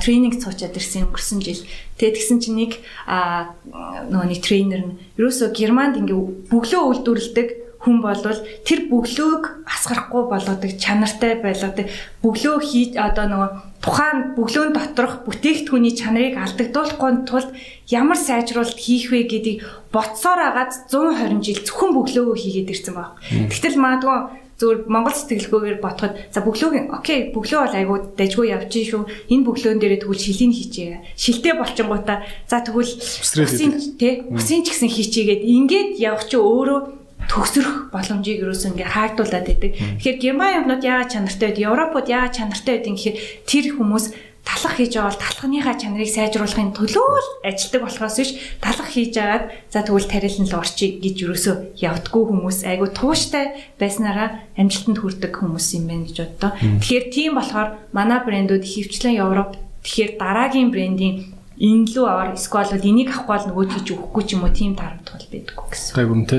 тренинг 0.02 0.38
цуучаад 0.38 0.78
ирсэн 0.78 1.10
өнгөрсөн 1.10 1.40
жил. 1.42 1.62
Тэгээ 1.98 2.14
тэгсэн 2.14 2.38
чинь 2.38 2.58
нэг 2.58 2.72
нөгөө 3.06 4.28
нэг 4.30 4.40
тренер 4.46 4.80
нь 4.86 4.94
ерөөсөө 5.18 5.54
Германд 5.54 5.98
ингээ 5.98 6.50
бөглөө 6.50 6.82
үйлдвэрлэдэг 7.02 7.48
хүн 7.84 8.00
болвол 8.00 8.40
тэр 8.64 8.88
бөглөөг 8.88 9.44
асгарахгүй 9.68 10.22
болгодог 10.32 10.72
чанартай 10.80 11.36
байлгадаг 11.44 11.86
бөглөө 12.24 12.56
хийж 12.64 12.92
одоо 12.96 13.26
нөгөө 13.28 13.50
тухайн 13.84 14.18
бөглөөнд 14.40 14.72
доторх 14.72 15.28
бүтээгдэхүүний 15.28 15.92
чанарыг 15.92 16.40
алдагдуулахгүй 16.40 17.28
тулд 17.28 17.52
ямар 17.92 18.16
сайжруулалт 18.16 18.80
хийх 18.80 19.12
вэ 19.12 19.28
гэдгийг 19.28 19.60
ботсоор 19.92 20.40
агаад 20.40 20.72
120 20.88 21.44
жил 21.44 21.60
зөвхөн 21.60 21.92
бөглөөгөө 21.92 22.36
хийгээд 22.40 22.72
ирсэн 22.72 22.94
баг. 22.96 23.20
Тэгтэл 23.52 23.76
магадгүй 23.76 24.18
зөвхөн 24.56 24.88
Монгол 24.88 25.12
сэтгэлгүйгээр 25.12 25.78
ботход 25.84 26.14
за 26.32 26.40
бөглөөг 26.40 26.94
окей 26.94 27.34
бөглөө 27.34 27.60
бол 27.60 27.76
айгуу 27.76 27.98
дайггүй 28.16 28.54
явчих 28.54 28.88
шүү. 28.88 29.02
Энэ 29.28 29.44
бөглөөн 29.44 29.78
дээрээ 29.82 30.00
тэгвэл 30.06 30.24
шилийн 30.24 30.54
хийчихье. 30.54 31.02
Шилтэй 31.18 31.58
болчингуудаа 31.58 32.22
за 32.46 32.62
тэгвэл 32.62 32.86
усын 32.86 33.72
тий 33.98 34.22
усын 34.30 34.62
ч 34.62 34.72
гэсэн 34.72 34.88
хийчихьгээд 34.88 35.42
ингээд 35.42 35.90
явах 35.98 36.24
чи 36.30 36.38
өөрөө 36.38 37.03
төгсрөх 37.28 37.90
боломжийг 37.94 38.44
юусэн 38.44 38.76
ингээ 38.76 38.90
хаагдуулаад 38.94 39.46
байдаг. 39.48 39.72
Тэгэхээр 39.74 40.18
герман 40.20 40.56
юмнууд 40.62 40.82
яагаад 40.84 41.12
чанартай 41.12 41.48
байд, 41.50 41.64
Европод 41.64 42.06
яагаад 42.08 42.36
чанартай 42.36 42.72
байдгийг 42.78 42.96
гэхээр 43.00 43.18
тэр 43.48 43.64
хүмүүс 43.78 44.04
талах 44.44 44.76
хийж 44.76 44.92
байгаа 44.92 45.08
бол 45.08 45.24
талхныхаа 45.24 45.74
чанарыг 45.80 46.10
сайжруулахын 46.12 46.76
төлөө 46.76 47.06
л 47.16 47.30
ажилдаг 47.48 47.80
болохоос 47.80 48.16
биш 48.20 48.30
талах 48.60 48.88
хийж 48.92 49.16
агаад 49.16 49.44
за 49.72 49.80
тэгвэл 49.80 50.04
тарилан 50.04 50.46
л 50.52 50.58
орчиг 50.60 51.00
гэж 51.00 51.16
юусоо 51.24 51.54
явдггүй 51.80 52.24
хүмүүс 52.28 52.58
айгу 52.68 52.92
тууштай 52.92 53.56
байснараа 53.80 54.44
амжилтанд 54.60 55.00
хүрдэг 55.00 55.32
хүмүүс 55.32 55.66
юм 55.80 55.88
байна 55.88 56.04
гэж 56.04 56.16
боддоо. 56.20 56.52
Тэгэхээр 56.60 57.06
тийм 57.08 57.32
болохоор 57.40 57.68
манай 57.96 58.20
брэндүүд 58.20 58.64
хөвчлэн 58.68 59.16
Европ 59.16 59.56
тэгэхээр 59.80 60.12
дараагийн 60.20 60.68
брендийн 60.68 61.16
энэ 61.56 61.88
лүү 61.88 62.04
аваар 62.04 62.36
эсвэл 62.36 62.84
энийг 62.84 63.16
авахгүй 63.16 63.32
бол 63.32 63.48
нөгөө 63.48 63.64
хийж 63.72 63.86
өгөхгүй 63.96 64.22
ч 64.28 64.30
юм 64.36 64.44
уу 64.44 64.52
тийм 64.52 64.76
дарамт 64.76 65.08
бол 65.08 65.24
байдаггүй 65.32 65.66
гэсэн. 65.72 65.94
Гайгүй 65.96 66.16
юм 66.20 66.24
те. 66.28 66.38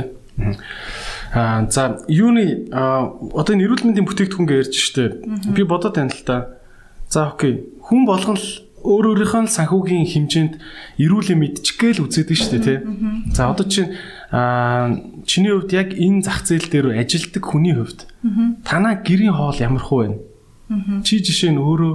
Аа 1.36 1.68
за 1.72 2.04
юуны 2.08 2.68
одоо 2.72 3.54
энэ 3.56 3.66
эрүүл 3.68 3.84
мэндийн 3.88 4.08
бүтээгдэхүүн 4.08 4.48
гэж 4.48 4.58
ярьж 4.68 4.76
штэ. 4.76 5.04
Би 5.56 5.64
бодоод 5.64 5.96
тань 5.96 6.12
л 6.12 6.24
та. 6.28 6.60
За 7.10 7.32
окей. 7.32 7.64
Хүн 7.80 8.04
болгон 8.06 8.36
л 8.36 8.48
өөр 8.86 9.18
өөрийнхөө 9.18 9.50
санхүүгийн 9.50 10.06
хэмжээнд 10.06 10.54
эрүүлээ 11.02 11.38
мэдчих 11.40 11.76
гээл 11.82 12.06
үзээдэг 12.06 12.38
штэ 12.38 12.60
тий. 12.62 12.78
За 13.34 13.50
одоо 13.50 13.66
чинь 13.66 13.98
аа 14.30 14.94
чиний 15.26 15.52
хувьд 15.52 15.74
яг 15.74 15.90
энэ 15.98 16.22
зах 16.22 16.46
зээл 16.46 16.70
дээр 16.70 16.88
ажилдаг 17.02 17.44
хүний 17.44 17.74
хувьд 17.74 18.06
танаа 18.62 19.02
гэрийн 19.02 19.34
хоол 19.34 19.58
ямар 19.58 19.82
хөө 19.82 20.02
вэ? 20.06 21.02
Чи 21.02 21.22
жишээ 21.26 21.58
нь 21.58 21.62
өөрөө 21.62 21.94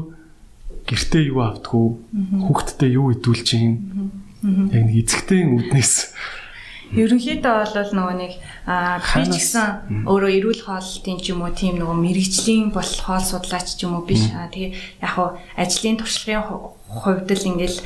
гэртээ 0.90 1.30
юу 1.30 1.40
авдгүү? 1.46 1.86
Хүүхдтэй 2.50 2.90
юу 2.98 3.14
идүүлж 3.14 3.42
чинь? 3.46 4.10
Яг 4.42 4.82
нэг 4.90 5.06
эзэгтэй 5.06 5.46
үднэс 5.46 6.14
Ерөнхийдөө 6.90 7.54
бол 7.70 7.90
нөгөө 7.94 8.16
нэг 8.18 8.32
би 8.34 9.22
ч 9.30 9.34
гэсэн 9.38 10.06
өөрөө 10.10 10.30
эрүүл 10.42 10.62
хоолтын 10.66 11.18
ч 11.22 11.30
юм 11.30 11.46
уу 11.46 11.54
тийм 11.54 11.78
нөгөө 11.78 11.96
мэрэгжлийн 12.02 12.74
бол 12.74 12.92
хоол 13.06 13.22
судлаач 13.22 13.78
ч 13.78 13.86
юм 13.86 13.94
уу 13.94 14.04
биш. 14.06 14.26
Тэгээ 14.26 14.74
яг 14.98 15.12
хуу 15.14 15.38
ажлын 15.54 16.02
туршлагын 16.02 16.42
хувьд 16.90 17.30
л 17.30 17.48
ингээл 17.54 17.78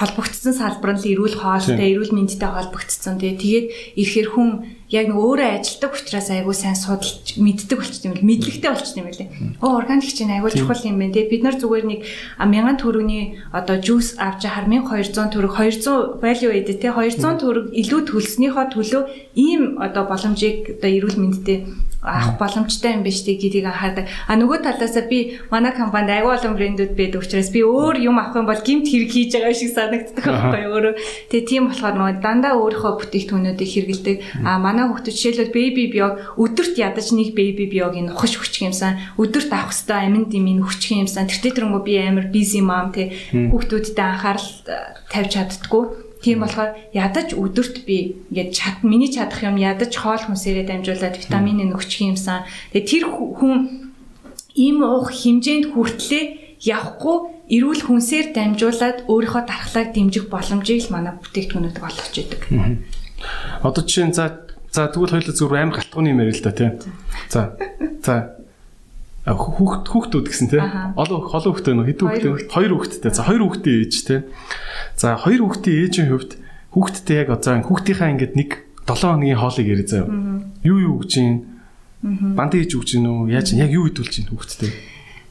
холбогдсон 0.00 0.56
салбар 0.56 0.96
нь 0.96 1.04
эрүүл 1.12 1.36
хоолтой, 1.36 1.92
эрүүл 1.92 2.16
мэндтэй 2.16 2.48
холбогдсон. 2.48 3.20
Тэгээд 3.20 4.00
ирэхэр 4.00 4.28
хүн 4.32 4.77
яг 4.88 5.04
нэг 5.12 5.20
өөрөө 5.20 5.48
ажилдаг 5.60 5.92
учраас 5.92 6.28
айгүй 6.32 6.56
сайн 6.56 6.72
судалж 6.72 7.36
мэддэг 7.36 7.76
болчих 7.76 8.08
юм 8.08 8.16
бэл 8.16 8.24
мэдлэгтэй 8.24 8.70
болчих 8.72 8.96
юм 8.96 9.08
бэлээ. 9.12 9.28
Оо 9.60 9.76
органик 9.76 10.08
чинь 10.08 10.32
айгүй 10.32 10.56
чухал 10.56 10.80
юм 10.80 10.96
байна. 10.96 11.12
Тэгээд 11.12 11.32
бид 11.32 11.42
нар 11.44 11.56
зүгээр 11.60 11.84
нэг 11.84 12.00
1000 12.40 12.80
төгрөгийн 12.80 13.26
одоо 13.52 13.76
жуус 13.84 14.16
авч 14.16 14.48
хаар 14.48 14.64
1200 14.64 15.28
төгрөг 15.28 15.52
200 15.52 16.24
value 16.24 16.52
added 16.56 16.80
те 16.80 16.88
200 16.88 17.20
төгрөг 17.20 17.66
илүү 17.76 18.00
төлснөөхөө 18.08 18.66
төлөө 18.72 19.02
ийм 19.36 19.76
одоо 19.76 20.08
боломжийг 20.08 20.80
одоо 20.80 20.88
эрүүл 20.88 21.20
мэндтэй 21.20 21.58
авах 22.02 22.38
боломжтой 22.38 22.94
юм 22.94 23.02
биш 23.02 23.26
тий 23.26 23.34
гэдгийг 23.34 23.66
анхаардаг. 23.66 24.06
А 24.30 24.38
нөгөө 24.38 24.62
талаасаа 24.62 25.10
би 25.10 25.42
манай 25.50 25.74
компанид 25.74 26.14
аягүй 26.14 26.30
олон 26.38 26.54
брэндүүд 26.54 26.94
байдаг 26.94 27.26
учраас 27.26 27.50
би 27.50 27.66
өөр 27.66 27.98
юм 27.98 28.22
авах 28.22 28.38
юм 28.38 28.46
бол 28.46 28.62
гимт 28.62 28.86
хэрэг 28.86 29.10
хийж 29.10 29.34
байгаа 29.34 29.54
шиг 29.54 29.74
санагддаг 29.74 30.22
байхгүй 30.22 30.64
өөрөө. 30.70 30.94
Тэгээ 31.26 31.48
тийм 31.50 31.62
болохоор 31.66 31.94
нөгөө 31.98 32.22
дандаа 32.22 32.54
өөрийнхөө 32.54 32.92
бүтээгдэхүүнүүдийг 33.02 33.70
хэрэгэлдэг. 33.74 34.16
А 34.46 34.62
манай 34.62 34.86
хүүхдүүд 34.86 35.16
жишээлбэл 35.18 35.56
baby 35.58 35.84
биог 35.90 36.14
өдөрт 36.38 36.74
ядаж 36.78 37.06
нэг 37.10 37.34
baby 37.34 37.66
биог 37.66 37.98
энэ 37.98 38.14
ухаж 38.14 38.38
хүчих 38.38 38.70
юмсан. 38.70 39.02
Өдөрт 39.18 39.50
авах 39.50 39.74
хэвээр 39.74 40.06
аминд 40.06 40.30
юм 40.38 40.62
хүчих 40.62 41.02
юмсан. 41.02 41.26
Тэр 41.26 41.50
тэрнгөө 41.50 41.82
би 41.82 41.98
амар 41.98 42.30
busy 42.30 42.62
mom 42.62 42.94
тий 42.94 43.10
хүүхдүүдтэй 43.34 44.06
анхаарал 44.06 44.50
тавьж 45.10 45.30
чаддггүй 45.34 46.07
Тийм 46.28 46.44
болохоор 46.44 46.76
ядаж 46.92 47.32
өдөрт 47.32 47.88
би 47.88 48.20
ингээд 48.28 48.52
чад 48.52 48.84
миний 48.84 49.08
чадах 49.08 49.40
юм 49.48 49.56
ядаж 49.56 49.96
хоол 49.96 50.20
хүнсээрээ 50.20 50.68
дамжуулаад 50.68 51.16
витамин 51.16 51.72
нөгчих 51.72 52.04
юмсан. 52.04 52.44
Тэгээ 52.76 52.84
тэр 52.84 53.04
хүн 53.08 53.88
ийм 54.52 54.84
уух 54.84 55.08
хэмжээнд 55.08 55.72
хүртлээ 55.72 56.24
явахгүй 56.68 57.16
эрүүл 57.48 57.82
хүнсээр 57.88 58.36
дамжуулаад 58.36 59.08
өөрийнхөө 59.08 59.42
дархлааг 59.48 59.88
дэмжих 59.96 60.28
боломжийг 60.28 60.84
л 60.84 60.92
манай 60.92 61.16
бүтээгдэхүүнүүд 61.16 61.80
олгож 61.80 62.14
идэг. 62.20 62.42
Одоо 63.64 63.82
жишээ 63.88 64.12
нь 64.12 64.16
за 64.20 64.44
за 64.68 64.92
тэгвэл 64.92 65.16
хоёул 65.16 65.32
зүгээр 65.32 65.64
амар 65.64 65.80
галтгууны 65.80 66.12
юм 66.12 66.20
ярил 66.28 66.36
л 66.36 66.44
да 66.44 66.52
тий. 66.52 66.68
За 67.32 67.56
за 68.04 68.36
хүүхд 69.36 69.84
хүүхдүүд 69.92 70.26
гэсэн 70.30 70.48
тий. 70.48 70.62
Олон 70.96 71.20
олон 71.28 71.52
хүүхдтэй 71.52 71.74
нөө 71.76 71.86
хэдэн 71.92 72.06
хүүхдтэй? 72.08 72.32
Хоёр 72.48 72.72
хүүхдтэй. 72.78 73.12
За 73.12 73.22
хоёр 73.28 73.42
хүүхдийн 73.44 73.78
ээж 73.84 73.94
тий. 74.08 74.20
За 74.96 75.18
хоёр 75.20 75.40
хүүхдийн 75.44 75.78
ээжийн 75.84 76.08
хувьд 76.08 76.32
хүүхдтэй 76.72 77.16
яг 77.26 77.28
одоо 77.34 77.60
хүүхдийнхаа 77.66 78.12
ингээд 78.14 78.34
нэг 78.38 78.50
7 78.88 79.04
хоногийн 79.04 79.36
хоолыг 79.36 79.66
ярий 79.68 79.84
заяа. 79.84 80.08
Юу 80.64 80.78
юу 80.80 80.94
өгч 81.04 81.10
чинь? 81.12 81.44
Бант 82.00 82.56
хийж 82.56 82.72
өгч 82.72 82.96
чинь 82.96 83.04
үү? 83.04 83.34
Яаж 83.36 83.52
яг 83.52 83.68
юу 83.68 83.90
идүүлж 83.92 84.12
чинь 84.12 84.30
хүүхдтэй? 84.32 84.72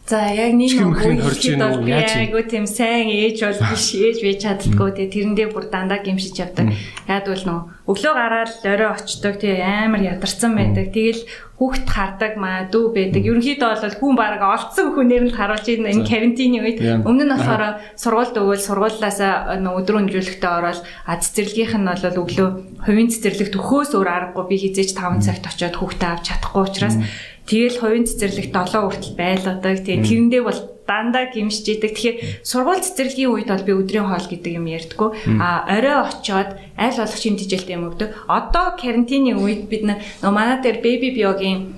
За 0.07 0.23
яг 0.31 0.55
нэг 0.55 0.71
үеийн 0.71 1.19
хорж 1.19 1.43
ийн 1.43 1.59
үү 1.59 1.91
яаж 1.91 2.15
айгу 2.15 2.39
тийм 2.47 2.63
сайн 2.63 3.11
ээж 3.11 3.43
бол 3.43 3.59
биш 3.75 3.91
ээж 4.07 4.17
байж 4.23 4.39
чаддгүй 4.39 4.89
тэгээ 4.95 5.11
тэрэндээ 5.11 5.47
бүр 5.51 5.67
дандаа 5.67 5.99
гимшиж 5.99 6.39
явдаг. 6.39 6.71
Яг 7.11 7.27
бол 7.27 7.43
нөө 7.43 7.59
өглөө 7.88 8.13
гараад 8.19 8.51
орой 8.67 8.89
очдог 8.91 9.39
тэгээ 9.39 9.88
амар 9.88 10.03
ядарсан 10.03 10.59
байдаг. 10.59 10.91
Тэгэл 10.91 11.23
хүүхд 11.55 11.88
хардаг 11.88 12.35
маа 12.35 12.67
дүү 12.67 12.85
байдаг. 12.91 13.23
Ерөнхийдөө 13.23 13.69
бол 13.79 13.95
хүн 13.95 14.13
баг 14.19 14.43
олцсон 14.43 14.91
хүнээр 14.91 15.23
нь 15.31 15.35
харуулж 15.35 15.67
энэ 15.71 16.03
карантины 16.03 16.59
үед 16.67 16.79
өмнө 17.07 17.23
нь 17.23 17.33
болохоор 17.33 17.79
сургуульд 17.95 18.35
өгөөл 18.35 18.67
сургуулиасаа 18.67 19.55
өдрөө 19.55 20.01
нөлөөлөхтэй 20.03 20.51
ороод 20.51 20.83
а 20.83 21.15
цэцэрлэгийнх 21.15 21.75
нь 21.79 21.88
бол 21.88 22.21
өглөө 22.27 22.49
хувийн 22.83 23.09
цэцэрлэгт 23.09 23.55
өхөөс 23.55 23.91
өөр 23.95 24.09
аргагүй 24.35 24.45
би 24.51 24.55
хизээч 24.67 24.91
5 24.91 25.23
цагт 25.23 25.47
очиод 25.47 25.79
хүүхдээ 25.79 26.09
авч 26.11 26.25
чадахгүй 26.27 26.63
учраас 26.67 26.97
Тэгэл 27.47 27.79
хувийн 27.79 28.03
цэцэрлэг 28.03 28.51
7 28.51 28.75
хүртэл 28.75 29.15
байлгадаг. 29.15 29.79
Тэгээ 29.88 30.03
тэрэндээ 30.03 30.43
бол 30.43 30.59
дандаа 30.88 31.29
гимшиж 31.29 31.67
идэг. 31.67 31.91
Тэгэхээр 31.93 32.17
сургууль 32.47 32.81
цэцэрлэгийн 32.81 33.31
үед 33.31 33.49
бол 33.51 33.67
би 33.67 33.73
өдрийн 33.75 34.07
хоол 34.07 34.27
гэдэг 34.27 34.53
юм 34.55 34.65
ярьдггүй. 34.71 35.09
А 35.38 35.67
орой 35.67 36.07
очоод 36.07 36.55
аль 36.79 36.97
болох 36.97 37.19
шим 37.19 37.35
тижэлтэй 37.35 37.75
юм 37.75 37.91
өгдөг. 37.91 38.15
Одоо 38.31 38.79
карантины 38.79 39.35
үед 39.35 39.67
бид 39.67 39.83
нөө 39.85 40.31
манай 40.31 40.63
дээр 40.63 40.79
baby 40.79 41.11
биогийн 41.11 41.75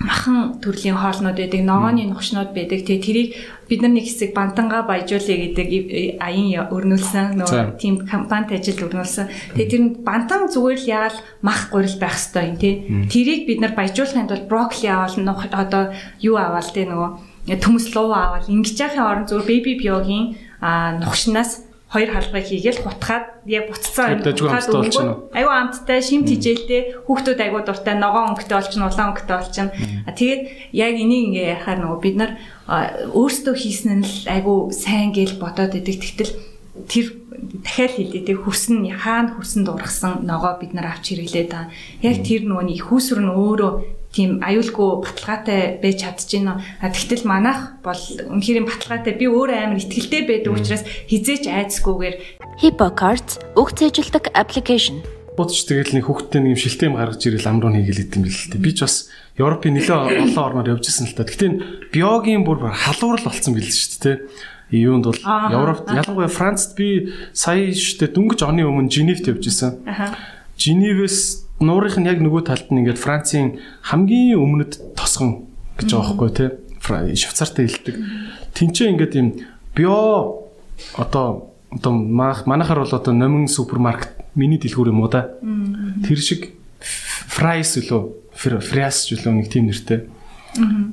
махан 0.00 0.60
төрлийн 0.64 0.96
хоолнууд 0.96 1.36
байдаг, 1.36 1.60
ногооны 1.60 2.08
нухшнууд 2.08 2.56
байдаг. 2.56 2.88
Тэгээ 2.88 3.04
тэрийг 3.04 3.30
бид 3.68 3.80
нар 3.84 3.92
нэг 3.92 4.08
хэсэг 4.08 4.32
бантанга 4.32 4.80
баяжуулъя 4.88 5.36
гэдэг 5.44 5.68
аян 6.16 6.72
өрнүүлсэн 6.72 7.36
нөгөө 7.36 7.76
тийм 7.76 8.08
компанид 8.08 8.56
ажил 8.56 8.88
өрнүүлсэн. 8.88 9.28
Тэгээ 9.60 9.68
тэр 9.68 9.82
нь 9.84 9.94
бантан 10.00 10.48
зүгээр 10.48 10.80
л 10.80 10.88
яал 10.88 11.16
мах 11.44 11.68
гурил 11.68 12.00
байх 12.00 12.16
хэвээр 12.16 12.48
юм 12.48 12.56
тий. 12.56 12.74
Тэрийг 13.12 13.44
бид 13.44 13.60
нар 13.60 13.76
баяжуулахын 13.76 14.24
тулд 14.24 14.48
брокколи 14.48 14.88
аваад 14.88 15.52
одоо 15.52 15.92
юу 16.24 16.40
аваад 16.40 16.72
тий 16.72 16.88
нөгөө 16.88 17.29
төмөс 17.58 17.90
луу 17.96 18.14
аваад 18.14 18.46
ингэж 18.46 18.76
яхахын 18.78 19.08
оронд 19.10 19.28
зүгээр 19.32 19.48
baby 19.50 19.72
биогийн 19.80 20.24
нухшнаас 21.02 21.70
хоёр 21.90 22.10
халбыг 22.14 22.46
хийгээл 22.46 22.86
хутгаад 22.86 23.26
яг 23.50 23.66
буцсан 23.66 24.22
хутгаад 24.22 24.70
өгөө. 24.70 25.34
Айгу 25.34 25.50
амттай 25.50 25.98
шим 25.98 26.22
тижээлтэй 26.22 27.02
хүүхдүүд 27.02 27.40
айгу 27.42 27.66
дуртай 27.66 27.98
ногоон 27.98 28.30
өнгөтэй 28.30 28.54
болчихно 28.54 28.86
улаан 28.86 29.10
өнгөтэй 29.10 29.34
болчихно. 29.34 29.74
Тэгээд 30.14 30.42
яг 30.70 30.94
энийг 30.94 31.34
ингээ 31.34 31.50
ярахаар 31.58 31.78
нөгөө 31.82 31.98
бид 31.98 32.16
нар 32.22 32.32
өөрсдөө 33.10 33.54
хийсэн 33.58 33.90
нь 33.98 34.06
л 34.06 34.14
айгу 34.30 34.70
сайн 34.70 35.10
гэж 35.10 35.42
бодоод 35.42 35.74
идэг. 35.74 35.98
Тэгтэл 35.98 36.32
тэр 36.86 37.06
дахиад 37.66 37.92
хэлээ 37.98 38.22
тэг 38.22 38.38
хөрсөн 38.46 38.86
хаана 38.94 39.34
хөрсөн 39.34 39.66
дургасан 39.66 40.22
ногоо 40.22 40.62
бид 40.62 40.70
нар 40.78 40.94
авч 40.94 41.10
хэрэглээ 41.10 41.46
та. 41.50 41.74
Яг 42.06 42.22
тэр 42.22 42.46
нөгөө 42.46 42.70
их 42.70 42.86
хүүсвэр 42.86 43.18
нь 43.18 43.34
өөрөө 43.34 43.72
тийм 44.10 44.42
аюулгүй 44.42 44.90
баталгаатай 45.06 45.78
байж 45.78 46.02
чадчихэв. 46.02 46.58
Тэгтэл 46.82 47.24
манайх 47.30 47.78
бол 47.82 48.02
үнэхээр 48.02 48.66
баталгаатай 48.66 49.14
би 49.14 49.26
өөрөө 49.30 49.58
амар 49.58 49.78
ихтгэлтэй 49.78 50.22
байдаг 50.26 50.52
учраас 50.54 50.84
хизээч 51.06 51.46
айцгүйгээр 51.46 52.16
HippoCards 52.58 53.38
үг 53.54 53.68
цээжилдэг 53.78 54.34
аппликейшн. 54.34 55.00
Будч 55.38 55.64
тэгэл 55.64 55.94
нэг 55.94 56.04
хүүхдтэй 56.10 56.40
нэг 56.42 56.52
юм 56.52 56.60
шилтэм 56.60 56.98
гаргаж 56.98 57.22
ирэл 57.22 57.48
амруу 57.48 57.70
хийгээл 57.70 58.04
идэм 58.04 58.22
бил 58.26 58.34
л 58.34 58.50
дээ. 58.50 58.60
Би 58.60 58.72
ч 58.74 58.78
бас 58.82 58.96
Европын 59.38 59.78
нэлээ 59.78 59.96
олон 59.96 60.36
орноор 60.36 60.68
явж 60.74 60.90
исэн 60.90 61.06
л 61.06 61.16
та. 61.16 61.24
Гэтэ 61.24 61.94
биогийн 61.94 62.42
бүр 62.44 62.66
халуурал 62.66 63.24
болцсон 63.24 63.54
бил 63.54 63.64
шүү 63.64 63.98
дээ 64.04 64.16
юунд 64.70 65.04
бол 65.04 65.18
Европт 65.50 65.90
ялангуяа 65.90 66.28
Францд 66.30 66.76
би 66.76 67.12
сая 67.32 67.74
штэ 67.74 68.14
дөнгөж 68.14 68.42
оны 68.46 68.62
өмнө 68.62 68.90
Женевт 68.90 69.26
явж 69.26 69.50
исэн. 69.50 69.82
Женевээс 70.54 71.49
нуурынх 71.60 72.00
нь 72.00 72.08
яг 72.08 72.18
нөгөө 72.24 72.42
талд 72.48 72.72
нь 72.72 72.80
ингээд 72.80 72.98
Францын 73.00 73.60
хамгийн 73.84 74.40
өмнөд 74.40 74.96
тосгон 74.96 75.46
гэж 75.76 75.92
байгаа 75.92 76.08
байхгүй 76.16 76.30
тий. 76.32 76.48
Швейцартай 76.80 77.68
хэлдэг. 77.68 77.96
Тинчээ 78.56 78.88
ингээд 78.96 79.14
юм 79.20 79.28
био 79.76 80.48
одоо 80.96 81.52
одоо 81.70 81.92
манайхаар 81.92 82.82
бол 82.82 82.96
одоо 82.96 83.12
номин 83.12 83.48
супермаркет 83.48 84.16
миний 84.34 84.58
дэлгүүр 84.58 84.88
юм 84.88 85.04
уу 85.04 85.12
да. 85.12 85.36
Тэр 86.06 86.18
шиг 86.18 86.56
фрайс 86.80 87.76
үлөө 87.76 88.02
фриас 88.34 89.12
үлөө 89.12 89.32
нэг 89.36 89.48
тийм 89.52 89.68
нэртэй. 89.68 90.08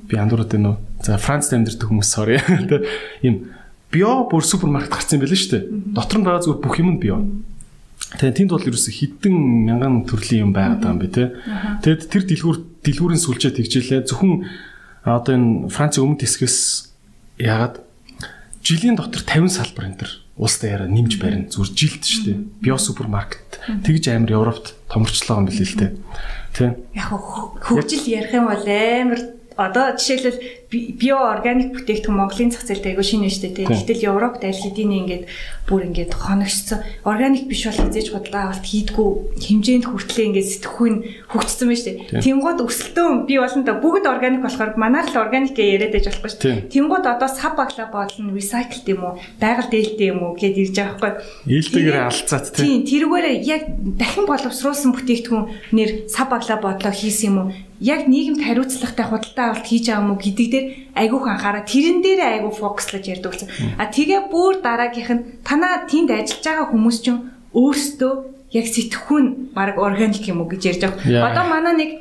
Би 0.06 0.16
андуураад 0.20 0.52
байна 0.52 0.76
уу? 0.76 0.78
За 1.02 1.18
Францд 1.18 1.56
амьдардаг 1.56 1.88
хүмүүс 1.88 2.10
sorry. 2.12 2.38
Ийм 3.24 3.56
био 3.92 4.28
бүр 4.30 4.44
супермаркет 4.44 4.92
гарсан 4.92 5.24
байлээ 5.24 5.40
шүү 5.40 5.52
дээ. 5.56 5.64
Дотор 5.96 6.20
нь 6.20 6.26
байгаа 6.28 6.44
зүгээр 6.44 6.62
бүх 6.62 6.76
юм 6.78 6.90
нь 6.98 7.02
био. 7.02 7.18
Тэгээ 8.16 8.38
тэнд 8.40 8.52
бол 8.56 8.64
ерөөсө 8.64 8.92
хэдэн 8.96 9.36
мянган 9.68 10.08
төрлийн 10.08 10.48
юм 10.48 10.52
байгаад 10.56 10.80
байгаа 10.80 10.96
юм 10.96 11.02
би 11.04 11.10
тэ. 11.12 11.36
Тэгэд 11.84 12.02
тэр 12.08 12.24
дэлгүүр 12.24 12.58
дэлгүүрийн 12.88 13.20
сүлжээ 13.20 13.52
тэгжээлээ. 13.60 14.08
Зөвхөн 14.08 14.48
одоо 15.04 15.34
энэ 15.36 15.68
Францын 15.68 16.08
өмнөд 16.08 16.24
хэсгээс 16.24 16.58
яагаад 17.44 17.84
жилийн 18.64 18.96
дотор 18.96 19.28
50 19.28 19.52
салбар 19.52 19.92
энэ 19.92 20.00
төр 20.00 20.12
улстай 20.40 20.72
яриа 20.72 20.88
нэмж 20.88 21.20
барина. 21.20 21.52
Зүгээр 21.52 21.72
жилд 21.76 22.04
шүү 22.08 22.24
дээ. 22.32 22.38
Био 22.64 22.80
супермаркет 22.80 23.60
тэгж 23.84 24.04
амар 24.16 24.32
Европт 24.32 24.80
томорчлоо 24.88 25.44
юм 25.44 25.52
билээ 25.52 25.68
л 25.68 25.76
тэ. 25.76 25.88
Тэ. 26.56 26.80
Яг 26.96 27.12
хөгжил 27.12 28.08
ярих 28.08 28.32
юм 28.32 28.48
бол 28.48 28.64
амар 28.64 29.20
одоо 29.58 29.98
жишээлбэл 29.98 30.40
био 30.70 31.18
органик 31.34 31.74
бүтээгдэхүүн 31.74 32.18
Монголын 32.18 32.52
зах 32.54 32.68
зээлд 32.68 32.86
айгүй 32.86 33.06
шинэ 33.06 33.32
штэ 33.34 33.56
тий. 33.56 33.66
Гэтэл 33.66 34.06
Европт 34.12 34.44
аль 34.44 34.54
хэдийн 34.54 34.94
ингээд 35.02 35.24
бүр 35.66 35.90
ингээд 35.90 36.14
хоногцсон. 36.14 36.84
Органик 37.08 37.48
биш 37.48 37.66
бол 37.66 37.88
хизээж 37.88 38.12
бодлоо 38.14 38.52
авалт 38.52 38.68
хийдгүү 38.68 39.10
хэмжээнд 39.42 39.86
хүртлээ 39.88 40.28
ингээд 40.28 40.52
сэтгхүүн 40.60 40.96
хөгжсөн 41.32 41.68
байна 41.72 41.82
штэ. 41.82 41.94
Тэнгууд 42.20 42.60
өсөлтөө 42.68 43.08
би 43.26 43.36
болон 43.40 43.64
та 43.64 43.74
бүгд 43.80 44.06
органик 44.06 44.44
болохоор 44.44 44.76
манайх 44.76 45.10
л 45.16 45.24
органик 45.24 45.56
яриад 45.56 45.96
байж 45.96 46.06
болохгүй 46.12 46.32
штэ. 46.36 46.68
Тэнгууд 46.68 47.06
одоо 47.08 47.30
сав 47.32 47.56
баглаа 47.56 47.88
боолно 47.88 48.36
recycle 48.36 48.84
юм 48.92 49.02
уу? 49.08 49.16
Байгаль 49.40 49.72
дээлтэй 49.72 50.12
юм 50.12 50.22
уу 50.22 50.36
гэд 50.36 50.68
ирж 50.68 50.76
байгаа 50.76 51.00
байхгүй. 51.00 51.56
Ээлтэйгээр 51.58 51.98
алцаад 52.12 52.46
тий. 52.52 52.84
Тэрүүгээр 52.84 53.28
яг 53.48 53.64
дахин 53.96 54.28
боловсруулсан 54.28 54.92
бүтээгдэхүүн 54.92 55.46
нэр 55.72 56.12
сав 56.12 56.28
баглаа 56.28 56.60
бодлоо 56.60 56.92
хийсэн 56.92 57.28
юм 57.32 57.38
уу? 57.40 57.50
Яг 57.80 58.08
нийгэмд 58.08 58.42
хариуцлагатай 58.42 59.06
худалдаа 59.06 59.46
авалт 59.54 59.68
хийж 59.70 59.86
байгаа 59.88 60.06
мó 60.08 60.16
гэдэг 60.18 60.48
дээр 60.50 60.66
айгүйх 60.98 61.26
анхаараа 61.30 61.64
тэрэн 61.66 62.00
дээр 62.02 62.22
айгүй 62.26 62.54
фокуслаж 62.58 63.04
ярьдаг 63.06 63.32
болсон. 63.32 63.50
А 63.78 63.86
тэгээ 63.86 64.22
бүр 64.34 64.62
дараагийнх 64.66 65.12
нь 65.14 65.26
танаа 65.46 65.86
тэнд 65.86 66.10
ажиллаж 66.10 66.46
байгаа 66.46 66.68
хүмүүс 66.74 66.98
чинь 67.06 67.22
өөрсдөө 67.54 68.14
яг 68.58 68.66
сэтгхүүн 68.66 69.54
баг 69.54 69.78
органик 69.78 70.26
юм 70.26 70.42
уу 70.42 70.50
гэж 70.50 70.62
ярьж 70.66 70.82
байгаа. 70.90 71.30
Одоо 71.30 71.46
манай 71.46 71.76
нэг 71.78 71.92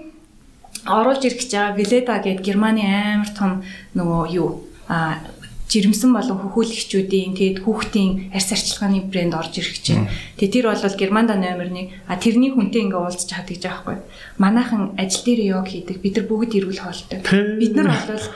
оруулж 0.86 1.22
ирэх 1.26 1.40
гэж 1.44 1.50
байгаа 1.52 1.76
Веледа 1.76 2.14
гэдэг 2.24 2.44
Германы 2.46 2.82
амар 2.86 3.30
том 3.36 3.50
нөгөө 3.98 4.22
юу 4.32 4.64
а 4.88 5.18
жирэмсэн 5.66 6.14
болон 6.14 6.38
хөхүүлэгчүүдийн 6.46 7.34
тэгэд 7.34 7.58
хүүхдийн 7.66 8.30
арьс 8.30 8.54
арчилгааны 8.54 9.10
брэнд 9.10 9.34
орж 9.34 9.58
ирэх 9.58 9.74
гэж 9.74 9.86
байна. 9.98 10.10
Тэгээ 10.38 10.54
тэр 10.54 10.66
бол 10.70 10.94
Германда 10.94 11.34
номер 11.34 11.68
1. 11.74 12.06
А 12.06 12.14
тэрний 12.22 12.54
хүнтэй 12.54 12.86
ингээ 12.86 13.02
уулзч 13.02 13.34
хаад 13.34 13.50
гэж 13.50 13.62
байхгүй. 13.66 13.96
Манайхан 14.38 14.94
ажил 14.94 15.26
дээр 15.26 15.58
йог 15.58 15.66
хийдэг. 15.66 15.98
Бид 15.98 16.22
нар 16.22 16.26
бүгд 16.30 16.54
эрүүл 16.54 16.78
хоолтой. 16.86 17.18
Бид 17.58 17.74
нар 17.74 17.90
бол 17.90 18.26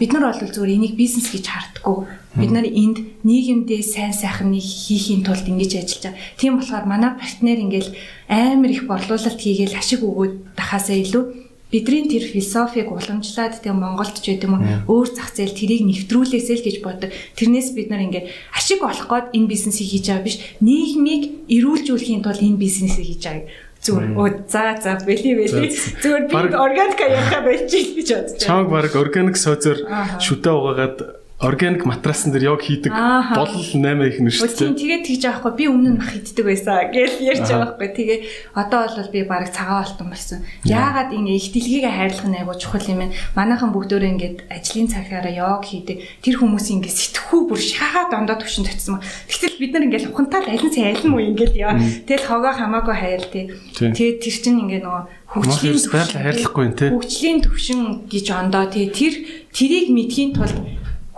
бид 0.00 0.10
нар 0.16 0.24
бол 0.32 0.40
зүгээр 0.48 0.76
энийг 0.80 0.94
бизнес 0.96 1.28
гэж 1.28 1.44
хардггүй. 1.44 2.08
Бид 2.40 2.50
нар 2.56 2.64
энд 2.64 2.98
нийгэмдээ 3.20 3.82
сайн 3.84 4.16
сайхан 4.16 4.48
нэг 4.48 4.64
хийхийн 4.64 5.20
тулд 5.28 5.44
ингэж 5.44 5.76
ажиллаж 5.76 6.02
байгаа. 6.08 6.24
Тийм 6.40 6.56
болохоор 6.56 6.84
манай 6.88 7.12
партнер 7.20 7.60
ингээл 7.60 7.92
амар 8.32 8.72
их 8.72 8.88
борлуулалт 8.88 9.36
хийгээл 9.36 9.76
ашиг 9.76 10.00
өгөөд 10.00 10.56
тахаасаа 10.56 10.96
илүү 10.96 11.41
бидний 11.72 12.04
тэр 12.04 12.28
философиг 12.28 12.92
уламжлаад 12.92 13.64
тийм 13.64 13.80
Монголд 13.80 14.20
ч 14.20 14.36
гэдэг 14.36 14.44
юм 14.44 14.60
өөр 14.86 15.08
зах 15.16 15.32
зээл 15.32 15.56
тэрийг 15.56 15.82
нэвтрүүлээсэй 15.88 16.56
л 16.60 16.66
гэж 16.68 16.76
боддог. 16.84 17.10
Тэрнээс 17.40 17.72
бид 17.72 17.88
нар 17.88 18.04
ингээд 18.04 18.28
ашиг 18.52 18.84
олох 18.84 19.08
гээд 19.08 19.32
энэ 19.32 19.48
бизнесийг 19.48 19.88
хийж 19.88 20.12
байгаа 20.12 20.26
биш. 20.28 20.36
Нийгмийг 20.60 21.48
эрүүлжүүлэхийн 21.48 22.20
тулд 22.20 22.44
энэ 22.44 22.60
бизнесийг 22.60 23.08
хийж 23.08 23.24
байгаа 23.24 23.48
зүгээр 23.82 24.14
оо 24.14 24.28
за 24.46 24.78
за 24.78 24.94
бэлий 25.02 25.34
бэлий 25.34 25.74
зүгээр 25.74 26.24
би 26.30 26.54
органик 26.54 27.00
яхаа 27.02 27.42
болчих 27.42 27.98
гэж 27.98 28.08
байна. 28.14 28.38
Чамаг 28.38 28.68
баг 28.70 28.94
органик 28.94 29.36
созор 29.40 29.82
шүтээ 30.22 30.54
угаагаад 30.54 31.21
органик 31.42 31.84
матрасан 31.84 32.30
дээр 32.32 32.54
яг 32.54 32.62
хийдэг 32.62 32.92
бол 32.94 33.50
8 33.50 33.74
их 33.74 34.18
нэр 34.22 34.30
шүү 34.30 34.46
дээ. 34.46 34.78
Тэгээд 34.78 35.04
тэгж 35.10 35.22
аахгүй 35.26 35.52
би 35.58 35.64
өмнө 35.66 35.90
нь 35.90 35.98
мах 35.98 36.14
иддэг 36.14 36.46
байсан 36.46 36.94
гэж 36.94 37.18
ярьж 37.18 37.50
байгаа 37.50 37.74
байхгүй. 37.74 37.90
Тэгээ 37.98 38.18
одоо 38.54 38.82
бол 38.86 39.10
би 39.10 39.20
баг 39.26 39.50
цагаан 39.50 39.82
алтан 39.82 40.08
болсон. 40.14 40.46
Яагаад 40.62 41.10
ингэ 41.10 41.34
их 41.34 41.50
дэлхийг 41.50 41.86
хайрлах 41.90 42.28
нь 42.30 42.38
айгуу 42.38 42.54
чухал 42.54 42.86
юм 42.86 43.02
бэ? 43.02 43.14
Манайхан 43.34 43.74
бүгдөө 43.74 44.06
ингээд 44.06 44.38
ажлын 44.54 44.86
цагаараа 44.86 45.34
яг 45.34 45.66
хийдэг. 45.66 45.98
Тэр 46.22 46.34
хүмүүс 46.38 46.66
ингэ 46.78 46.90
сэтгхүү 46.94 47.40
бүр 47.50 47.58
шахаа 47.58 48.06
дондоо 48.06 48.38
төвшин 48.38 48.62
татсан. 48.62 49.02
Тэгтэл 49.26 49.58
бид 49.58 49.74
нар 49.74 49.86
ингээд 49.90 50.14
ухантал 50.14 50.46
аль 50.46 50.62
нь 50.62 50.70
сайн 50.70 50.94
аль 50.94 51.02
нь 51.02 51.10
уу 51.10 51.26
ингээд 51.26 51.58
яа. 51.58 51.74
Тэгэл 52.06 52.30
хогоо 52.30 52.54
хамаагүй 52.54 52.94
хайл 52.94 53.26
тий. 53.26 53.50
Тэгээд 53.74 54.22
тэр 54.22 54.36
чинь 54.38 54.62
ингээ 54.62 54.86
нөгөө 54.86 55.02
хөгжлийн 55.32 55.78
байрлал 55.90 56.22
хайрлахгүй 56.22 56.66
тий. 56.78 56.88
Хөгжлийн 56.92 57.38
төвшин 57.42 57.80
гэж 58.06 58.26
ондоо 58.30 58.64
тий. 58.70 58.86
Тэр 58.92 59.14
тэрийг 59.50 59.88
мэдхийн 59.90 60.36
тулд 60.36 60.56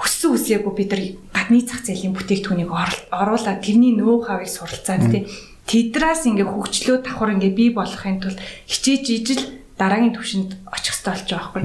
хүссэн 0.04 0.36
үсээгүй 0.36 0.72
бид 0.76 0.90
нар 0.92 1.02
гадны 1.32 1.64
зах 1.64 1.80
зээлийн 1.88 2.12
бүтээгдэхүүнийг 2.12 2.70
оруулаад 3.08 3.64
тэрний 3.64 3.96
нөө 3.96 4.28
хавыг 4.28 4.52
суралцаад 4.52 5.08
тий 5.08 5.24
тэдрээс 5.64 6.28
ингээ 6.28 6.44
хөгжлөө 6.44 6.96
давхар 7.08 7.32
ингээ 7.40 7.56
бий 7.56 7.70
болохын 7.72 8.20
тулд 8.20 8.36
хичээж 8.68 9.04
ижил 9.08 9.42
дараагийн 9.80 10.12
түвшинд 10.12 10.50
очих 10.68 10.92
хэрэгтэй 10.92 11.08
болж 11.08 11.24
байгаа 11.32 11.52
байхгүй. 11.56 11.64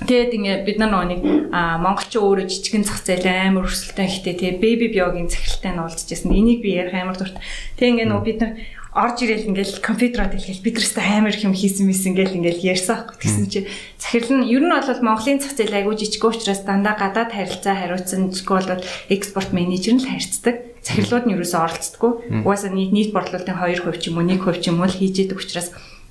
Тэгээд 0.00 0.32
ингээ 0.32 0.56
бид 0.64 0.78
нар 0.80 0.94
нэг 1.04 1.20
монголчин 1.50 2.22
өөрөө 2.24 2.46
жижигэн 2.48 2.86
зах 2.88 3.04
зээл 3.04 3.26
амар 3.28 3.68
өрсөлдөөн 3.68 4.08
ихтэй 4.08 4.34
тий 4.38 4.52
бэби 4.56 4.88
биогийн 4.94 5.28
захиралтай 5.28 5.76
нь 5.76 5.82
уулзчихсан. 5.82 6.32
Энийг 6.32 6.64
би 6.64 6.72
ярих 6.78 6.96
амар 6.96 7.20
дурт. 7.20 7.36
Тэг 7.76 7.98
ингээ 7.98 8.08
нөө 8.08 8.22
бид 8.24 8.38
нар 8.40 8.52
орж 8.90 9.22
ирээл 9.22 9.54
ингээл 9.54 9.78
компьютерод 9.78 10.34
хэлгээл 10.34 10.66
бид 10.66 10.76
нартай 10.82 11.06
амар 11.22 11.30
их 11.30 11.46
юм 11.46 11.54
хийсэн 11.54 11.86
мэс 11.86 12.02
ингээл 12.10 12.42
ингээл 12.42 12.74
ярьсан 12.74 13.06
аахгүй 13.06 13.16
тэгсэн 13.22 13.46
чи 13.46 13.60
захирал 14.02 14.42
нь 14.42 14.50
ер 14.50 14.66
нь 14.66 14.74
бол 14.74 15.06
Монголын 15.06 15.38
зах 15.38 15.54
зээл 15.54 15.78
айгуу 15.78 15.94
жижиг 15.94 16.26
учраас 16.26 16.66
дандаа 16.66 16.98
гадаад 16.98 17.30
харилцаа 17.30 17.74
хариуцсан 17.78 18.34
жишгүй 18.34 18.66
бол 18.66 18.82
экспорт 19.14 19.54
менежер 19.54 19.94
нь 19.94 20.02
л 20.02 20.10
харьцдаг 20.10 20.56
захирлууд 20.82 21.24
нь 21.30 21.34
ерөөсөө 21.38 21.60
оролцдоггүй 21.70 22.12
угаасаа 22.42 22.70
нийт 22.74 22.90
нийт 22.90 23.10
борлуулалтын 23.14 23.54
2% 23.54 24.02
ч 24.02 24.10
юм 24.10 24.18
уу 24.18 24.26
1% 24.26 24.58
ч 24.58 24.66
юм 24.74 24.82
уу 24.82 24.90
л 24.90 24.98
хийж 24.98 25.16
идэг 25.22 25.38
учраас 25.38 25.70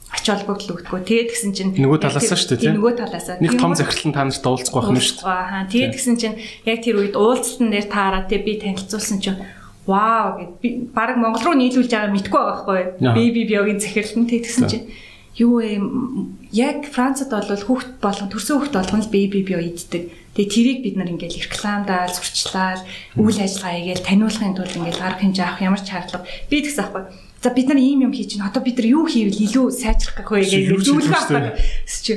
ач 0.10 0.26
холбогдол 0.26 0.74
өгдөггүй. 0.74 1.06
Тэгээд 1.06 1.30
гисэн 1.30 1.52
чинь 1.54 1.72
нөгөө 1.78 2.02
талаасаа 2.02 2.34
шүү 2.34 2.58
дээ. 2.58 2.74
Нөгөө 2.74 2.94
талаасаа. 2.98 3.38
Нэг 3.38 3.62
том 3.62 3.78
захирал 3.78 4.10
нь 4.10 4.16
та 4.18 4.26
нарт 4.26 4.42
уулзахгүй 4.42 4.82
байх 4.82 4.98
нь 4.98 5.06
шүү 5.06 5.22
дээ. 5.22 5.30
Аа. 5.30 5.70
Тэгээд 5.70 5.94
гисэн 5.94 6.16
чинь 6.18 6.38
яг 6.66 6.80
тэр 6.82 6.98
үед 6.98 7.14
уулзалтан 7.14 7.70
дээр 7.70 7.88
таараа 7.94 8.26
тий 8.26 8.42
би 8.42 8.58
танилцуулсан 8.58 9.22
чинь 9.22 9.38
вау 9.90 10.38
гэд 10.38 10.52
би 10.62 10.70
баг 10.94 11.18
Монгол 11.18 11.42
руу 11.50 11.58
нийлүүлж 11.58 11.90
байгаа 11.90 12.14
мэдгүй 12.14 12.38
байгаа 12.38 12.54
байхгүй. 12.62 12.82
Бэби 13.02 13.42
биогийн 13.50 13.82
захирал 13.82 14.22
нь 14.22 14.30
тэгсэн 14.30 14.66
чинь 14.70 14.86
юу 15.42 15.58
вэ? 15.58 15.82
Яг 16.54 16.86
Францад 16.94 17.34
бол 17.34 17.50
хүүхд 17.50 17.98
болгон 17.98 18.30
төрсөн 18.30 18.62
хүүхд 18.62 18.76
болгон 18.78 19.02
л 19.02 19.10
бэби 19.10 19.42
био 19.42 19.58
иддэг. 19.58 20.14
Тэгээ 20.38 20.54
тэрийг 20.54 20.80
бид 20.86 20.96
нар 20.96 21.10
ингээл 21.10 21.42
рекламдаал, 21.42 22.14
зурчлаад, 22.14 22.86
үйл 23.18 23.40
ажиллагаа 23.42 23.76
хийгээл 23.76 24.08
таниулахын 24.08 24.56
тулд 24.56 24.78
ингээл 24.78 25.04
арга 25.04 25.22
хэмжээ 25.26 25.46
авах 25.50 25.66
ямар 25.66 25.82
ч 25.82 25.90
шаардлага 25.90 26.30
би 26.54 26.58
тэгсэн 26.62 26.84
аахгүй. 26.86 27.04
За 27.42 27.50
бид 27.50 27.68
нар 27.68 27.80
ийм 27.82 28.00
юм 28.06 28.14
хийж 28.14 28.38
байна. 28.38 28.54
Одоо 28.54 28.62
бид 28.62 28.78
нар 28.78 28.88
юу 28.88 29.04
хийвэл 29.10 29.42
илүү 29.42 29.66
сайжрах 29.74 30.16
гэх 30.22 30.30
вэ 30.30 30.44
гэж 30.46 30.86
зөвлөгөө 30.86 31.18
авах. 31.18 31.58
Чи 31.90 32.14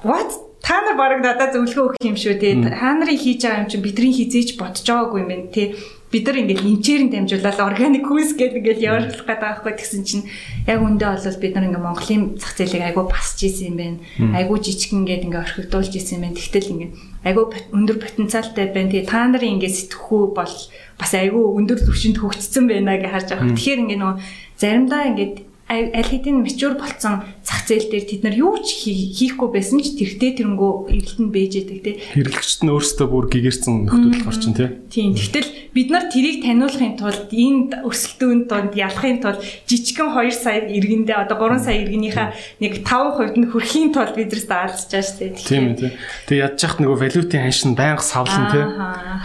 what 0.00 0.30
та 0.62 0.80
нар 0.80 0.96
баг 0.96 1.20
надад 1.20 1.52
зөвлөгөө 1.54 1.98
өгөх 1.98 2.08
юм 2.08 2.16
шүү 2.16 2.34
те. 2.40 2.56
Та 2.62 2.94
нарын 2.94 3.18
хийж 3.18 3.42
байгаа 3.42 3.62
юм 3.62 3.68
чинь 3.68 3.84
бидний 3.84 4.14
хизээж 4.14 4.54
бодож 4.56 4.86
байгаагүй 4.86 5.18
юм 5.22 5.30
байна 5.30 5.50
те 5.50 5.64
бид 6.12 6.28
нар 6.28 6.36
ингээд 6.44 6.60
эмчээрэн 6.60 7.08
дамжуулаад 7.08 7.58
органик 7.72 8.04
хүнс 8.04 8.36
гэдэг 8.36 8.60
ингээд 8.60 8.84
явуулах 8.84 9.16
гэдэг 9.24 9.40
байхгүй 9.40 9.72
тэгсэн 9.80 10.02
чинь 10.04 10.28
яг 10.68 10.84
үндэ 10.84 11.08
бол 11.08 11.40
бид 11.40 11.52
нар 11.56 11.66
ингээд 11.72 11.86
Монголын 11.88 12.22
зах 12.36 12.52
зээлийг 12.52 12.84
айгуу 12.84 13.08
басч 13.08 13.38
ийсэн 13.48 13.72
юм 13.72 13.76
байна. 13.80 13.98
Айгуу 14.36 14.60
жижигэн 14.60 15.08
ингээд 15.08 15.24
ингээд 15.24 15.44
орхигдуулж 15.48 15.92
ийсэн 15.96 16.20
юм 16.20 16.22
байна. 16.28 16.36
Тэгтэл 16.36 16.72
ингээд 16.76 16.92
айгуу 17.24 17.44
өндөр 17.72 17.96
потенциалтай 17.96 18.66
байна. 18.68 18.92
Тэгээ 18.92 19.08
та 19.08 19.24
нарын 19.24 19.56
ингээд 19.56 19.78
сэтгхүү 19.88 20.22
бол 20.36 20.54
бас 21.00 21.12
айгуу 21.16 21.56
өндөр 21.56 21.80
түвшинд 21.80 22.20
хөгжсөн 22.20 22.68
байна 22.68 23.00
гэж 23.00 23.08
харж 23.08 23.28
байгаа. 23.32 23.56
Тэгэхээр 23.56 23.82
ингээд 23.88 24.00
нөгөө 24.04 24.16
заримдаа 24.60 25.02
ингээд 25.16 25.36
аль 25.70 26.08
хэдийн 26.10 26.42
mature 26.42 26.76
болцсон 26.76 27.22
зах 27.46 27.64
зээл 27.64 27.88
дээр 27.88 28.04
тэд 28.04 28.22
нар 28.26 28.36
юу 28.36 28.58
ч 28.60 28.82
хийхгүй 28.84 29.48
байсан 29.54 29.80
ч 29.80 29.96
тэрхтээ 29.96 30.42
тэрнгөө 30.42 30.92
эргэлтэнд 30.92 31.32
бэж 31.32 31.52
яадаг 31.64 31.80
тий. 31.80 31.94
Хэрэглэгчд 32.12 32.60
нь 32.66 32.72
өөрсдөө 32.72 33.06
бүр 33.08 33.26
гэгэрсэн 33.32 33.74
нөхдөд 33.88 34.22
гарчин 34.26 34.52
тий. 34.52 34.68
Тийм. 34.92 35.16
Тэгтэл 35.16 35.48
бид 35.72 35.88
нар 35.88 36.06
тэрийг 36.12 36.44
таниулахын 36.44 37.00
тулд 37.00 37.32
энэ 37.32 37.88
өсөлтөнд 37.88 38.44
донд 38.52 38.72
ялахын 38.76 39.24
тулд 39.24 39.40
жижигхэн 39.64 40.12
2 40.12 40.34
сая 40.36 40.68
иргэндээ 40.68 41.16
одоо 41.24 41.36
3 41.40 41.64
сая 41.64 41.76
иргэнийхээ 41.80 42.28
нэг 42.60 42.72
5% 42.84 43.40
нь 43.40 43.48
хүрхийн 43.48 43.90
тулд 43.96 44.12
биднээс 44.12 44.46
даалж 44.50 44.76
байгаа 44.92 45.02
шүү 45.08 45.18
дээ. 45.18 45.40
Тийм 45.40 45.64
тий. 45.80 45.90
Тэгээ 46.28 46.44
ядж 46.52 46.60
яхад 46.60 46.80
нөгөө 46.84 46.98
валютын 47.00 47.42
ханшин 47.48 47.72
байнга 47.72 48.04
савлан 48.04 48.46
тий. 48.52 48.64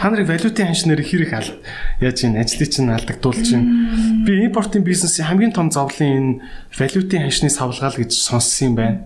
Та 0.00 0.06
нарыг 0.08 0.26
валютын 0.32 0.72
ханшнаар 0.72 1.02
хэрэг 1.04 1.32
яаж 2.00 2.18
ийн 2.24 2.40
ажлыг 2.40 2.70
чинь 2.72 2.88
алдагдуулж 2.88 3.44
чинь. 3.44 4.24
Би 4.24 4.48
импортын 4.48 4.86
бизнесийн 4.86 5.28
хамгийн 5.28 5.52
том 5.52 5.68
зовлон 5.68 6.08
энэ 6.08 6.37
энэ 6.38 6.78
валютын 6.78 7.22
ханшны 7.26 7.50
савлгаал 7.50 7.96
гэж 7.98 8.12
сонссон 8.14 8.68
юм 8.68 8.74
байна. 8.74 8.98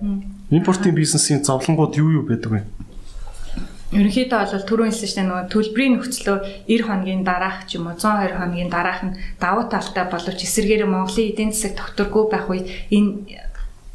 Импортын 0.51 0.95
бизнесийн 0.95 1.45
зовлонгууд 1.45 1.97
юу 1.97 2.22
юу 2.22 2.24
байдаг 2.28 2.51
вэ? 2.53 2.62
Ерөнхийдөө 3.93 4.41
бол 4.49 4.64
түрүүн 4.64 4.93
хэлсэн 4.97 5.28
нөгөө 5.28 5.53
төлбөрийн 5.53 5.93
нөхцлөө 6.01 6.37
90 6.64 6.89
хоногийн 6.89 7.24
дараах 7.28 7.68
ч 7.68 7.76
юм 7.76 7.93
уу 7.93 7.97
120 8.01 8.41
хоногийн 8.41 8.72
дараах 8.72 9.01
нь 9.05 9.16
давуу 9.37 9.68
талтай 9.68 10.09
боловч 10.09 10.41
эсэргээрээ 10.41 10.89
Монголын 10.89 11.28
эдийн 11.28 11.53
засаг 11.53 11.76
тогтворгүй 11.76 12.24
байх 12.33 12.49
үед 12.49 12.72
энэ 12.89 13.37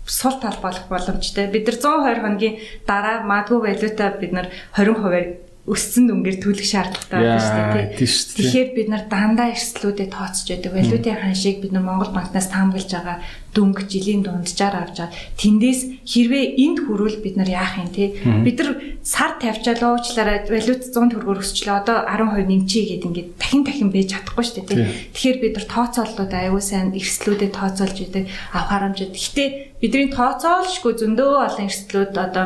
сул 0.06 0.38
тал 0.38 0.58
болох 0.62 0.86
боломжтой. 0.86 1.50
Бид 1.50 1.66
нар 1.66 1.78
120 1.82 2.22
хоногийн 2.22 2.56
дараа 2.86 3.26
магадгүй 3.26 3.58
валюта 3.58 4.14
бид 4.22 4.32
нар 4.38 4.48
20% 4.78 5.47
өссөн 5.68 6.08
дүнгээр 6.08 6.38
төлөх 6.40 6.64
шаардлагатай 6.64 7.20
байна 7.20 7.44
шүү 7.44 7.76
дээ. 7.76 8.00
Тэгэхээр 8.00 8.70
бид 8.72 8.88
нар 8.88 9.04
дандаа 9.12 9.52
эрсдлүүдэд 9.52 10.16
тооцож 10.16 10.48
байдаг. 10.48 10.72
Валютын 10.72 11.20
ханшийг 11.20 11.60
бид 11.60 11.76
нар 11.76 11.84
Монгол 11.84 12.16
банкнаас 12.16 12.48
таамаглаж 12.48 12.88
байгаа 12.88 13.20
дөнгө 13.52 13.84
жилийн 13.92 14.24
дунджаар 14.24 14.88
авч 14.88 14.96
чад. 14.96 15.12
Тэндээс 15.36 16.08
хэрвээ 16.08 16.56
энд 16.56 16.88
хүрвэл 16.88 17.20
бид 17.20 17.36
нар 17.36 17.52
яах 17.52 17.84
юм 17.84 17.92
тий. 17.92 18.16
Бид 18.16 18.64
нар 18.64 18.80
сар 19.04 19.36
тавьчаалаа 19.44 20.00
уучлаарай 20.00 20.48
валют 20.48 20.88
100 20.88 21.12
төгрөгөөр 21.12 21.44
өсчлөө 21.44 21.76
одоо 21.84 21.98
12 22.16 22.48
нэмчий 22.48 22.84
гэд 22.88 23.04
ингээд 23.04 23.30
дахин 23.36 23.64
дахин 23.68 23.92
бэж 23.92 24.08
чадахгүй 24.16 24.44
шүү 24.48 24.56
дээ 24.56 24.68
тий. 24.72 24.80
Тэгэхээр 25.12 25.38
бид 25.44 25.54
нар 25.60 25.68
тооцооллууд 25.68 26.32
аюул 26.32 26.64
сайн 26.64 26.96
эрсдлүүдэд 26.96 27.52
тооцоолж 27.52 27.98
идэг 28.08 28.32
авах 28.56 28.72
харамжид. 28.72 29.12
Гэхдээ 29.12 29.50
бидний 29.84 30.10
тооцоолшгүй 30.16 30.94
зөндөө 30.96 31.32
олон 31.44 31.68
эрсдлүүд 31.68 32.14
одоо 32.16 32.46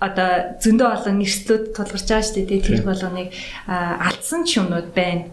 одоо 0.00 0.56
зөндөө 0.64 0.88
олон 0.96 1.16
нэрслүүд 1.20 1.64
тулгарч 1.76 2.08
байгаа 2.08 2.24
шүү 2.24 2.44
дээ. 2.48 2.64
Тэр 2.64 2.82
болгоныг 2.88 3.28
алдсан 3.68 4.48
ч 4.48 4.56
юмнууд 4.56 4.96
байна. 4.96 5.28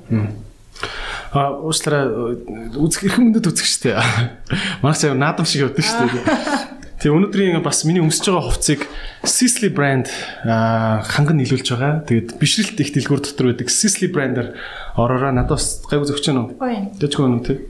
А 1.32 1.56
уучлаарай 1.56 2.76
үзэх 2.76 3.08
эрхэм 3.08 3.32
мөндөд 3.32 3.48
үзэх 3.48 3.68
шүү 3.68 3.82
дээ. 3.88 3.96
Манай 4.84 5.00
цаа 5.00 5.16
наадам 5.16 5.48
шиг 5.48 5.64
явдаг 5.64 5.88
шүү 5.88 6.08
дээ. 6.12 6.26
Тэгээ 6.98 7.14
өнөөдрийн 7.14 7.62
бас 7.62 7.86
миний 7.86 8.02
өмсөж 8.02 8.26
байгаа 8.26 8.46
хувцсыг 8.50 8.82
Sisley 9.22 9.70
брэнд 9.70 10.10
ханган 10.44 11.38
нийлүүлж 11.38 11.70
байгаа. 11.78 12.02
Тэгээд 12.10 12.42
бишрэлт 12.42 12.82
их 12.82 12.90
дэлгүүр 12.90 13.22
дотор 13.22 13.54
байдаг 13.54 13.70
Sisley 13.70 14.10
брэндээр 14.10 14.58
ороороо 14.98 15.30
надад 15.30 15.62
бас 15.62 15.86
гайгүй 15.86 16.10
зөгч 16.10 16.26
нь. 16.34 16.58
Дэжгүй 16.98 17.24
юм 17.24 17.46
тий. 17.46 17.70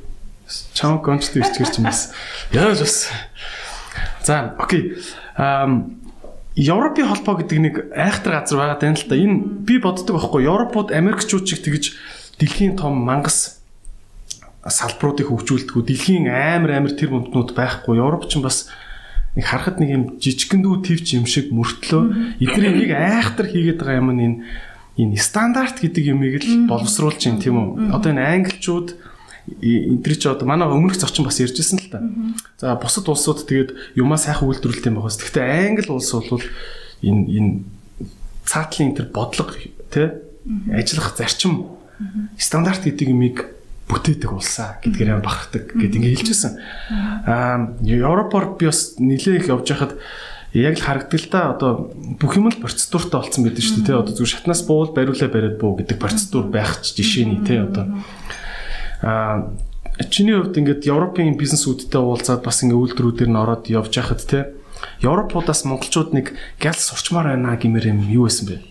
Чам 0.71 1.03
гончтой 1.03 1.43
ирчгэрч 1.43 1.83
юм 1.83 1.91
бас. 1.91 2.15
Яаж 2.55 2.87
бас. 2.87 3.11
За, 4.23 4.55
окей. 4.55 4.95
Ам 5.35 6.07
Европын 6.58 7.05
холбоо 7.05 7.38
гэдэг 7.38 7.60
нэг 7.62 7.76
айхтар 7.93 8.41
газар 8.41 8.58
байгаа 8.58 8.82
тань 8.82 8.97
л 8.97 9.05
та. 9.05 9.14
Энэ 9.14 9.62
би 9.62 9.78
боддог 9.78 10.18
байхгүй 10.18 10.49
Европууд 10.49 10.89
Америкчууд 10.89 11.45
чиг 11.45 11.62
тэгж 11.62 11.93
дэлхийн 12.41 12.74
том 12.74 12.97
мангас 12.97 13.62
салбаруудыг 14.66 15.30
хөгжүүлдэг. 15.30 15.86
Дэлхийн 15.86 16.26
амар 16.34 16.82
амар 16.82 16.97
тэр 16.97 17.14
бүмтнүүд 17.14 17.53
байхгүй. 17.53 18.01
Европ 18.01 18.26
ч 18.26 18.41
бас 18.41 18.74
нэг 19.38 19.45
харахад 19.45 19.78
нэг 19.78 19.89
юм 19.93 20.03
жижиггэндүү 20.18 20.76
твч 20.82 21.14
юм 21.14 21.30
шиг 21.30 21.53
мөртлөө 21.53 22.41
эдний 22.41 22.74
нэг 22.74 22.89
айхтар 22.89 23.45
хийгээд 23.53 23.78
байгаа 23.78 24.01
юм 24.01 24.10
нь 24.18 24.24
энэ 24.26 24.38
энэ 24.97 25.22
стандарт 25.22 25.78
гэдэг 25.78 26.10
юмыг 26.10 26.41
л 26.41 26.66
боловсруулж 26.66 27.22
байна 27.22 27.38
тийм 27.38 27.55
үү. 27.62 27.93
Одоо 27.93 28.18
энэ 28.18 28.26
англичууд 28.34 28.97
энэ 29.61 30.03
чи 30.03 30.27
одоо 30.27 30.47
манай 30.47 30.67
өмнөх 30.67 30.99
зочин 30.99 31.25
бас 31.25 31.39
ярьжсэн 31.39 31.79
л 31.79 31.89
та. 31.89 31.99
За 32.59 32.75
бусад 32.75 33.07
улсууд 33.07 33.47
тэгээд 33.47 33.95
юмаа 33.95 34.19
сайхан 34.19 34.47
үйлдвэрлэдэг 34.47 34.91
юм 34.91 34.99
байна. 34.99 35.15
Гэхдээ 35.15 35.45
англи 35.71 35.91
улс 35.91 36.11
бол 36.11 36.43
энэ 37.03 37.23
энэ 37.31 37.51
цаатлын 38.43 38.95
тэр 38.95 39.07
бодлого 39.11 39.55
тий 39.91 40.07
ажиллах 40.71 41.15
зарчим 41.15 41.79
стандарт 42.37 42.83
гэдэг 42.83 43.07
юмыг 43.07 43.37
бүтээдэг 43.87 44.31
улсаа 44.31 44.79
гэдгээр 44.83 45.23
бахархдаг 45.23 45.75
гэд 45.75 45.95
ингэ 45.95 46.11
хэлжсэн. 46.15 46.59
Аа 47.23 47.75
Европоор 47.83 48.59
би 48.59 48.67
бас 48.67 48.99
нилээх 48.99 49.47
явж 49.47 49.71
байхад 49.71 49.95
яг 50.53 50.75
л 50.75 50.83
харагдаг 50.83 51.19
л 51.19 51.29
да 51.31 51.41
одоо 51.55 51.91
бүх 52.19 52.35
юм 52.35 52.51
л 52.51 52.59
процедуртай 52.59 53.19
болсон 53.19 53.43
байдаг 53.47 53.63
шүү 53.63 53.83
дээ 53.83 53.99
одоо 53.99 54.13
зүгээр 54.15 54.33
шатнаас 54.35 54.63
буул 54.67 54.91
бариулаа 54.91 55.29
бариад 55.31 55.59
буу 55.59 55.75
гэдэг 55.79 55.97
процедур 55.99 56.47
байх 56.51 56.83
ч 56.83 56.99
жишээний 56.99 57.43
тий 57.47 57.59
одоо 57.59 57.99
Аа 59.01 59.53
чиний 60.09 60.37
хувьд 60.37 60.57
ингээд 60.57 60.85
Европын 60.85 61.37
бизнесүүдтэй 61.37 62.01
уулзаад 62.01 62.41
бас 62.45 62.61
ингээ 62.61 62.77
үйлдвэрүүдээр 62.77 63.29
нь 63.31 63.41
ороод 63.41 63.65
явж 63.69 63.93
байхад 63.97 64.21
те 64.25 64.39
Европуудаас 65.01 65.65
монголчууд 65.65 66.13
нэг 66.13 66.37
гял 66.61 66.77
сурчмаар 66.77 67.33
байна 67.33 67.57
гэмээр 67.57 67.93
юм 67.93 67.99
юу 68.09 68.29
байсан 68.29 68.45
бэ? 68.49 68.61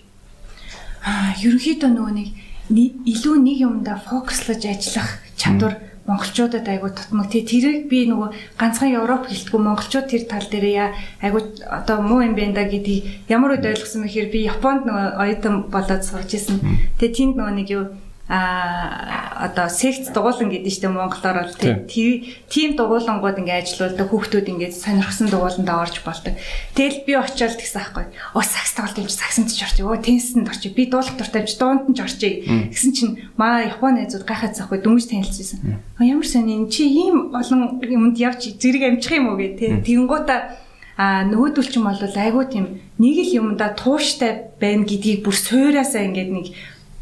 Аа 1.02 1.34
ерөнхийдөө 1.42 1.90
нөгөө 1.90 2.14
нэг 2.14 2.28
илүү 2.70 3.36
нэг 3.42 3.58
юмдаа 3.62 3.98
фокуслаж 4.02 4.62
ажиллах 4.66 5.22
чадвар 5.38 5.78
монголчуудад 6.06 6.66
айгу 6.68 6.90
тутмаг. 6.90 7.30
Тэ 7.30 7.42
тэрийг 7.42 7.90
би 7.90 8.06
нөгөө 8.06 8.58
ганцхан 8.58 8.94
Европ 8.94 9.26
гэлтгүй 9.26 9.60
монголчууд 9.62 10.06
тэр 10.06 10.22
тал 10.30 10.46
дээр 10.46 10.66
яа 10.70 10.88
айгу 11.22 11.42
одоо 11.66 12.02
муу 12.02 12.22
юм 12.22 12.38
байна 12.38 12.62
да 12.62 12.64
гэдгийг 12.66 13.26
ямар 13.26 13.58
үед 13.58 13.66
ойлгосон 13.66 14.06
мэхээр 14.06 14.30
би 14.30 14.46
Японд 14.46 14.86
нөгөө 14.86 15.06
оюутан 15.18 15.54
болоод 15.66 16.02
сурч 16.06 16.38
исэн. 16.38 16.62
Тэгээ 17.02 17.14
тэнд 17.14 17.34
нөгөө 17.34 17.54
нэг 17.58 17.68
юу 17.74 17.84
а 18.28 19.46
одоо 19.46 19.68
секц 19.70 20.10
дугуулan 20.10 20.50
гэдэг 20.50 20.72
чинь 20.72 20.90
монголоор 20.90 21.46
бол 21.46 21.54
тийм 21.54 22.74
дугуулангууд 22.74 23.38
ингээ 23.38 23.62
ажиллаулдаг 23.62 24.10
хүүхдүүд 24.10 24.50
ингээ 24.50 24.74
сонирхсан 24.74 25.30
дугууландаа 25.30 25.86
орж 25.86 26.02
болдог. 26.02 26.34
Тэгэл 26.74 27.06
би 27.06 27.14
очиод 27.14 27.54
тэгсэн 27.54 27.86
аахгүй. 27.86 28.10
Оо 28.34 28.42
сакс 28.42 28.74
тоглолт 28.74 28.98
юм 28.98 29.06
чи 29.06 29.14
саксанд 29.14 29.54
ч 29.54 29.62
орчих. 29.62 29.86
Оо 29.86 29.94
тенсэнд 29.94 30.50
орчих. 30.50 30.74
Би 30.74 30.90
дуулах 30.90 31.14
дуртай 31.14 31.46
чи 31.46 31.54
дуунд 31.54 31.86
нь 31.86 31.94
ч 31.94 32.02
орчих. 32.02 32.42
Тэгсэн 32.74 32.90
чинь 32.90 33.12
маа 33.38 33.62
Японы 33.62 34.02
найзууд 34.02 34.26
гайхаад 34.26 34.58
захгүй 34.58 34.82
дөнгөж 34.82 35.06
танилцсан. 35.06 35.78
А 35.94 36.02
ямар 36.02 36.26
сони 36.26 36.58
энэ 36.58 36.70
чи 36.74 36.82
ийм 36.82 37.30
олон 37.30 37.78
юмд 37.78 38.18
явж 38.18 38.58
зэрэг 38.58 38.98
амжих 38.98 39.14
юм 39.14 39.30
уу 39.30 39.38
гэ 39.38 39.54
тэ. 39.54 39.86
Тэнгуута 39.86 40.58
а 40.96 41.28
нөгөөдөл 41.28 41.68
ч 41.68 41.76
юм 41.76 41.86
бол 41.86 42.00
айгүй 42.00 42.44
тийм 42.48 42.66
нэг 42.96 43.16
л 43.22 43.36
юмда 43.36 43.76
тууштай 43.76 44.48
байна 44.56 44.88
гэдгийг 44.88 45.28
бүр 45.28 45.36
суйраасаа 45.36 46.08
ингээд 46.08 46.30
нэг 46.32 46.46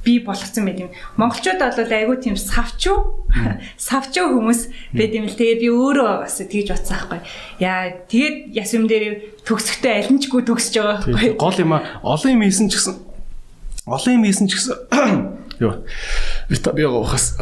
би 0.05 0.21
болгоцсон 0.21 0.69
байт 0.69 0.81
юм. 0.85 0.91
Монголчууд 1.17 1.59
бол 1.59 1.93
айгүй 1.97 2.17
тийм 2.21 2.37
савчуу 2.37 3.25
савчуу 3.81 4.37
хүмүүс 4.37 4.61
байт 4.93 5.17
юм 5.17 5.27
л 5.27 5.35
тэгээ 5.35 5.61
би 5.65 5.69
өөрөө 5.73 6.13
бас 6.23 6.37
тэгж 6.39 6.69
утсан 6.77 7.09
байхгүй. 7.09 7.21
Яа 7.65 8.05
тэгээд 8.07 8.37
яс 8.53 8.71
юм 8.77 8.85
дээр 8.85 9.35
төгсөхдөө 9.49 9.93
алинчгүй 10.05 10.43
төгсөж 10.45 10.75
байгаа 10.77 10.99
байхгүй. 11.09 11.41
Гол 11.41 11.59
юм 11.65 11.73
а 11.73 11.81
олон 12.05 12.37
юм 12.37 12.45
хийсэн 12.45 12.69
ч 12.69 12.77
гэсэн 12.77 12.95
олон 13.89 14.13
юм 14.21 14.25
хийсэн 14.29 14.47
ч 14.47 14.53
гэсэн 14.61 14.77
ёо 15.65 15.75
витамин 16.53 16.89
гоохос. 16.93 17.41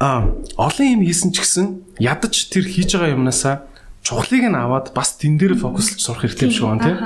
А 0.00 0.24
олон 0.56 0.86
юм 0.88 1.02
хийсэн 1.04 1.30
ч 1.30 1.44
гэсэн 1.44 1.66
ядаж 2.00 2.48
тэр 2.48 2.64
хийж 2.64 2.96
байгаа 2.96 3.14
юмнасаа 3.14 3.68
чухлыг 4.04 4.44
нь 4.44 4.52
аваад 4.52 4.92
бас 4.92 5.16
тэн 5.16 5.40
дээр 5.40 5.56
фокуслж 5.56 5.96
сурах 5.96 6.28
хэрэгтэй 6.28 6.52
шүү 6.52 6.68
гэн 6.76 6.80
тий. 6.84 6.96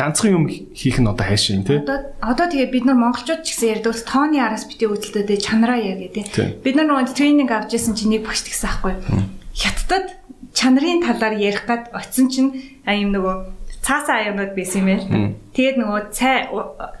Ганцхан 0.00 0.32
юм 0.32 0.44
хийх 0.48 0.96
нь 0.96 1.04
одоо 1.04 1.26
хайшаа 1.28 1.60
юм 1.60 1.68
тий. 1.68 1.84
Одоо 1.84 2.16
одоо 2.24 2.46
тэгээ 2.48 2.72
бид 2.72 2.84
нар 2.88 2.96
монголчууд 2.96 3.44
ч 3.44 3.52
гэсэн 3.52 3.84
ярьдаг 3.84 3.92
тооны 4.08 4.40
араас 4.40 4.64
битээ 4.64 4.88
үйлдэлтэй 4.88 5.36
чанараа 5.36 5.76
яа 5.76 6.00
гэдэг. 6.00 6.64
Бид 6.64 6.74
нар 6.80 6.88
нөгөө 6.88 7.12
тренинг 7.12 7.52
авч 7.52 7.76
ирсэн 7.76 7.92
чинь 7.92 8.16
нэг 8.16 8.24
багш 8.24 8.48
тэгсэн 8.48 8.72
аахгүй. 8.72 8.94
Хятадд 9.52 10.16
чанарын 10.56 11.04
талаар 11.04 11.36
ярих 11.36 11.68
гад 11.68 11.92
очисон 11.92 12.32
чинь 12.32 12.50
юм 12.88 13.12
нөгөө 13.12 13.34
цаасаа 13.84 14.24
аюунууд 14.24 14.56
байсан 14.56 14.80
юм 14.80 14.88
байна. 14.96 15.36
Тэгээд 15.52 15.76
нөгөө 15.76 16.00
цай 16.08 16.48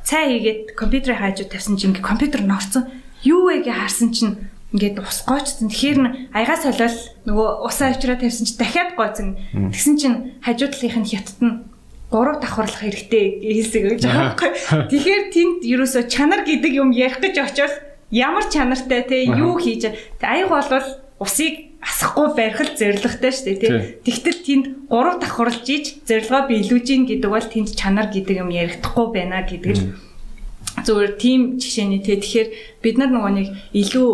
цай 0.04 0.24
хийгээд 0.36 0.60
компьютерыг 0.76 1.16
хаажууд 1.16 1.48
тавьсан 1.48 1.80
чинь 1.80 1.96
компьютер 1.96 2.44
норцсон. 2.44 2.92
Юу 3.24 3.48
вэ 3.48 3.64
гэж 3.64 3.72
харсан 3.72 4.12
чинь 4.12 4.52
ингээд 4.76 5.00
ус 5.00 5.24
гоочсон. 5.24 5.72
Тэгэхээр 5.72 6.30
аягаа 6.36 6.58
солиол 6.60 6.98
нөгөө 7.24 7.48
усаа 7.64 7.96
авчраа 7.96 8.20
тавьсан 8.20 8.44
чи 8.44 8.54
дахиад 8.60 8.92
гооцсон. 8.94 9.40
Тэгсэн 9.72 9.94
чинь 9.96 10.16
хажуу 10.44 10.68
талынх 10.68 11.00
нь 11.00 11.10
хятад 11.10 11.40
нь 11.40 11.54
гурав 12.12 12.38
давхарлах 12.38 12.84
хэрэгтэй 12.84 13.42
хэлсэг 13.42 13.82
гэж 13.96 14.02
байгаа 14.04 14.24
байхгүй. 14.36 14.50
Тэгэхээр 14.92 15.24
тэнд 15.34 15.56
ерөөсө 15.66 16.00
чанар 16.06 16.46
гэдэг 16.46 16.72
юм 16.76 16.94
ярих 16.94 17.18
гэж 17.18 17.34
очивол 17.42 17.76
ямар 18.12 18.46
чанартай 18.46 19.02
те 19.02 19.16
юу 19.26 19.58
хийж 19.58 19.90
аяг 20.22 20.48
болвол 20.52 20.86
усыг 21.18 21.74
асахгүй 21.82 22.26
барих 22.38 22.60
л 22.62 22.76
зоригтой 22.78 23.32
шүү 23.34 23.44
дээ 23.46 23.58
тий. 23.58 23.70
Тэгтэл 24.06 24.38
тэнд 24.46 24.66
гурав 24.86 25.18
давхарлж 25.18 25.66
ийж 25.66 25.86
зорилгоо 26.06 26.46
биелүүлж 26.46 26.86
гин 26.86 27.04
гэдэг 27.10 27.30
бол 27.30 27.46
тэнд 27.46 27.74
чанар 27.74 28.06
гэдэг 28.14 28.36
юм 28.38 28.50
ярихдахгүй 28.54 29.06
байна 29.10 29.42
гэдэг 29.42 29.72
л 29.74 29.82
зүгээр 30.84 31.12
тийм 31.16 31.40
жишээний 31.56 32.02
тий. 32.02 32.20
Тэгэхээр 32.20 32.48
бид 32.82 32.96
нар 32.98 33.10
нөгөө 33.14 33.32
нэг 33.32 33.48
илүү 33.72 34.08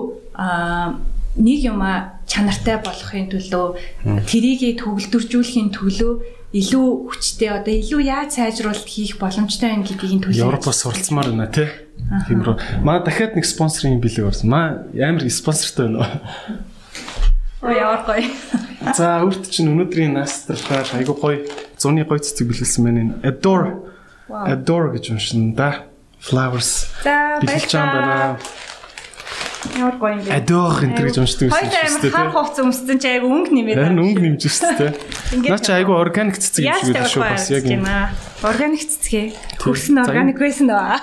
нэг 1.37 1.59
юма 1.65 2.21
чанартай 2.29 2.77
болохын 2.85 3.33
төлөө 3.33 3.67
трийг 4.29 4.79
төгөлдөржүүлэхийн 4.79 5.71
төлөө 5.73 6.13
илүү 6.53 6.87
хүчтэй 7.09 7.49
одоо 7.49 7.73
илүү 7.73 8.01
яаж 8.05 8.37
сайжруулалт 8.37 8.85
хийх 8.85 9.17
боломжтой 9.17 9.73
байна 9.73 9.89
гэдгийг 9.89 10.21
төлөө 10.29 10.45
Европоос 10.45 10.85
суралцмаар 10.85 11.33
байна 11.33 11.49
тий. 11.49 11.69
Тиймрүү. 12.29 12.85
Маа 12.85 13.01
дахиад 13.01 13.33
нэг 13.41 13.49
спонсорын 13.49 13.97
бэлэг 14.05 14.29
орсон. 14.29 14.53
Маа 14.53 14.85
амар 14.93 15.25
спонсортой 15.33 15.89
байна. 15.89 16.21
Ой 17.65 17.77
ямар 17.81 18.05
гоё. 18.05 18.29
За 18.93 19.25
өөрт 19.25 19.49
чинь 19.49 19.73
өнөөдрийн 19.73 20.13
настрахаар 20.13 20.93
айгу 21.01 21.17
гоё 21.17 21.49
зуны 21.81 22.05
гоё 22.05 22.21
цэцэг 22.21 22.53
бэлгэлсэн 22.53 22.85
байна. 22.85 23.17
Adore. 23.25 23.81
Adore 24.29 24.93
гэж 24.93 25.17
уншина 25.17 25.57
да. 25.57 25.71
Flowers. 26.23 26.87
За 27.03 27.41
баярлалаа. 27.43 28.39
Ямар 29.79 29.97
гоё 29.99 30.15
юм 30.19 30.23
бэ? 30.23 30.31
Адиох 30.31 30.83
энэ 30.83 31.07
гэж 31.07 31.19
уншдаг 31.19 31.51
байсан 31.51 31.67
Хоёул 31.67 31.99
амар 31.99 32.15
хар 32.15 32.31
хувц 32.31 32.57
өмссөн 32.63 32.99
чи 32.99 33.09
айгу 33.11 33.27
өнгө 33.31 33.51
нэмээд. 33.51 33.79
Харин 33.79 34.03
өнгө 34.03 34.23
нэмж 34.23 34.43
шүү 34.47 34.71
дээ. 34.79 34.91
Наа 35.51 35.59
чи 35.63 35.73
айгу 35.75 35.95
органик 35.99 36.39
цэцэг 36.39 36.63
шиг 36.67 36.95
байдаг 36.95 37.11
шүү 37.11 37.23
бас 37.27 37.47
яг 37.51 37.67
юм. 37.71 37.87
Органик 38.43 38.83
цэцгээ. 38.87 39.27
Хөрсөн 39.63 40.03
органик 40.03 40.39
байсан 40.43 40.67
уу? 40.71 40.99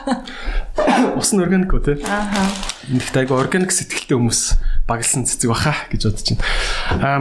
ус 1.19 1.29
нь 1.35 1.43
органик 1.43 1.71
үү 1.71 1.83
те. 1.83 1.93
Ааха. 2.03 2.43
Эндэгт 2.91 3.15
айгу 3.15 3.39
органик 3.39 3.71
сэтгэлтэй 3.71 4.15
хүмүүс 4.19 4.41
баглсан 4.87 5.23
цэцэг 5.23 5.51
баха 5.51 5.75
гэж 5.87 6.01
бодож 6.07 6.27
байна. 6.35 6.43
Аа 6.99 7.19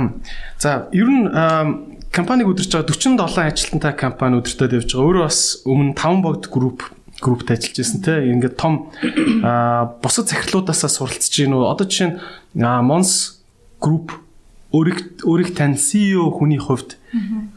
за 0.59 0.91
ер 0.91 1.07
нь 1.07 1.27
компаниг 2.11 2.51
удирч 2.51 2.75
байгаа 2.75 2.95
47 2.95 3.47
ажилтнтай 3.47 3.95
компани 3.95 4.43
удирдах 4.43 4.75
явж 4.75 4.91
байгаа. 4.91 5.07
Өөрөө 5.07 5.23
бас 5.23 5.63
өмнө 5.67 5.95
5 5.95 6.23
богд 6.23 6.51
групп 6.51 6.83
группт 7.21 7.51
ажиллаж 7.51 7.77
байсан 7.79 8.01
те. 8.03 8.23
Ингээд 8.31 8.57
том 8.57 8.91
бусад 10.03 10.31
захирлуудаасаа 10.31 10.91
суралцж 10.91 11.35
гин 11.35 11.55
үү. 11.55 11.67
Одоо 11.67 11.87
жишээ 11.87 12.15
нь 12.15 12.63
Mons 12.63 13.43
групп 13.83 14.15
өөрийг 14.71 15.25
өөрийг 15.25 15.57
тань 15.57 15.75
CEO 15.75 16.31
хүний 16.31 16.61
хувьд 16.61 16.99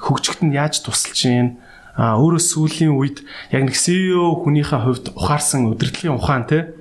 хөгжихөд 0.02 0.48
нь 0.50 0.56
яаж 0.58 0.82
тусалж 0.82 1.20
гин? 1.22 1.62
А 1.94 2.16
өөрөө 2.18 2.42
сүүлийн 2.42 2.96
үед 2.96 3.22
яг 3.52 3.68
нэг 3.68 3.76
CEO 3.76 4.40
хүнийхээ 4.42 4.82
хувьд 4.82 5.06
ухаарсан 5.14 5.70
удирдлагын 5.70 6.18
ухаан 6.18 6.48
те. 6.48 6.72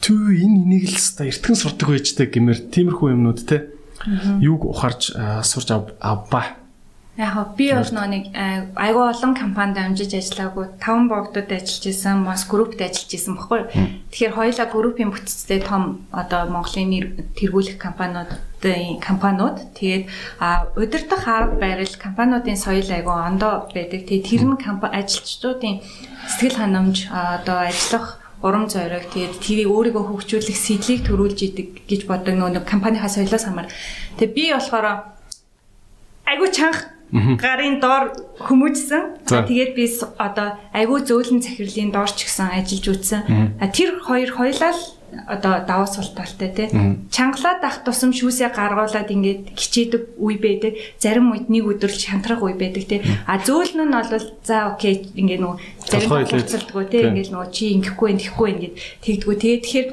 Түү 0.00 0.38
энэ 0.38 0.64
энийг 0.64 0.86
л 0.88 0.96
хэвээр 0.96 1.34
эртгэн 1.34 1.58
сурдаг 1.58 1.88
байжтэй 1.90 2.30
гэмээр. 2.30 2.70
Тиймэрхүү 2.70 3.10
юмнууд 3.10 3.40
те. 3.42 3.74
Юуг 4.38 4.70
ухаарч 4.70 5.12
сурч 5.42 5.68
авбаа 5.74 6.63
Яг 7.14 7.54
би 7.54 7.70
бол 7.70 7.86
нэг 8.10 8.34
айгүй 8.74 9.04
олон 9.06 9.38
компанид 9.38 9.78
амжиж 9.78 10.18
ажиллаагүй 10.18 10.66
5 10.82 11.06
богдод 11.06 11.46
ажиллаж 11.46 11.86
исэн, 11.86 12.26
мос 12.26 12.42
группт 12.50 12.82
ажиллаж 12.82 13.14
исэн 13.14 13.38
баггүй. 13.38 13.70
Тэгэхээр 14.10 14.34
хоёулаа 14.34 14.66
группийн 14.66 15.14
бүтцтэй 15.14 15.62
том 15.62 16.10
одоо 16.10 16.50
Монголын 16.50 17.30
тэргүүлэх 17.38 17.78
компаниудын 17.78 18.98
компаниуд 18.98 19.62
тэгээд 19.78 20.10
удирдах 20.74 21.22
арга 21.30 21.54
барил 21.54 21.94
компаниудын 21.94 22.58
соёл 22.58 22.90
айгүй 22.90 23.14
ондоо 23.14 23.70
байдаг. 23.70 24.10
Тэгээд 24.10 24.26
тэр 24.26 24.42
нь 24.50 24.58
ажилчдуудын 24.58 25.86
сэтгэл 26.26 26.58
ханамж 26.66 27.06
одоо 27.14 27.62
ажиллах 27.62 28.18
урам 28.42 28.66
зориг 28.66 29.06
тэгээд 29.14 29.38
тэрийг 29.38 29.70
өөрийгөө 29.70 30.04
хөгжүүлэх 30.10 30.58
сэдлийг 30.58 31.06
төрүүлж 31.06 31.38
идэг 31.46 31.86
гэж 31.86 32.10
боддог 32.10 32.34
нөгөө 32.34 32.66
компанийнхаа 32.66 33.06
соёлоос 33.06 33.46
хамаар. 33.46 33.70
Тэгээд 34.18 34.34
би 34.34 34.44
болохоор 34.50 35.14
айгүй 36.26 36.50
чанга 36.50 36.90
гарын 37.14 37.78
доор 37.78 38.10
хүмүүжсэн. 38.42 39.22
Тэгээд 39.26 39.72
би 39.78 39.86
одоо 40.18 40.58
айгүй 40.74 41.00
зөөлөн 41.06 41.40
захирлын 41.46 41.94
доор 41.94 42.10
ч 42.10 42.26
гэсэн 42.26 42.50
ажиллаж 42.58 42.86
үтсэн. 42.90 43.20
Тэр 43.70 44.02
хоёр 44.02 44.30
хоёлаа 44.34 44.74
л 44.74 44.82
одоо 45.28 45.62
даваа 45.62 45.86
султалтай 45.86 46.50
тий. 46.50 46.68
Чангалаад 47.14 47.62
ах 47.62 47.78
тусам 47.86 48.10
шүүсээ 48.10 48.50
гаргуулад 48.50 49.06
ингээд 49.06 49.54
хичээдэг 49.54 50.18
үе 50.18 50.36
байдаг. 50.42 50.74
Зарим 50.98 51.30
үед 51.30 51.46
нэг 51.46 51.70
өдөр 51.70 51.92
шантрах 51.94 52.42
үе 52.42 52.58
байдаг 52.58 52.82
тий. 52.82 53.00
А 53.26 53.38
зөөлн 53.38 53.86
нь 53.86 53.94
бол 53.94 54.26
за 54.42 54.74
окей 54.74 55.06
ингээд 55.14 55.38
нөгөө 55.38 55.58
зарим 55.86 56.10
хуцалдгоо 56.10 56.84
тий. 56.90 57.02
Ингээд 57.06 57.30
нөгөө 57.30 57.50
чи 57.54 57.64
ингэхгүй 57.78 58.08
ингэхгүй 58.18 58.48
ингээд 58.58 58.74
тэгдгүү. 59.06 59.34
Тэгээд 59.38 59.62
тэгэхээр 59.62 59.88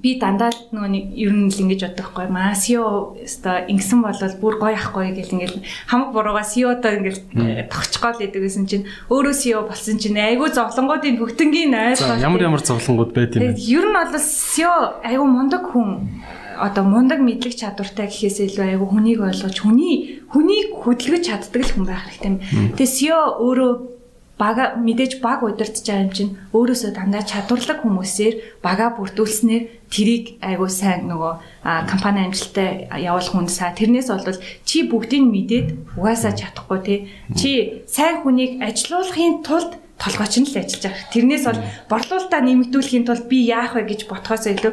би 0.00 0.16
дандаа 0.16 0.48
нөгөө 0.72 0.90
нэг 0.90 1.04
ер 1.12 1.32
нь 1.36 1.52
л 1.52 1.60
ингэж 1.60 1.80
боддог 1.84 2.08
байхгүй. 2.16 2.28
Маа 2.32 2.56
CEO 2.56 3.20
өста 3.20 3.68
ингэсэн 3.68 4.00
болол 4.00 4.34
бүр 4.40 4.54
гоё 4.56 4.76
ахгүй 4.80 5.12
гэл 5.12 5.36
ингээл 5.36 5.60
хамаг 5.92 6.10
бурууга 6.16 6.40
CEO-доо 6.40 6.92
ингээл 6.96 7.20
тогтчихгоо 7.68 8.12
л 8.16 8.24
идэг 8.24 8.40
гэсэн 8.40 8.64
чинь 8.64 8.88
өөрөө 9.12 9.34
CEO 9.36 9.60
болсон 9.68 10.00
чинь 10.00 10.16
айгүй 10.16 10.48
зовлонгуудын 10.56 11.20
бүгднгийн 11.20 11.76
ойлгоо 11.76 12.16
ямар 12.16 12.40
ямар 12.48 12.62
зовлонгууд 12.64 13.12
байд 13.12 13.36
юм 13.36 13.52
бэ? 13.52 13.60
Ер 13.60 13.84
нь 13.84 13.92
бол 13.92 14.16
CEO 14.16 14.74
айгүй 15.04 15.28
мундаг 15.28 15.68
хүн. 15.68 16.24
Одоо 16.60 16.84
мундаг 16.84 17.20
мэдлэг 17.20 17.56
чадвартай 17.56 18.08
гэхээс 18.08 18.56
илүү 18.56 18.76
айгүй 18.76 18.88
хүнийг 18.88 19.20
ойлгож 19.24 19.56
хүний 19.64 20.20
хүнийг 20.28 20.76
хөдөлгөж 20.76 21.24
чаддаг 21.24 21.60
л 21.64 21.72
хүн 21.72 21.86
байх 21.88 22.04
хэрэгтэй. 22.04 22.76
Тэгээ 22.76 22.96
CEO 22.96 23.20
өөрөө 23.40 23.99
бага 24.40 24.64
мэдээж 24.80 25.20
баг 25.20 25.44
удирдах 25.44 25.84
юм 25.84 26.10
чинь 26.16 26.32
өөрөөсөө 26.56 26.90
дандаа 26.96 27.22
чадварлаг 27.28 27.84
хүмүүсээр 27.84 28.34
бага 28.64 28.96
бүрдүүлснээр 28.96 29.64
тэрийг 29.92 30.40
айгуу 30.40 30.70
сайн 30.72 31.12
нөгөө 31.12 31.32
компани 31.90 32.24
амжилттай 32.24 32.88
явуулах 32.96 33.36
хүн 33.36 33.52
саа 33.52 33.76
тэрнээс 33.76 34.08
бол 34.08 34.40
чи 34.64 34.88
бүгдийг 34.88 35.24
мэдээд 35.28 35.68
угаасаа 36.00 36.32
чадахгүй 36.40 36.80
те 36.80 36.94
чи 37.36 37.84
сайн 37.84 38.24
хүнийг 38.24 38.64
ажилуулахын 38.64 39.44
тулд 39.44 39.76
толгойч 40.00 40.34
нь 40.40 40.48
л 40.48 40.56
ажиллаж 40.56 40.80
байгаа. 40.80 41.12
Тэрнээс 41.12 41.44
бол 41.44 41.60
борлуулалтаа 41.92 42.40
нэмэгдүүлэхийн 42.40 43.04
тулд 43.04 43.28
би 43.28 43.44
яах 43.44 43.76
вэ 43.76 43.84
гэж 43.84 44.08
бодхоос 44.08 44.48
илүү 44.48 44.72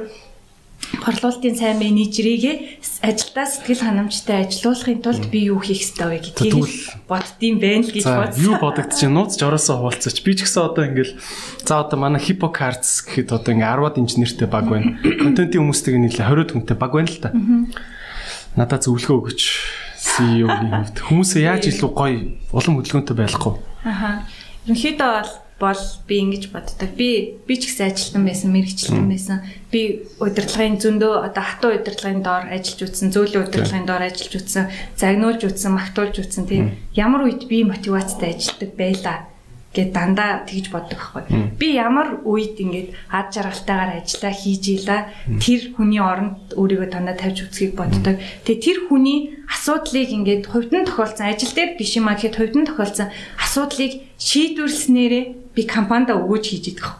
борлуулалтын 1.04 1.56
сайн 1.56 1.80
менежерийг 1.80 2.80
ажилдаа 3.04 3.46
сэтгэл 3.46 3.84
ханамжтай 3.84 4.48
ажилуулахын 4.48 5.02
тулд 5.04 5.26
би 5.32 5.52
юу 5.52 5.60
хийх 5.60 5.84
ёстой 5.84 6.16
вэ 6.16 6.20
гэдгийг 6.24 7.08
боддtiin 7.08 7.60
байна 7.60 7.84
л 7.84 7.92
гэж 7.92 8.06
бодсон. 8.08 8.44
Юу 8.44 8.56
бодогдож 8.60 9.00
байна? 9.04 9.16
Нууц 9.16 9.34
жороосоо 9.36 9.76
хуваалцаач. 9.84 10.18
Би 10.24 10.32
ч 10.36 10.48
гэсэн 10.48 10.64
одоо 10.64 10.84
ингээл 10.88 11.14
за 11.68 11.84
одоо 11.84 11.98
манай 12.00 12.24
Hippo 12.24 12.48
Cards 12.52 13.04
гэхэд 13.04 13.36
одоо 13.36 13.52
ингээ 13.52 13.68
10-аад 13.68 13.96
инженертэй 14.00 14.48
баг 14.48 14.66
байна. 14.72 14.96
Контентын 15.04 15.60
хүмүүстэйг 15.60 15.96
нийлээ 16.00 16.28
20 16.28 16.56
хүнтэй 16.56 16.78
баг 16.80 16.92
байна 16.96 17.12
л 17.12 17.20
та. 17.20 17.30
Надад 18.56 18.88
зөвлөгөө 18.88 19.16
өгөөч. 19.28 19.44
CEO-ийн 19.98 20.72
хувьд 20.72 20.98
хүмүүсээ 21.04 21.44
яаж 21.52 21.64
илүү 21.68 21.92
гоё 21.92 22.20
улам 22.56 22.80
хөдөлгөөнтэй 22.80 23.16
байхгүй. 23.18 23.54
Аха. 23.84 24.24
Ерөнхийдөө 24.66 25.10
бол 25.14 25.32
бол 25.60 25.80
би 26.08 26.16
ингэж 26.22 26.54
боддог. 26.54 26.90
Би 26.94 27.38
би 27.48 27.54
ч 27.58 27.70
гэсэн 27.70 27.90
ажилтан 27.90 28.24
байсан, 28.26 28.54
мэрэгчлэн 28.54 29.10
байсан. 29.10 29.42
Би 29.74 30.06
удирдлагын 30.22 30.78
зөндөө 30.78 31.14
одоо 31.26 31.44
хатуу 31.44 31.72
удирдлагын 31.74 32.22
доор 32.22 32.46
ажиллаж 32.54 32.82
үтсэн, 32.86 33.10
зөөлөн 33.10 33.46
удирдлагын 33.50 33.90
доор 33.90 34.04
ажиллаж 34.06 34.34
үтсэн, 34.38 34.70
загнуулж 34.98 35.42
үтсэн, 35.50 35.72
магтуулж 35.74 36.16
үтсэн 36.22 36.46
тийм. 36.46 36.78
Ямар 36.94 37.26
үед 37.26 37.50
би 37.50 37.66
мотивацтай 37.66 38.38
ажилтдаг 38.38 38.78
байлаа 38.78 39.26
гэд 39.78 39.94
дандаа 39.94 40.42
тэгж 40.50 40.74
боддог 40.74 40.98
байхгүй. 40.98 41.54
Би 41.62 41.78
ямар 41.78 42.26
үед 42.26 42.58
ингээд 42.58 42.98
ад 43.14 43.30
жаргалтайгаар 43.30 44.02
ажиллаа 44.02 44.34
хийж 44.34 44.64
ийла 44.74 44.98
тэр 45.38 45.78
хүний 45.78 46.02
оронд 46.02 46.58
өөрийгөө 46.58 46.90
дандаа 46.90 47.14
тавьж 47.14 47.46
үзхийг 47.46 47.78
боддог. 47.78 48.18
Тэгээ 48.44 48.66
тэр 48.66 48.78
хүний 48.90 49.38
асуудлыг 49.46 50.10
ингээд 50.10 50.44
хувьдан 50.50 50.90
тохиолдсон 50.90 51.30
ажил 51.30 51.54
дээр 51.54 51.78
биш 51.78 51.94
юм 51.94 52.10
а 52.10 52.18
гэхэд 52.18 52.36
хувьдан 52.42 52.66
тохиолдсон 52.66 53.14
асуудлыг 53.38 53.94
шийдвэрлснээрээ 54.18 55.24
би 55.54 55.62
компанидаа 55.64 56.18
өгөөж 56.18 56.46
хийж 56.50 56.66
идэх. 56.74 56.98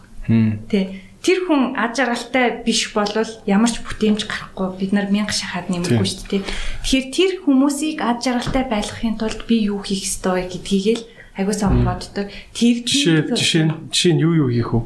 Тэ 0.70 1.02
тэр 1.18 1.44
хүн 1.44 1.74
ад 1.74 1.98
жаргалтай 1.98 2.62
биш 2.62 2.94
болвол 2.94 3.28
ямар 3.44 3.68
ч 3.68 3.82
бүтээмж 3.82 4.24
гарахгүй 4.30 4.68
бид 4.78 4.92
нар 4.94 5.10
мянга 5.10 5.34
шахаад 5.34 5.66
нэмэхгүй 5.68 6.06
шүү 6.06 6.26
дээ. 6.30 6.42
Тэгэхээр 6.86 7.06
тэр 7.10 7.32
хүмүүсийг 7.42 7.98
ад 8.00 8.22
жаргалтай 8.22 8.64
байлгахын 8.70 9.18
тулд 9.18 9.42
би 9.50 9.66
юу 9.66 9.82
хийх 9.82 10.06
ёстой 10.06 10.46
гэдгийг 10.46 10.86
л 10.94 11.04
Айгуусаа 11.38 11.70
боддог. 11.70 12.26
Тэгж 12.50 12.86
жишээ 13.30 13.70
жишээ 13.94 14.12
нь 14.18 14.22
юу 14.26 14.34
юу 14.34 14.50
хийх 14.50 14.74
вэ? 14.74 14.82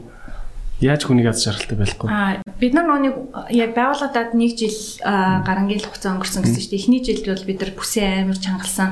Яаж 0.82 1.06
хүнийг 1.06 1.30
аз 1.30 1.40
жаргалтай 1.46 1.78
байхгүй? 1.78 2.08
Аа 2.10 2.42
бид 2.60 2.74
нар 2.74 2.90
нөгөө 2.90 3.54
яг 3.54 3.70
байгууллагад 3.72 4.34
нэг 4.36 4.58
жил 4.58 4.76
гарангийн 5.00 5.80
хугацаа 5.80 6.18
өнгөрсөн 6.18 6.42
гэсэн 6.42 6.60
чинь 6.60 6.76
эхний 6.76 7.00
жилд 7.00 7.24
бол 7.24 7.46
бид 7.46 7.58
нар 7.62 7.72
бүсээ 7.72 8.26
амар 8.26 8.36
чангалсан. 8.36 8.90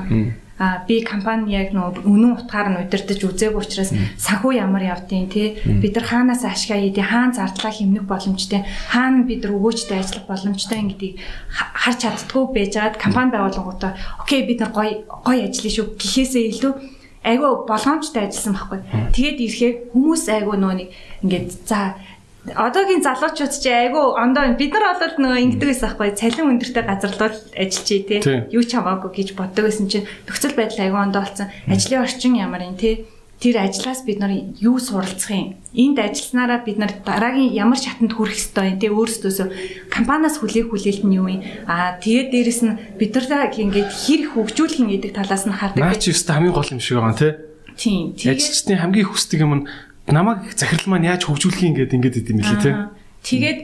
А 0.61 0.85
би 0.87 1.01
компани 1.03 1.51
яг 1.51 1.73
нөө 1.75 2.05
үнэн 2.05 2.37
утгаар 2.37 2.69
нь 2.71 2.79
удирдах 2.85 3.17
үзээг 3.17 3.57
учраас 3.59 3.91
санхүү 3.91 4.61
ямар 4.61 4.87
явдیں۔ 4.93 5.27
тий 5.27 5.57
бид 5.67 5.97
нар 5.97 6.05
хаанаас 6.05 6.45
ашгаа 6.45 6.79
хийдیں۔ 6.79 7.01
хаан 7.01 7.33
зардлаа 7.33 7.73
хэмнэх 7.73 8.05
боломжтой 8.05 8.61
хаана 8.93 9.25
бид 9.25 9.41
нар 9.43 9.57
өгөөчтэй 9.57 9.99
ажиллах 9.99 10.29
боломжтой 10.29 10.79
гэдгийг 10.85 11.17
харж 11.57 11.97
чаддгүй 12.05 12.43
байжгаад 12.55 12.95
компани 13.01 13.33
байгууллагуудаа 13.33 13.97
окей 14.21 14.45
бид 14.45 14.61
нар 14.61 14.69
гоё 14.69 15.01
гоё 15.09 15.49
ажиллана 15.49 15.75
шүү 15.75 15.85
гэхээсээ 15.97 16.45
илүү 16.53 16.73
айгүй 17.23 17.51
болгоомжтой 17.69 18.27
ажилласан 18.27 18.55
байхгүй. 18.57 18.79
Тэгээд 19.13 19.37
ирэхээр 19.45 19.75
хүмүүс 19.93 20.23
айгүй 20.29 20.57
нөө 20.57 20.73
нэг 20.77 20.89
ингээд 21.21 21.49
за 21.69 21.79
одоогийн 22.57 23.05
залуучууд 23.05 23.53
чи 23.53 23.69
айгүй 23.69 24.05
ондоо 24.17 24.57
бид 24.57 24.73
нар 24.73 24.97
бол 24.97 25.15
нөгөө 25.21 25.41
ингэдэг 25.45 25.67
байсан 25.69 25.87
байхгүй. 25.93 26.09
Цалин 26.17 26.49
өндөртэй 26.57 26.83
газар 26.89 27.13
л 27.13 27.21
ажиллачий 27.21 28.01
тий. 28.01 28.19
Юу 28.49 28.65
ч 28.65 28.73
хамаагүй 28.73 29.11
гэж 29.13 29.29
боддог 29.37 29.69
байсан 29.69 29.85
чинь 29.85 30.09
нөхцөл 30.25 30.57
байдал 30.57 30.81
айгүй 30.81 31.01
ондоо 31.05 31.21
болсон. 31.21 31.53
Ажлын 31.69 32.01
орчин 32.01 32.33
ямар 32.41 32.65
юм 32.65 32.73
тий 32.81 33.05
тэр 33.41 33.57
ажлаас 33.57 34.05
бид 34.05 34.21
нар 34.21 34.29
юу 34.61 34.77
суралцах 34.77 35.33
юм? 35.33 35.57
Энд 35.73 35.97
ажилласнараа 35.97 36.61
бид 36.61 36.77
нар 36.77 36.93
дараагийн 37.01 37.57
ямар 37.57 37.81
шатанд 37.81 38.13
хүрэх 38.13 38.37
ёстой 38.37 38.69
юм 38.69 38.77
те 38.77 38.93
өөрсдөөсөө 38.93 39.89
компаниас 39.89 40.37
хүлээх 40.37 40.69
хүлээлт 40.69 41.03
нь 41.09 41.17
юу 41.17 41.25
юм? 41.25 41.41
Аа 41.65 41.97
тэгээд 41.97 42.29
дээрэс 42.29 42.61
нь 42.61 42.77
бид 43.01 43.17
нар 43.17 43.49
ингээд 43.49 43.89
хэр 43.89 44.21
хөгжүүлэх 44.37 44.79
юм 44.85 44.93
гэдэг 44.93 45.11
талаас 45.17 45.49
нь 45.49 45.57
хардаг. 45.57 45.81
Наа 45.81 45.97
чи 45.97 46.13
өстө 46.13 46.37
хамгийн 46.37 46.53
гол 46.53 46.69
юм 46.69 46.81
шиг 46.85 47.01
байгаа 47.01 47.17
те. 47.17 47.29
Тийм. 47.81 48.13
Ажилчдын 48.13 48.77
хамгийн 48.77 49.09
хүсдэг 49.09 49.41
юм 49.41 49.53
нь 49.57 49.67
намайг 50.05 50.53
захирал 50.53 50.85
маань 50.93 51.09
яаж 51.09 51.25
хөгжүүлэх 51.25 51.65
юм 51.65 51.75
гэдэг 51.81 51.97
ингээд 51.97 52.19
идэм 52.21 52.37
билээ 52.45 52.61
те. 52.61 52.71
Тэгээд 53.21 53.59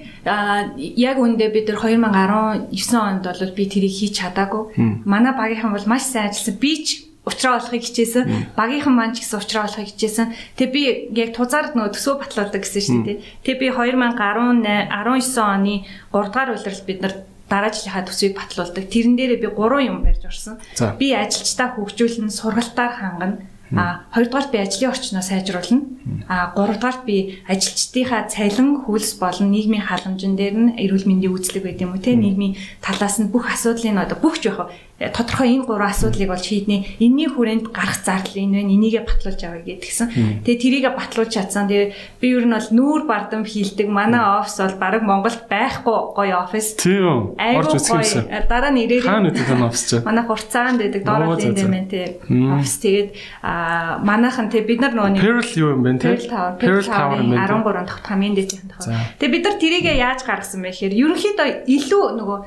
яг 1.01 1.17
үндэ 1.17 1.49
бид 1.49 1.65
нар 1.73 1.81
2019 1.81 2.97
онд 2.97 3.25
бол 3.25 3.53
би 3.57 3.63
тэрийг 3.65 3.93
хийж 3.93 4.21
чадаагүй. 4.21 4.77
Манай 5.05 5.33
багийнхан 5.33 5.73
бол 5.73 5.85
маш 5.89 6.05
сайн 6.05 6.29
ажилласан. 6.29 6.61
Би 6.61 6.85
ч 6.85 7.06
уучраа 7.27 7.59
болохыг 7.59 7.83
хичээсэн. 7.83 8.55
Багийнхан 8.55 8.95
маань 8.95 9.13
ч 9.13 9.27
гэсэн 9.27 9.37
уучраа 9.37 9.67
болохыг 9.67 9.91
хичээсэн. 9.91 10.27
Тэгээ 10.55 10.71
би 10.71 10.83
яг 11.19 11.29
тузаар 11.35 11.75
нөгөө 11.75 11.93
төсөө 11.93 12.15
батлуулдаг 12.23 12.63
гэсэн 12.63 12.83
шүү 12.87 12.99
дээ. 13.03 13.17
Тэгээ 13.43 13.61
би 13.61 13.67
2018 13.75 14.87
19 14.87 15.35
оны 15.43 15.75
3 16.15 16.31
дугаар 16.31 16.49
улирал 16.55 16.83
бид 16.87 16.99
нар 17.03 17.13
дараа 17.51 17.71
жилийнхаа 17.75 18.07
төсвийг 18.07 18.33
батлуулдаг. 18.39 18.83
Тэрэн 18.87 19.15
дээрээ 19.19 19.43
би 19.43 19.49
3 19.51 19.91
юм 19.91 19.97
барьж 20.07 20.23
орсон. 20.23 20.55
Би 20.95 21.11
ажилчдаа 21.11 21.75
хөгжүүлнэ, 21.75 22.31
сургалтаар 22.31 22.93
хангана 22.95 23.37
А 23.75 24.07
хоёрдугаар 24.13 24.47
би 24.51 24.57
ажлын 24.63 24.91
орчноо 24.91 25.21
сайжруулна. 25.21 25.83
А 26.29 26.53
гуравдугаар 26.55 27.03
би 27.05 27.43
ажилчдынхаа 27.51 28.31
цалин 28.31 28.79
хөлс 28.87 29.19
болон 29.19 29.51
нийгмийн 29.51 29.83
халамжин 29.83 30.39
дээр 30.39 30.55
нь 30.55 30.75
эрүүл 30.79 31.03
мэндийн 31.03 31.35
үйлчлэг 31.35 31.63
байд 31.67 31.83
юм 31.83 31.91
уу 31.91 31.99
те 31.99 32.15
нийгмийн 32.15 32.55
талаас 32.79 33.19
нь 33.19 33.27
бүх 33.27 33.51
асуудлын 33.51 33.99
одоо 33.99 34.15
бүх 34.23 34.39
жоох 34.39 34.71
тодорхой 34.97 35.53
энэ 35.53 35.69
гурван 35.69 35.93
асуудлыг 35.93 36.33
бол 36.33 36.41
шийднэ. 36.41 36.97
Энийний 36.97 37.29
хүрээнд 37.29 37.69
гарах 37.69 38.01
зардал 38.01 38.33
энэ 38.33 38.65
байна. 38.65 38.73
Энийгээ 38.73 39.05
батлуулж 39.05 39.41
авъя 39.45 39.61
гэдгсэн. 39.61 40.41
Тэгээ 40.41 40.57
тэрийгэ 40.57 40.89
батлуулж 40.97 41.29
чадсан. 41.37 41.69
Тэгээ 41.69 41.93
би 42.17 42.27
ер 42.33 42.49
нь 42.49 42.57
бол 42.57 42.69
нүүр 42.73 43.01
бардам 43.05 43.45
хилдэг. 43.45 43.85
Манай 43.85 44.41
офис 44.41 44.57
бол 44.57 44.81
баг 44.81 45.05
Монголд 45.05 45.45
байхгүй 45.45 46.17
гоё 46.17 46.41
офис. 46.41 46.73
Тийм. 46.81 47.37
Орж 47.37 47.77
үзсэн. 47.77 48.49
Дараа 48.49 48.73
нь 48.73 48.89
ирээд 48.89 49.05
хаана 49.05 49.29
гэдэг 49.29 49.53
нь 49.53 49.65
офис 49.69 49.83
чи? 49.85 49.95
Манай 50.01 50.25
хурцаанд 50.25 50.81
байдаг. 50.81 51.01
Доороо 51.05 51.37
байна 51.37 51.85
те. 51.85 52.17
Офис 52.25 52.81
тэгээд 52.81 53.09
а 53.45 54.01
манайхан 54.01 54.49
те 54.49 54.65
бид 54.65 54.81
нар 54.81 54.97
нөгөө 54.97 55.21
Pearl 55.21 55.45
юу 55.61 55.77
юм 55.77 55.85
бэ 55.85 56.01
те? 56.01 56.17
Pearl 56.57 56.81
Tower 56.81 57.21
13 57.21 57.85
дахь 57.85 58.01
хамгийн 58.01 58.33
дээд 58.33 58.65
тахаа. 58.65 59.13
Тэгээ 59.21 59.29
бид 59.29 59.43
нар 59.45 59.57
тэрийгэ 59.61 59.93
яаж 59.93 60.25
гаргасан 60.25 60.65
бэ 60.65 60.73
гэхээр 60.73 60.93
ерөнхийдөө 60.97 61.47
илүү 61.69 62.05
нөгөө 62.17 62.39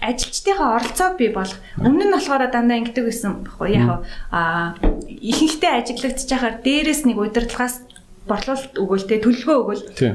ажилчдынхаа 0.00 0.76
оролцоог 0.80 1.14
бий 1.20 1.30
болох. 1.30 1.60
Өмнө 1.78 2.08
нь 2.08 2.14
болохоор 2.16 2.48
дандаа 2.50 2.80
ингэдэг 2.80 3.04
байсан 3.04 3.44
баггүй 3.44 3.70
яг 3.76 4.04
а 4.32 4.74
ихэнхдээ 5.06 5.72
ажиглагдчих 5.84 6.28
байхаар 6.32 6.56
дээрээс 6.64 7.02
нэг 7.04 7.16
удирдлагаас 7.20 7.84
борлуулалт 8.24 8.74
өгөөл 8.80 9.06
тэ 9.06 9.22
төлөвлөгөө 9.24 9.60
өгөөл. 9.60 9.84
Тийм. 9.96 10.14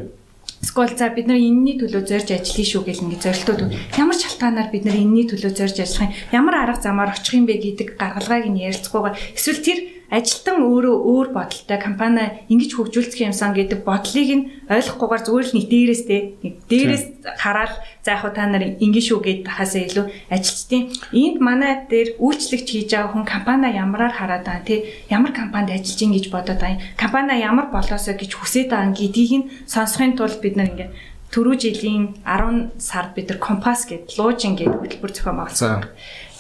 Скол 0.66 0.90
за 0.98 1.10
бид 1.14 1.30
нар 1.30 1.38
энэний 1.38 1.78
төлөө 1.78 2.06
зорж 2.10 2.30
ажиллая 2.34 2.66
шүү 2.66 2.82
гэл 2.86 3.06
ингэ 3.06 3.22
зорилтууд 3.22 3.62
ямар 4.02 4.18
ч 4.18 4.26
шалтгаанаар 4.26 4.70
бид 4.74 4.86
нар 4.86 4.98
энэний 4.98 5.26
төлөө 5.30 5.54
зорж 5.54 5.78
ажиллах 5.78 6.10
юм 6.10 6.14
ямар 6.34 6.56
арга 6.66 6.82
замаар 6.82 7.14
очих 7.14 7.38
юм 7.38 7.46
бэ 7.46 7.62
гэдэг 7.62 7.88
гаргалгааг 8.02 8.46
нь 8.50 8.64
ярилцгүйгээр 8.66 9.16
эсвэл 9.38 9.62
тэр 9.62 9.80
ажилтан 10.12 10.62
өөрөө 10.62 10.95
өөр 11.10 11.28
бодолтой 11.34 11.80
компани 11.82 12.45
ингэж 12.53 12.72
хөгжүүлэх 12.78 13.26
юмсан 13.26 13.58
гэдэг 13.58 13.82
бодлыг 13.82 14.30
нь 14.38 14.47
ойлгохгүйгээр 14.70 15.24
зүгээр 15.26 15.45
л 15.49 15.56
нэг 15.58 15.66
дээрээс 15.72 16.03
тэ 16.06 16.18
нэг 16.45 16.53
дээрээс 16.70 17.06
хараад 17.41 17.74
за 18.06 18.10
яг 18.14 18.24
та 18.38 18.45
нар 18.45 18.64
ингэ 18.78 19.01
шүү 19.01 19.20
гэд 19.26 19.41
хасаа 19.49 19.82
илүү 19.89 20.06
ажилчдын 20.30 20.84
энд 21.10 21.38
манай 21.41 21.74
дээр 21.89 22.22
үйлчлэгч 22.22 22.68
хийж 22.70 22.89
байгаа 22.93 23.12
хүн 23.14 23.26
компани 23.26 23.74
ямараар 23.74 24.14
хараад 24.14 24.45
байгаа 24.45 24.68
тий 24.70 24.80
ямар 25.10 25.34
компанид 25.34 25.74
ажиллаж 25.74 25.99
ин 26.06 26.14
гэж 26.14 26.26
бодоод 26.30 26.62
байгаа 26.62 26.86
компани 27.01 27.41
ямар 27.41 27.68
болоосоо 27.74 28.14
гэж 28.14 28.32
хүсэж 28.38 28.70
байгаа 28.70 28.93
гэдгийг 28.93 29.34
нь 29.41 29.49
сонсохын 29.66 30.14
тулд 30.14 30.38
бид 30.41 30.56
нар 30.58 30.70
ингэ 30.70 30.88
түрүү 31.36 31.56
жилийн 31.60 32.03
10 32.24 32.80
сард 32.80 33.12
бид 33.18 33.28
нар 33.30 33.39
компас 33.43 33.84
гэдэг 33.89 34.16
луужин 34.16 34.56
гэдэг 34.56 34.80
хөтөлбөр 34.80 35.12
зохион 35.12 35.38
байгуулсан. 35.43 35.84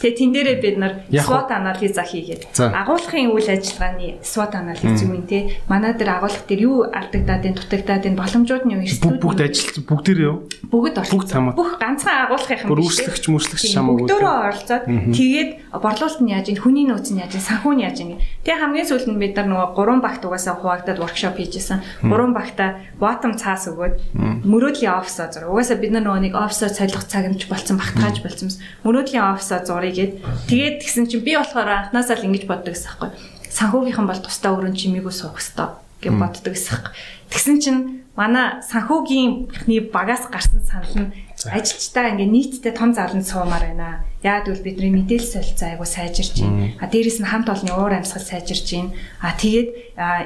Тэгээ 0.01 0.17
тэн 0.19 0.29
дээрээ 0.35 0.57
бид 0.59 0.77
нар 0.77 0.93
SWOT 1.07 1.49
анализа 1.51 2.03
хийгээд 2.03 2.51
агуулгын 2.59 3.31
үйл 3.31 3.49
ажиллагааны 3.49 4.19
SWOT 4.19 4.53
анализ 4.55 5.01
юм 5.03 5.23
те 5.23 5.55
манай 5.71 5.95
дээр 5.95 6.19
агуулга 6.19 6.43
дээр 6.43 6.61
юу 6.67 6.77
алдагдаад 6.91 7.43
энэ 7.47 7.57
дутагдаад 7.57 8.03
энэ 8.11 8.19
боломжууд 8.19 8.63
нь 8.67 8.73
юу 8.75 8.83
эрсдэлүүд 8.83 9.23
бүгд 9.23 9.39
ажил 9.39 9.87
бүгдээр 9.87 10.19
юу? 10.19 10.35
Бүгд 10.67 10.95
орсон 10.99 11.55
бүх 11.55 11.79
ганцхан 11.79 12.27
агуулгын 12.27 12.59
юм 12.67 12.69
бүрслэгч 12.75 13.23
мөрслэгч 13.31 13.63
шамаагүй 13.71 14.07
бүгдөө 14.11 14.33
оролцоод 14.35 14.83
тэгээд 15.15 15.51
борлуулалт 15.79 16.21
нь 16.21 16.31
яаж 16.35 16.47
ин 16.51 16.59
хүний 16.59 16.85
нөөц 16.89 17.15
нь 17.15 17.23
яаж 17.23 17.39
ин 17.39 17.43
санхүү 17.47 17.73
нь 17.79 17.83
яаж 17.87 17.97
ин 18.03 18.19
тэгээ 18.43 18.59
хамгийн 18.59 18.89
сүүлд 18.91 19.07
нь 19.07 19.21
бид 19.21 19.33
нар 19.39 19.47
нөгөө 19.47 19.67
гурван 19.75 20.01
багт 20.03 20.23
угаасаа 20.27 20.59
хуваагдаад 20.59 20.99
воркшоп 20.99 21.39
хийжсэн. 21.39 21.79
Гурван 22.03 22.33
багта 22.35 22.83
bottom 22.99 23.39
цаас 23.39 23.67
өгөөд 23.71 24.15
мөрөөдлийн 24.43 24.95
офисоо 24.99 25.27
зур 25.31 25.51
угаасаа 25.51 25.77
бид 25.79 25.91
нар 25.95 26.03
нөгөө 26.03 26.21
нэг 26.25 26.33
офисоо 26.35 26.69
солих 26.69 27.03
цаг 27.07 27.25
нь 27.29 27.39
болцсон 27.47 27.77
багтгааж 27.79 28.19
болцсон. 28.23 28.51
Мөрөөдлийн 28.83 29.25
офисоо 29.35 29.59
зур 29.63 29.84
авъя 29.85 29.93
гэд. 29.93 30.11
Тэгээд 30.49 30.75
тэгсэн 30.81 31.05
чинь 31.05 31.21
би 31.21 31.37
болохоор 31.37 31.93
анханасаа 31.93 32.17
л 32.17 32.25
ингэж 32.25 32.49
боддог 32.49 32.73
гэсэн 32.73 32.89
байхгүй. 32.97 33.09
Санхүүгийнхан 33.53 34.07
бол 34.09 34.21
тусдаа 34.25 34.57
өрөн 34.57 34.73
чимээгүй 34.73 35.13
суух 35.13 35.37
хэвээр 35.37 35.77
гэж 36.01 36.13
боддог 36.17 36.53
гэсэн 36.57 36.71
байхгүй. 36.73 36.93
Тэгсэн 37.29 37.57
чинь 37.61 37.81
манай 38.17 38.65
санхүүгийнхний 38.65 39.81
багаас 39.93 40.25
гарсан 40.33 40.65
санал 40.65 40.95
нь 40.97 41.13
ажилчдаа 41.45 42.15
ингээ 42.15 42.29
нийтдээ 42.31 42.73
том 42.73 42.95
заланд 42.97 43.27
суумаар 43.27 43.69
байна. 43.69 44.01
Яг 44.23 44.49
бол 44.49 44.65
бидний 44.65 44.89
мэдээлэл 44.89 45.33
солилцоо 45.37 45.67
айгу 45.69 45.85
сайжирч 45.85 46.41
байна. 46.41 46.73
А 46.81 46.89
дээрэс 46.89 47.21
нь 47.21 47.29
хамт 47.29 47.49
олонны 47.51 47.73
уур 47.75 47.93
амьсгал 47.93 48.23
сайжирч 48.23 48.67
байна. 48.73 48.95
А 49.21 49.35
тэгээд 49.37 49.69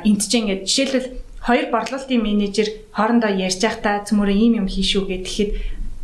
энд 0.07 0.21
чинь 0.23 0.47
ингээ 0.47 0.63
жишээлбэл 0.63 1.09
хоёр 1.43 1.65
борлуулалтын 1.71 2.21
менежер 2.21 2.67
хоорондоо 2.93 3.31
ярьж 3.31 3.59
байхдаа 3.63 4.05
цөмөрөө 4.07 4.37
ийм 4.37 4.53
юм 4.63 4.67
хийшүү 4.67 5.03
гэхэд 5.07 5.51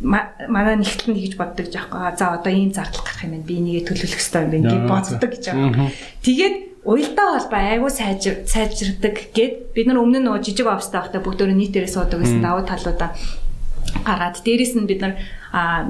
манай 0.00 0.76
нэгтлэн 0.76 1.16
гэж 1.16 1.34
боддог 1.40 1.72
жаахгүй. 1.72 2.16
За 2.20 2.36
одоо 2.36 2.52
ийм 2.52 2.72
зардал 2.72 3.00
гарах 3.00 3.24
юм 3.24 3.32
байна. 3.32 3.48
Би 3.48 3.54
энийгээ 3.60 3.84
төлөвлөх 3.88 4.20
хэрэгтэй 4.20 4.42
юм 4.44 4.50
байна 4.52 4.68
гэж 4.68 4.82
боддог 4.84 5.30
гэж 5.32 5.44
байгаа. 5.48 5.90
Тэгээд 6.20 6.56
уялдаа 6.84 7.28
холбоо 7.40 7.90
сайжир 7.90 8.34
сайжирдаг 8.46 9.16
гэд 9.32 9.74
бид 9.74 9.86
нар 9.88 9.98
өмнө 9.98 10.20
нь 10.20 10.26
нөгөө 10.28 10.44
жижиг 10.44 10.68
офстай 10.68 11.00
байхдаа 11.02 11.24
бүгдөө 11.24 11.50
нийтээрээ 11.50 11.90
суудаг 11.90 12.20
гэсэн 12.22 12.44
давуу 12.44 12.62
талуудаа 12.62 13.10
гаргаад 14.06 14.36
дээрэс 14.44 14.74
нь 14.78 14.86
бид 14.86 15.00
нар 15.02 15.14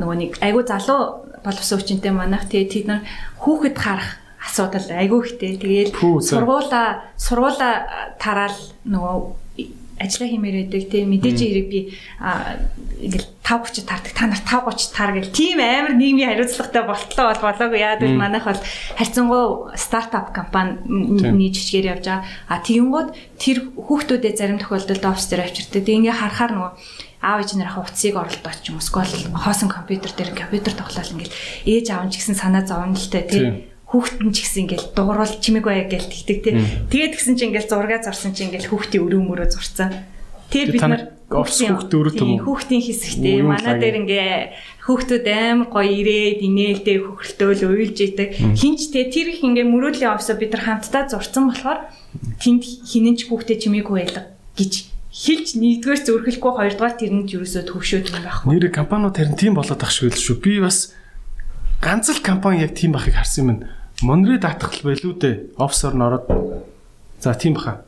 нөгөө 0.00 0.16
нэг 0.16 0.32
айгуу 0.40 0.64
залуу 0.64 1.28
боловсон 1.44 1.78
хүчинтэй 1.82 2.12
манайх 2.16 2.48
тэгээд 2.48 2.72
тэд 2.72 2.86
нар 2.88 3.00
хүүхэд 3.42 3.76
харах 3.76 4.22
асуудал 4.40 4.88
айгуу 4.88 5.20
ихтэй. 5.26 5.58
Тэгээд 5.58 5.90
сургуула 6.22 7.02
сургуула 7.18 7.70
тараал 8.16 8.56
нөгөө 8.86 9.16
ажиллаа 9.96 10.28
хиймээр 10.28 10.56
байдаг 10.68 10.82
тийм 10.92 11.08
мэдээж 11.08 11.38
хэрэг 11.40 11.68
би 11.72 11.80
ингээл 13.00 13.28
5 13.40 13.80
30 13.80 13.88
таардаг 13.88 14.12
та 14.12 14.26
нар 14.28 14.42
5 14.44 14.68
30 14.68 14.92
таар 14.92 15.10
гэл 15.16 15.32
тийм 15.32 15.58
амар 15.60 15.94
нийгмийн 15.96 16.30
хариуцлагатай 16.36 16.82
болтлоо 16.84 17.24
бол 17.32 17.42
болоогүй. 17.48 17.80
Яа 17.80 17.96
гэвэл 17.96 18.20
манайх 18.20 18.44
бол 18.44 18.62
харьцангуй 18.98 19.44
стартап 19.78 20.36
компани 20.36 21.48
жишгээр 21.48 21.96
явж 21.96 22.04
байгаа. 22.04 22.24
А 22.50 22.60
тэгэнгүүт 22.60 23.08
тэр 23.40 23.58
хүүхдүүдэд 23.72 24.36
зарим 24.36 24.58
тохиолдолд 24.60 25.04
офис 25.04 25.26
дээр 25.32 25.48
авчирдаг. 25.48 25.82
Тэг 25.84 25.96
ингээ 25.96 26.20
харахаар 26.20 26.52
нөгөө 26.52 26.72
аав 27.22 27.40
ээж 27.40 27.50
нарынхаа 27.56 27.84
утсыг 27.84 28.14
оролдооч 28.16 28.62
юм 28.68 28.76
уу 28.76 28.84
эсвэл 28.84 29.32
хоосон 29.32 29.70
компьютер 29.72 30.12
дээр 30.12 30.36
компьютер 30.36 30.74
тоглоал 30.76 31.12
ингээл 31.16 31.38
ээж 31.64 31.86
аав 31.90 32.12
ч 32.12 32.20
гэсэн 32.20 32.36
санаа 32.36 32.62
зовно 32.68 32.94
л 32.94 33.08
тэ 33.08 33.24
тийм 33.24 33.46
хүүхдэн 33.96 34.30
ч 34.36 34.36
гэсэн 34.44 34.62
ингээл 34.68 34.92
дуурал 34.92 35.34
чимэг 35.40 35.64
бая 35.64 35.88
гээл 35.88 36.12
тэгдэг 36.12 36.38
тий. 36.44 36.54
Тэгээд 36.92 37.16
гисэн 37.16 37.34
чи 37.40 37.48
ингээл 37.48 37.70
зураг 37.72 38.04
зарсан 38.04 38.36
чи 38.36 38.44
ингээл 38.44 38.68
хүүхдийн 38.68 39.04
өрөө 39.08 39.22
мөрөө 39.24 39.48
зурцсан. 39.56 39.90
Тэгээд 40.52 40.72
бид 40.76 40.84
нар 40.84 41.02
хүүхд 41.26 41.90
өрөө 41.90 42.14
том 42.14 42.30
хүүхдийн 42.44 42.82
хэсэгтэй 42.84 43.42
манай 43.42 43.74
дээр 43.82 43.96
ингээ 44.04 44.30
хүүхдүүд 44.86 45.26
амар 45.26 45.68
гоё 45.72 45.90
ирээд 45.90 46.38
инээлтэй 46.44 46.96
хөхрөлтөөл 47.02 47.62
уйлж 47.66 47.98
идэг. 47.98 48.28
Хинч 48.54 48.94
те 48.94 49.10
тэр 49.10 49.34
их 49.34 49.42
ингээ 49.42 49.66
мөрөөдлийн 49.66 50.14
офсоо 50.14 50.38
бид 50.38 50.54
нар 50.54 50.62
хамтдаа 50.62 51.10
зурцсан 51.10 51.50
болохоор 51.50 51.90
тэнд 52.38 52.62
хинэнч 52.62 53.26
хүүхдээ 53.26 53.58
чимээгүй 53.58 53.96
байлаа 54.06 54.30
гэж 54.54 54.72
хэлж 55.16 55.48
нэгдүгээр 55.56 56.00
зөрхөлгүй 56.06 56.52
хоёрдугаар 56.54 56.94
тэрнэд 57.00 57.34
юусоо 57.34 57.64
төвшөөд 57.64 58.06
байхгүй. 58.12 58.46
Нэр 58.52 58.68
компаниуд 58.68 59.16
харин 59.16 59.34
тийм 59.34 59.56
болоод 59.56 59.80
ах 59.80 59.90
шиг 59.90 60.12
л 60.12 60.20
шүү. 60.20 60.44
Би 60.44 60.60
бас 60.60 60.92
ганц 61.80 62.12
л 62.12 62.20
компани 62.20 62.62
яг 62.62 62.76
тийм 62.76 62.92
бахыг 62.92 63.16
харсан 63.16 63.40
юм. 63.48 63.58
Монред 64.02 64.44
атгал 64.44 64.80
байлуу 64.82 65.14
дээ. 65.16 65.56
Офсор 65.56 65.94
н 65.94 66.02
ороод. 66.02 66.28
За 67.20 67.34
тийм 67.34 67.54
баха. 67.54 67.82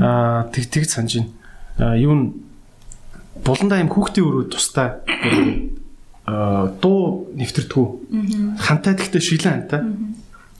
Аа 0.00 0.48
тэг 0.50 0.70
тэг 0.70 0.90
санаж 0.90 1.22
байна. 1.78 1.96
Юу 1.96 2.12
н 2.12 2.22
буландаа 3.44 3.78
юм 3.78 3.88
хүүхдийн 3.88 4.26
өрөө 4.26 4.44
тустай 4.50 4.98
аа 6.26 6.74
дуу 6.82 7.30
нэвтэрдгүү. 7.38 7.86
Хантай 8.58 8.94
гэхдээ 8.98 9.22
шилэн 9.22 9.54
хантай 9.66 9.80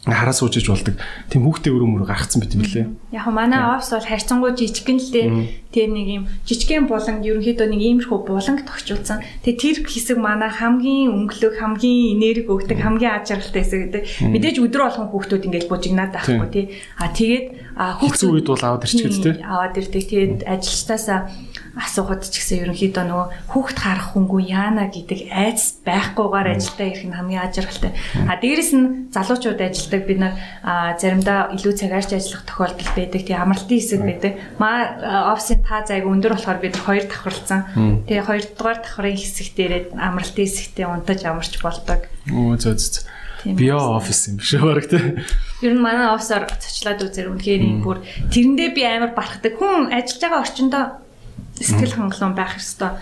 хараа 0.02 0.34
суужиж 0.34 0.66
болдог. 0.66 0.98
Тийм 1.30 1.46
хүүхдээ 1.46 1.70
өрөө 1.78 1.88
мөрөө 1.94 2.10
гаргацсан 2.10 2.42
байт 2.42 2.58
юм 2.58 2.66
лээ. 2.66 2.90
Яг 3.14 3.26
манай 3.30 3.62
офс 3.62 3.94
бол 3.94 4.02
харьцангуй 4.02 4.50
жижигэн 4.58 4.98
л 4.98 5.10
дээ. 5.14 5.28
Тэгээ 5.70 5.90
нэг 5.94 6.08
юм 6.10 6.24
жижигхэн 6.42 6.90
буланг 6.90 7.22
ерөнхийдөө 7.22 7.70
нэг 7.70 7.80
иймэрхүү 7.86 8.18
буланг 8.26 8.66
тогтчулсан. 8.66 9.22
Тэгээ 9.46 9.62
тэр 9.62 9.76
хэсэг 9.86 10.18
манай 10.18 10.50
хамгийн 10.50 11.14
өнгөлөг, 11.14 11.54
хамгийн 11.54 12.18
энерги 12.18 12.50
өгдөг, 12.50 12.82
хамгийн 12.82 13.14
аж 13.14 13.30
аргалтай 13.30 13.62
хэсэг 13.62 13.80
гэдэг. 13.86 14.02
Мэдээж 14.26 14.56
өдрө 14.58 14.82
болгон 14.90 15.08
хүүхдүүд 15.14 15.46
ингээд 15.46 15.70
бужигнаад 15.70 16.10
байхгүй 16.18 16.50
тий. 16.50 16.66
А 16.98 17.06
тэгээд 17.14 17.46
хүүхдүүд 17.78 18.34
үед 18.42 18.48
бол 18.50 18.66
аваад 18.66 18.82
ирчихвэ 18.90 19.22
тий. 19.22 19.34
Аваад 19.38 19.78
ирдэг. 19.78 20.02
Тэгээд 20.02 20.36
ажилчтаасаа 20.50 21.30
асуухад 21.72 22.28
ч 22.28 22.36
гэсэн 22.36 22.68
ерөнхийдөө 22.68 23.04
нөгөө 23.08 23.26
хүүхд 23.48 23.78
харах 23.80 24.12
хүнгүй 24.12 24.52
яана 24.52 24.92
гэдэг 24.92 25.32
айц 25.32 25.80
байхгүйгээр 25.88 26.48
ажилдаа 26.52 26.86
ирэх 26.92 27.04
нь 27.08 27.16
хамгийн 27.16 27.44
ажиргалтай. 27.48 27.92
А 28.28 28.36
дээрэс 28.36 28.72
нь 28.76 28.86
залуучууд 29.08 29.60
ажилдаг 29.60 30.02
бид 30.04 30.20
нар 30.20 30.34
заримдаа 31.00 31.56
илүү 31.56 31.72
цагаарч 31.80 32.12
ажиллах 32.12 32.44
тохиолдол 32.44 32.90
байдаг. 32.92 33.20
Тэгээ 33.24 33.40
амралтын 33.40 33.78
хэсэг 33.80 34.00
байдаг. 34.04 34.32
Маа 34.60 35.32
офисын 35.32 35.64
таа 35.64 35.80
зайг 35.88 36.04
өндөр 36.04 36.36
болохоор 36.36 36.60
бид 36.60 36.76
хоёр 36.76 37.08
давхарлцсан. 37.08 38.04
Тэгээ 38.04 38.28
хоёр 38.28 38.44
дугаар 38.52 38.78
давхрын 38.84 39.16
хэсэг 39.16 39.48
дээрээ 39.56 39.82
амралтын 39.96 40.44
хэсэгтээ 40.44 40.86
унтаж 40.92 41.20
амарч 41.24 41.56
болдог. 41.64 42.04
Оо 42.28 42.52
зөө 42.60 42.76
зөө. 42.76 43.04
Био 43.42 43.98
офис 43.98 44.30
юм 44.30 44.38
биш 44.38 44.54
үү 44.54 44.86
тий. 44.86 45.18
Ер 45.66 45.74
нь 45.74 45.82
манай 45.82 46.14
офисоор 46.14 46.46
цочлаад 46.46 47.02
үзэр 47.02 47.34
үнэхээр 47.34 47.82
бүр 47.82 47.98
тэрэндээ 48.30 48.70
би 48.70 48.82
амар 48.86 49.18
барахдаг. 49.18 49.58
Хүн 49.58 49.90
ажиллаж 49.90 50.22
байгаа 50.22 50.42
орчиндөө 50.46 50.84
сэтгэл 51.58 51.96
хангалуун 51.98 52.34
байх 52.36 52.56
ёстой. 52.56 52.96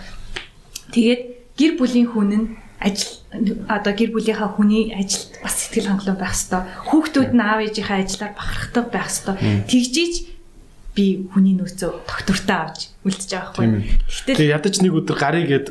Тэгээд 0.91 1.21
гэр 1.55 1.71
бүлийн 1.79 2.09
хүн 2.11 2.29
нь 2.35 2.47
ажил 2.81 3.21
одоо 3.69 3.93
гэр 3.93 4.11
бүлийнхаа 4.11 4.57
хүний 4.57 4.91
ажилд 4.91 5.37
бас 5.45 5.55
сэтгэл 5.61 5.93
хангалуун 5.93 6.19
байх 6.19 6.33
ёстой. 6.33 6.61
Хүүхдүүд 6.89 7.31
нь 7.37 7.43
аав 7.45 7.59
ээжийнхээ 7.61 8.01
ажиллаар 8.01 8.33
бахархдаг 8.33 8.85
байх 8.89 9.07
ёстой. 9.07 9.35
Тэгжиж 9.69 10.31
би 10.91 11.23
хүний 11.31 11.55
нөөцөө 11.55 12.03
доктортой 12.03 12.57
авч 12.67 12.91
үлдчихэж 13.07 13.31
байгаа 13.31 13.55
байхгүй. 13.55 14.35
Гэхдээ 14.35 14.51
ядаж 14.51 14.75
нэг 14.83 14.91
өдөр 14.99 15.15
гарыг 15.15 15.47
гээд 15.47 15.67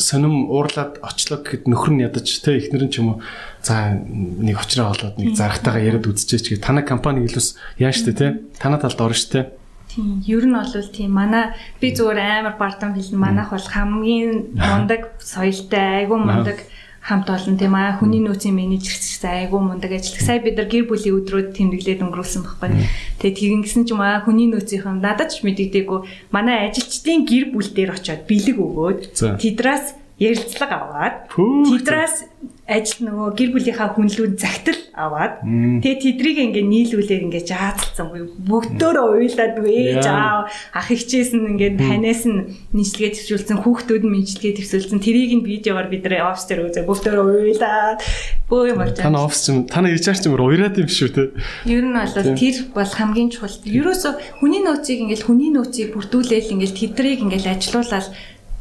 сонирм 0.00 0.48
уурлаад 0.48 0.96
очлоо 1.04 1.44
гэхэд 1.44 1.68
нөхөр 1.68 1.92
нь 1.92 2.04
ядаж 2.08 2.24
те 2.40 2.56
ихнэр 2.56 2.88
нь 2.88 2.92
ч 2.92 3.04
юм 3.04 3.20
уу 3.20 3.22
за 3.60 3.92
нэг 4.00 4.56
очроо 4.56 4.96
олоод 4.96 5.20
нэг 5.20 5.36
зарахтайгаа 5.36 5.84
яриад 5.84 6.08
үзчихээч 6.08 6.56
гэ 6.56 6.64
танай 6.64 6.88
компани 6.88 7.28
илүүс 7.28 7.60
яа 7.84 7.92
штэ 7.92 8.16
те 8.16 8.26
танай 8.56 8.80
талд 8.80 8.96
орно 8.96 9.12
штэ. 9.12 9.52
Тийм 9.92 10.24
ер 10.24 10.44
нь 10.48 10.56
бол 10.56 10.88
тийм 10.88 11.12
манай 11.12 11.52
би 11.80 11.92
зүгээр 11.92 12.18
амар 12.40 12.56
бардам 12.56 12.96
хэлнэ. 12.96 13.20
Манайх 13.20 13.52
бол 13.52 13.68
хамгийн 13.68 14.56
мундаг 14.56 15.20
соёлтой 15.20 15.84
айгуу 16.00 16.16
мундаг 16.16 16.64
хамт 17.02 17.28
олон 17.28 17.58
тийм 17.58 17.74
аа 17.74 17.98
хүний 17.98 18.22
нөөцийн 18.24 18.54
менежер 18.54 18.96
гэсэн 18.96 19.50
айгүй 19.50 19.60
мундаг 19.60 19.92
ажиллах. 19.92 20.22
Сая 20.22 20.40
бид 20.40 20.56
нар 20.56 20.70
гэр 20.70 20.86
бүлийн 20.86 21.18
өдрүүд 21.18 21.48
тэмдэглээд 21.52 22.00
өнгөрүүлсэн 22.08 22.42
байхгүй. 22.46 22.70
Тэгээд 23.18 23.38
тэгин 23.42 23.62
гисэн 23.66 23.84
ч 23.84 23.92
юм 23.92 24.00
аа 24.06 24.22
хүний 24.22 24.46
нөөцийнхэн 24.46 25.02
надад 25.02 25.34
ч 25.34 25.42
мэдэгдээгүй 25.42 26.30
манай 26.30 26.70
ажилчдын 26.70 27.26
гэр 27.26 27.44
бүл 27.50 27.68
дээр 27.74 27.90
очиод 27.98 28.22
бэлэг 28.30 28.56
өгөөд 28.56 29.00
тэдрээс 29.18 30.01
ярилцлага 30.30 30.76
аваад 30.86 31.14
тэдрээс 31.34 32.16
ажил 32.62 33.10
нөгөө 33.10 33.28
гэр 33.34 33.50
бүлийнхаа 33.58 33.90
хүнлүүд 33.98 34.34
загтал 34.38 34.78
аваад 34.94 35.42
тэгээ 35.82 35.98
тэдрийг 35.98 36.38
ингээ 36.46 36.62
нийлүүлээр 36.62 37.26
ингээ 37.26 37.44
жаацалсан 37.50 38.06
бүгдөө 38.46 39.02
уйлаад 39.18 39.58
ээж 39.58 40.06
аав 40.06 40.46
ах 40.70 40.88
ихчээс 40.94 41.34
нь 41.34 41.58
ингээ 41.58 41.74
танаас 41.74 42.22
нь 42.22 42.54
нийслэгээ 42.70 43.18
төвшүүлсэн 43.18 43.58
хүүхдүүд 43.66 44.02
нь 44.06 44.14
мэдлэгээ 44.14 44.54
төвшүүлсэн 44.62 45.02
тэрийг 45.02 45.32
нь 45.42 45.46
видеогоор 45.46 45.90
бид 45.90 46.06
нар 46.06 46.30
офс 46.30 46.46
дээр 46.46 46.70
үзээ 46.70 46.86
бүгдөө 46.86 47.14
уйлаад 47.18 47.98
бөө 48.46 48.62
юм 48.70 48.78
болж 48.78 48.94
байна. 48.94 49.06
Тана 49.10 49.20
офс 49.26 49.40
чинь 49.42 49.66
тана 49.66 49.90
HR 49.90 50.16
чинь 50.22 50.32
уураад 50.32 50.78
юм 50.78 50.86
шүү 50.86 51.10
те. 51.10 51.22
Ер 51.66 51.82
нь 51.82 51.98
бол 51.98 52.14
тэр 52.14 52.56
бол 52.70 52.92
хамгийн 52.94 53.30
чухал. 53.34 53.58
Ерөөсө 53.66 54.38
хүний 54.38 54.62
нөөцийг 54.62 55.02
ингээл 55.02 55.26
хүний 55.26 55.50
нөөцийг 55.50 55.98
бүрдүүлээл 55.98 56.54
ингээл 56.54 56.78
тэдрийг 56.78 57.20
ингээл 57.26 57.52
ажилуулаад 57.58 58.06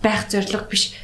байх 0.02 0.26
зорилго 0.32 0.66
биш 0.66 0.98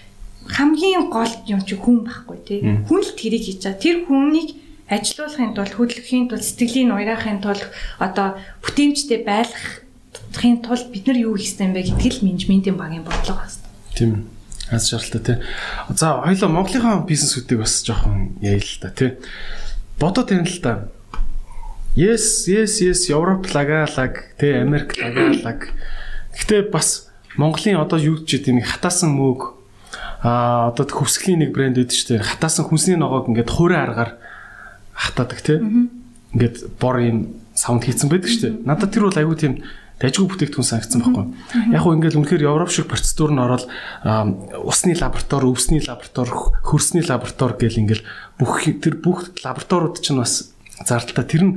хамгийн 0.47 1.11
гол 1.11 1.33
юм 1.47 1.61
чи 1.61 1.75
хүн 1.75 2.07
байхгүй 2.07 2.37
тий. 2.47 2.59
Хүн 2.87 3.01
л 3.03 3.11
тэрийг 3.13 3.43
хийж 3.43 3.59
чаа. 3.63 3.75
Тэр 3.75 4.07
хүнийг 4.07 4.55
ажилуулахын 4.87 5.51
тулд 5.51 5.73
хөдөлгөхийн 5.75 6.31
тулд 6.31 6.45
сэтгэлийн 6.47 6.95
уяахын 6.95 7.43
тулд 7.43 7.67
одоо 7.99 8.39
бүтээмжтэй 8.63 9.27
байлгахын 9.27 10.63
тулд 10.63 10.87
бид 10.95 11.05
нар 11.07 11.19
юу 11.19 11.35
хийх 11.35 11.59
юм 11.59 11.75
бэ 11.75 11.83
гэдгийг 11.91 12.23
менежментийн 12.23 12.79
багийн 12.79 13.03
бодлого 13.03 13.43
байна. 13.43 13.67
Тийм. 13.95 14.31
Аз 14.71 14.87
шаардлагатай 14.87 15.35
тий. 15.35 15.43
За 15.91 16.23
хоёлоо 16.23 16.49
Монголынхаа 16.49 17.03
бизнесүүдийг 17.03 17.59
бас 17.59 17.83
жоохон 17.83 18.39
яа 18.39 18.55
л 18.55 18.79
та 18.79 18.91
тий. 18.95 19.19
Бодоод 19.99 20.31
байна 20.31 20.47
л 20.47 20.59
та. 20.63 20.87
Yes, 21.97 22.45
yes, 22.45 22.77
yes, 22.79 23.09
Европ 23.09 23.49
лагаалаг, 23.55 24.37
тий, 24.37 24.53
Америк 24.53 24.95
лагаалаг. 25.01 25.73
Гэтэ 26.37 26.69
бас 26.69 27.09
Монголын 27.41 27.81
одоо 27.81 27.97
юу 27.97 28.21
гэж 28.21 28.45
тийм 28.45 28.61
хатаасан 28.61 29.17
мөөг 29.17 29.56
а 30.23 30.73
одоо 30.73 30.85
хөвсглийн 30.85 31.45
нэг 31.45 31.53
брэнд 31.53 31.77
үүдэж 31.77 31.93
штэ 31.93 32.15
хатаасан 32.25 32.65
хүнсний 32.65 32.97
ногоог 32.97 33.29
ингээд 33.29 33.53
хуурай 33.53 33.85
аргаар 33.85 34.11
хатаадаг 34.97 35.39
тий. 35.45 35.61
Ингээд 36.33 36.73
бор 36.81 36.97
юм 36.99 37.37
саунд 37.53 37.85
хийцэн 37.85 38.09
байдаг 38.09 38.31
штэ. 38.33 38.57
Надад 38.65 38.89
тэр 38.89 39.05
бол 39.05 39.17
айгүй 39.17 39.37
тийм 39.37 39.53
дажгүй 40.01 40.29
бүтээгдэхүүн 40.29 40.69
санагдсан 40.69 41.01
байхгүй. 41.05 41.25
Яг 41.73 41.81
хөө 41.81 41.95
ингээд 42.01 42.17
үнэхээр 42.17 42.45
Европ 42.49 42.69
шиг 42.73 42.89
процедур 42.89 43.33
нь 43.33 43.41
ороод 43.41 43.65
усны 44.61 44.93
лаборатори, 44.93 45.49
өвсний 45.49 45.81
лаборатори, 45.81 46.33
хөрсний 46.61 47.05
лаборатори 47.05 47.57
гэл 47.57 47.81
ингээд 47.81 48.03
бүх 48.37 48.61
тэр 48.61 49.01
бүх 49.01 49.33
лабораториуд 49.41 50.01
чинь 50.01 50.21
бас 50.21 50.53
зардалтай. 50.85 51.25
Тэр 51.25 51.43
нь 51.45 51.53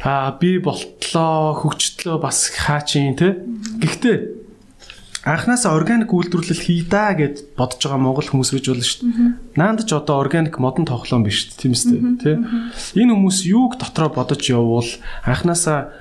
а 0.00 0.32
би 0.40 0.58
болтлоо, 0.58 1.60
хөгжтлөө 1.60 2.16
бас 2.20 2.48
хаачин 2.56 3.16
те. 3.20 3.36
Гэхдээ 3.84 4.41
анханасаа 5.22 5.78
органик 5.78 6.10
үйлдвэрлэл 6.10 6.58
хий 6.58 6.82
да 6.82 7.14
гэд 7.14 7.54
бодож 7.54 7.78
байгаа 7.78 8.02
монгол 8.02 8.26
хүмүүс 8.26 8.50
гэж 8.50 8.64
болно 8.74 8.82
шүү 8.82 9.00
дээ. 9.06 9.30
Наанд 9.54 9.86
ч 9.86 9.94
одоо 9.94 10.18
органик 10.18 10.58
модон 10.58 10.82
тоглоом 10.82 11.22
биш 11.22 11.54
тийм 11.54 11.78
үстэй 11.78 12.02
тий. 12.18 12.36
Энэ 12.98 13.14
хүмүүс 13.14 13.46
юуг 13.46 13.78
дотроо 13.78 14.10
бодож 14.10 14.42
явуул 14.50 14.90
анханасаа 15.22 15.94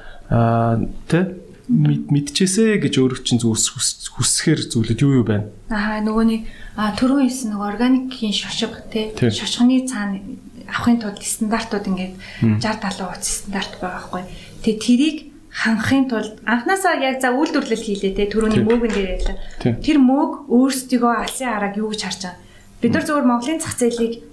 тий 1.06 1.24
мэдчихээсэ 1.70 2.82
гэж 2.82 2.94
өөрөө 2.98 3.22
чинь 3.22 3.40
зүс 3.40 4.10
хүсэхэр 4.18 4.68
зүйлүүд 4.74 5.00
юу 5.06 5.22
юу 5.22 5.26
байна? 5.26 5.48
Аа 5.70 6.02
нөгөөний 6.04 6.44
түрүүн 6.76 7.30
хэлсэн 7.30 7.56
нэг 7.56 7.62
органикийн 7.62 8.36
шошго 8.36 8.82
тий 8.92 9.14
шошгоны 9.16 9.88
цаана 9.88 10.20
авахын 10.68 11.00
тулд 11.00 11.24
стандартууд 11.24 11.88
ингээд 11.88 12.14
60 12.60 12.60
70 12.60 13.08
утас 13.08 13.32
стандарт 13.46 13.74
байгаа 13.80 14.04
байхгүй. 14.04 14.24
Тэгээ 14.66 14.84
тэрийг 14.84 15.18
хангахын 15.52 16.08
тулд 16.08 16.40
анханасаа 16.48 16.96
яг 17.04 17.20
за 17.20 17.36
үйлдвэрлэл 17.36 17.84
хийлээ 17.84 18.16
те 18.16 18.32
түрүүний 18.32 18.64
мөөгөн 18.64 18.92
дээр 18.96 19.12
ярьлаа. 19.20 19.38
Тэр 19.84 19.98
мөөг 20.00 20.48
өөрсдөө 20.48 21.12
алсын 21.12 21.52
арааг 21.52 21.76
юу 21.76 21.92
гэж 21.92 22.02
харж 22.08 22.22
байгаа. 22.24 22.40
Бид 22.80 22.92
нар 22.96 23.04
зөвхөн 23.04 23.28
Монголын 23.28 23.60
зах 23.60 23.76
зээлийг 23.76 24.24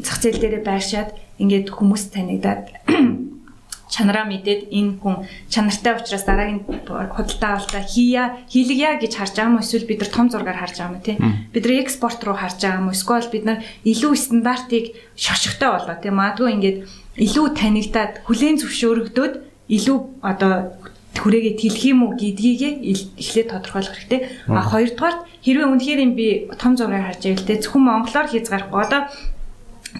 зах 0.00 0.18
зээл 0.24 0.40
дээрээ 0.40 0.64
байршаад 0.64 1.10
ингээд 1.36 1.68
хүмүүс 1.76 2.04
танигдаад 2.08 2.72
чанараа 3.92 4.24
мэдээд 4.26 4.72
энэ 4.72 4.98
хүн 4.98 5.28
чанартай 5.52 5.94
учраас 5.94 6.24
дараагийн 6.26 6.64
худалдаа 6.66 7.52
авалтаа 7.60 7.84
хийя 7.86 8.40
хийлгийа 8.48 8.98
гэж 8.98 9.12
харж 9.14 9.34
байгаа 9.36 9.52
юм 9.52 9.60
эсвэл 9.62 9.86
бид 9.86 10.00
нар 10.02 10.10
том 10.10 10.26
зургаар 10.32 10.58
харж 10.58 10.76
байгаа 10.80 10.90
юм 10.96 11.04
тий 11.04 11.16
бид 11.54 11.64
нар 11.64 11.80
экспорт 11.84 12.20
руу 12.24 12.34
харж 12.34 12.58
байгаа 12.64 12.80
юм 12.82 12.90
эсвэл 12.90 13.30
бид 13.30 13.44
нар 13.46 13.58
илүү 13.86 14.12
стандартыг 14.16 14.84
шошготой 15.14 15.70
болоо 15.70 15.96
тий 16.02 16.10
магадгүй 16.10 16.50
ингээд 16.56 16.78
илүү 17.24 17.46
танигдаад 17.54 18.12
хүлээн 18.26 18.58
зөвшөөрөгдөөд 18.60 19.34
илүү 19.68 19.98
одоо 20.22 20.52
хүрээгээ 21.18 21.54
тэлэх 21.58 21.84
юм 21.88 21.98
уу 22.06 22.12
гэдгийг 22.14 22.62
эхлээд 23.16 23.48
тодорхойлох 23.50 23.94
хэрэгтэй. 23.96 24.20
А 24.52 24.62
хоёрдугаар 24.62 25.16
хэрвээ 25.42 25.66
үнэхээр 25.72 26.00
юм 26.04 26.12
би 26.14 26.46
том 26.60 26.76
зургаар 26.76 27.08
харж 27.08 27.22
байвал 27.24 27.48
те 27.48 27.60
зөвхөн 27.62 27.84
монголоор 27.88 28.28
хязгаарахгүй 28.28 28.80
одоо 28.84 29.00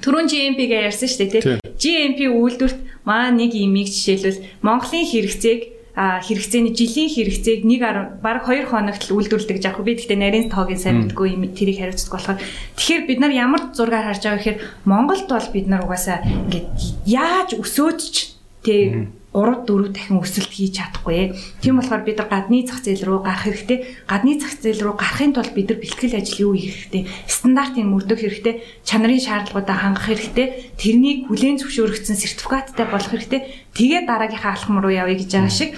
түрүүн 0.05 0.29
GMP-гээ 0.29 0.87
ярьсан 0.93 1.09
шүү 1.09 1.21
дээ 1.25 1.33
те. 1.33 1.41
GMP 1.81 2.29
үйлдвэрт 2.29 2.79
маа 3.09 3.33
нэг 3.33 3.57
имийг 3.57 3.89
жишээлбэл 3.89 4.45
Монголын 4.61 5.09
хэрэгцээг 5.09 5.61
хэрэгцээний 5.97 6.77
жилийн 6.77 7.09
хэрэгцээг 7.09 7.65
1 7.65 8.21
баг 8.21 8.45
2 8.45 8.69
хоногт 8.69 9.09
л 9.09 9.17
үйлдвэрлэдэг 9.17 9.65
яг 9.65 9.81
би 9.81 9.97
гэхдээ 9.97 10.21
нарийн 10.21 10.53
тоогийн 10.53 10.77
сайн 10.77 11.09
мэдгүй 11.09 11.33
юм 11.33 11.49
тэрийг 11.57 11.81
хариуцдаг 11.81 12.13
болохоор. 12.13 12.39
Тэгэхээр 12.77 13.03
бид 13.09 13.19
нар 13.25 13.33
ямар 13.33 13.73
зургаар 13.73 14.13
харж 14.13 14.23
байгаа 14.29 14.41
гэхээр 14.45 14.63
Монголд 14.85 15.25
бол 15.25 15.49
бид 15.57 15.67
нар 15.73 15.89
угаасаа 15.89 16.21
ингээд 16.21 16.69
яаж 17.09 17.57
өсөөд 17.57 17.99
ч 18.13 18.37
тэг 18.61 19.09
3 19.37 19.69
4 19.69 19.93
дахин 19.93 20.25
өсөлт 20.25 20.49
хийж 20.49 20.81
чадахгүй. 20.81 21.37
Тийм 21.61 21.77
болохоор 21.77 22.09
бид 22.09 22.17
нар 22.17 22.29
гадны 22.33 22.65
зах 22.65 22.81
зээл 22.81 23.05
рүү 23.05 23.21
гарах 23.21 23.45
хэрэгтэй. 23.45 23.79
Гадны 24.09 24.41
зах 24.41 24.57
зээл 24.57 24.81
рүү 24.81 24.95
гарахын 24.97 25.37
тулд 25.37 25.53
бид 25.53 25.69
нар 25.69 25.79
бэлтгэл 25.85 26.17
ажил 26.17 26.41
юу 26.49 26.53
хийх 26.57 26.73
хэрэгтэй? 26.89 27.03
Стандартыг 27.29 27.85
мөрдөх 27.85 28.21
хэрэгтэй. 28.25 28.55
Чанарын 28.89 29.21
шаардлагуудаа 29.21 29.77
хангах 29.77 30.09
хэрэгтэй. 30.09 30.73
Тэрнийг 30.81 31.29
хүлээн 31.29 31.61
зөвшөөрөгдсөн 31.61 32.17
сертификаттай 32.17 32.87
болох 32.89 33.13
хэрэгтэй. 33.13 33.41
Тэгээ 33.77 34.09
дараагийнхаа 34.09 34.57
алхам 34.57 34.81
руу 34.81 34.97
явъя 34.97 35.21
гэж 35.21 35.29
байгаа 35.37 35.53
шиг 35.53 35.77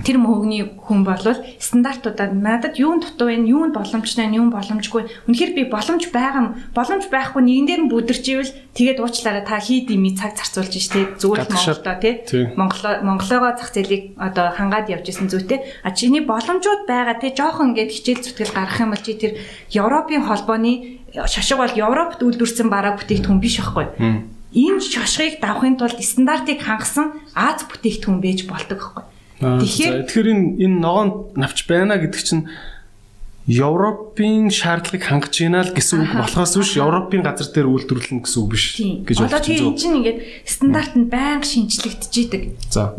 тэр 0.00 0.16
мөнгөний 0.16 0.80
хүн 0.80 1.04
болвол 1.04 1.36
стандартуудад 1.60 2.32
надад 2.32 2.80
юу 2.80 2.96
дутуу 2.96 3.28
вэ? 3.28 3.44
Юу 3.44 3.68
боломжтой 3.68 4.26
вэ? 4.26 4.40
Юу 4.40 4.48
боломжгүй. 4.48 5.28
Үнэхээр 5.28 5.52
би 5.52 5.62
боломж 5.68 6.08
байгаа. 6.08 6.56
Боломж 6.72 7.12
байхгүй 7.12 7.42
нэгэн 7.44 7.66
дээр 7.68 7.82
нь 7.84 7.92
бүдэрч 7.92 8.24
ивэл 8.32 8.52
тэгээд 8.72 9.04
уучлаарай 9.04 9.44
та 9.44 9.60
хий 9.60 9.84
дими 9.84 10.16
цаг 10.16 10.32
зарцуулж 10.32 10.72
штэ 10.72 11.20
зүгээр 11.20 11.44
л 11.44 11.52
Монголоо 11.52 11.96
тий. 12.00 12.14
Монголоо 12.56 12.94
Монголоогоо 13.04 13.52
зах 13.60 13.70
зээлийг 13.76 14.16
одоо 14.16 14.48
хангаад 14.56 14.88
явж 14.88 15.12
исэн 15.12 15.28
зүйтэй. 15.28 15.60
А 15.84 15.92
чиний 15.92 16.24
боломжууд 16.24 16.88
байгаа 16.88 17.20
тий. 17.20 17.36
Жохон 17.36 17.76
ингээд 17.76 17.92
хичээл 17.92 18.24
зүтгэл 18.24 18.56
гарах 18.56 18.80
юм 18.80 18.96
бол 18.96 19.04
чи 19.04 19.14
тэр 19.14 19.36
Европын 19.76 20.24
холбооны 20.24 21.04
шашиг 21.28 21.60
бол 21.60 21.68
Европт 21.68 22.24
үйлдвэрсэн 22.24 22.72
бараа 22.72 22.96
бүтээгдэхүүн 22.96 23.40
биш 23.44 23.60
байхгүй. 23.60 23.86
Энэ 24.52 24.80
шашгыг 24.80 25.40
давахын 25.40 25.76
тулд 25.76 26.00
стандартыг 26.00 26.60
хангасан 26.64 27.20
Аз 27.36 27.64
бүтээгдэхүүн 27.68 28.20
байж 28.20 28.44
болдог 28.48 28.80
байхгүй. 28.80 29.11
Тэгэхээр 29.42 30.06
тэгэхээр 30.06 30.28
энэ 30.30 30.46
энэ 30.62 30.78
ногоон 30.78 31.10
навч 31.34 31.66
байна 31.66 31.98
гэдэг 31.98 32.22
чинь 32.22 32.46
Европын 33.42 34.54
шаардлагыг 34.54 35.02
хангаж 35.02 35.34
байна 35.34 35.66
л 35.66 35.74
гэсэн 35.74 36.06
үг 36.06 36.14
болохоос 36.14 36.54
биш 36.62 36.78
Европын 36.78 37.26
газар 37.26 37.50
дээр 37.50 37.74
үйлдвэрлэнэ 37.74 38.22
гэсэн 38.22 38.38
үг 38.38 38.50
биш 38.54 38.64
гэж 38.78 39.18
байна. 39.18 39.34
Одоо 39.34 39.42
тийм 39.42 39.74
чинь 39.74 39.98
ингээд 39.98 40.18
стандарт 40.46 40.94
нь 40.94 41.10
байнга 41.10 41.42
шинжлэгдэж 41.42 42.14
идэг. 42.22 42.42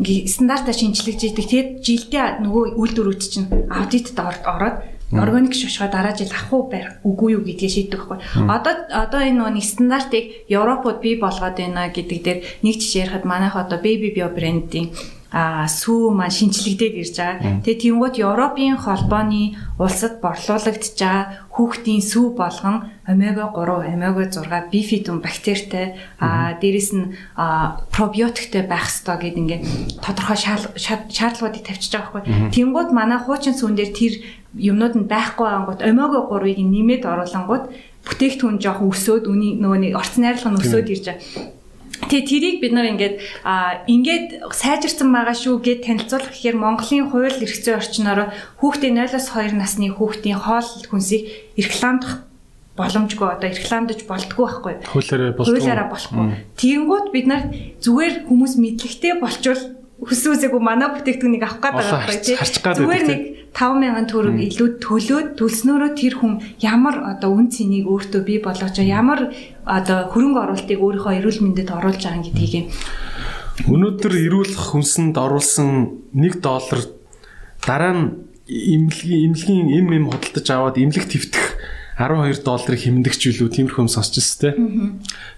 Ингээд 0.04 0.28
стандартаа 0.28 0.76
шинжлэгдэж 0.76 1.32
идэг. 1.32 1.46
Тэгээд 1.48 1.70
жилдээ 1.80 2.44
нөгөө 2.44 2.64
үйлдвэрүүд 2.76 3.22
чинь 3.24 3.48
аудитд 3.72 4.20
ороод 4.20 4.84
органик 5.16 5.56
шошгоо 5.56 5.88
дараа 5.88 6.12
жил 6.12 6.28
авах 6.28 6.52
уу 6.52 6.68
байх 6.68 7.00
үгүй 7.08 7.40
юу 7.40 7.42
гэдгийг 7.48 7.72
шийддэг 7.72 8.04
байхгүй. 8.04 8.20
Одоо 8.44 8.74
одоо 8.92 9.20
энэ 9.24 9.38
нөгөө 9.40 9.54
нэг 9.56 9.64
стандартыг 9.64 10.24
Европод 10.52 11.00
бий 11.00 11.16
болгоод 11.16 11.56
байна 11.56 11.88
гэдэг 11.88 12.20
дээр 12.20 12.38
нэг 12.60 12.74
жишээ 12.84 13.08
ярихад 13.08 13.24
манайх 13.24 13.56
одоо 13.56 13.80
Baby 13.80 14.12
Bio 14.12 14.28
брендийн 14.28 14.92
а 14.92 15.23
сүү 15.34 16.14
маань 16.14 16.30
шинчлэгдээд 16.30 16.94
ирж 17.02 17.14
байгаа. 17.18 17.58
Тэгээ 17.66 17.82
тиймгүүд 17.82 18.22
Европын 18.22 18.78
холбооны 18.78 19.58
улсад 19.82 20.22
борлуулагдж 20.22 20.94
байгаа 20.94 21.50
хүүхдийн 21.50 22.02
сүү 22.06 22.38
болгон 22.38 22.86
омега 23.10 23.50
3, 23.50 23.98
омега 23.98 24.30
6 24.30 24.70
бифидум 24.70 25.18
бактеритай 25.18 25.98
а 26.22 26.54
дээрэс 26.62 26.90
нь 26.94 27.18
пробиотиктэй 27.90 28.62
байх 28.62 28.86
ёстой 28.86 29.18
гэд 29.18 29.38
ингээ 29.42 29.60
тодорхой 29.98 30.38
шаардлагуудыг 30.38 31.66
тавьчихж 31.66 31.92
байгаа 31.98 32.22
байхгүй. 32.22 32.54
Тиймгүүд 32.54 32.90
манай 32.94 33.18
хуучин 33.18 33.58
сүүн 33.58 33.74
дээр 33.74 33.90
тэр 33.90 34.14
юмнууд 34.54 34.94
нь 34.94 35.10
байхгүй 35.10 35.48
ангууд 35.50 35.82
омега 35.82 36.30
3-ыг 36.30 36.58
нэмээд 36.62 37.02
оруулангууд 37.10 37.64
бүтээгдэхүүн 38.06 38.62
жоох 38.62 38.86
өсөөд 38.86 39.26
үний 39.26 39.58
нөгөө 39.58 39.78
нэг 39.82 39.92
орц 39.98 40.14
найрлага 40.20 40.54
нь 40.54 40.60
өсөөд 40.62 40.88
ирж 40.94 41.04
байгаа. 41.10 41.62
Тэгээ 42.02 42.24
тэрийг 42.26 42.56
бид 42.60 42.72
нар 42.74 42.90
ингээд 42.90 43.16
а 43.46 43.84
ингээд 43.86 44.50
сайжирсан 44.50 45.08
байгаа 45.14 45.36
шүү 45.36 45.62
гэд 45.62 45.80
танилцуулах 45.86 46.34
гэхээр 46.34 46.56
Монголын 46.58 47.10
хууль 47.10 47.38
эрх 47.38 47.56
зүйн 47.58 47.78
орчноор 47.78 48.20
хүүхдийн 48.58 48.98
0-2 48.98 49.54
насны 49.54 49.88
хүүхдийн 49.94 50.38
хоол 50.42 50.68
хүнсийг 50.90 51.54
рекламдах 51.54 52.26
боломжгүй 52.74 53.28
одоо 53.38 53.50
рекламдаж 53.54 54.02
болтгүй 54.10 54.44
байхгүй. 54.44 54.74
Хуулиараа 54.90 55.32
болохгүй. 55.38 55.54
Хуулиараа 55.54 55.88
болохгүй. 55.94 56.26
Тэгэнгүүт 56.58 57.06
бид 57.14 57.26
нар 57.30 57.42
зүгээр 57.78 58.14
хүмүүс 58.26 58.54
мэдлэгтэй 58.58 59.14
болчвол 59.22 59.62
хүссэн 60.08 60.32
үсээгүй 60.36 60.62
манай 60.62 60.88
бүтээгдэхүүнийг 60.92 61.44
авах 61.44 61.60
гээд 61.60 61.74
байгаа 61.74 62.00
байхгүй 62.04 62.20
тий. 62.20 62.36
Зүгээр 62.36 63.04
нэг 63.08 63.20
5000 63.54 64.10
төгрөг 64.10 64.38
илүү 64.50 64.68
төлөөд 64.82 65.28
төлснөөрөө 65.38 65.90
тэр 65.94 66.14
хүн 66.18 66.32
ямар 66.58 66.96
одоо 67.14 67.30
үн 67.38 67.48
цэнийг 67.54 67.86
өөртөө 67.86 68.22
бий 68.26 68.38
болгож 68.42 68.74
ямар 68.82 69.30
одоо 69.62 70.10
хөрөнгө 70.10 70.42
оруулалтыг 70.42 70.78
өөрийнхөө 70.82 71.18
эрүүл 71.22 71.40
мэндэд 71.40 71.70
оруулж 71.70 72.02
байгаа 72.02 72.26
гэдгийг 72.26 72.74
Өнөөдөр 73.70 74.12
эрүүл 74.18 74.54
хүнсэнд 74.58 75.14
оруулсан 75.14 76.02
1 76.10 76.42
доллар 76.42 76.82
дараа 77.62 77.94
нь 77.94 78.04
имлэгийн 78.50 79.30
имлэгийн 79.30 79.66
эм 79.78 79.88
эм 79.94 80.06
худалдаж 80.10 80.46
аваад 80.50 80.76
имлэг 80.82 81.06
твтэх 81.06 81.54
12 81.94 82.42
долларыг 82.42 82.80
хэмндэг 82.82 83.14
ч 83.14 83.30
үлээ 83.30 83.54
тиймэрхүү 83.54 83.86
юм 83.86 83.88
сонсч 83.88 84.18
өстэй. 84.18 84.58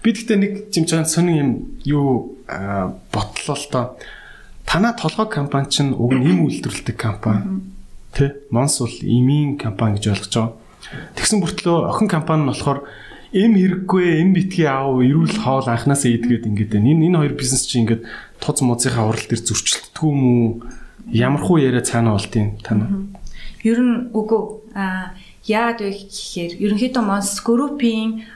Би 0.01 0.09
гэхдээ 0.09 0.37
нэг 0.41 0.53
жимчаан 0.73 1.05
сонин 1.05 1.37
юм 1.37 1.51
юу 1.85 2.41
ботлоо 3.13 3.53
л 3.53 3.65
доо 3.69 3.85
танаа 4.67 4.93
толгой 4.93 5.31
компани 5.31 5.71
чинь 5.71 5.95
уг 5.95 6.11
нь 6.11 6.27
эм 6.27 6.45
үйлдвэрлэдэг 6.45 6.97
компани. 6.99 7.63
Тэ? 8.11 8.35
Монс 8.51 8.83
бол 8.83 8.91
эмийн 9.01 9.55
компани 9.55 9.95
гэж 9.95 10.11
ойлгож 10.11 10.33
байгаа. 10.35 10.53
Тэгсэн 11.15 11.39
бүртлөө 11.39 11.77
охин 11.87 12.11
компани 12.11 12.43
нь 12.43 12.51
болохоор 12.51 12.83
эм 13.31 13.55
хэрэггүй 13.55 14.05
эм 14.19 14.35
битгий 14.35 14.67
аав 14.67 14.99
эрүүл 14.99 15.39
хоол 15.39 15.67
анханасаа 15.71 16.11
идгээд 16.11 16.51
ингээд 16.51 16.71
байна. 16.75 16.91
Энэ 16.91 17.07
энэ 17.07 17.19
хоёр 17.23 17.33
бизнес 17.39 17.63
чинь 17.63 17.87
ингээд 17.87 18.03
туз 18.43 18.59
музынхаа 18.59 19.07
урал 19.07 19.23
дээр 19.23 19.41
зөрчилддөг 19.47 20.03
юм 20.03 20.19
уу? 20.27 20.47
Ямархуу 21.07 21.57
яриа 21.63 21.81
цаана 21.87 22.11
болтын 22.11 22.59
танаа. 22.59 22.91
Ер 23.63 23.79
нь 23.79 24.11
үгүй 24.11 24.41
а 24.75 25.15
яад 25.47 25.79
вэ 25.79 25.95
гэхээр 25.95 26.59
ерөнхийдөө 26.59 27.03
Монс 27.07 27.39
группийн 27.39 28.27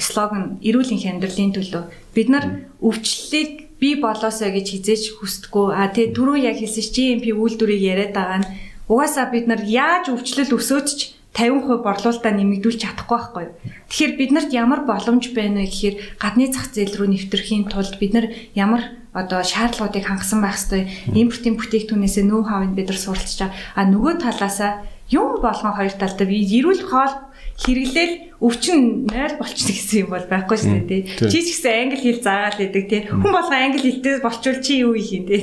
слоган 0.00 0.56
эрүүл 0.64 0.88
амьдралын 0.88 1.52
төлөө 1.52 1.84
бид 2.16 2.28
нар 2.32 2.44
өвчлөлийг 2.80 3.69
би 3.80 3.96
болоосоо 3.96 4.52
гэж 4.52 4.66
хизээч 4.76 5.04
хүсдэггүй. 5.18 5.66
А 5.72 5.88
тэгээ 5.88 6.14
түрүү 6.14 6.36
яг 6.44 6.56
хэлсэн 6.60 6.92
GMP 6.94 7.26
үйлдвэрийг 7.32 7.82
яриад 7.82 8.12
байгаа 8.12 8.38
нь 8.44 8.50
угаасаа 8.92 9.26
бид 9.32 9.48
нар 9.48 9.64
яаж 9.64 10.12
өвчлөл 10.12 10.60
өсөөдч 10.60 11.16
50% 11.30 11.86
борлуулалтаа 11.86 12.32
нэмэгдүүлж 12.34 12.78
чадахгүй 12.84 13.16
байхгүй. 13.16 13.46
Тэгэхээр 13.88 14.12
бид 14.18 14.30
нарт 14.34 14.50
ямар 14.50 14.82
боломж 14.82 15.30
байна 15.30 15.62
вэ 15.62 15.70
гэхээр 15.70 15.96
гадны 16.18 16.50
зах 16.50 16.74
зээл 16.74 16.98
рүү 16.98 17.08
нэвтрэхийн 17.14 17.70
тулд 17.70 17.94
бид 18.02 18.12
нар 18.18 18.26
ямар 18.58 18.82
одоо 19.14 19.40
шаардлагуудыг 19.46 20.04
хангасан 20.04 20.42
байх 20.42 20.58
ёстой. 20.58 20.90
Импортын 21.14 21.54
бүтээгдэхүүнээсээ 21.54 22.24
нөө 22.26 22.42
хавыг 22.50 22.72
бид 22.74 22.88
нар 22.90 22.98
суралцж 22.98 23.38
байгаа. 23.46 23.54
А 23.78 23.82
нөгөө 23.86 24.14
талаасаа 24.26 24.72
юм 25.10 25.38
болгон 25.38 25.74
хоёр 25.74 25.94
талтай 25.94 26.26
би 26.26 26.42
эрүүл 26.42 26.82
хоол 26.90 27.14
хэрэглээл 27.60 28.14
өвчин 28.40 29.04
0 29.04 29.36
болчихно 29.36 29.72
гэсэн 29.76 29.98
юм 30.04 30.10
бол 30.16 30.24
байхгүй 30.24 30.56
шнэ 30.56 30.80
тий. 30.88 31.00
Чи 31.28 31.38
ч 31.44 31.46
гэсэн 31.52 31.92
англи 31.92 32.00
хэл 32.00 32.24
заагаал 32.24 32.56
байдаг 32.56 32.84
тий. 32.88 33.00
Хүн 33.04 33.32
болгон 33.36 33.60
англи 33.60 33.84
хэлтэй 33.84 34.16
болчвол 34.24 34.60
чи 34.64 34.80
юу 34.80 34.96
хийх 34.96 35.12
юм 35.12 35.24
тий. 35.28 35.40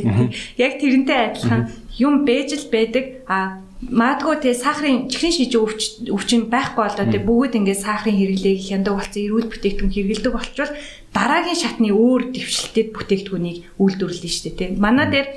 Яг 0.57 0.81
тэрнтэй 0.81 1.19
адилхан 1.29 1.69
юм 2.01 2.25
бэж 2.25 2.49
л 2.57 2.73
байдаг. 2.73 3.05
А 3.29 3.61
Маадгүй 3.77 4.41
те 4.41 4.57
сахарын 4.57 5.05
чихрийн 5.05 5.37
шижиг 5.37 5.61
өвчин 6.09 6.49
байхгүй 6.49 6.81
болоо 6.81 7.05
те 7.13 7.21
бүгд 7.21 7.61
ингээд 7.61 7.85
сахарын 7.85 8.17
хэрэглээг 8.17 8.57
хяндаг 8.65 8.97
болсон 8.97 9.21
эрүүл 9.21 9.53
бүтээгдэхүүн 9.53 9.93
хэрэгэлдэг 9.93 10.33
болчвол 10.33 10.73
дараагийн 11.13 11.61
шатны 11.61 11.93
өөр 11.93 12.33
дэвшилтэд 12.33 12.89
бүтээгдэхүүнийг 12.97 13.57
үйлдвэрлэдэг 13.77 14.33
шүү 14.33 14.43
дээ 14.49 14.57
те. 14.57 14.81
Манай 14.81 15.07
дээр 15.13 15.27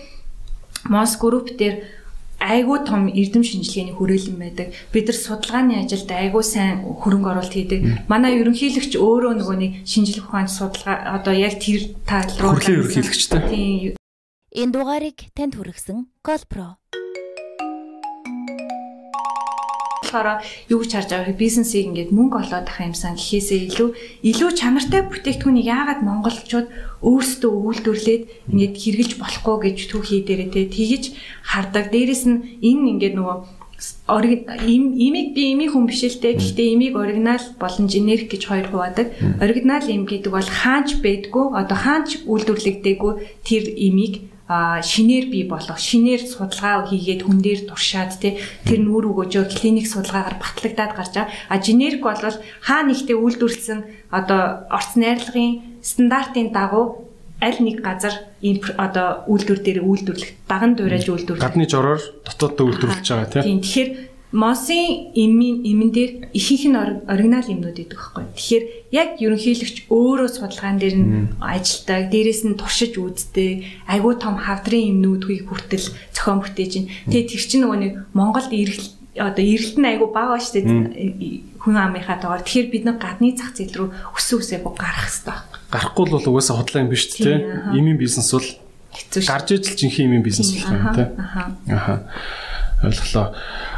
Мос 0.89 1.21
групп 1.21 1.53
дээр 1.53 1.85
айгүй 2.41 2.79
том 2.89 3.07
эрдэм 3.07 3.45
шинжилгээний 3.45 3.95
хүрээлэн 3.95 4.37
байдаг. 4.41 4.69
Бид 4.93 5.07
нар 5.07 5.19
судалгааны 5.21 5.75
ажилд 5.85 6.11
айгүй 6.11 6.43
сайн 6.43 6.83
хөрөнгө 6.83 7.31
оруулалт 7.31 7.55
хийдэг. 7.55 7.81
Манай 8.09 8.41
ерөнхийлөгч 8.41 8.97
өөрөө 8.97 9.33
нөгөө 9.39 9.57
нэг 9.61 9.73
шинжилгээ 9.85 10.25
ухаанд 10.25 10.51
судалгаа 10.51 11.21
одоо 11.21 11.35
яг 11.37 11.61
тэр 11.61 11.93
тал 12.09 12.29
руу 12.41 12.57
ерөнхийлөгчтэй. 12.59 13.41
Тийм. 13.47 13.95
Энэ 14.51 14.73
дугаарыг 14.75 15.19
танд 15.37 15.55
хүргэсэн 15.55 16.11
Colpro 16.27 16.81
болохоор 20.11 20.43
юу 20.67 20.79
гэж 20.83 20.91
харж 20.91 21.09
байгаа 21.15 21.31
вэ? 21.31 21.39
Бизнесийг 21.39 21.87
ингээд 21.87 22.11
мөнгө 22.11 22.37
олоод 22.43 22.67
ах 22.67 22.81
юмсан 22.83 23.15
гэхээсээ 23.15 23.61
илүү 23.71 23.89
илүү 24.27 24.51
чанартай 24.59 25.03
бүтээгдэхүүнийг 25.07 25.67
яагаад 25.71 26.01
монголчууд 26.03 26.69
өөрсдөө 27.07 27.53
үйлдвэрлээд 27.55 28.23
ингээд 28.51 28.75
хэрглэж 28.75 29.13
болохгүй 29.23 29.57
гэж 29.71 29.79
түүхий 29.95 30.21
дээрээ 30.27 30.51
те 30.51 30.63
тэгж 30.67 31.05
хардаг. 31.47 31.95
Дээрэс 31.95 32.25
нь 32.27 32.59
энэ 32.59 32.91
ингээд 32.99 33.15
нөгөө 33.15 33.39
имийг 34.69 35.33
би 35.33 35.43
имийг 35.57 35.73
хүн 35.73 35.89
биш 35.89 36.05
л 36.05 36.21
дээ. 36.21 36.37
Гэхдээ 36.37 36.69
имийг 36.77 36.95
оригинал 37.01 37.41
болон 37.57 37.87
генерик 37.89 38.29
гэж 38.29 38.43
хоёр 38.45 38.67
хуваадаг. 38.69 39.09
Оригинал 39.41 39.87
им 39.89 40.05
гэдэг 40.05 40.33
бол 40.33 40.45
хаанч 40.45 41.01
байдгүй, 41.01 41.57
одоо 41.57 41.79
хаанч 41.81 42.29
үйлдвэрлэгдээгүй 42.29 43.13
тэр 43.41 43.65
имийг 43.73 44.29
шинээр 44.83 45.27
бий 45.31 45.45
болох 45.47 45.79
шинээр 45.79 46.27
судалгаа 46.27 46.91
хийгээд 46.91 47.23
хүн 47.23 47.39
дээр 47.39 47.71
туршаад 47.71 48.19
те 48.19 48.43
тэр 48.67 48.83
нүүр 48.83 49.15
өгөөжөө 49.15 49.45
клиник 49.47 49.87
судалгаагаар 49.87 50.43
батлагдаад 50.43 50.93
гарч 50.99 51.13
байгаа. 51.15 51.31
А 51.47 51.63
генерик 51.63 52.03
бол 52.03 52.19
хаа 52.19 52.83
нэгтээ 52.83 53.15
үйлдвэрлэсэн 53.15 54.11
одоо 54.11 54.67
орц 54.75 54.99
найрлагын 54.99 55.79
стандартын 55.87 56.51
дагуу 56.51 57.07
аль 57.41 57.61
нэг 57.63 57.79
газар 57.81 58.13
одоо 58.77 59.25
үйлдвэр 59.31 59.61
дээр 59.63 59.81
үйлдвэрлэх 59.87 60.31
даган 60.51 60.75
дуурайж 60.75 61.07
үйлдвэрлэх. 61.09 61.47
Гадны 61.47 61.71
жороор 61.71 62.03
дотооддоо 62.27 62.67
үйлдвэрлэж 62.69 63.07
байгаа 63.07 63.43
тийм. 63.47 63.63
Тэгэхээр 63.63 64.10
Мосын 64.31 65.11
имэн 65.11 65.67
имэн 65.67 65.91
дээр 65.91 66.11
ихэнх 66.31 66.65
нь 66.71 66.79
оригинал 67.11 67.51
юмнууд 67.51 67.83
идэх 67.83 68.15
байхгүй. 68.15 68.25
Тэгэхээр 68.39 68.65
яг 68.95 69.09
ерөнхийлөгч 69.19 69.91
өөрөө 69.91 70.29
судалгаан 70.31 70.79
дээр 70.79 70.97
нь 71.03 71.11
ажилтдаг, 71.43 72.15
дээрэс 72.15 72.47
нь 72.47 72.55
туршиж 72.55 72.95
үздэг, 72.95 73.67
айгүй 73.91 74.15
том 74.23 74.39
хавдрын 74.39 74.95
юмнуудыг 74.95 75.51
хүртэл 75.51 75.91
зохион 76.15 76.47
бүтээж 76.47 76.71
чинь. 76.71 76.91
Тэгээ 77.11 77.27
тэр 77.27 77.43
чинь 77.43 77.63
нөгөө 77.67 77.79
нэг 77.83 77.93
Монголд 78.15 78.55
ирэл 78.55 78.87
одоо 79.19 79.43
эрэлт 79.43 79.77
нь 79.83 79.91
айгүй 79.99 80.09
бага 80.15 80.39
шүү 80.39 80.55
дээ 80.63 81.59
хүн 81.59 81.75
амынхаа 81.75 82.23
тоогаар. 82.23 82.47
Тэгэхээр 82.47 82.71
бид 82.71 82.85
нар 82.87 83.03
гадны 83.03 83.35
зах 83.35 83.59
зээл 83.59 83.75
рүү 83.75 83.89
өсөө 84.15 84.47
өсөө 84.47 84.63
гарах 84.79 85.11
хэрэгтэй 85.11 85.27
байна. 85.27 85.59
Гарахгүй 85.75 86.05
л 86.07 86.15
бол 86.15 86.29
угаасаа 86.39 86.55
худлаа 86.63 86.87
юм 86.87 86.95
биш 86.95 87.11
үү? 87.19 87.75
Имийн 87.75 87.99
бизнес 87.99 88.31
бол. 88.31 88.47
Гарч 89.11 89.59
ижил 89.59 89.75
жинхэнэ 89.75 90.07
имийн 90.07 90.23
бизнес 90.23 90.55
болох 90.55 90.71
юм 90.71 90.87
тий. 90.95 91.09
Аха 91.75 92.07
ойлголоо. 92.85 93.35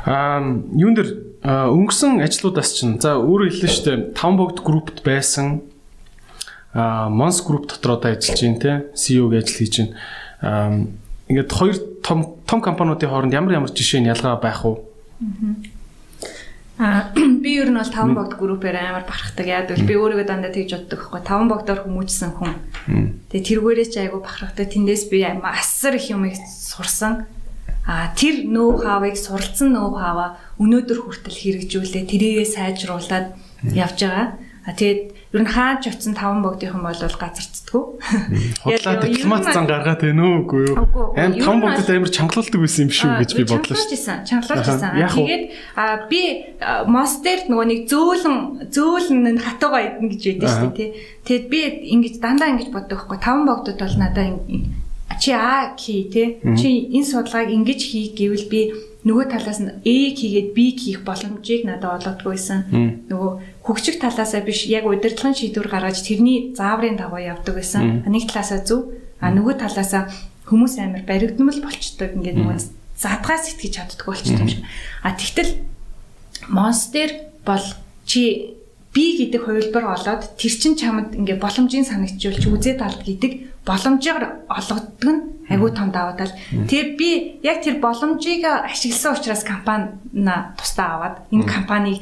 Аа 0.06 0.40
юун 0.76 0.94
дээр 0.94 1.10
өнгөрсөн 1.42 2.22
ажлуудаас 2.22 2.70
чинь 2.78 3.02
за 3.02 3.18
өөрөө 3.18 3.50
хэллээ 3.50 3.72
шүү 3.72 3.84
дээ 3.86 3.98
5 4.14 4.38
богд 4.38 4.58
группт 4.62 5.02
байсан 5.02 5.66
аа 6.74 7.10
Mons 7.10 7.42
group 7.44 7.66
дотор 7.68 7.98
одоо 7.98 8.14
ажиллаж 8.14 8.40
байна 8.40 8.60
те 8.62 8.72
CEO-г 8.94 9.36
ажил 9.42 9.58
хийж 9.58 9.74
байна. 9.78 9.94
Аа 10.40 10.70
ингээд 11.28 11.50
хоёр 11.52 11.76
том 12.00 12.38
том 12.46 12.60
компаниудын 12.62 13.10
хооронд 13.10 13.34
ямар 13.34 13.52
ямар 13.52 13.70
жишээ 13.74 14.00
нь 14.00 14.08
ялгаа 14.08 14.40
байх 14.40 14.64
вэ? 14.64 14.78
Аа 16.78 17.12
би 17.42 17.58
ер 17.60 17.68
нь 17.68 17.76
бол 17.76 17.90
5 17.90 18.14
богд 18.14 18.38
группээр 18.38 18.76
амар 18.78 19.04
бахархдаг. 19.04 19.46
Яг 19.46 19.68
бол 19.68 19.84
би 19.84 19.94
өөрийгөө 19.98 20.26
дандаа 20.30 20.54
тэгж 20.54 20.72
боддог 20.78 20.98
байхгүй. 21.10 21.20
5 21.26 21.50
богдоор 21.52 21.80
хүмүүжсэн 21.84 22.30
хүн. 22.38 22.54
Тэгээ 23.28 23.46
тэргээрээ 23.50 23.88
ч 23.92 23.94
айгу 24.00 24.24
бахархдаг. 24.24 24.72
Тэндээс 24.72 25.12
би 25.12 25.26
асар 25.26 25.98
их 25.98 26.08
юм 26.08 26.24
сурсан 26.32 27.28
а 27.86 28.14
тэр 28.14 28.46
нөө 28.46 28.86
хавыг 28.86 29.16
суралцсан 29.18 29.74
нөө 29.74 29.90
хаваа 29.98 30.38
өнөөдөр 30.62 30.98
хүртэл 31.02 31.34
хэрэгжүүлээ 31.34 32.04
тэрийгээ 32.06 32.46
сайжруулад 32.46 33.34
явж 33.74 33.98
байгаа. 34.06 34.28
А 34.62 34.70
тэгээд 34.78 35.02
ер 35.34 35.42
нь 35.42 35.50
хаач 35.50 35.90
очсон 35.90 36.14
таван 36.14 36.38
богдынхан 36.46 36.86
бол 36.86 36.94
газарцдаггүй. 36.94 37.82
Худлаа 38.62 38.94
дипломат 39.02 39.50
зан 39.50 39.66
гаргаад 39.66 40.06
байна 40.06 40.22
уу 40.22 40.46
үгүй 40.46 40.62
юу? 40.70 40.86
Аим 41.18 41.34
таван 41.34 41.59
богдод 41.66 41.90
амар 41.90 42.14
чангалуулдаг 42.14 42.60
байсан 42.62 42.86
юм 42.86 42.94
шүү 42.94 43.10
гэж 43.18 43.30
би 43.34 43.42
бодлоо 43.50 43.74
шүү. 43.74 44.22
Чангалуулж 44.22 44.66
байсан. 44.70 44.94
Тэгээд 45.18 45.44
а 45.74 46.06
би 46.06 46.22
мостер 46.86 47.38
нөгөө 47.50 47.66
нэг 47.74 47.80
зөөлөн 47.90 48.70
зөөлөн 48.70 49.42
хатуугаа 49.42 49.82
идэн 49.82 50.06
гэж 50.14 50.22
байдсан 50.38 50.70
шүү 50.70 50.78
тий. 50.78 50.88
Тэгэд 51.26 51.44
би 51.50 51.60
ингэж 51.98 52.14
дандаа 52.22 52.54
ингэж 52.54 52.70
боддог 52.70 53.02
байхгүй 53.02 53.18
таван 53.18 53.42
богдод 53.50 53.82
бол 53.82 53.96
надаа 53.98 54.30
чи 55.20 55.30
а 55.32 55.74
ки 55.76 56.09
тий. 56.12 56.39
Чи 56.56 56.89
энэ 56.93 57.06
судалгааг 57.06 57.51
ингэж 57.51 57.80
хий 57.80 58.12
гэвэл 58.14 58.47
би 58.48 58.60
нөгөө 59.02 59.26
талаас 59.34 59.59
нь 59.59 59.82
A 59.82 59.97
хийгээд 60.14 60.55
B 60.55 60.59
хийх 60.78 61.02
боломжийг 61.02 61.66
надад 61.66 62.06
олгодгүйсэн. 62.06 63.10
Нөгөө 63.10 63.30
хөгжих 63.66 63.98
талаасаа 63.98 64.47
биш 64.47 64.70
яг 64.70 64.86
удирдлагын 64.86 65.34
шийдвэр 65.34 65.66
гаргаж 65.66 65.98
тэрний 66.06 66.55
зааврын 66.55 66.94
дагуу 66.94 67.18
явдаг 67.18 67.59
байсан. 67.59 68.06
Нэг 68.06 68.30
талаасаа 68.30 68.62
зөв, 68.62 68.94
а 69.18 69.34
нөгөө 69.34 69.59
талаасаа 69.59 70.06
хүмүүс 70.47 70.74
амар 70.78 71.02
баригдмал 71.02 71.59
болчдөг 71.59 72.14
ингээд 72.14 72.39
нөгөө 72.39 72.59
задгаас 72.94 73.51
сэтгэж 73.51 73.72
чаддаг 73.74 74.06
болчтой 74.06 74.39
юм 74.39 74.48
шиг. 74.48 74.62
А 75.02 75.10
тэгтэл 75.18 75.51
монстер 76.47 77.10
бол 77.43 77.62
чи 78.06 78.55
би 78.94 79.05
гэдэг 79.18 79.43
хувилбар 79.43 79.98
олоод 79.98 80.39
тэр 80.39 80.55
чин 80.55 80.78
чамд 80.78 81.18
ингээ 81.18 81.43
боломжийн 81.43 81.86
санагчулж 81.89 82.47
үзээд 82.47 82.80
алд 82.82 83.02
гэдэг 83.02 83.51
боломжоор 83.66 84.24
олгодог 84.51 85.06
нь 85.06 85.22
айгүй 85.51 85.70
том 85.70 85.90
даваа 85.94 86.18
тал. 86.18 86.34
Тэгээ 86.51 86.97
би 86.98 87.10
яг 87.47 87.62
тэр 87.62 87.78
боломжийг 87.78 88.43
ашигласан 88.47 89.14
учраас 89.14 89.44
компанина 89.47 90.55
тусдаа 90.59 90.89
аваад 90.98 91.16
энэ 91.30 91.47
компанийг 91.47 91.98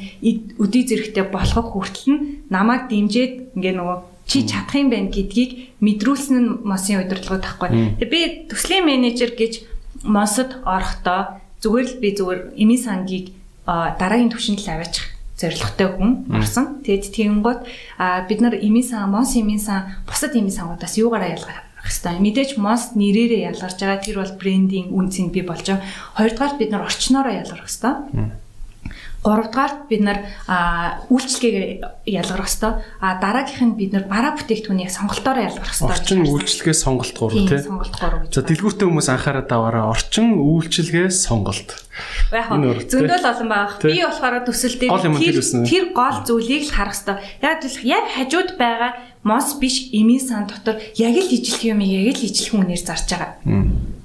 өдий 0.57 0.83
зэрэгтэй 0.89 1.29
болгох 1.29 1.73
хүртэл 1.73 2.07
нь 2.13 2.21
намайг 2.49 2.89
дэмжиж 2.89 3.53
ингээ 3.53 3.77
нөгөө 3.77 3.97
чи 4.25 4.47
чадах 4.47 4.79
юм 4.79 4.89
байна 4.89 5.13
гэдгийг 5.13 5.75
мэдрүүлсэн 5.85 6.37
нь 6.39 6.49
мосын 6.65 7.03
удирдлагууд 7.05 7.45
тахгүй. 7.45 7.69
Тэгээ 7.99 8.09
би 8.09 8.21
төслийн 8.49 8.85
менежер 8.87 9.35
гэж 9.37 9.67
монсод 10.01 10.65
орохдоо 10.65 11.41
зүгээр 11.61 11.87
л 11.91 11.99
би 12.01 12.09
зүгээр 12.17 12.41
эми 12.57 12.77
сангийг 12.79 13.35
дараагийн 13.67 14.33
түвшинд 14.33 14.65
л 14.65 14.71
аваачих 14.71 15.10
зорилготой 15.41 15.89
хүн 15.97 16.11
орсон. 16.29 16.85
Тэгэд 16.85 17.09
тэгэнгүүт 17.09 17.61
бид 18.29 18.39
нар 18.41 18.55
эмийн 18.61 18.85
сан, 18.85 19.09
монс 19.09 19.33
эмийн 19.33 19.59
сан, 19.59 19.97
бусад 20.05 20.37
эмийн 20.37 20.53
сангуудаас 20.53 20.95
юугаараа 21.01 21.33
ялгарх 21.33 21.65
хэвээр. 21.81 22.21
Мэдээж 22.21 22.51
монс 22.61 22.93
нэрээрээ 22.93 23.49
ялгарч 23.49 23.81
байгаа 23.81 23.99
тэр 24.05 24.17
бол 24.21 24.33
брендинг 24.37 24.93
үнцийг 24.93 25.33
бий 25.33 25.41
болж 25.41 25.65
байгаа. 25.65 25.81
Хоёрдугаар 26.13 26.53
бид 26.61 26.69
нар 26.69 26.85
орчноороо 26.85 27.33
ялгарх 27.41 27.65
хэвээр. 27.65 28.37
Гуравдугаарт 29.21 29.85
бид 29.85 30.01
нар 30.01 30.25
үйлчлэгээ 31.13 32.09
ялгарх 32.09 32.49
хэвээр. 32.49 32.81
А 32.97 33.21
дараагийнх 33.21 33.61
нь 33.69 33.77
бид 33.77 33.93
нар 33.93 34.09
бараа 34.09 34.33
бүтээгдэхүүнийг 34.33 34.89
сонголтоороо 34.89 35.45
ялгарх 35.45 35.77
хэвээр. 35.77 35.93
Орчин 35.93 36.21
үйлчлэгээ 36.25 36.73
сонголт 36.73 37.15
гурав 37.21 37.37
тий. 37.37 37.61
Сонголт 37.61 37.95
гурав. 38.01 38.25
За 38.33 38.41
дэлгүүртэй 38.41 38.87
хүмүүс 38.89 39.09
анхаарал 39.13 39.45
таваараа 39.45 39.93
орчин 39.93 40.41
үйлчлэгээ 40.41 41.13
сонголт. 41.13 41.69
Яг 42.33 42.49
зөндөл 42.89 43.29
олон 43.29 43.49
байх. 43.49 43.77
Би 43.77 44.01
болохоор 44.01 44.41
төсөл 44.41 44.75
дээр 44.81 44.89
тэр 45.69 45.85
гол 45.93 46.17
зүйлийг 46.25 46.65
л 46.65 46.73
харах 46.73 46.97
хэвээр. 46.97 47.21
Яг 47.45 47.61
л 47.61 47.77
яг 47.85 48.05
хажууд 48.09 48.57
байгаа 48.57 48.91
мос 49.21 49.53
биш 49.61 49.93
эмийн 49.93 50.17
сан 50.17 50.49
дотор 50.49 50.81
яг 50.97 51.13
л 51.13 51.29
ижлэх 51.29 51.61
юм 51.69 51.85
яг 51.85 52.17
л 52.17 52.25
ижлэх 52.25 52.57
үнээр 52.57 52.81
зарж 52.81 53.05
байгаа 53.13 53.37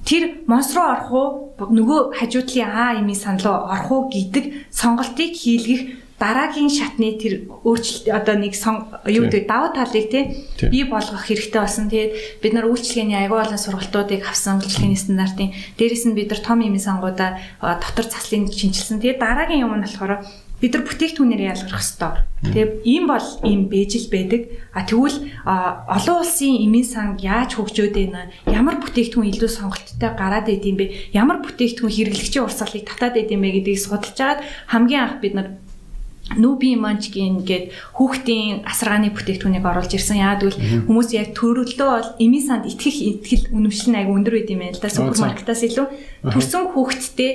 тэр 0.08 0.46
монс 0.46 0.70
руу 0.72 0.86
орох 0.94 1.10
уу 1.10 1.28
нөгөө 1.58 2.00
хажуудлын 2.18 2.70
аа 2.70 2.96
имийн 3.02 3.18
сан 3.18 3.36
руу 3.42 3.66
орох 3.74 3.90
уу 3.90 4.02
гэдэг 4.14 4.70
сонголтыг 4.70 5.34
хийлгэх 5.34 6.06
дараагийн 6.16 6.72
шатны 6.72 7.20
тэр 7.20 7.44
өөрчлөлт 7.60 8.08
одоо 8.08 8.40
нэг 8.40 8.56
юу 8.56 9.28
гэдэг 9.28 9.44
даваа 9.44 9.70
талыг 9.76 10.08
тий 10.08 10.24
бий 10.72 10.84
болгох 10.88 11.28
хэрэгтэй 11.28 11.60
болсон. 11.60 11.92
Тэгээд 11.92 12.40
бид 12.40 12.52
нар 12.56 12.72
үйлчлэгээний 12.72 13.20
аягүй 13.20 13.36
олон 13.36 13.60
сургалтуудыг 13.60 14.24
авсан 14.24 14.64
үйлчлэгээний 14.64 14.96
стандартын 14.96 15.52
дээрэс 15.76 16.04
нь 16.08 16.16
бид 16.16 16.32
нар 16.32 16.40
том 16.40 16.64
имийн 16.64 16.80
сангуудаа 16.80 17.36
дотор 17.60 18.08
заслын 18.08 18.48
шинжилсэн. 18.48 19.04
Тэгээд 19.04 19.20
дараагийн 19.20 19.68
юм 19.68 19.76
нь 19.76 19.84
болохоор 19.84 20.24
бид 20.60 20.72
нар 20.72 20.84
бүтээгдэхүүнээр 20.88 21.42
ялгарх 21.52 21.84
хэвээр. 21.84 22.16
Тэгээ 22.48 22.68
ийм 22.88 23.04
бол 23.04 23.28
ийм 23.44 23.68
бэжил 23.68 24.08
байдаг. 24.08 24.42
А 24.72 24.88
тэгвэл 24.88 25.18
олон 25.44 26.16
улсын 26.24 26.64
эмийн 26.64 26.88
сан 26.88 27.20
яаж 27.20 27.60
хөгжөөд 27.60 27.92
байна? 27.92 28.32
Ямар 28.48 28.80
бүтээгдэхүүн 28.80 29.30
илүү 29.36 29.50
сонголттой 29.52 30.10
гараад 30.16 30.48
байд 30.48 30.64
юм 30.64 30.80
бэ? 30.80 31.12
Ямар 31.12 31.44
бүтээгдэхүүн 31.44 31.92
хэрэглэгчийн 31.92 32.46
урсгалыг 32.48 32.88
татаад 32.88 33.20
байд 33.20 33.28
юм 33.28 33.44
бэ 33.44 33.60
гэдгийг 33.60 33.80
судалж 33.84 34.16
агаад 34.16 34.40
хамгийн 34.72 35.02
анх 35.04 35.20
бид 35.20 35.34
нар 35.36 35.48
Нүби 36.34 36.74
манчгийн 36.74 37.46
гээд 37.46 37.70
хүүхдийн 37.94 38.66
асаргааны 38.66 39.14
бүтээгдэхүүнийг 39.14 39.62
оруулж 39.62 39.94
ирсэн. 39.94 40.18
Яагад 40.18 40.58
гэвэл 40.58 40.90
хүмүүс 40.90 41.14
яг 41.14 41.38
төрөлдөө 41.38 41.86
бол 41.86 42.10
эми 42.18 42.42
санд 42.42 42.66
итгэх 42.66 42.98
итгэл 42.98 43.54
үнэмшил 43.54 43.94
нь 43.94 43.98
аяг 44.02 44.10
өндөр 44.10 44.34
байд 44.34 44.50
юм 44.50 44.66
байна 44.66 44.74
л 44.74 44.82
да. 44.82 44.90
Супермаркетаас 44.90 45.62
илүү 45.62 45.86
төрсөн 46.26 46.74
хүүхдтэй 46.74 47.32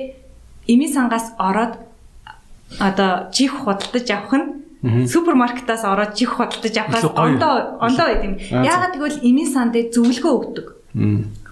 эми 0.67 0.91
сангаас 0.91 1.31
ороод 1.39 1.79
одоо 2.79 3.31
чих 3.31 3.51
худалдаж 3.51 4.07
авах 4.11 4.35
нь 4.37 5.07
супермаркетаас 5.07 5.83
ороод 5.83 6.15
чих 6.15 6.29
худалдаж 6.37 6.75
авахаас 6.77 7.05
ондоо 7.15 7.77
ондоо 7.81 8.05
байд 8.07 8.23
юм. 8.23 8.35
Яагаад 8.39 8.95
гэвэл 8.97 9.19
эмийн 9.21 9.49
санд 9.49 9.75
зөвлөгөө 9.75 10.33
өгдөг. 10.39 10.67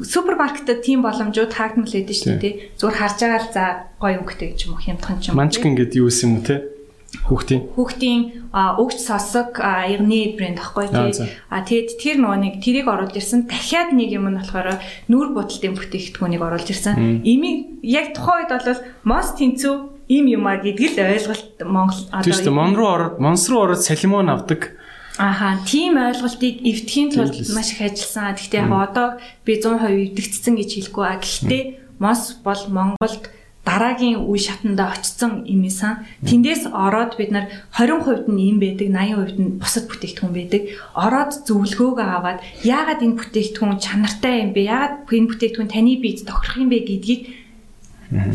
Супермаркетад 0.01 0.81
тийм 0.83 1.01
боломжууд 1.05 1.53
хаагдмал 1.53 1.93
байдаг 1.93 2.15
шүү 2.15 2.35
дээ. 2.41 2.53
Зүгээр 2.75 2.97
харж 2.99 3.17
байгаа 3.21 3.39
л 3.39 3.53
за 3.53 3.63
гоё 4.01 4.19
өнгөтэй 4.19 4.51
ч 4.57 4.67
юм 4.67 4.75
уу 4.75 4.83
хямдхан 4.83 5.17
ч 5.21 5.29
юм. 5.29 5.37
Манчк 5.37 5.63
ингээд 5.63 5.95
юу 5.95 6.09
юм 6.09 6.43
те? 6.43 6.75
Хүүхдийн 7.09 7.73
хүүхдийн 7.73 8.21
өгч 8.53 8.97
сосог 9.01 9.57
ягны 9.57 10.37
брэнд 10.37 10.61
ахгүй 10.61 10.87
тий. 10.89 11.29
А 11.49 11.65
тэгэд 11.65 11.97
тэр 11.97 12.17
нөгөө 12.21 12.37
нэг 12.37 12.55
тэрийг 12.61 12.85
оруулж 12.85 13.17
ирсэн. 13.17 13.49
Дахиад 13.49 13.97
нэг 13.97 14.13
юм 14.13 14.29
нь 14.29 14.37
болохоор 14.37 14.77
нүүр 15.09 15.27
будалтын 15.33 15.73
бүтээгдэхүүнийг 15.73 16.41
оруулж 16.41 16.69
ирсэн. 16.69 17.25
Ими 17.25 17.81
яг 17.81 18.13
тухайн 18.13 18.45
үед 18.45 18.53
бол 18.53 18.81
мост 19.09 19.41
тэнцүү 19.41 19.98
ийм 20.09 20.25
юм 20.25 20.49
а 20.49 20.57
гэдгийг 20.57 20.97
л 20.97 21.05
ойлголт 21.05 21.61
Монгол 21.61 22.01
одоо 22.09 22.25
Тийм 22.25 22.33
шүү 22.33 22.53
Мон 22.57 22.73
руу 22.73 22.89
ороод 22.89 23.15
Монс 23.21 23.45
руу 23.45 23.69
ороод 23.69 23.85
салимон 23.85 24.33
авдаг. 24.33 24.73
Аха, 25.21 25.61
тийм 25.69 26.01
ойлголтыг 26.01 26.65
эвдэхийн 26.65 27.13
тулд 27.13 27.37
маш 27.53 27.77
их 27.77 27.85
ажилласан. 27.85 28.33
Гэхдээ 28.33 28.65
яг 28.65 28.73
одоо 28.73 29.07
би 29.45 29.61
100% 29.61 29.85
эвдэгдсэн 29.85 30.53
гэж 30.57 30.69
хэлэхгүй. 30.73 31.05
А 31.05 31.21
гэхдээ 31.21 31.63
Мос 32.01 32.41
бол 32.41 32.57
Монголд 32.73 33.29
дараагийн 33.61 34.25
үе 34.25 34.39
шатанда 34.41 34.97
очсон 34.97 35.45
юм 35.45 35.61
исэн. 35.69 36.01
Тэндээс 36.25 36.73
ороод 36.73 37.13
бид 37.21 37.29
нар 37.29 37.45
20% 37.77 38.33
нь 38.33 38.41
ийм 38.49 38.57
байдаг, 38.57 38.89
80% 38.89 39.37
нь 39.37 39.61
бусад 39.61 39.85
бүтээгдэхүүн 39.91 40.33
байдаг. 40.33 40.61
Ороод 40.97 41.45
зөвлөгөөгөө 41.45 42.07
аваад 42.17 42.39
яагаад 42.65 43.05
энэ 43.05 43.19
бүтээгдэхүүн 43.19 43.77
чанартай 43.77 44.41
юм 44.41 44.57
бэ? 44.57 44.73
Яагаад 44.73 45.05
энэ 45.05 45.29
бүтээгдэхүүн 45.29 45.69
таны 45.69 46.01
биед 46.01 46.25
тохирох 46.25 46.57
юм 46.57 46.73
бэ 46.73 46.79
гэдгийг 46.87 47.21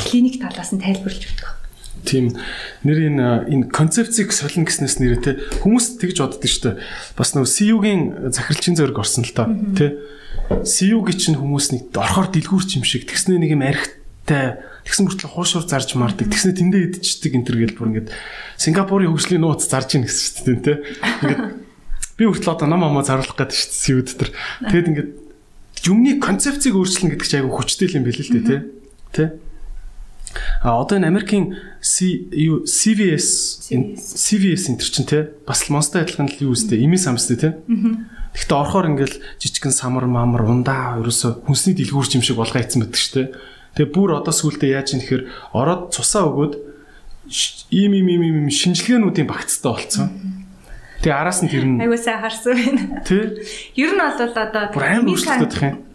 клиник 0.05 0.38
талаас 0.38 0.70
нь 0.70 0.78
тайлбарлаж 0.78 1.24
өгдөг 1.24 1.64
тийм 2.05 2.36
нэр 2.85 2.98
энэ 3.10 3.26
энэ 3.48 3.68
концепцийг 3.72 4.31
солино 4.31 4.68
гэснээс 4.68 5.01
нэрээ 5.01 5.20
те 5.24 5.32
хүмүүс 5.64 5.98
тэгж 5.98 6.16
боддог 6.20 6.44
шүү 6.44 6.62
дээ. 6.76 6.76
Бас 7.16 7.32
нөгөө 7.32 7.51
CU-гийн 7.51 8.02
захирлчин 8.31 8.76
зөрг 8.76 9.01
орсон 9.01 9.24
л 9.24 9.32
та 9.32 9.48
те. 9.74 9.98
CU-гийн 10.62 11.18
чинь 11.18 11.40
хүмүүс 11.40 11.66
нэг 11.72 11.82
орхоор 11.97 12.28
дэлгүүрч 12.28 12.70
юм 12.78 12.85
шиг 12.85 13.09
тэгснэ 13.09 13.40
нэг 13.40 13.56
юм 13.56 13.64
архиттай 13.64 14.60
тэгсэн 14.85 15.09
мөртлөө 15.09 15.32
хуушуур 15.32 15.64
зарж 15.64 15.97
мардаг 15.97 16.28
тэгснэ 16.28 16.52
тэндээ 16.52 17.01
идчихдэг 17.01 17.32
энэ 17.40 17.47
төр 17.48 17.56
гэл 17.64 17.76
бүр 17.81 17.89
ингээд 17.97 18.09
Сингапурын 18.60 19.09
хөгжлийн 19.09 19.40
нууц 19.40 19.64
зарж 19.64 19.97
ийн 19.97 20.05
гэсэн 20.05 20.44
шүү 20.44 20.44
дээ 20.44 20.60
те. 20.60 20.74
Ингээд 21.24 21.43
би 22.20 22.24
хүртэл 22.28 22.52
одоо 22.52 22.68
ном 22.68 22.85
амаа 22.85 23.02
заруулах 23.02 23.32
гэдэг 23.32 23.56
шүү 23.56 23.72
дээ 23.72 23.81
CU 23.81 24.01
дээр. 24.05 24.31
Тэгэд 24.68 24.89
ингээд 24.93 25.10
юмны 25.89 26.20
концепцийг 26.20 26.76
өөрчлөн 26.76 27.16
гэдэг 27.16 27.26
чинь 27.28 27.40
айгүй 27.44 27.52
хүчтэй 27.52 27.89
юм 27.97 28.05
билээ 28.05 28.24
л 28.28 28.35
дээ 28.36 28.44
те. 28.44 28.56
Тэ? 29.12 29.24
А 30.62 30.81
одоо 30.81 30.98
энэ 30.98 31.09
Америкийн 31.09 31.56
CVS 31.81 33.69
CVS 33.70 34.62
энэ 34.70 34.78
чинь 34.81 35.06
те 35.06 35.31
бас 35.47 35.69
монстой 35.69 36.02
адилхан 36.02 36.28
л 36.31 36.43
юу 36.51 36.52
үстэй 36.56 36.82
ими 36.82 36.97
самстэй 36.97 37.36
те. 37.36 37.48
Гэхдээ 38.35 38.59
орохоор 38.59 38.90
ингээл 38.90 39.23
жижигхэн 39.39 39.70
самар 39.70 40.11
мамар 40.11 40.43
ундаа 40.43 40.98
ерөөсө 40.98 41.47
хүнсний 41.47 41.78
дэлгүүрч 41.78 42.19
юм 42.19 42.24
шиг 42.27 42.39
болгоо 42.40 42.59
ийцэн 42.59 42.82
байдаг 42.82 42.98
штэ. 42.98 43.31
Тэгээ 43.78 43.94
бүр 43.94 44.19
одоо 44.19 44.35
сүултээ 44.35 44.74
яаж 44.74 44.98
юм 44.98 45.01
тэгэхээр 45.06 45.24
ороод 45.55 45.94
цусаа 45.94 46.27
өгөөд 46.27 46.55
ийм 47.70 47.93
ийм 47.94 48.09
ийм 48.11 48.23
ийм 48.27 48.51
шинжилгээнүүдийн 48.51 49.31
багцтай 49.31 49.70
болцсон. 49.70 50.09
Тэгээ 50.98 51.15
араас 51.15 51.47
нь 51.47 51.51
тэр 51.52 51.62
нь 51.62 51.78
Айгуу 51.78 52.01
сайн 52.01 52.19
харсан 52.19 52.59
байна. 52.59 53.06
Тэ. 53.06 53.39
Ер 53.78 53.94
нь 53.94 54.02
бол 54.02 54.19
одоо 54.19 54.65
бүр 54.74 54.82
амар 54.82 55.15
өөрчлөлтөд 55.15 55.55
их 55.55 55.62
юм 55.62 55.94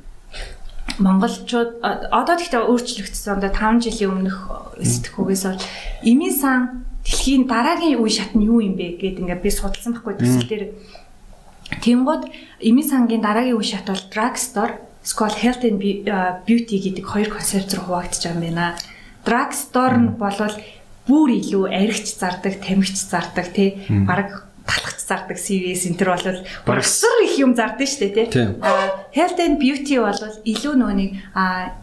монголчууд 0.99 1.79
одоо 1.81 2.35
тэгтээ 2.35 2.67
өөрчлөгдсөн 2.67 3.39
одоо 3.39 3.51
5 3.51 3.87
жилийн 3.87 4.11
өмнөх 4.11 4.37
сэтгхүүгээс 4.79 5.43
бол 5.47 5.63
эмийн 6.03 6.35
сан 6.35 6.59
дэлхийн 7.03 7.47
дараагийн 7.47 7.99
үе 7.99 8.11
шат 8.11 8.35
нь 8.35 8.45
юу 8.45 8.59
юм 8.59 8.75
бэ 8.75 8.99
гэд 8.99 9.23
ингээд 9.23 9.43
би 9.43 9.51
судалсан 9.51 9.95
байхгүй 9.95 10.15
төсөл 10.19 10.47
дээр. 10.47 10.65
Тэнгууд 11.79 12.23
эмийн 12.59 12.87
сангийн 12.87 13.23
дараагийн 13.23 13.55
үе 13.55 13.65
шат 13.65 13.87
бол 13.87 14.03
drugstore, 14.11 14.75
School 15.03 15.31
Health 15.31 15.63
and 15.63 15.79
Beauty 15.79 16.77
гэдэг 16.83 17.05
хоёр 17.07 17.29
концепт 17.31 17.71
руу 17.73 17.95
хуваагдаж 17.95 18.19
байгаа 18.19 18.35
юм 18.35 18.43
байна. 18.43 18.67
Drugstore 19.23 19.97
нь 19.97 20.13
болвол 20.19 20.55
бүр 21.07 21.29
илүү 21.39 21.65
аригч 21.71 22.07
зардаг, 22.19 22.59
тамхич 22.61 22.99
зардаг 22.99 23.47
тий, 23.55 23.79
бараг 24.05 24.48
талхач 24.69 24.99
зардаг 25.01 25.37
CVS 25.41 25.89
энэ 25.89 25.97
төр 25.97 26.09
бол 26.13 26.37
багсар 26.69 27.17
их 27.25 27.33
юм 27.41 27.57
зардаг 27.57 27.89
шүү 27.89 28.13
дээ 28.13 28.29
тий. 28.29 28.47
Health 29.17 29.39
and 29.41 29.57
beauty 29.57 29.97
бол 29.97 30.21
илүү 30.45 30.73
нөгөө 30.77 30.95
нэг 31.01 31.11
а 31.33 31.73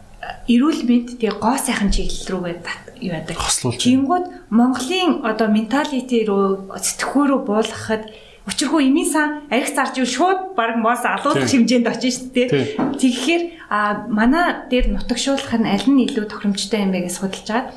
эрүүл 0.47 0.81
мэнд 0.87 1.07
тэгээ 1.19 1.35
гоо 1.43 1.57
сайхан 1.59 1.91
чиглэл 1.91 2.31
рүүгээ 2.31 2.55
юу 3.03 3.13
яадаг. 3.13 3.37
Тэнгүүд 3.83 4.25
Монголын 4.49 5.27
одоо 5.27 5.47
менталити 5.51 6.23
рүү 6.23 6.71
сэтгхүү 6.79 7.23
рүү 7.27 7.39
буулгахад 7.43 8.07
Учирхүү 8.47 8.79
имийн 8.79 9.09
сан 9.11 9.29
арх 9.51 9.67
зарж 9.75 9.99
ив 9.99 10.07
шууд 10.07 10.55
баг 10.55 10.79
моос 10.79 11.03
алуулах 11.03 11.51
хэмжээнд 11.51 11.91
очиж 11.91 12.15
шүү 12.15 12.31
дээ. 12.31 12.47
Тийм. 12.47 12.95
Тэгэхээр 12.95 13.43
а 13.67 14.07
манай 14.07 14.63
дээр 14.71 14.95
нутагшуулах 14.95 15.51
нь 15.59 15.67
аль 15.67 15.83
нь 15.91 16.07
илүү 16.07 16.31
тохиромжтой 16.31 16.87
юм 16.87 16.95
бэ 16.95 17.11
гэж 17.11 17.13
судалж 17.19 17.43
байгаа. 17.43 17.75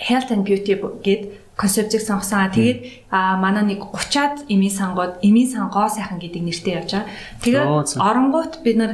Health 0.00 0.32
and 0.32 0.48
Beauty 0.48 0.80
гэд 0.80 1.22
концепцийг 1.56 2.04
сонгосон. 2.04 2.52
Тэгээд 2.52 3.08
а 3.08 3.40
манай 3.40 3.64
нэг 3.64 3.80
30-аад 3.80 4.44
эмийн 4.52 4.70
сангууд 4.76 5.24
эмийн 5.24 5.48
сан 5.48 5.72
гоо 5.72 5.88
сайхан 5.88 6.20
гэдэг 6.20 6.44
нэртэй 6.44 6.76
явж 6.76 6.92
байгаа. 6.92 7.08
Тэгээд 7.40 7.96
оронгууд 7.96 8.52
бид 8.60 8.76
нар 8.76 8.92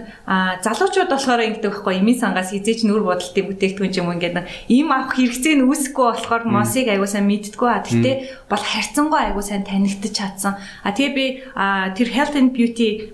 залуучууд 0.63 1.11
болохоор 1.11 1.43
ингэдэг 1.43 1.75
байхгүй 1.75 1.99
эмийн 1.99 2.23
сангаас 2.23 2.55
хизээж 2.55 2.87
нүр 2.87 3.03
бодолтын 3.03 3.51
бүтээгдэхүүн 3.51 3.99
юм 3.99 4.15
ингээд 4.15 4.47
им 4.71 4.95
авах 4.95 5.19
хэрэгцээ 5.19 5.59
нь 5.59 5.67
үүсэхгүй 5.67 6.07
болохоор 6.07 6.43
мосыг 6.47 6.87
аягүй 6.87 7.11
сайн 7.11 7.27
мэддгүү. 7.27 7.67
А 7.67 7.83
тэгтээ 7.83 8.15
бол 8.47 8.63
харьцангуй 8.63 9.21
аягүй 9.27 9.43
сайн 9.43 9.67
танигдчих 9.67 10.15
чадсан. 10.15 10.55
А 10.87 10.95
тэгээ 10.95 11.19
би 11.19 11.27
тэр 11.99 12.09
Health 12.15 12.39
and 12.39 12.55
Beauty 12.55 13.11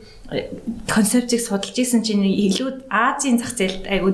концепцийг 0.84 1.40
судалж 1.40 1.72
исэн 1.72 2.04
чинь 2.04 2.20
илүү 2.20 2.84
Азийн 2.92 3.40
зах 3.40 3.56
зээлд 3.56 3.88
айгу 3.88 4.12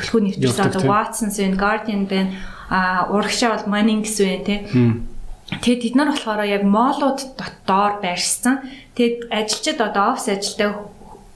төлхөө. 0.00 0.40
Watsons 0.88 1.36
байна, 1.36 1.60
Guardian 1.60 2.08
байна, 2.08 2.32
а 2.70 3.08
урагшаа 3.10 3.56
бол 3.56 3.72
Mannings 3.72 4.18
байна 4.20 4.44
тий. 4.44 4.60
Тэгээд 5.52 5.82
тэд 5.82 5.94
нар 5.96 6.14
болохоор 6.14 6.44
яг 6.46 6.62
моолууд 6.62 7.20
дотор 7.36 8.00
байршсан. 8.02 8.62
Тэгээд 8.94 9.28
ажилчид 9.30 9.78
одоо 9.80 10.14
офис 10.14 10.28
ажилтай 10.28 10.70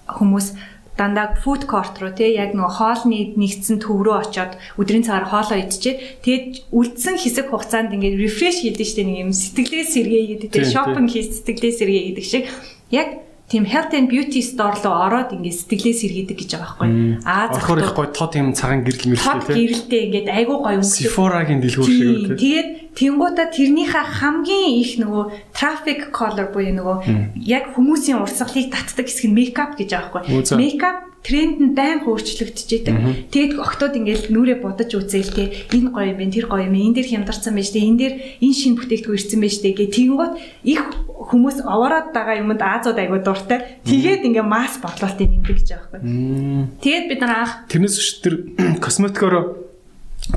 хүмүүс 0.07 0.57
дандаа 0.97 1.37
food 1.45 1.69
court 1.69 2.01
руу 2.01 2.13
тий 2.17 2.33
яг 2.35 2.57
нөгөө 2.57 2.73
хоолны 2.81 3.37
нэгдсэн 3.37 3.85
төв 3.85 4.01
рүү 4.01 4.17
очиод 4.17 4.57
өдрийн 4.81 5.05
цагаар 5.05 5.29
хоолоо 5.29 5.61
идчихээд 5.61 6.25
тэгээд 6.25 6.73
үлдсэн 6.73 7.21
хэсэг 7.21 7.53
хугацаанд 7.53 7.93
ингээд 7.93 8.17
refresh 8.17 8.65
хийдэг 8.65 8.89
штеп 8.89 9.05
нэг 9.05 9.29
юм 9.29 9.33
сэтгэлээ 9.37 9.85
сэргээ 9.93 10.25
гэдэг 10.33 10.51
тий 10.57 10.65
Тийм, 10.65 10.73
shopping 10.73 11.09
хийж 11.13 11.29
сэтгэлээ 11.45 11.73
сэргээ 11.77 12.05
гэдэг 12.17 12.25
шиг 12.25 12.45
яг 12.89 13.26
тийм 13.47 13.65
health 13.65 13.95
and 13.95 14.11
beauty 14.11 14.43
store 14.43 14.75
руу 14.83 14.95
ороод 15.07 15.31
ингээд 15.31 15.55
сэтгэлээ 15.55 15.95
сэргээдэг 16.03 16.37
гэж 16.43 16.51
байгаа 16.59 16.67
байхгүй 16.67 16.91
аа 17.23 17.47
захад 17.55 17.95
гоё 17.95 18.09
тод 18.11 18.33
юм 18.35 18.51
цагаан 18.51 18.83
гэрэл 18.83 19.07
мэрэлтэй 19.15 19.39
тий. 19.47 19.55
гэрэлтэй 19.71 20.01
ингээд 20.11 20.29
айгуу 20.35 20.59
гоё 20.67 20.83
өнгөтэй 20.83 21.07
Sephora-гийн 21.07 21.61
дэлгүүр 21.63 21.87
шиг 21.87 22.03
Тийм. 22.03 22.27
үү. 22.27 22.39
Тэгээд 22.43 22.69
тэнгуутаа 22.97 23.53
тэрнийхээ 23.53 24.05
хамгийн 24.19 24.73
их 24.81 24.97
нөгөө 24.97 25.25
traffic 25.53 26.01
color 26.17 26.49
буюу 26.49 26.73
нөгөө 26.73 26.97
яг 27.45 27.77
хүмүүсийн 27.77 28.25
урсгалыг 28.25 28.73
татдаг 28.73 29.07
хэсэг 29.07 29.29
нь 29.29 29.37
makeup 29.37 29.77
гэж 29.77 29.91
байхгүй. 29.93 30.23
Makeup 30.57 30.99
тренд 31.27 31.59
нь 31.59 31.75
байн 31.75 32.07
өөрчлөгдөж 32.07 32.71
идэг. 32.71 32.97
Тэгээд 33.35 33.59
октод 33.59 33.99
ингээл 33.99 34.31
нүрээ 34.31 34.59
бодож 34.63 34.91
үзээл 34.95 35.35
те 35.35 35.45
энэ 35.75 35.91
гоё 35.91 36.15
юм 36.15 36.23
бэ 36.23 36.31
тэр 36.31 36.47
гоё 36.47 36.71
юм 36.71 36.79
энэ 36.79 37.03
дэр 37.03 37.09
хямдарсан 37.11 37.59
байж 37.59 37.75
те 37.75 37.83
энэ 37.83 37.99
дэр 37.99 38.15
энэ 38.39 38.55
шин 38.55 38.79
бүтээгдэхүүн 38.79 39.19
ирсэн 39.19 39.41
байж 39.43 39.57
те 39.59 39.75
гэ 39.75 39.91
тэгэнгүүт 39.91 40.33
их 40.71 40.83
хүмүүс 41.11 41.67
овоороод 41.67 42.15
байгаа 42.15 42.39
юмд 42.39 42.63
Азууд 42.63 42.99
айгуу 43.03 43.19
дуртай. 43.27 43.83
Тэгээд 43.83 44.23
ингээ 44.23 44.47
масс 44.47 44.79
борлуулалтыг 44.79 45.27
нэмдэг 45.27 45.57
гэж. 45.67 45.71
Мм. 45.99 46.79
Тэгээд 46.79 47.07
бид 47.11 47.21
нар 47.27 47.35
анх 47.43 47.53
Тэрнээс 47.67 47.97
биш 47.99 48.11
тэр 48.23 48.35
косметикороо 48.85 49.67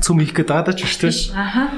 цөм 0.02 0.18
хийх 0.18 0.34
гээд 0.34 0.50
биш 0.74 0.98
тий. 0.98 1.06
Биш. 1.14 1.30
Аха. 1.30 1.70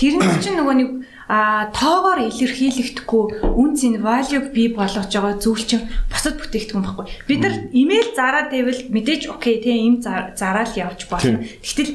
Тэр 0.00 0.16
нь 0.16 0.40
чинь 0.40 0.56
нөгөө 0.56 0.76
нэг 0.80 0.90
а 1.28 1.68
тоогоор 1.76 2.24
илэрхийлэхдэггүй 2.26 3.52
үн 3.52 3.70
цэн 3.76 4.00
value 4.00 4.48
бий 4.50 4.72
болгож 4.72 5.12
байгаа 5.12 5.36
зүйл 5.36 5.62
чинь 5.68 5.86
бусад 6.08 6.40
бүтээгдэхүүн 6.40 6.84
байхгүй. 6.88 7.06
Бид 7.28 7.40
нар 7.44 7.54
имэйл 7.70 8.10
зараад 8.16 8.48
байвал 8.50 8.80
мэдээж 8.88 9.28
окей 9.28 9.60
те 9.60 9.76
им 9.76 10.00
зар- 10.00 10.32
зараал 10.34 10.72
явж 10.74 11.06
болно. 11.06 11.44
Тийм. 11.44 11.60
Гэтэл 11.62 11.90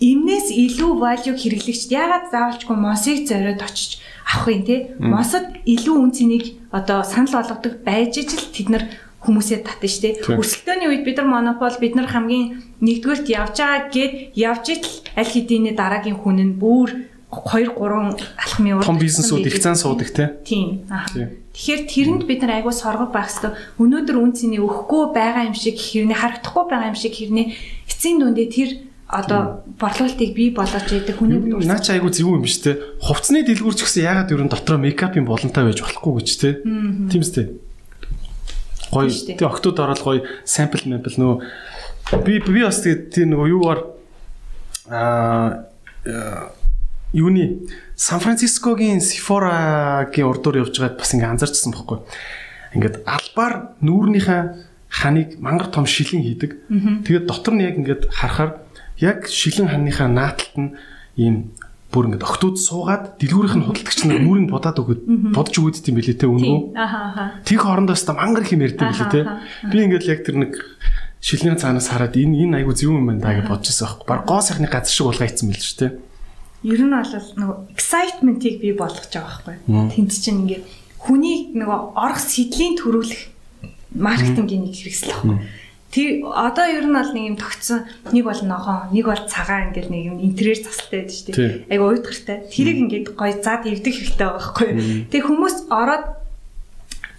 имнээс 0.00 0.48
илүү 0.50 0.90
value 0.96 1.36
хэрэглэгч 1.36 1.92
яагаад 1.92 2.32
заавалчгүй 2.32 2.76
мосыг 2.80 3.28
зориод 3.28 3.60
очиж 3.60 4.00
авах 4.24 4.48
юм 4.48 4.62
те? 4.64 4.96
Мосод 4.98 5.46
илүү 5.68 5.96
үн 6.00 6.10
цэнийг 6.16 6.44
одоо 6.72 7.04
санал 7.04 7.44
болгодог 7.44 7.84
байж 7.84 8.18
ижил 8.18 8.42
тэд 8.50 8.68
нар 8.72 8.84
хүмүүсээ 9.20 9.60
татна 9.68 9.86
штэ. 9.86 10.24
Тийм. 10.24 10.40
Өрсөлдөөний 10.40 10.88
үед 10.88 11.04
бид 11.04 11.20
нар 11.20 11.28
монопол 11.28 11.76
бид 11.76 11.94
нар 11.94 12.08
хамгийн 12.08 12.64
нэгдүгээрт 12.80 13.28
явж 13.28 13.54
байгаа 13.60 13.92
гэд 13.92 14.12
явж 14.34 14.64
итл 14.72 14.92
аль 15.14 15.28
хэдийн 15.28 15.76
дараагийн 15.76 16.16
хүн 16.16 16.40
нь 16.40 16.56
бүр 16.56 16.88
2 17.30 17.78
3 17.78 18.18
алхмын 18.42 18.74
урд 18.82 18.86
Том 18.90 18.98
бизнесүүд 18.98 19.46
их 19.46 19.62
зан 19.62 19.78
суудаг 19.78 20.10
тий. 20.10 20.26
Тийм. 20.42 20.82
Тэгэхээр 21.54 21.82
тэрэнд 21.86 22.22
бид 22.26 22.42
нар 22.42 22.58
айгүй 22.58 22.74
соргог 22.74 23.14
байх 23.14 23.30
хэвээр 23.30 23.78
өнөөдөр 23.78 24.16
үн 24.18 24.34
цэний 24.34 24.58
өгөхгүй 24.58 25.14
байгаа 25.14 25.46
юм 25.46 25.54
шиг 25.54 25.78
хэрнээ 25.78 26.18
харагдахгүй 26.18 26.64
байгаа 26.66 26.90
юм 26.90 26.98
шиг 26.98 27.14
хэрнээ 27.14 27.46
эцсийн 27.86 28.18
дүндээ 28.18 28.48
тэр 28.50 28.70
одоо 29.06 29.62
борлуулалтыг 29.78 30.30
бий 30.34 30.50
болгож 30.50 30.86
яадаг 30.90 31.18
хүний 31.18 31.38
Наа 31.66 31.78
чи 31.78 31.94
айгу 31.94 32.10
зөв 32.10 32.34
юм 32.34 32.42
биш 32.42 32.62
те. 32.62 32.78
Хувцсны 32.98 33.46
дэлгүүр 33.46 33.74
ч 33.78 33.86
гэсэн 33.86 34.06
ягаад 34.06 34.30
ерөн 34.34 34.50
дотроо 34.50 34.78
мейкапын 34.78 35.26
болонтой 35.26 35.70
байж 35.70 35.82
болохгүй 35.82 36.12
гэж 36.22 36.28
те. 36.34 36.50
Тийм 36.62 37.22
үстэй. 37.22 37.46
Гоё. 38.90 39.10
Тэг 39.10 39.46
октод 39.46 39.78
ороод 39.78 40.02
гоё 40.02 40.26
сампл 40.42 40.82
мэмпл 40.86 41.14
нөө 41.18 41.34
би 42.26 42.38
би 42.42 42.62
бас 42.62 42.82
тэгээ 42.82 43.10
тийм 43.10 43.34
нөгөө 43.34 43.50
юугаар 43.54 43.80
аа 44.90 45.70
юуны 47.12 47.66
Сан 47.96 48.20
Францискогийн 48.20 49.00
Sephora-гийн 49.00 50.28
урдуур 50.30 50.64
явж 50.64 50.78
байгаад 50.78 50.98
бас 50.98 51.10
ингээ 51.12 51.32
анзаарчсан 51.36 51.74
байхгүй. 51.74 51.98
Ингээд 52.78 52.96
албаар 53.04 53.76
нүүрнийхээ 53.82 54.42
ханыг 54.90 55.38
мангар 55.42 55.68
том 55.68 55.86
шилэн 55.86 56.22
хийдэг. 56.22 56.50
Тэгээд 57.06 57.26
дотор 57.26 57.54
нь 57.54 57.66
яг 57.66 57.76
ингээд 57.78 58.10
харахаар 58.10 58.62
яг 58.98 59.26
шилэн 59.26 59.68
ханыхаа 59.68 60.08
нааталт 60.08 60.54
нь 60.56 60.70
ийм 61.18 61.54
бүр 61.90 62.06
ингээд 62.06 62.26
октод 62.26 62.56
суугаад 62.62 63.18
дэлгүүрийнх 63.18 63.58
нь 63.58 63.66
худалдагч 63.66 64.00
нар 64.06 64.22
нүүрийг 64.26 64.50
бодоод 64.50 64.78
өгöd 64.78 65.00
бодож 65.34 65.54
өгöd 65.58 65.82
юм 65.90 65.96
билээ 65.98 66.18
те. 66.18 66.26
Тийм. 66.30 66.74
Аха 66.78 66.98
аха. 67.10 67.24
Тийг 67.42 67.60
хоорондоо 67.66 67.98
та 67.98 68.14
мангар 68.14 68.46
их 68.46 68.54
юм 68.54 68.62
ярьдаг 68.62 68.94
билээ 68.94 69.10
те. 69.10 69.20
Би 69.66 69.82
ингээд 69.82 70.06
яг 70.06 70.22
тэр 70.22 70.36
нэг 70.38 70.52
шилний 71.18 71.58
цаанаас 71.58 71.90
хараад 71.90 72.14
энэ 72.14 72.46
энэ 72.46 72.62
айгу 72.62 72.72
зөв 72.72 72.94
юм 72.94 73.10
байна 73.10 73.20
даа 73.26 73.42
гэж 73.42 73.50
байсан 73.50 73.86
байхгүй. 73.90 74.06
Баг 74.06 74.22
гоо 74.26 74.40
сайхны 74.40 74.70
газар 74.70 74.94
шиг 74.94 75.06
болгоо 75.10 75.26
ийцсан 75.26 75.50
мэл 75.50 75.58
ч 75.58 75.74
те. 75.74 75.86
Ер 76.62 76.80
нь 76.84 76.92
бол 76.92 77.08
нөгөө 77.40 77.56
excitement-ийг 77.72 78.56
бий 78.60 78.74
болгож 78.76 79.08
байгаа 79.08 79.56
байхгүй. 79.64 79.96
Тэнд 79.96 80.12
чинь 80.12 80.44
ингээд 80.44 80.64
хүнийг 81.00 81.56
нөгөө 81.56 81.80
орох 81.96 82.20
сэдлийн 82.20 82.76
төрүүлэх 82.76 83.22
маркетингийн 83.96 84.68
нэг 84.68 84.74
хэрэгсэл 84.76 85.08
байхгүй. 85.08 85.38
Тэг 85.90 86.22
одоо 86.22 86.66
ер 86.70 86.86
нь 86.86 86.94
бол 86.94 87.10
нэг 87.10 87.24
юм 87.34 87.36
тогтсон 87.40 87.88
нэг 88.14 88.24
бол 88.28 88.42
ногоон, 88.44 88.94
нэг 88.94 89.04
бол 89.10 89.24
цагаан 89.26 89.74
ингээл 89.74 89.90
нэг 89.90 90.02
юм 90.06 90.16
интерьер 90.22 90.60
засалтай 90.60 91.02
байдаг 91.02 91.16
шүү 91.16 91.26
дээ. 91.34 91.66
Айгу 91.66 91.84
уйдгартай. 91.90 92.36
Тэрийг 92.46 92.78
ингээд 92.86 93.06
гоё 93.18 93.34
зад 93.42 93.66
эвдэх 93.66 93.94
хэрэгтэй 93.98 94.22
байгаа 94.22 94.38
байхгүй. 94.38 94.70
Тэг 95.10 95.22
хүмүүс 95.26 95.56
ороод 95.66 96.06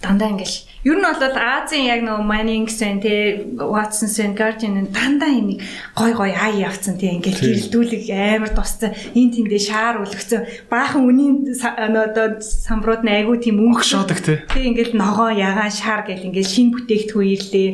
дандаа 0.00 0.32
ингээл 0.32 0.56
ер 0.84 0.98
нь 0.98 1.06
бол 1.06 1.38
Азийн 1.38 1.86
яг 1.86 2.00
нөгөө 2.02 2.26
Mannings 2.26 2.76
байна 2.82 3.00
те 3.02 3.14
Watsons 3.54 4.18
байна 4.18 4.34
Guardian 4.34 4.90
дандаа 4.90 5.30
нэг 5.30 5.62
гой 5.94 6.12
гой 6.12 6.34
ай 6.34 6.58
явцсан 6.58 6.98
те 6.98 7.14
ингээл 7.14 7.70
гэрэлдүүлэг 7.70 8.04
амар 8.10 8.50
тусцсан 8.50 8.90
энэ 9.14 9.30
тэндээ 9.30 9.62
шаар 9.62 10.02
үлгцэн 10.02 10.66
баахан 10.66 11.06
үнийн 11.06 11.54
одоо 11.54 12.42
самбрууд 12.42 13.06
нь 13.06 13.14
айгүй 13.14 13.38
тийм 13.38 13.62
Огшоодаг 13.70 14.18
те. 14.26 14.42
Тэг 14.50 14.74
ингээл 14.74 14.98
ногоо 14.98 15.30
ягаан 15.30 15.70
шаар 15.70 16.02
гэл 16.02 16.26
ингээл 16.26 16.50
шин 16.50 16.74
бүтээгдэхүүн 16.74 17.30
ирлээ 17.30 17.70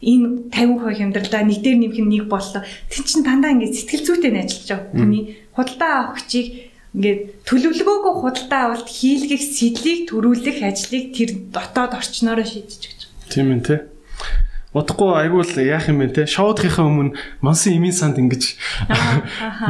энэ 0.00 0.48
50% 0.48 0.96
хямдралаа 0.96 1.42
нэг 1.44 1.60
дээр 1.60 1.76
нэмэх 1.76 2.00
нэг 2.00 2.24
боллоо. 2.28 2.64
Тэг 2.88 3.04
чин 3.04 3.20
дандаа 3.20 3.52
ингээд 3.52 3.76
сэтгэл 3.76 4.04
зүйтэй 4.04 4.32
ажиллаж 4.32 4.68
байгаа. 4.68 4.92
Хүний 4.96 5.22
худалдаа 5.56 5.92
авах 5.92 6.20
хүчийг 6.20 6.65
ингээд 6.94 7.20
төлөвлөгөөгөө 7.48 8.14
худалдаа 8.20 8.60
авалт 8.70 8.88
хийлгэх 8.88 9.42
сэдлийг 9.42 10.12
төрүүлэх 10.12 10.58
ажлыг 10.62 11.04
тэр 11.16 11.30
дотоод 11.50 11.92
орчноороо 11.98 12.46
шийдэж 12.46 12.82
гэж. 12.86 13.00
Тийм 13.32 13.50
ээ 13.56 13.62
те. 13.64 13.76
Удахгүй 14.76 15.16
айгу 15.16 15.40
л 15.40 15.56
яах 15.64 15.88
юм 15.88 16.04
бэ 16.04 16.12
те. 16.12 16.22
Шоудахынхаа 16.28 16.84
өмнө 16.84 17.16
мансан 17.40 17.72
имийн 17.80 17.96
санд 17.96 18.20
ингэж 18.20 18.60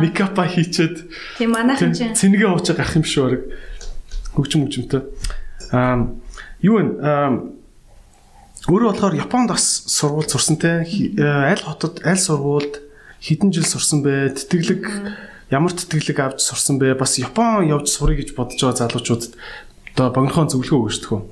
мейкапа 0.02 0.50
хийчээд 0.50 1.06
Тийм 1.38 1.54
манайхан 1.54 1.94
чинь 1.94 2.18
цэнэгээ 2.18 2.50
ууж 2.50 2.74
гарах 2.74 2.98
юм 2.98 3.06
шүү 3.06 3.22
баг. 3.30 3.42
Хөгжим 4.34 4.66
хөгжимтэй. 4.66 5.06
Аа 5.70 6.10
юу 6.58 6.82
вэ? 6.82 6.90
Өөрөө 8.66 8.90
болохоор 8.98 9.14
Японд 9.14 9.54
бас 9.54 9.86
сургууль 9.86 10.26
сурсан 10.26 10.58
те. 10.58 10.82
Э, 10.82 11.54
Аль 11.54 11.62
хотод 11.62 12.02
аль 12.02 12.18
сургуульд 12.18 12.82
хэдэн 13.22 13.54
жил 13.54 13.62
сурсан 13.62 14.02
бэ? 14.02 14.34
Тэтгэлэг 14.34 14.82
ямар 15.50 15.72
тэтгэлэг 15.72 16.18
авч 16.18 16.38
сурсан 16.42 16.78
бэ? 16.78 16.98
Бас 16.98 17.18
Япон 17.18 17.66
явж 17.70 17.90
сурыг 17.90 18.22
гэж 18.22 18.34
бодож 18.34 18.58
байгаа 18.58 18.90
залуучуудад 18.90 19.32
одоо 19.94 20.10
богинохон 20.10 20.50
зөвлөгөө 20.50 20.86
өгч 20.90 20.98
төгөө. 21.06 21.22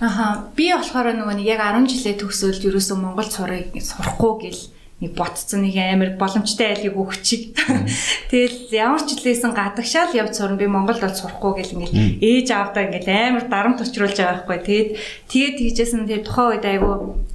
Аха 0.00 0.48
би 0.56 0.72
болохоор 0.72 1.12
нөгөө 1.12 1.36
нэг 1.36 1.46
яг 1.50 1.60
10 1.60 1.90
жилээ 1.90 2.14
төгсөөлж 2.24 2.62
ерөөсөө 2.64 2.96
Монгол 2.96 3.28
сурыг 3.28 3.76
сурахгүй 3.76 4.32
гэл 4.48 4.62
нэг 5.00 5.12
ботцсон 5.16 5.64
нэг 5.64 5.76
амар 5.76 6.16
боломжтой 6.16 6.72
айлыг 6.72 6.96
өгчих. 6.96 7.56
Тэгэл 8.32 8.72
ямар 8.72 9.04
ч 9.04 9.16
хэлээсэн 9.16 9.52
гадагшаал 9.52 10.12
явж 10.12 10.40
сурна 10.40 10.56
би 10.56 10.68
Монголд 10.68 11.04
бол 11.04 11.12
сурахгүй 11.12 11.52
гэл 11.60 11.74
ингээд 11.76 12.20
ээж 12.20 12.48
аавдаа 12.48 12.84
ингээд 12.88 13.08
амар 13.08 13.44
дарамт 13.48 13.80
учруулж 13.80 14.16
байгаа 14.16 14.44
байхгүй. 14.44 14.58
Тэгээд 14.64 14.90
тэгээд 15.28 15.54
тэгжсэн 15.60 16.04
тэгээд 16.08 16.24
тухайн 16.28 16.48
үед 16.56 16.64
айгу 16.64 16.90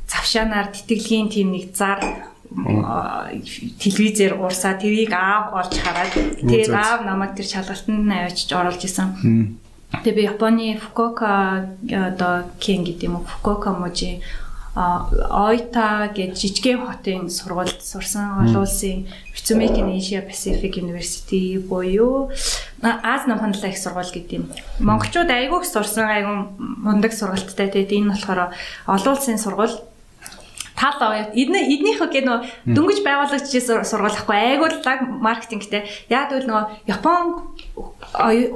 завшаанаар 0.09 0.67
тэтгэлгийн 0.73 1.29
тим 1.29 1.53
нэг 1.53 1.73
зар 1.73 2.01
телевизээр 2.55 4.39
уурсаа 4.39 4.79
тэрийг 4.79 5.11
аав 5.11 5.53
олж 5.59 5.73
хараад 5.75 6.13
тэгээд 6.13 6.71
аав 6.71 7.03
намайг 7.03 7.35
тэр 7.35 7.47
шалгалтанд 7.51 8.07
авчиж 8.07 8.49
оруулж 8.55 8.81
исэн. 8.85 9.59
Тэгээ 9.91 10.15
би 10.15 10.23
Японы 10.23 10.79
Фукуока 10.79 11.69
одоо 11.83 12.49
кен 12.59 12.83
гэдэг 12.83 13.07
юм 13.07 13.15
уу 13.19 13.27
Фукуока 13.27 13.71
мужи 13.71 14.23
Ойта 14.75 16.11
гэж 16.11 16.35
жижигхэн 16.35 16.83
хотын 16.83 17.31
сургуульд 17.31 17.79
сурсан 17.79 18.43
олон 18.43 18.67
улсын 18.67 19.07
Mitsubishi 19.31 19.79
Asia 19.87 20.19
Pacific 20.19 20.75
University 20.75 21.59
буюу 21.59 22.31
Аз 22.81 23.25
намхан 23.25 23.53
талаа 23.53 23.71
их 23.71 23.77
сургууль 23.77 24.11
гэдэг 24.11 24.33
юм. 24.35 24.51
Монголчууд 24.79 25.31
айгүй 25.31 25.63
их 25.63 25.67
сурсан 25.71 26.11
айгүй 26.11 26.35
мундаг 26.59 27.13
сургалттай. 27.15 27.71
Тэгээд 27.71 27.95
энэ 28.03 28.11
болохоор 28.11 28.51
олон 28.85 29.13
улсын 29.15 29.39
сургууль 29.39 29.79
тал 30.75 30.99
эдний 31.31 31.63
эднийхөө 31.71 32.09
гээ 32.11 32.23
нөө 32.27 32.39
дөнгөж 32.75 32.99
байгуулагчдын 33.07 33.87
сургуулахгүй 33.87 34.35
айгууллаг 34.35 34.99
маркетингтэй. 35.23 35.87
Яг 36.11 36.35
үл 36.35 36.43
нөгөө 36.43 36.91
Япон 36.91 37.55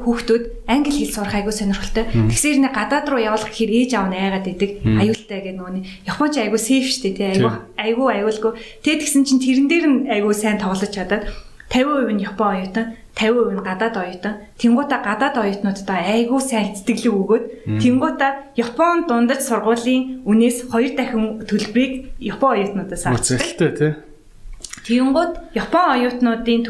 хүүхдүүд 0.04 0.44
англи 0.68 0.92
хэл 0.92 1.16
сурах 1.16 1.36
айгүй 1.40 1.56
сонирхолтой. 1.56 2.12
Тэгсээр 2.12 2.60
нэ 2.60 2.70
гадаад 2.76 3.08
руу 3.08 3.24
явуулах 3.24 3.48
гэхээр 3.48 3.72
ээж 3.88 3.92
аав 3.96 4.12
нь 4.12 4.20
айгаад 4.20 4.48
идэг. 4.52 4.72
Аюултай 4.84 5.40
гэдэг 5.48 5.56
нөгөө 5.56 6.12
Японч 6.12 6.34
айгүй 6.44 6.60
сейф 6.60 6.86
штэ 6.92 7.16
тий 7.16 7.28
айгүй 7.40 7.52
айгүй 7.80 8.08
аюулгүй. 8.20 8.52
Тэгээ 8.84 9.00
тэгсэн 9.00 9.24
чинь 9.24 9.44
тэрэн 9.44 9.68
дээр 9.72 9.86
нь 9.88 10.00
айгүй 10.12 10.36
сайн 10.36 10.60
тоглож 10.60 10.92
чадаад. 10.92 11.24
50% 11.72 12.18
нь 12.18 12.26
Япон 12.26 12.48
оюутан, 12.56 12.86
50% 13.20 13.60
нь 13.60 13.64
гадаад 13.68 13.96
оюутан. 14.00 14.36
Тэнгуута 14.56 15.04
гадаад 15.04 15.36
оюутнуудаа 15.44 16.00
айгүй 16.08 16.40
сайн 16.40 16.72
сэтгэлэг 16.72 17.16
өгөөд 17.20 17.46
тэнгуута 17.84 18.28
Япон 18.56 19.12
дундаж 19.12 19.44
сургуулийн 19.44 20.24
үнээс 20.24 20.72
2 20.72 20.96
дахин 20.96 21.44
төлбөрийг 21.44 22.16
Япон 22.24 22.56
оюутнуудаас 22.56 23.04
авчихсан. 23.12 23.36
Үзэлтэй 23.36 23.72
тий. 23.76 23.92
Тэгэнгүүт 24.88 25.54
Япон 25.54 25.86
оюутнуудын 26.00 26.62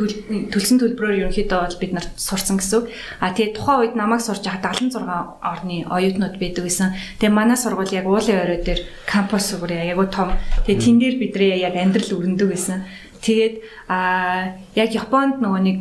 төлсөн 0.49 0.77
төлбөрөөр 0.81 1.30
ерөнхийдөө 1.30 1.59
бол 1.61 1.77
бид 1.80 1.93
нарт 1.93 2.11
сурсан 2.17 2.57
гэсэн. 2.57 2.89
А 3.21 3.31
тэгээ 3.31 3.55
тухайн 3.55 3.80
үед 3.80 3.95
намайг 3.95 4.26
сурж 4.26 4.43
байхад 4.43 4.65
76 4.76 5.05
орны 5.39 5.77
оюутнууд 5.85 6.35
байдаг 6.41 6.63
гэсэн. 6.65 6.97
Тэгээ 7.21 7.31
манай 7.31 7.55
сургууль 7.55 7.93
яг 7.93 8.09
уулын 8.09 8.41
орой 8.43 8.59
дээр 8.65 8.81
кампус 9.05 9.53
зүгээр 9.53 9.93
яг 9.93 10.01
том. 10.09 10.34
Тэгээ 10.65 10.81
тэн 10.84 10.97
дээр 10.99 11.15
бидрээ 11.21 11.63
яг 11.63 11.76
амьдрал 11.77 12.17
өрнөдөг 12.17 12.49
гэсэн. 12.49 12.77
Тэгээд 13.21 13.55
а 13.88 14.57
яг 14.76 14.89
Японд 14.91 15.39
нөгөө 15.39 15.61
нэг 15.63 15.77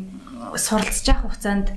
суралцж 0.57 1.05
явах 1.09 1.35
хугацаанд 1.35 1.75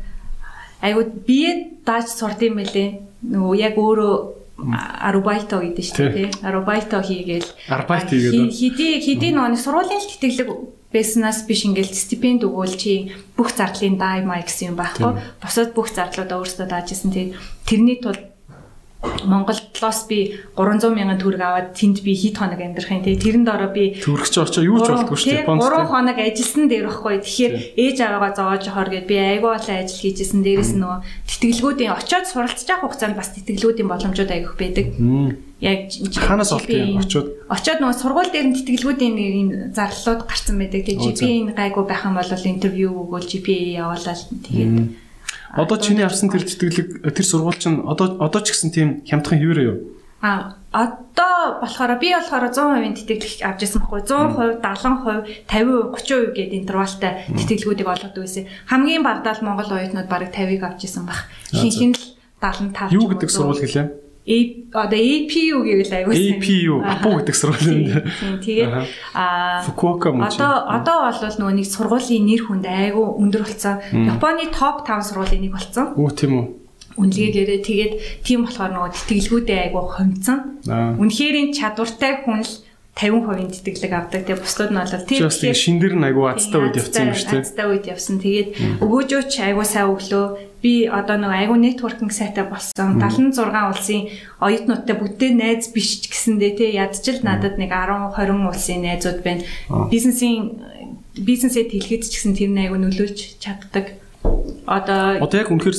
айгуу 0.81 1.05
бие 1.27 1.81
дааж 1.85 2.07
сурд 2.09 2.41
юм 2.41 2.61
байлээ. 2.61 3.01
Нөгөө 3.21 3.55
яг 3.59 3.75
өөрөө 3.77 4.13
арбайто 4.61 5.61
гэдэг 5.61 5.85
шүү 5.85 6.09
дээ. 6.13 6.29
Арбайто 6.45 7.01
хийгээл 7.01 7.49
арбайт 7.69 8.09
хийгээд 8.09 8.53
хэдий 8.53 8.93
хэдий 9.01 9.31
нөгөө 9.33 9.57
сургуулийн 9.57 10.01
тэтгэлэг 10.05 10.49
байснаас 10.91 11.47
биш 11.47 11.65
ингээл 11.65 11.93
стипенд 11.95 12.43
өгөөл 12.45 12.75
чи 12.75 13.15
бүх 13.37 13.55
зардлын 13.55 13.95
дай 13.95 14.21
маа 14.21 14.43
гэсэн 14.43 14.75
юм 14.75 14.77
байхгүй. 14.77 15.17
Босоод 15.39 15.71
бүх 15.71 15.89
зардлуудаа 15.93 16.43
өөрсдөө 16.43 16.67
дааж 16.67 16.91
исэн. 16.91 17.15
Тэгээд 17.15 17.31
тэрний 17.63 17.97
тулд 18.03 18.30
Монголоос 19.01 20.05
би 20.05 20.37
300 20.53 20.93
мянган 20.93 21.17
төгрөг 21.17 21.41
аваад 21.41 21.73
тэнд 21.73 22.05
би 22.05 22.13
хэд 22.13 22.37
хоног 22.37 22.61
амьдрах 22.61 22.93
юм. 22.93 23.01
Те 23.01 23.17
тэрэнд 23.17 23.49
ороо 23.49 23.73
би 23.73 23.97
төгрөгч 23.97 24.35
очоо 24.37 24.61
юу 24.61 24.77
ч 24.77 24.93
болдгоо 24.93 25.17
шүү 25.17 25.29
дээ. 25.29 25.41
Японд 25.41 25.61
3 25.65 25.89
хоног 25.89 26.17
ажилласан 26.21 26.65
дээр 26.69 26.85
байхгүй 26.85 27.17
тэгэхээр 27.25 27.53
ээж 27.81 27.97
аваагаа 27.97 28.33
зоож 28.37 28.63
хоор 28.69 28.89
гэд 28.93 29.09
би 29.09 29.17
айгүй 29.17 29.51
олон 29.57 29.77
ажил 29.81 30.01
хийжсэн 30.05 30.41
дээрэс 30.45 30.73
нөгөө 30.77 30.99
тэтгэлгүүдийн 31.25 31.93
очоод 31.97 32.25
суралцж 32.29 32.67
явах 32.69 32.93
хугацаанд 32.93 33.17
бас 33.17 33.29
тэтгэлгүүдийн 33.33 33.89
боломжууд 33.89 34.31
айгүйх 34.37 34.55
байдаг. 34.61 34.85
Яг 35.61 35.79
ханаас 36.21 36.53
олдгийг 36.53 37.01
очоод? 37.01 37.27
Очоод 37.49 37.79
нөгөө 37.81 37.97
сургууль 37.97 38.29
дээр 38.33 38.53
нь 38.53 38.57
тэтгэлгүүдийн 38.57 39.15
ийм 39.17 39.49
зарлалууд 39.73 40.29
гарсан 40.29 40.61
байдаг. 40.61 40.85
Тэгээ 40.85 41.01
GPA 41.17 41.57
гайгүй 41.57 41.85
байх 41.89 42.05
юм 42.05 42.17
бол 42.17 42.29
интервью 42.29 42.89
өгөөл 43.01 43.29
GPA 43.29 43.85
явуулаад 43.85 44.21
тэгээд 44.45 45.00
Одоо 45.55 45.77
чиний 45.77 46.05
авсан 46.05 46.29
тэр 46.29 46.43
тэтгэлэг 46.47 47.11
тэр 47.11 47.25
сургууль 47.25 47.59
чинь 47.59 47.83
одоо 47.83 48.19
одоо 48.19 48.41
ч 48.41 48.55
гэсэн 48.55 48.71
тийм 48.71 48.89
хямдхан 49.03 49.39
хэвээрээ 49.39 49.67
юу? 49.67 49.77
А 50.21 50.55
одоо 50.71 51.59
болохоор 51.59 51.97
би 51.97 52.13
болохоор 52.13 52.53
100% 52.53 53.09
тэтгэлэг 53.09 53.41
авч 53.41 53.59
ирсэн 53.65 53.81
байхгүй 53.81 54.01
100%, 54.05 54.61
70%, 54.61 55.49
50%, 55.49 55.97
30% 55.97 56.37
гэдэг 56.37 56.59
интервалтай 56.61 57.11
тэтгэлгүүдийг 57.33 57.89
олгодог 57.89 58.21
байсан. 58.23 58.45
Хамгийн 58.69 59.03
багадаа 59.03 59.35
Монгол 59.41 59.73
оюутнууд 59.73 60.07
бараг 60.07 60.29
50-ыг 60.29 60.63
авч 60.63 60.85
ирсэн 60.85 61.09
баг. 61.09 61.25
Хинхэн 61.49 61.97
л 61.97 62.03
75. 62.37 62.93
Юу 62.93 63.09
гэдэг 63.09 63.29
сургууль 63.33 63.65
гэлээ? 63.65 64.10
Одоо 64.71 64.99
APU 64.99 65.61
гэвэл 65.67 65.91
аягүй 65.91 66.15
сайн. 66.15 66.39
APU 66.39 66.73
Апу 66.83 67.09
гэдэг 67.19 67.35
сургууль 67.35 67.67
юм. 67.67 68.39
Тэгээд 68.39 68.71
а 69.15 69.61
Fukuoka 69.67 70.11
мөн. 70.11 70.27
Одоо 70.31 70.67
одоо 70.67 70.97
бол 71.11 71.19
нөгөө 71.19 71.55
нэг 71.59 71.67
сургуулийн 71.67 72.25
нэр 72.25 72.41
хүнд 72.47 72.65
аягүй 72.65 73.07
өндөр 73.19 73.43
болсон. 73.45 73.75
Японы 73.91 74.47
топ 74.51 74.87
5 74.87 75.11
сургуулийн 75.11 75.43
нэг 75.45 75.53
болсон. 75.55 75.93
Үу 75.99 76.11
тийм 76.11 76.33
үү. 76.39 76.45
Үнэлгээгээрээ 76.99 77.59
тэгээд 77.63 77.93
тийм 78.27 78.43
болохоор 78.43 78.71
нөгөө 78.75 78.91
тэтгэлгүүдээ 78.95 79.59
аягүй 79.71 79.83
хомцсон. 79.95 80.39
Үнэхээр 80.99 81.35
чадвартай 81.55 82.13
хүн 82.27 82.43
л 82.43 82.53
50% 82.95 83.63
тэтгэлэг 83.63 83.93
авдаг. 83.95 84.21
Тэгээ 84.27 84.43
бусдууд 84.43 84.71
нь 84.71 84.79
бол 84.79 85.07
тийм 85.07 85.55
шиндэр 85.55 85.93
нь 85.95 86.05
аягүй 86.11 86.27
азтай 86.27 86.59
үед 86.59 86.75
явсан 86.77 87.07
юм 87.07 87.15
шүү 87.15 87.31
дээ. 87.31 87.45
Азтай 87.47 87.65
үед 87.71 87.85
явсан. 87.87 88.15
Тэгээд 88.19 88.49
өгөөжөөч 88.83 89.31
аягүй 89.41 89.65
сайн 89.65 89.89
өглөө 89.95 90.25
би 90.61 90.73
одоо 90.85 91.17
нэг 91.17 91.31
айгу 91.33 91.55
нэтворкинг 91.57 92.13
сайтай 92.13 92.45
болсон 92.45 93.01
76 93.01 93.41
улсын 93.41 94.01
оюутнуудтай 94.37 94.95
бүтээ 94.99 95.31
найз 95.33 95.73
биш 95.73 96.05
ч 96.05 96.13
гэсэндээ 96.13 96.51
те 96.59 96.65
ядчил 96.77 97.23
надад 97.25 97.57
нэг 97.57 97.73
10 97.73 98.13
20 98.13 98.45
улсын 98.45 98.85
найзууд 98.85 99.19
байна. 99.25 99.41
Бизнесийн 99.89 100.61
бизнесэд 101.17 101.73
хэлгээд 101.73 102.05
ч 102.05 102.13
гэсэн 102.13 102.37
тэр 102.37 102.53
айгу 102.59 102.77
нөлөөлж 102.77 103.41
чаддаг. 103.41 103.97
Одоо 104.69 105.17
одоо 105.25 105.37
яг 105.41 105.49
үнэхээр 105.49 105.77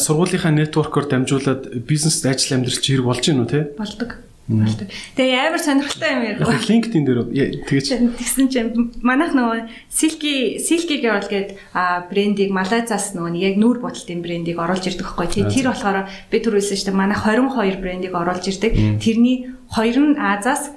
сургуулийнхаа 0.00 0.52
нэтворкоор 0.56 1.06
дамжуулаад 1.12 1.84
бизнес 1.84 2.24
ажил 2.24 2.56
амьдрал 2.56 2.80
чи 2.80 2.96
хэрэг 2.96 3.04
болж 3.04 3.20
гинүү 3.20 3.46
те? 3.52 3.60
Болдог. 3.76 4.24
Тэгээ 4.46 5.42
амар 5.42 5.58
сонирхолтой 5.58 6.10
юм 6.14 6.22
ярих. 6.22 6.70
LinkedIn 6.70 7.02
дээр 7.02 7.20
тэгэж 7.66 7.86
тэгсэн 8.14 8.46
чинь 8.46 8.94
манайх 9.02 9.34
нөгөө 9.34 9.66
Silky 9.90 10.62
Silky 10.62 11.02
Girl 11.02 11.26
гээд 11.26 11.58
брендийг 12.06 12.54
Малайзаас 12.54 13.18
нөгөө 13.18 13.34
яг 13.42 13.58
нүүр 13.58 13.82
бодолтын 13.82 14.22
брендийг 14.22 14.62
оруулж 14.62 14.86
ирдэг 14.86 15.02
байхгүй. 15.02 15.50
Тэр 15.50 15.66
болохоор 15.74 16.06
би 16.30 16.36
түрүүлсэн 16.38 16.78
шүү 16.78 16.86
дээ. 16.94 16.94
Манайх 16.94 17.26
22 17.26 17.82
брендийг 17.82 18.14
оруулж 18.14 18.46
ирдэг. 18.46 19.02
Тэрний 19.02 19.50
2 19.74 20.14
нь 20.14 20.14
Азаас 20.14 20.70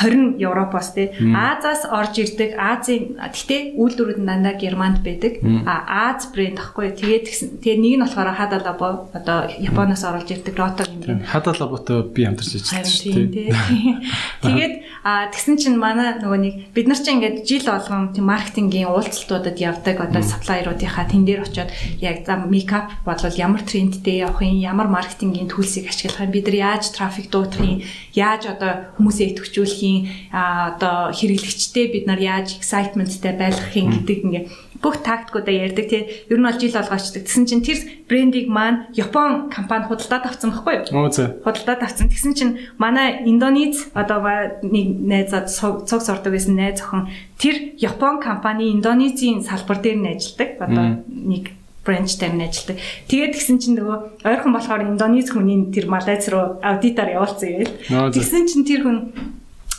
20 0.00 0.40
Европоос 0.40 0.92
тий 0.94 1.12
Азаас 1.20 1.84
орж 1.88 2.18
ирдэг 2.18 2.56
Азийн 2.58 3.18
гэхдээ 3.20 3.76
үйлдвэрүүд 3.76 4.20
нь 4.20 4.28
дандаа 4.28 4.54
Германд 4.56 5.04
байдаг. 5.04 5.40
А 5.66 6.10
Аз 6.14 6.30
брэнд 6.32 6.58
ахгүй. 6.58 6.92
Тэгээд 6.96 7.24
тэгсэн. 7.28 7.48
Тэгээ 7.60 7.78
нэг 7.80 7.94
нь 7.98 8.04
болохоор 8.04 8.32
Labo 8.64 9.08
одоо 9.12 9.50
Японоос 9.50 10.04
оруулж 10.04 10.30
ирдэг 10.30 10.54
гэмээр. 10.54 11.24
Hada 11.28 11.52
Labo-той 11.52 12.10
би 12.12 12.24
хамтарч 12.24 12.64
ажиллаж 12.72 13.30
дээ. 13.30 13.52
Тэгээд 14.44 14.74
тэгсэн 15.04 15.56
чинь 15.60 15.76
манай 15.76 16.16
нөгөө 16.20 16.40
нэг 16.40 16.54
бид 16.72 16.86
нар 16.88 17.00
чинь 17.00 17.20
ингээд 17.20 17.44
жил 17.44 17.66
болгон 17.68 18.16
тийм 18.16 18.26
маркетингийн 18.30 18.88
уулзалтуудад 18.88 19.58
явдаг 19.60 20.00
одоо 20.00 20.22
саплайеруудынхаа 20.24 21.06
тэн 21.08 21.24
дээр 21.28 21.44
очиод 21.44 21.70
яг 22.00 22.24
за 22.24 22.40
мейкап 22.40 22.92
болвол 23.04 23.36
ямар 23.36 23.62
трендтэй 23.62 24.24
явах 24.24 24.42
юм, 24.42 24.60
ямар 24.60 24.88
маркетингийн 24.88 25.48
төлсийг 25.50 25.92
ашиглах 25.92 26.24
юм, 26.24 26.32
бид 26.32 26.46
нар 26.48 26.56
яаж 26.76 26.88
трафик 26.92 27.28
дуудах 27.28 27.60
юм, 27.60 27.82
яаж 28.14 28.48
одоо 28.48 28.92
хүмүүсээ 28.96 29.36
идэвхжүүлэх 29.36 29.73
хэрэглэхийн 29.74 30.30
одоо 30.30 31.10
хэрэглэгчтэй 31.10 31.86
бид 31.90 32.06
нар 32.06 32.20
яаж 32.22 32.58
excitementтэй 32.58 33.34
байлгах 33.34 33.74
юм 33.74 33.90
гэдэг 33.90 34.18
ингээ 34.24 34.44
бүх 34.84 35.00
тактикуудаа 35.00 35.54
ярьдаг 35.54 35.88
тий. 35.88 36.02
Ер 36.28 36.38
нь 36.38 36.44
бол 36.44 36.60
жил 36.60 36.76
болгоочдаг. 36.76 37.24
Тэсэн 37.24 37.48
чинь 37.48 37.64
тэр 37.64 37.80
брендийг 38.04 38.52
маань 38.52 38.92
Япон 38.92 39.48
компани 39.48 39.88
худалдаад 39.88 40.28
авсан 40.28 40.52
байхгүй 40.52 40.84
юу? 40.84 41.08
Оо 41.08 41.08
зөө. 41.08 41.40
Худалдаад 41.40 41.80
авсан. 41.88 42.12
Тэгсэн 42.12 42.34
чинь 42.36 42.52
манай 42.76 43.24
Индонез 43.24 43.88
одоо 43.96 44.20
нэг 44.60 44.86
найзад 45.00 45.48
цуг 45.48 45.88
сордог 45.88 46.36
гэсэн 46.36 46.52
найз 46.52 46.84
охин 46.84 47.08
тэр 47.40 47.80
Япон 47.80 48.20
компани 48.20 48.68
Индонезийн 48.76 49.40
салбар 49.40 49.80
дээр 49.80 49.98
нь 50.04 50.10
ажилладаг. 50.12 50.50
Одоо 50.60 50.84
нэг 51.08 51.56
бранч 51.84 52.16
нь 52.20 52.44
ажилладаг. 52.44 52.76
Тэгээд 53.08 53.32
тэгсэн 53.36 53.56
чинь 53.60 53.76
нөгөө 53.76 54.24
ойрхон 54.24 54.52
болохоор 54.56 54.88
Индонез 54.88 55.28
хүний 55.32 55.68
тэр 55.72 55.86
Малайз 55.92 56.28
руу 56.32 56.60
аудитор 56.64 57.12
явуулсан 57.12 57.48
гээл. 57.48 58.12
Тэгсэн 58.12 58.48
чинь 58.48 58.64
тэр 58.64 58.80
хүн 58.84 58.98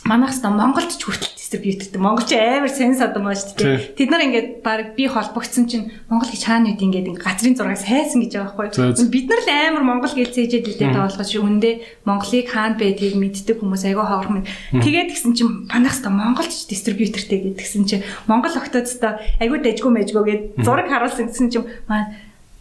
манайх 0.06 0.32
хэвээр 0.38 0.54
Монголд 0.54 0.94
ч 0.94 1.02
хүртэл 1.02 1.34
дистрибьютортэй. 1.34 2.00
Монголч 2.00 2.30
амар 2.34 2.70
сенс 2.70 3.02
одом 3.02 3.26
байна 3.26 3.38
шүү 3.38 3.58
дээ. 3.58 3.98
Тэд 3.98 4.10
нар 4.10 4.22
ингээд 4.26 4.48
баг 4.62 4.94
би 4.94 5.06
холбогдсон 5.06 5.66
чинь 5.66 5.90
Монгол 6.10 6.30
гэж 6.30 6.42
хаана 6.42 6.74
үт 6.74 6.82
ингээд 6.82 7.18
газрын 7.18 7.54
зураг 7.54 7.78
сайсан 7.78 8.22
гэж 8.22 8.32
байгаа 8.34 8.70
байхгүй. 8.70 9.06
Бид 9.10 9.26
нар 9.30 9.42
л 9.42 9.50
амар 9.50 9.84
Монгол 9.86 10.14
гэлцээ 10.14 10.46
ижээд 10.46 10.68
үлдээд 10.74 10.94
байгаа 10.94 11.10
болохоос 11.10 11.32
үндэ 11.38 11.70
Монголыг 12.06 12.46
хаана 12.50 12.78
байдгийг 12.78 13.14
мэддэг 13.18 13.56
хүмүүс 13.62 13.82
айгаа 13.86 14.06
хоорхон. 14.06 14.46
Тэгээд 14.74 15.10
гисэн 15.10 15.32
чинь 15.34 15.70
манайх 15.70 15.98
та 15.98 16.10
монголч 16.10 16.66
дистрибьютортэй 16.66 17.54
гэдгсэн 17.54 17.84
чинь 17.86 18.06
Монгол 18.26 18.54
октодтой 18.54 19.22
айгүй 19.42 19.58
дэжгүй 19.62 19.90
мэжгүй 19.90 20.22
гээд 20.26 20.42
зураг 20.66 20.90
харуулсан 20.90 21.30
гэсэн 21.30 21.50
чинь 21.50 21.66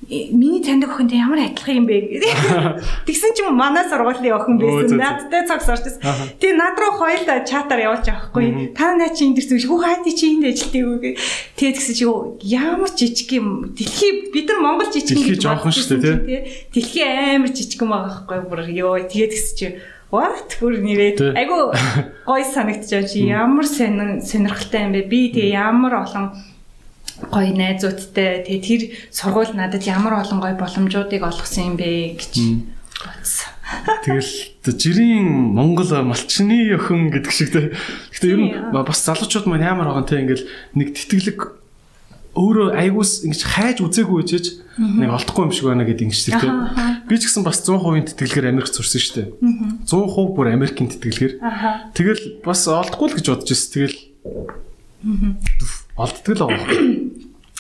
миний 0.10 0.62
таньдаг 0.64 0.94
охинтой 0.94 1.18
ямар 1.18 1.40
адилхан 1.40 1.82
юм 1.82 1.86
бэ 1.90 2.22
гэдэг. 2.22 2.34
Тэгсэн 3.10 3.32
чинь 3.34 3.50
манай 3.50 3.90
сургуулийн 3.90 4.38
охин 4.38 4.58
байсан. 4.62 4.98
Надтай 5.02 5.48
цаг 5.50 5.66
сорчсон. 5.66 5.98
Тэгээ 6.38 6.54
над 6.54 6.78
руу 6.78 6.94
хоёул 7.02 7.26
чатаар 7.42 7.82
явуулж 7.90 8.06
авахгүй. 8.06 8.74
Та 8.78 8.94
наа 8.94 9.10
чи 9.10 9.26
энэ 9.26 9.42
дэр 9.42 9.46
зүг 9.50 9.66
хүү 9.66 9.80
хайти 9.82 10.12
чи 10.14 10.26
энд 10.38 10.46
ажилтдаг 10.46 10.84
үү 10.86 10.98
гэ. 11.02 11.12
Тэгээ 11.58 11.74
тэгсэн 11.74 11.96
чи 11.98 12.06
ямар 12.54 12.92
жижиг 12.94 13.30
юм. 13.34 13.74
Дэлхий 13.74 14.30
бид 14.30 14.46
нар 14.46 14.60
Монгол 14.62 14.94
жижиг 14.94 15.18
юм. 15.18 15.26
Дэлхий 15.26 15.42
жоохон 15.42 15.74
шүү 15.74 15.98
дээ 15.98 16.18
тий. 16.22 16.40
Дэлхий 16.70 17.06
амар 17.06 17.50
жижиг 17.50 17.82
юм 17.82 17.90
байгаа 17.90 18.30
байхгүй 18.30 18.40
бүр 18.46 18.62
ёо. 18.70 19.02
Тэгээ 19.10 19.34
тэгсэн 19.34 19.58
чи 19.58 19.68
What 20.14 20.62
бүр 20.62 20.80
нэрээ 20.86 21.34
айгу 21.34 21.74
гой 22.30 22.44
санагдчихав 22.46 23.10
чи 23.10 23.26
ямар 23.26 23.66
сонирхолтой 23.66 24.82
юм 24.86 24.92
бэ? 24.94 25.10
Би 25.10 25.34
тэгээ 25.34 25.58
ямар 25.58 26.06
олон 26.06 26.38
гоё 27.32 27.52
найзуудтай 27.56 28.44
тэгээ 28.44 28.64
тэр 28.64 28.82
сургууль 29.12 29.56
надад 29.56 29.84
ямар 29.88 30.20
олон 30.20 30.40
гоё 30.44 30.56
боломжуудыг 30.60 31.24
олгосон 31.24 31.74
юм 31.74 31.76
бэ 31.80 32.20
гэж 32.20 32.34
бодсон. 33.00 33.52
Тэгэл 34.06 34.32
жирийн 34.78 35.56
Монгол 35.56 35.90
малчны 36.04 36.76
охин 36.76 37.10
гэдэг 37.10 37.32
шиг 37.32 37.50
те. 37.52 37.72
Гэтэ 38.14 38.28
ер 38.30 38.40
нь 38.40 38.52
бас 38.72 39.02
залуучууд 39.02 39.48
маань 39.48 39.66
ямар 39.66 39.90
байгаа 39.90 40.06
те 40.06 40.22
ингээл 40.22 40.46
нэг 40.78 40.94
тэтгэлэг 40.94 41.40
өөрөө 42.36 42.76
айгуус 42.76 43.24
ингэж 43.26 43.42
хайж 43.48 43.78
үзээгүй 43.80 44.20
үжиж 44.22 44.46
нэг 44.76 45.08
олдохгүй 45.08 45.44
юм 45.48 45.54
шиг 45.56 45.66
байна 45.72 45.88
гэдэг 45.88 46.12
ингэж 46.12 46.22
те. 46.36 46.52
Би 47.08 47.16
ч 47.16 47.32
гэсэн 47.32 47.48
бас 47.48 47.64
100% 47.64 48.12
тэтгэлгээр 48.12 48.52
Америк 48.52 48.70
зурсан 48.70 49.00
шүү 49.02 49.16
дээ. 49.16 49.28
100% 49.88 50.36
бүр 50.36 50.52
Америкийн 50.52 50.92
тэтгэлгээр. 50.92 51.34
Тэгэл 51.96 52.44
бас 52.44 52.68
олдохгүй 52.68 53.08
л 53.08 53.18
гэж 53.18 53.26
бодож 53.32 53.50
байсан. 53.50 53.72
Тэгэл 53.72 53.98
олддог 55.96 56.36
л 56.36 56.44
байгаа. 56.44 57.05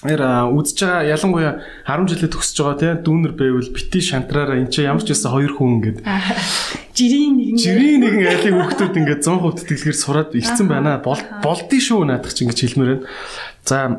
Нэр 0.05 0.21
үзэж 0.53 0.77
байгаа 0.85 1.09
ялангуяа 1.17 1.53
10 1.89 2.09
жилээ 2.13 2.29
төгсөж 2.29 2.57
байгаа 2.61 2.77
те 2.77 2.89
дүүнер 3.01 3.33
байвал 3.33 3.69
бити 3.73 3.99
шантраараа 4.05 4.61
эн 4.61 4.69
чинь 4.69 4.85
ямар 4.85 5.01
ч 5.01 5.09
байсан 5.11 5.33
хоёр 5.33 5.53
хүн 5.57 5.81
ингээд 5.81 5.99
жирийн 6.93 7.33
нэгэн 7.41 7.57
жирийн 7.57 7.99
нэгэн 8.05 8.29
айлын 8.29 8.55
хүүхдүүд 8.61 8.95
ингээд 9.01 9.21
100% 9.25 9.65
тэтгэлгээр 9.65 9.97
сураад 9.97 10.31
ирсэн 10.37 10.67
байна. 10.69 11.01
Болдсон 11.01 11.81
шүү 11.81 12.05
наадах 12.05 12.37
чинь 12.37 12.49
гэж 12.53 12.59
хэлмээр 12.61 12.91
байна. 12.95 13.09
За 13.65 13.97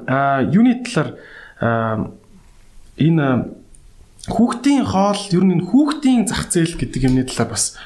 юуны 0.54 0.80
талаар 0.86 1.10
энэ 2.96 3.26
хүүхдийн 4.30 4.84
хоол 4.86 5.22
ер 5.34 5.44
нь 5.44 5.66
хүүхдийн 5.66 6.24
зах 6.30 6.48
зээл 6.48 6.78
гэдэг 6.78 7.02
юмны 7.10 7.26
талаар 7.26 7.52
бас 7.52 7.76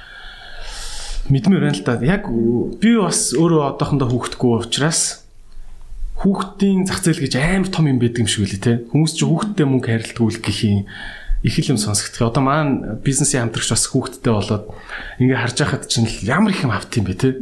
мэдмээр 1.29 1.65
байна 1.69 1.77
л 1.77 1.85
да. 1.85 1.99
Яг 2.05 2.29
би 2.31 2.91
бас 2.97 3.33
өөрөө 3.35 3.77
одоохондоо 3.77 4.09
хүүхдгүй 4.09 4.53
учраас 4.63 5.20
хүүхдийн 6.21 6.85
зах 6.85 7.01
зээл 7.01 7.25
гэж 7.25 7.35
амар 7.41 7.73
том 7.73 7.89
юм 7.89 7.97
байдаг 7.97 8.29
юм 8.29 8.29
шиг 8.29 8.45
үлээ 8.45 8.61
те. 8.61 8.73
Хүмүүс 8.93 9.13
ч 9.17 9.25
хүүхдтэй 9.25 9.65
мөнгө 9.65 10.21
үл 10.21 10.37
гэх 10.45 10.61
юм 10.69 10.85
их 11.41 11.57
юм 11.65 11.81
сонсогдох. 11.81 12.29
Одоо 12.29 12.45
маань 12.45 13.01
бизнесийн 13.01 13.49
хамтрагч 13.49 13.73
бас 13.73 13.89
хүүхдтэй 13.89 14.33
болоод 14.33 14.69
ингээ 15.17 15.41
харж 15.41 15.57
байхад 15.65 15.89
чинь 15.89 16.05
ямар 16.29 16.53
их 16.53 16.61
юм 16.61 16.77
авт 16.77 16.93
юм 16.93 17.09
бэ 17.09 17.17
те. 17.17 17.41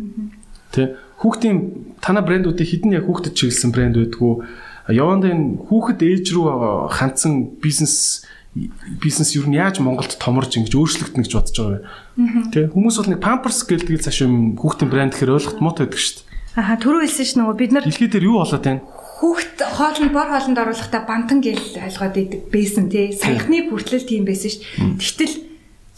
Тэ 0.71 0.95
хүүхдийн 1.19 1.99
танаа 1.99 2.23
брэндүүдийн 2.23 2.71
хідэн 2.71 2.97
яг 3.03 3.11
хүүхдэд 3.11 3.35
чиглэсэн 3.35 3.75
брэнд 3.75 3.99
байдгүй. 3.99 4.47
Яванд 4.95 5.27
энэ 5.27 5.67
хүүхэд 5.67 5.99
ээж 5.99 6.27
рүү 6.39 6.47
хандсан 6.95 7.59
бизнес 7.59 8.23
бизнес 8.55 9.35
юу 9.35 9.51
нь 9.51 9.59
яаж 9.59 9.83
Монголд 9.83 10.15
томорж 10.23 10.55
ингэж 10.55 10.75
өөрчлөгдөнө 10.79 11.27
гэж 11.27 11.35
бодож 11.35 11.57
байгаа 11.59 11.83
юм. 12.15 12.51
Тэ 12.55 12.71
хүмүүс 12.71 12.97
бол 13.03 13.11
нэг 13.11 13.21
Pampers 13.23 13.67
гэлдэг 13.67 14.07
цааш 14.07 14.23
юм 14.25 14.55
хүүхдийн 14.55 14.91
брэнд 14.91 15.13
гэхэр 15.19 15.35
ойлгох 15.35 15.59
муутай 15.59 15.87
байдаг 15.87 16.01
шүү 16.01 16.15
дээ. 16.23 16.28
Аха 16.59 16.75
түрүү 16.75 17.07
хэлсэн 17.07 17.27
ш 17.29 17.33
нь 17.37 17.41
нөгөө 17.47 17.55
бид 17.55 17.71
нар 17.71 17.85
дэлхий 17.87 18.11
дээр 18.11 18.35
юу 18.35 18.43
болоод 18.43 18.65
байна? 18.67 18.83
Хүүхд 19.23 19.63
хоолнд 19.79 20.11
бор 20.11 20.27
хоолнд 20.27 20.59
оруулахдаа 20.59 21.07
бантан 21.07 21.39
гэл 21.39 21.79
ойлгоод 21.79 22.19
идэг 22.19 22.43
байсан 22.51 22.91
тий. 22.91 23.15
Саяхны 23.15 23.71
хүртэл 23.71 24.03
тийм 24.03 24.27
байсан 24.27 24.51
ш. 24.51 24.67
Тэгтэл 24.75 25.47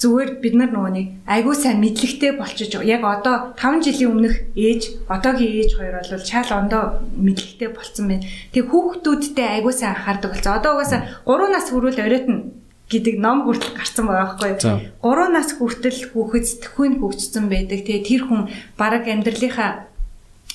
зүгээр 0.05 0.31
бид 0.45 0.55
нар 0.61 0.69
нөгөө 0.69 0.93
нэг 0.93 1.07
айгүй 1.25 1.57
сайн 1.57 1.81
мэдлэгтэй 1.81 2.37
болчихж 2.37 2.77
яг 2.85 3.09
одоо 3.09 3.57
5 3.57 3.89
жилийн 3.89 4.13
өмнөх 4.13 4.37
ээж 4.53 5.09
одоогийн 5.09 5.65
ээж 5.65 5.71
хоёр 5.81 5.97
бол 5.97 6.29
шал 6.29 6.53
ондоо 6.53 6.83
мэдлэгтэй 7.17 7.69
болцсон 7.73 8.05
байна. 8.13 8.29
Тэг 8.53 8.69
хүүхдүүдтэй 8.69 9.49
айгүй 9.65 9.73
сайн 9.73 9.97
анхаардаг 9.97 10.37
болсон. 10.37 10.57
Одоо 10.61 10.77
угаасаа 10.77 11.01
3 11.25 11.57
нас 11.57 11.73
хүрүүл 11.73 12.05
оройтно 12.05 12.53
гэдэг 12.89 13.17
ном 13.17 13.49
хүртэл 13.49 13.77
гарсан 13.81 14.05
байгаа 14.09 14.37
байхгүй. 14.37 14.53
3 15.05 15.37
нас 15.37 15.49
хүртэл 15.57 16.01
хүүхэд 16.13 16.45
сэтгхүйн 16.49 16.95
хөгжсөн 17.01 17.49
байдаг. 17.49 17.81
Тэгээ 17.85 18.05
тэр 18.05 18.23
хүн 18.29 18.49
бараг 18.81 19.05
амьдралынхаа 19.07 19.90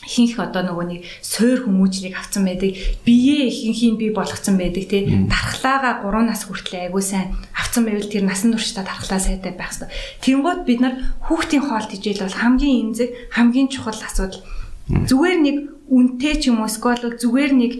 ихэнх 0.05 0.39
одоо 0.39 0.63
нөгөө 0.63 0.85
нэг 0.85 1.01
суур 1.19 1.65
хүмүүжлийг 1.65 2.15
авсан 2.15 2.45
байдаг. 2.45 2.77
Биеэ 3.03 3.49
ихэнхийн 3.49 3.97
бий 3.97 4.11
болгоцсон 4.13 4.55
байдаг 4.57 4.85
тий. 4.85 5.03
Дархлаагаа 5.27 6.05
3 6.05 6.29
нас 6.29 6.45
хүртэл 6.45 6.87
айгуу 6.87 7.01
сайн 7.01 7.33
авсан 7.57 7.89
байвал 7.89 8.07
тэр 8.07 8.23
насан 8.23 8.53
туршдаа 8.53 8.85
дархлаа 8.85 9.19
сайтай 9.19 9.51
байх 9.51 9.73
хэрэгтэй. 9.73 9.89
Тэнгууд 10.21 10.61
бид 10.63 10.79
нар 10.79 10.93
хүүхдийн 11.25 11.63
хоол 11.65 11.87
тижэл 11.89 12.23
бол 12.23 12.39
хамгийн 12.39 12.93
эмзэг, 12.93 13.09
хамгийн 13.33 13.67
чухал 13.73 13.97
асуудал. 13.97 14.45
Зүгээр 14.85 15.39
нэг 15.41 15.57
үнтэй 15.89 16.41
ч 16.41 16.49
юм 16.49 16.61
уу 16.61 16.69
эсвэл 16.69 17.17
зүгээр 17.17 17.53
нэг 17.57 17.73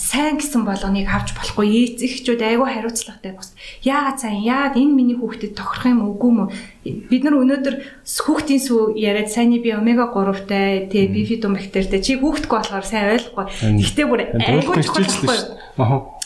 сайн 0.00 0.36
гэсэн 0.40 0.64
болгоныг 0.64 1.08
авч 1.08 1.32
болохгүй 1.36 1.96
ээцэгчүүд 1.96 2.40
айгүй 2.40 2.68
хариуцлагатай 2.72 3.32
бас. 3.36 3.52
Яагаад 3.84 4.20
сайн? 4.20 4.40
Яагаад 4.40 4.76
энэ 4.80 4.96
миний 4.96 5.16
хүүхдэд 5.16 5.56
тохирох 5.56 5.92
юм 5.92 6.00
үгүй 6.12 6.32
мө 6.32 6.44
бид 6.84 7.22
нар 7.24 7.36
өнөөдөр 7.40 8.04
хүүхдийн 8.04 8.62
сүү 8.64 8.96
яриад 9.00 9.28
сайнны 9.32 9.60
би 9.60 9.72
омега 9.76 10.08
3-тай 10.12 10.88
тэгээ 10.92 11.12
бифидомбактертэй 11.12 12.00
чи 12.00 12.16
хүүхдгөө 12.16 12.48
болохоор 12.48 12.84
сайн 12.84 13.12
ойлгохгүй. 13.16 13.46
Гэхдээ 13.80 14.06
бүр 14.08 14.20
айгүй 14.36 14.74
чухал 14.84 15.04
байхгүй. 15.04 16.21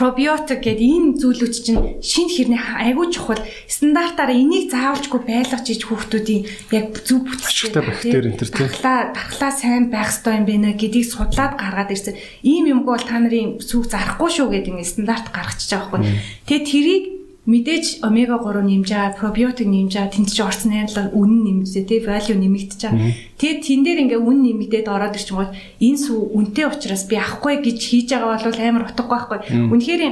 Пробиотик 0.00 0.64
гэдэг 0.64 0.80
энэ 0.80 1.20
зүйлүүд 1.20 1.54
чинь 1.60 2.00
шинэ 2.00 2.32
хэрний 2.32 2.56
айгүй 2.56 3.12
чухал 3.12 3.36
стандартаараа 3.68 4.32
энийг 4.32 4.72
заавалжгүй 4.72 5.20
байлгаж 5.28 5.66
иж 5.68 5.84
хүүхдүүдийн 5.84 6.48
яг 6.72 7.04
зөв 7.04 7.28
бүтцтэй 7.28 7.84
бактери 7.84 8.32
энэ 8.32 8.40
төр 8.40 8.48
тийм 8.48 8.72
дархлаа 8.80 9.52
сайн 9.52 9.92
байх 9.92 10.08
ёстой 10.08 10.40
юм 10.40 10.48
байна 10.48 10.72
гэдгийг 10.72 11.04
судлаад 11.04 11.60
гаргаад 11.60 11.92
ирсэн. 11.92 12.16
Ийм 12.40 12.80
юмгүй 12.80 12.96
бол 12.96 13.04
та 13.04 13.20
нарын 13.20 13.60
сүг 13.60 13.92
зарахгүй 13.92 14.30
шүү 14.32 14.48
гэдэг 14.48 14.72
ингэ 14.72 14.88
стандарт 14.88 15.28
гаргачихж 15.36 15.68
байгаа 15.68 15.92
байхгүй. 15.92 16.16
Тэгээ 16.48 16.64
тэрийг 16.64 17.04
мэдээж 17.48 18.04
омега 18.04 18.36
3 18.36 18.60
нэмжээ, 18.60 19.16
пробиотик 19.16 19.64
нэмжээ, 19.64 20.12
тэнд 20.12 20.28
чи 20.28 20.44
орсон 20.44 20.76
найрлага 20.76 21.16
үнэн 21.16 21.64
нэмжээ, 21.64 21.84
тий 21.88 22.00
value 22.04 22.36
нэмэгдэж 22.36 22.80
байгаа. 22.84 23.16
Тэгээд 23.40 23.60
тэн 23.64 23.80
дээр 23.80 23.98
ингээ 24.04 24.20
үн 24.20 24.38
нэмэгдээд 24.44 24.86
ороод 24.92 25.16
ирчихгоо 25.16 25.48
энэ 25.80 26.00
сүү 26.04 26.18
үнэтэй 26.36 26.66
учраас 26.68 27.08
би 27.08 27.16
авахгүй 27.16 27.64
гэж 27.64 27.78
хийж 27.80 28.08
байгаа 28.12 28.44
бол 28.44 28.60
амар 28.60 28.84
утгагүй 28.92 29.16
байхгүй. 29.16 29.38
Үнэхээр 29.72 30.02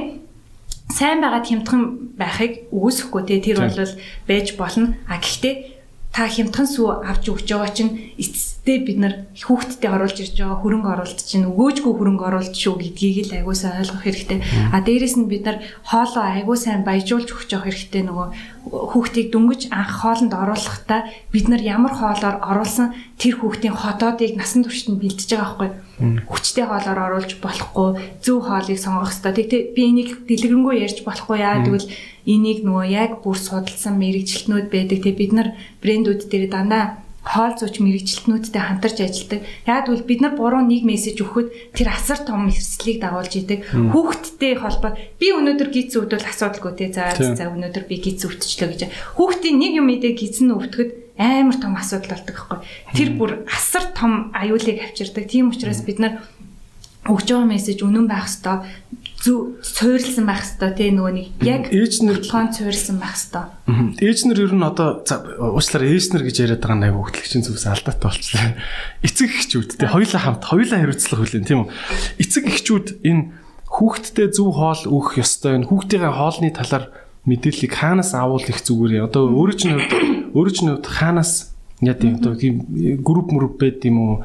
сайн 0.89 1.21
байгаа 1.21 1.45
хямдхан 1.45 1.81
байхыг 2.17 2.53
үүсэхгүй 2.73 3.21
тий 3.29 3.39
тэр 3.45 3.61
бол 3.61 3.77
байж 4.25 4.47
болно. 4.57 4.97
А 5.05 5.21
гэхдээ 5.21 5.78
та 6.19 6.27
хямдхан 6.27 6.67
сүү 6.67 6.87
авч 7.07 7.31
өгч 7.31 7.47
байгаа 7.47 7.71
чинь 7.71 8.11
эцэстээ 8.19 8.77
бид 8.83 8.97
нар 8.99 9.13
хүүхдтэд 9.39 9.87
оруулж 9.87 10.19
ирж 10.19 10.35
байгаа 10.35 10.59
хөрөнгө 10.59 10.91
оруулалт 10.91 11.23
чинь 11.23 11.47
өгөөжгүй 11.47 11.93
хөрөнгө 11.95 12.27
оруулалт 12.27 12.59
шүү 12.59 12.75
гэдгийг 12.75 13.31
л 13.31 13.35
аягуулсан 13.39 13.79
ойлгох 13.79 14.03
хэрэгтэй. 14.03 14.43
А 14.75 14.83
дээрэс 14.83 15.15
нь 15.15 15.31
бид 15.31 15.47
нар 15.47 15.63
хоолоо 15.87 16.23
аягуул 16.27 16.59
сайн 16.59 16.83
баяжуулж 16.83 17.31
өгч 17.31 17.55
явах 17.55 17.71
хэрэгтэй 17.71 18.03
нөгөө 18.03 18.27
хүүхдийг 18.67 19.31
дөнгөж 19.31 19.71
анх 19.71 19.91
хоолнд 20.03 20.35
оруулахдаа 20.35 21.07
бид 21.31 21.47
нар 21.47 21.63
ямар 21.63 21.95
хоолоор 21.95 22.43
оруулсан 22.43 22.91
тэр 23.15 23.39
хүүхдийн 23.39 23.79
хотоодыг 23.79 24.35
насан 24.35 24.67
туршид 24.67 24.91
нь 24.91 24.99
бэлдэж 24.99 25.29
байгаа 25.31 25.55
байхгүй. 25.55 25.69
Хүчтэй 26.27 26.67
хоолоор 26.67 26.99
оруулж 26.99 27.31
болохгүй, 27.39 27.89
зөв 28.19 28.43
хоолыг 28.43 28.75
сонгох 28.75 29.15
хэрэгтэй. 29.15 29.35
Тэгтээ 29.39 29.61
би 29.71 29.81
энийг 29.87 30.09
дэлгэрэнгүй 30.27 30.75
ярьж 30.83 30.99
болохгүй 31.07 31.37
яа 31.39 31.63
гэвэл 31.63 31.87
энийг 32.29 32.61
нөгөө 32.61 32.85
яг 32.93 33.11
бүр 33.25 33.37
судалсан 33.41 33.97
мэрэгчлэтнүүд 33.97 34.67
байдаг. 34.69 35.01
Тэгээ 35.01 35.17
бид 35.17 35.33
нар 35.33 35.49
брэндүүд 35.81 36.29
дээр 36.29 36.45
дандаа 36.53 37.01
хоол 37.25 37.53
зууч 37.57 37.81
мэрэгчлэтнүүдтэй 37.83 38.61
хамтарч 38.61 38.97
ажилладаг. 39.03 39.41
Яг 39.67 39.85
бол 39.89 40.03
бид 40.05 40.21
нар 40.21 40.33
буруу 40.37 40.63
нэг 40.63 40.85
мессеж 40.85 41.19
өгөхөд 41.19 41.73
тэр 41.75 41.89
асар 41.91 42.21
том 42.23 42.47
эрсдлийг 42.47 43.01
дагуулж 43.03 43.33
идэг. 43.33 43.59
Хүүхдтэй 43.69 44.53
холбоо 44.57 44.95
би 45.19 45.27
өнөөдөр 45.35 45.69
гиз 45.69 45.97
өвдөл 45.99 46.25
асуудалгүй 46.25 46.73
те. 46.79 46.93
За 46.93 47.13
за 47.13 47.51
өнөөдөр 47.51 47.85
би 47.85 47.95
гиз 47.99 48.23
өвдчлөө 48.23 48.69
гэж. 48.71 48.81
Хүүхдийн 49.19 49.57
нэг 49.59 49.73
юм 49.77 49.91
идэ 49.93 50.15
гизэн 50.15 50.55
өвдөхөд 50.55 50.91
амар 51.19 51.57
том 51.59 51.75
асуудал 51.75 52.15
болдог 52.15 52.33
байхгүй. 52.33 52.59
Тэр 52.95 53.09
бүр 53.19 53.31
асар 53.51 53.91
том 53.91 54.31
аюулыг 54.31 54.79
авчирдаг. 54.79 55.27
Тийм 55.27 55.51
учраас 55.51 55.83
бид 55.83 55.99
нар 55.99 56.23
өгж 57.03 57.27
байгаа 57.27 57.51
мессеж 57.51 57.83
үнэн 57.83 58.07
байх 58.07 58.31
хэвээр 58.31 58.63
зөв 59.19 59.59
суурилсан 59.59 60.23
байх 60.23 60.47
хэвээр 60.47 60.75
тий 60.79 60.89
нөгөө 60.95 61.13
нэг 61.13 61.27
яг 61.43 61.63
ээж 61.75 61.93
нар 62.07 62.19
толгойн 62.23 62.55
суурилсан 62.55 62.97
байх 63.03 63.19
хэвээр. 63.19 64.23
Нар 64.31 64.39
ер 64.39 64.53
нь 64.55 64.63
одоо 64.63 65.03
уучлаарай 65.03 65.91
ээж 65.91 66.05
нар 66.15 66.23
гэж 66.23 66.35
яриад 66.39 66.63
байгаа 66.63 66.79
нэг 66.79 66.95
хөтлөгчийн 66.95 67.43
зүгээс 67.43 67.67
алдаатай 67.67 68.07
болчихлоо. 68.07 68.55
Эцэг 69.07 69.29
эхчүүд 69.35 69.69
тий 69.75 69.87
хоёулаа 69.91 70.21
хамт 70.23 70.43
хоёулаа 70.47 70.79
хариуцлага 70.79 71.19
хүлээн 71.19 71.47
тийм 71.47 71.59
үү. 71.67 71.71
Эцэг 72.23 72.43
эхчүүд 72.47 72.87
энэ 73.03 73.23
хүүхдтэй 73.67 74.27
зөв 74.31 74.55
хоол 74.55 74.83
өгөх 74.87 75.19
ёстой. 75.19 75.59
Энэ 75.59 75.67
хүүхдийн 75.67 76.07
хоолны 76.07 76.49
талаар 76.55 76.85
мэдээллийг 77.27 77.73
хаанаас 77.75 78.15
авуул 78.15 78.47
их 78.47 78.63
зүгээр. 78.63 79.05
Одоо 79.05 79.29
өөрөө 79.29 79.57
чинь 79.59 79.75
хувьд 79.75 79.93
өөрөө 80.31 80.53
чинь 80.55 80.69
хувьд 80.73 80.87
хаанаас 80.87 81.48
яа 81.81 81.95
тийм 81.95 82.19
одоо 82.19 82.35
тийм 82.35 82.63
групп 82.99 83.31
мөрөв 83.31 83.55
байд 83.55 83.79
юм 83.87 83.97
уу 83.99 84.15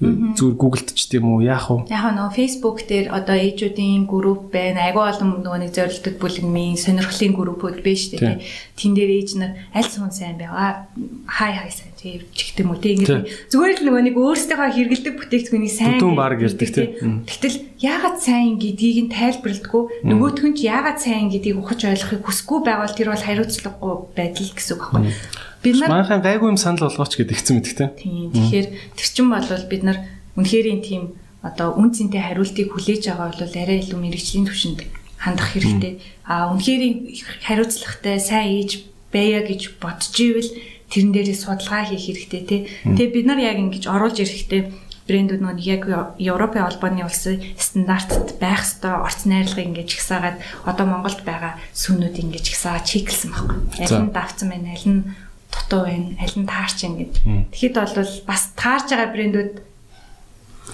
зүгээр 0.00 0.56
гуглд 0.56 0.88
ч 0.96 1.12
тийм 1.12 1.28
үү 1.28 1.44
яах 1.44 1.68
вэ? 1.68 1.92
Яг 1.92 2.16
нөгөө 2.16 2.32
Facebook 2.32 2.88
дээр 2.88 3.12
одоо 3.12 3.36
ээжүүдийн 3.36 4.08
групп 4.08 4.48
байна. 4.48 4.88
Айгүй 4.88 5.04
олон 5.04 5.44
нөгөө 5.44 5.60
нэг 5.60 5.76
зорилттой 5.76 6.16
бүлэгмийн 6.16 6.80
сонирхлын 6.80 7.36
группүүд 7.36 7.84
байна 7.84 8.00
шүү 8.00 8.16
дээ. 8.16 8.40
Тэн 8.80 8.92
дээр 8.96 9.10
ээж 9.20 9.30
нар 9.36 9.52
аль 9.76 9.90
сун 9.92 10.08
сайн 10.08 10.40
байгаа. 10.40 10.88
Хай 11.28 11.52
хай 11.52 11.68
сайн 11.68 11.92
тийм 12.00 12.24
ч 12.32 12.48
гэдэг 12.48 12.64
юм 12.64 12.72
уу. 12.72 12.80
Тийм 12.80 13.04
ингээд 13.04 13.28
зүгээр 13.52 13.72
л 13.76 13.84
нөгөө 13.92 14.02
нэг 14.08 14.16
өөрсдийнхөө 14.16 14.70
хэрэгэлдэг 14.72 15.14
бүтээгдэхүүнийг 15.20 15.74
сайн 15.76 16.00
Бүдүүн 16.00 16.16
баг 16.16 16.40
ярьдаг, 16.40 16.70
тий. 16.72 16.88
Тэгтэл 16.96 17.56
яагаад 17.84 18.18
сайн 18.24 18.56
гэдгийг 18.56 18.98
нь 19.04 19.12
тайлбарладгүй. 19.12 19.82
Нөгөөх 20.08 20.44
нь 20.48 20.56
ч 20.56 20.60
яагаад 20.64 20.96
сайн 20.96 21.28
гэдгийг 21.28 21.60
ухаж 21.60 21.84
ойлгохыг 21.84 22.24
хүсэхгүй 22.24 22.60
байвал 22.64 22.96
тэр 22.96 23.12
бол 23.12 23.20
хариуцлагагүй 23.20 23.94
байдал 24.16 24.48
гэсэн 24.56 24.72
үг 24.80 24.84
байхгүй. 24.96 25.12
Бид 25.60 25.76
нар 25.76 25.88
Манайхан 25.92 26.24
гайгүй 26.24 26.48
юм 26.48 26.56
санал 26.56 26.88
болгооч 26.88 27.20
гэдэг 27.20 27.36
ихсэн 27.36 27.60
мэт 27.60 27.68
тий. 27.76 27.88
Тийм. 28.00 28.32
Тэгэхээр 28.32 28.68
тэр 28.96 29.08
чин 29.12 29.28
бол 29.28 29.44
бид 29.44 29.82
нар 29.84 29.98
үнэхэрийн 30.40 30.80
тийм 30.80 31.02
одоо 31.44 31.76
үн 31.76 31.92
цэнтэй 31.92 32.20
хариултыг 32.20 32.72
хүлээж 32.72 33.12
байгаа 33.12 33.28
бол 33.28 33.44
арай 33.44 33.78
илүү 33.84 33.98
мэрэгжлийн 34.00 34.48
түвшинд 34.48 34.80
хандах 35.20 35.52
хэрэгтэй. 35.52 36.00
А 36.24 36.48
үнэхэрийн 36.52 36.96
хариуцлагатай 37.44 38.16
сайн 38.20 38.64
ээж 38.64 38.88
байя 39.12 39.44
гэж 39.44 39.76
бодож 39.80 40.16
ивэл 40.16 40.50
тэрэн 40.88 41.12
дээрээ 41.12 41.36
судалгаа 41.36 41.84
хийх 41.92 42.08
хэрэгтэй 42.08 42.42
тий. 42.48 42.60
Тэгээ 42.84 43.14
бид 43.14 43.26
нар 43.28 43.40
яг 43.40 43.56
ингэж 43.60 43.84
оруулж 43.84 44.16
ирэхдээ 44.16 44.62
брэндүүд 45.10 45.42
нөгөө 45.42 45.66
яг 45.66 45.82
Европын 46.18 46.64
холбооны 46.66 47.02
улсын 47.02 47.42
стандартт 47.58 48.38
байх 48.38 48.62
ёстой 48.62 48.94
орц 49.02 49.26
найрлагыг 49.26 49.74
ингэж 49.74 49.90
гисаагаад 49.98 50.38
одоо 50.64 50.86
Монголд 50.86 51.26
байгаа 51.26 51.58
сүнүүд 51.74 52.16
ингэж 52.22 52.46
гисаагаад 52.46 52.86
чиглэсэн 52.86 53.30
байхгүй. 53.34 53.58
Аль 53.82 53.98
нь 54.06 54.14
давцсан 54.14 54.48
байна, 54.54 54.70
аль 54.70 54.86
нь 54.86 55.02
дутуу 55.50 55.82
байна, 55.86 56.14
аль 56.18 56.36
нь 56.38 56.46
таарч 56.46 56.78
байна 56.86 56.98
гэд. 57.04 57.14
Тэгэхэд 57.50 57.74
бол 57.74 58.12
бас 58.26 58.42
таарч 58.56 58.86
байгаа 58.90 59.10
брэндүүд 59.14 59.52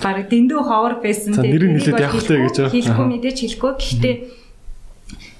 баг 0.02 0.16
дэндүү 0.28 0.60
ховор 0.60 0.94
байсан 1.00 1.32
За, 1.34 1.42
нэр 1.42 1.64
нь 1.66 1.80
хэлээд 1.80 2.04
явах 2.04 2.20
хэрэгтэй 2.20 2.38
гэж. 2.44 2.56
Хэлэхгүй 2.72 3.06
мэдээж 3.08 3.38
хэлэхгүй. 3.40 3.72
Гэхдээ 3.80 4.14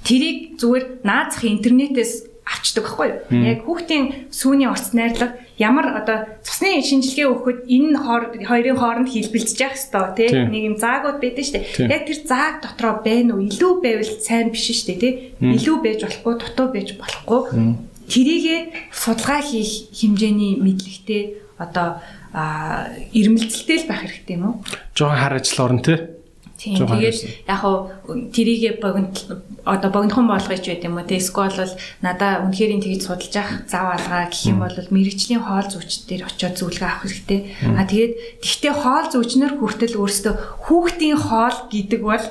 тэрийг 0.07 0.39
зүгээр 0.61 0.85
наазах 1.05 1.45
интернетээс 1.45 2.13
авчдаг 2.47 2.87
байхгүй 2.87 3.09
юу? 3.11 3.43
Яг 3.43 3.67
хүүхдийн 3.67 4.31
сүүний 4.31 4.71
орц 4.71 4.95
найрлага 4.95 5.35
ямар 5.59 5.99
одоо 5.99 6.31
цусны 6.47 6.79
шинжилгээ 6.79 7.27
өгөхөд 7.27 7.59
энэ 7.67 8.47
хоёрын 8.47 8.79
хооронд 8.79 9.11
хэлбэлцэж 9.11 9.59
явах 9.67 9.75
хэвээр 9.83 10.15
тий 10.15 10.29
Тийм. 10.31 10.49
нэг 10.55 10.63
юм 10.71 10.77
заагууд 10.79 11.19
байдаг 11.19 11.43
шүү 11.43 11.59
Тийм. 11.59 11.89
дээ. 11.91 11.97
Яг 11.99 12.03
тэр 12.07 12.19
зааг 12.23 12.55
дотроо 12.63 12.95
байна 13.03 13.35
уу? 13.35 13.43
Илүү 13.51 13.73
байвал 13.83 14.13
сайн 14.23 14.55
биш 14.55 14.71
шүү 14.71 14.87
дээ 14.95 15.03
тий. 15.03 15.13
Илүү 15.43 15.77
байж 15.83 16.01
болохгүй, 16.07 16.35
дутуу 16.39 16.67
байж 16.71 16.89
болохгүй. 16.95 17.43
Тэрийгэ 18.07 18.91
судалгаа 18.95 19.43
хийх 19.43 19.91
хэмжээний 19.91 20.57
мэдлэгтэй 20.63 21.23
одоо 21.59 22.01
ирмэлцэлтэй 23.13 23.79
л 23.83 23.89
байх 23.89 24.01
хэрэгтэй 24.05 24.37
юм 24.37 24.45
уу? 24.47 24.55
Жохон 24.95 25.19
хар 25.19 25.35
ажил 25.41 25.65
орно 25.65 25.83
тий. 25.83 25.99
Тийм. 26.57 26.89
Тэгээд 26.89 27.49
яг 27.49 27.59
хав 27.61 27.93
тэрийгэ 28.33 28.81
богино 28.81 29.13
одоо 29.65 29.91
богинохон 29.93 30.29
болгож 30.29 30.65
байт 30.65 30.85
юм 30.85 30.97
уу? 30.97 31.05
Тэ 31.05 31.21
эсвэл 31.21 31.53
бол 31.53 31.75
надаа 32.01 32.45
үнэхэрийн 32.49 32.81
тэгж 32.81 33.03
судалж 33.05 33.35
явах 33.37 33.69
зав 33.69 33.93
алгаа 33.93 34.33
гэх 34.33 34.49
юм 34.49 34.65
бол 34.65 34.73
мэрэгчлийн 34.73 35.45
хоол 35.45 35.69
зүйч 35.69 36.09
дээр 36.09 36.25
очиод 36.25 36.57
зөвлөгөө 36.57 36.89
авах 36.89 37.05
хэрэгтэй. 37.05 37.41
А 37.77 37.85
тэгээд 37.85 38.13
тэгтээ 38.41 38.73
хоол 38.73 39.07
зүйчнэр 39.13 39.53
хүртэл 39.61 40.01
өөрсдөө 40.01 40.35
хүүхдийн 40.65 41.19
хоол 41.21 41.59
гэдэг 41.69 42.01
бол 42.01 42.25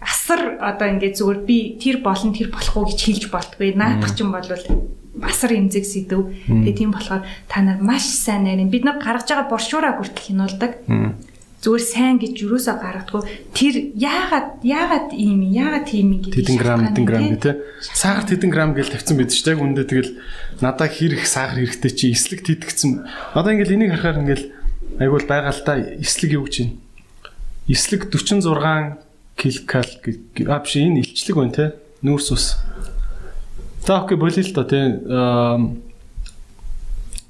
асар 0.00 0.40
одоо 0.64 0.86
ингээд 0.88 1.18
зүгээр 1.20 1.40
би 1.44 1.58
тэр 1.76 1.96
болон 2.00 2.32
тэр 2.32 2.48
болохгүй 2.48 2.84
гэж 2.88 3.00
хэлж 3.04 3.24
болтгүй. 3.28 3.76
Наадах 3.76 4.16
чинь 4.16 4.32
бол 4.32 4.48
асар 5.22 5.52
эмзэг 5.56 5.84
сэдв. 5.84 6.30
Тэгээ 6.46 6.74
тийм 6.76 6.90
болохоор 6.92 7.22
та 7.48 7.62
нар 7.62 7.78
маш 7.82 8.04
сайн 8.06 8.44
нарийн 8.44 8.70
бид 8.70 8.84
нар 8.84 8.98
гаргаж 9.02 9.28
байгаа 9.28 9.48
боршуураа 9.50 9.96
хүртэл 9.98 10.26
хянуулдаг 10.34 10.72
зүгээр 11.58 11.82
сайн 11.82 12.16
гэж 12.22 12.34
юусоо 12.46 12.78
гаргадгүй 12.78 13.22
тэр 13.50 13.74
яагаад 13.98 14.62
яагаад 14.62 15.10
ийм 15.10 15.42
юм 15.42 15.58
яагаад 15.58 15.86
тийм 15.90 16.06
юм 16.14 16.22
гэдэг 16.22 16.38
Тэдэн 16.38 16.58
грамм, 16.62 16.82
тэдэн 16.94 17.02
грамм 17.04 17.26
нь, 17.26 17.34
гэ 17.34 17.42
тий. 17.42 17.54
Сахар 17.82 18.24
тэдэн 18.30 18.50
грамм 18.54 18.72
гэж 18.78 18.86
тавьсан 18.94 19.16
байдаг 19.18 19.34
шүү 19.34 19.46
дээ. 19.50 19.58
Үндэ 19.58 19.82
тэгэл 19.90 20.12
надад 20.62 20.94
хэрэг 20.94 21.26
сахар 21.26 21.58
хэрэгтэй 21.58 21.90
чи 21.98 22.06
эслэг 22.14 22.46
тэтгэцэн. 22.46 23.02
Одоо 23.34 23.50
ингээл 23.58 23.74
энийг 23.74 23.90
харахаар 23.90 24.22
ингээл 24.22 24.46
айгуул 25.02 25.26
да 25.26 25.50
эслэг 25.98 26.30
юу 26.38 26.46
гэж 26.46 26.54
байна. 26.62 26.78
Эслэг 27.66 28.06
46 28.06 29.02
килокал 29.34 29.90
гэ- 29.98 30.46
а 30.46 30.62
биш 30.62 30.78
энэ 30.78 31.02
илчлэг 31.02 31.36
байна 31.42 31.54
тий. 31.58 31.68
Нүүрс 32.06 32.28
ус. 32.30 32.54
За 33.88 34.04
окей 34.04 34.20
болио 34.20 34.44
л 34.44 34.52
доо 34.52 34.64
тий. 34.68 34.84
Аа, 35.08 35.56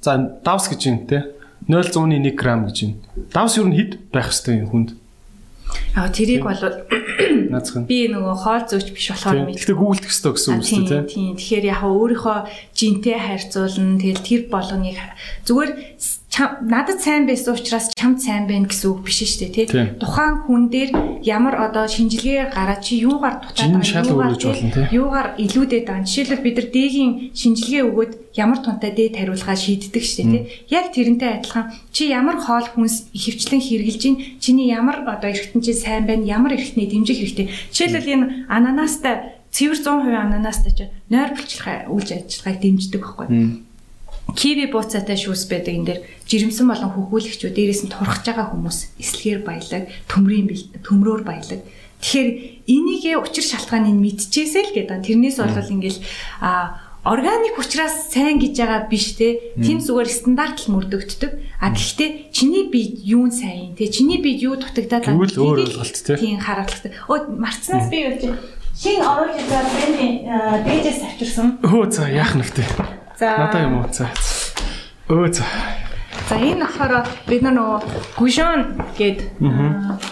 За 0.03 0.17
давс 0.43 0.67
гэж 0.67 0.81
байна 0.91 1.07
тий. 1.07 1.21
0.1 1.71 2.35
г 2.35 2.35
гэж 2.35 2.77
байна. 2.83 2.95
Давс 3.31 3.55
юу 3.55 3.71
н 3.71 3.71
хэд 3.71 4.11
байх 4.11 4.27
хэвээр 4.27 4.67
энэ 4.67 4.67
хүнд? 4.67 4.89
Аа 5.95 6.09
тэрийг 6.11 6.43
бол 6.43 6.59
Наацхан. 6.59 7.85
би 7.87 8.09
нөгөө 8.11 8.35
хоол 8.43 8.63
зөөч 8.67 8.91
биш 8.91 9.07
болохоор 9.13 9.39
Тийм. 9.39 9.55
Гэхдээ 9.55 9.77
гуглдэх 9.79 10.11
хэрэгтэй 10.11 10.33
гэсэн 10.35 10.51
үг 10.59 10.65
шүү 10.65 10.83
дээ 10.83 11.03
тий. 11.05 11.13
тийм 11.15 11.33
тэгэхээр 11.39 11.65
яг 11.69 11.81
өөрийнхөө 11.85 12.37
жинтэй 12.75 13.17
харьцуулна 13.21 14.01
тэгэл 14.01 14.25
тэр 14.25 14.41
болгоныг 14.49 14.97
зүгээр 15.45 15.69
надад 16.61 17.01
сайн 17.01 17.27
байсан 17.27 17.55
учраас 17.55 17.91
чамд 17.95 18.21
сайн 18.23 18.47
байна 18.47 18.67
гэсэн 18.71 18.87
үг 18.91 19.03
биш 19.03 19.19
шүү 19.27 19.51
дээ 19.51 19.67
тий. 19.67 19.67
Тухайн 19.99 20.35
хүн 20.47 20.71
дээр 20.71 20.89
ямар 21.27 21.55
одоо 21.67 21.83
шинжилгээ 21.87 22.55
гараад 22.55 22.79
чи 22.79 23.03
юугаар 23.03 23.43
дутаад 23.43 23.83
шал 23.83 24.07
юугаар 24.07 24.35
юугаар 24.91 25.27
илүүдэд 25.35 25.83
байгаа 25.83 26.07
жишээлбэл 26.07 26.45
бид 26.45 26.55
нар 26.55 26.67
дээгийн 26.71 27.11
шинжилгээ 27.35 27.83
өгөөд 27.91 28.11
ямар 28.39 28.59
тунтай 28.63 28.91
дээд 28.95 29.19
хариулгаа 29.19 29.57
шийддэг 29.59 30.03
шүү 30.03 30.17
дээ 30.23 30.31
тий. 30.31 30.43
Яг 30.71 30.85
тэрнтэй 30.95 31.31
адилхан 31.43 31.65
чи 31.91 32.07
ямар 32.07 32.39
хоол 32.39 32.67
хүнс 32.71 33.11
ихэвчлэн 33.11 33.59
хэрглэж 33.59 34.01
ин 34.07 34.15
чиний 34.39 34.71
ямар 34.71 35.03
одоо 35.03 35.27
эргэтэн 35.27 35.59
чинь 35.59 35.75
сайн 35.75 36.07
байна 36.07 36.23
ямар 36.23 36.55
эргэтний 36.55 36.87
дэмжих 36.87 37.19
хэрэгтэй. 37.19 37.47
Жишээлбэл 37.75 38.13
энэ 38.15 38.25
ананастай 38.47 39.35
цэвэр 39.51 39.75
100% 39.75 40.15
ананастай 40.15 40.71
чи 40.71 40.83
нойр 41.09 41.35
булчлах 41.35 41.89
үйл 41.91 42.09
ажиллагааг 42.15 42.57
дэмждэг 42.63 43.01
байхгүй 43.01 43.27
киви 44.35 44.65
бууцаатай 44.69 45.17
шүүс 45.17 45.47
байдаг 45.49 45.73
энэ 45.73 45.87
дээр 45.87 45.99
жирэмсэн 46.29 46.65
болон 46.67 46.91
хөхүүлэгчүүд 46.93 47.55
дээрээс 47.55 47.81
нь 47.87 47.93
турхаж 47.93 48.23
байгаа 48.25 48.51
хүмүүс 48.51 48.99
эслэгээр 49.01 49.41
баялаг 49.45 49.83
төмрийн 50.11 50.47
төмрөөр 50.83 51.23
баялаг 51.23 51.61
тэгэхээр 51.99 52.29
энийгээ 52.67 53.15
учир 53.19 53.43
шалтгааныг 53.43 53.95
мэдчихээсэй 53.99 54.63
л 54.71 54.75
гэдэг. 54.75 55.03
Тэрнээс 55.03 55.37
бол 55.43 55.75
ингээл 55.75 55.99
а 56.39 56.79
органик 57.03 57.59
учраас 57.59 58.11
сайн 58.11 58.39
гэж 58.39 58.55
байгаа 58.55 58.81
биш 58.87 59.19
те. 59.19 59.55
Тим 59.59 59.83
зүгээр 59.83 60.07
стандарт 60.07 60.63
л 60.63 60.79
мөрдөгддөг. 60.79 61.31
А 61.59 61.75
гэхдээ 61.75 62.31
чиний 62.31 62.71
бие 62.71 63.03
юу 63.03 63.27
нь 63.27 63.35
сайн 63.35 63.75
те. 63.75 63.91
Чиний 63.91 64.23
бие 64.23 64.39
юу 64.39 64.55
дутагдаад 64.55 65.11
Тэгвэл 65.11 65.35
өөр 65.35 65.57
гэдгийг 65.59 65.75
ойлголт, 65.75 65.97
те. 66.07 66.13
Тийм 66.15 66.39
харуулдаг. 66.39 66.91
Өө 67.07 67.19
марцнаас 67.35 67.87
би 67.91 67.97
юу 68.03 68.15
чи 68.15 68.27
шинэ 68.79 69.03
оруулж 69.03 69.43
байгаа 69.47 69.71
брэндийн 69.75 70.15
дээжээс 70.63 71.01
авчирсан. 71.03 71.47
Өө 71.67 71.91
за 71.91 72.07
яах 72.07 72.35
нүгтэй. 72.35 72.98
За. 73.19 73.35
Надаа 73.35 73.67
юм 73.67 73.83
уу 73.83 73.91
за. 73.91 74.07
Өө 75.11 75.27
за. 75.35 75.43
За 76.29 76.39
энэ 76.39 76.63
болохоор 76.63 77.03
бид 77.27 77.41
нар 77.43 77.55
нөгөө 77.57 77.79
гүшон 78.15 78.79
гээд 78.95 79.19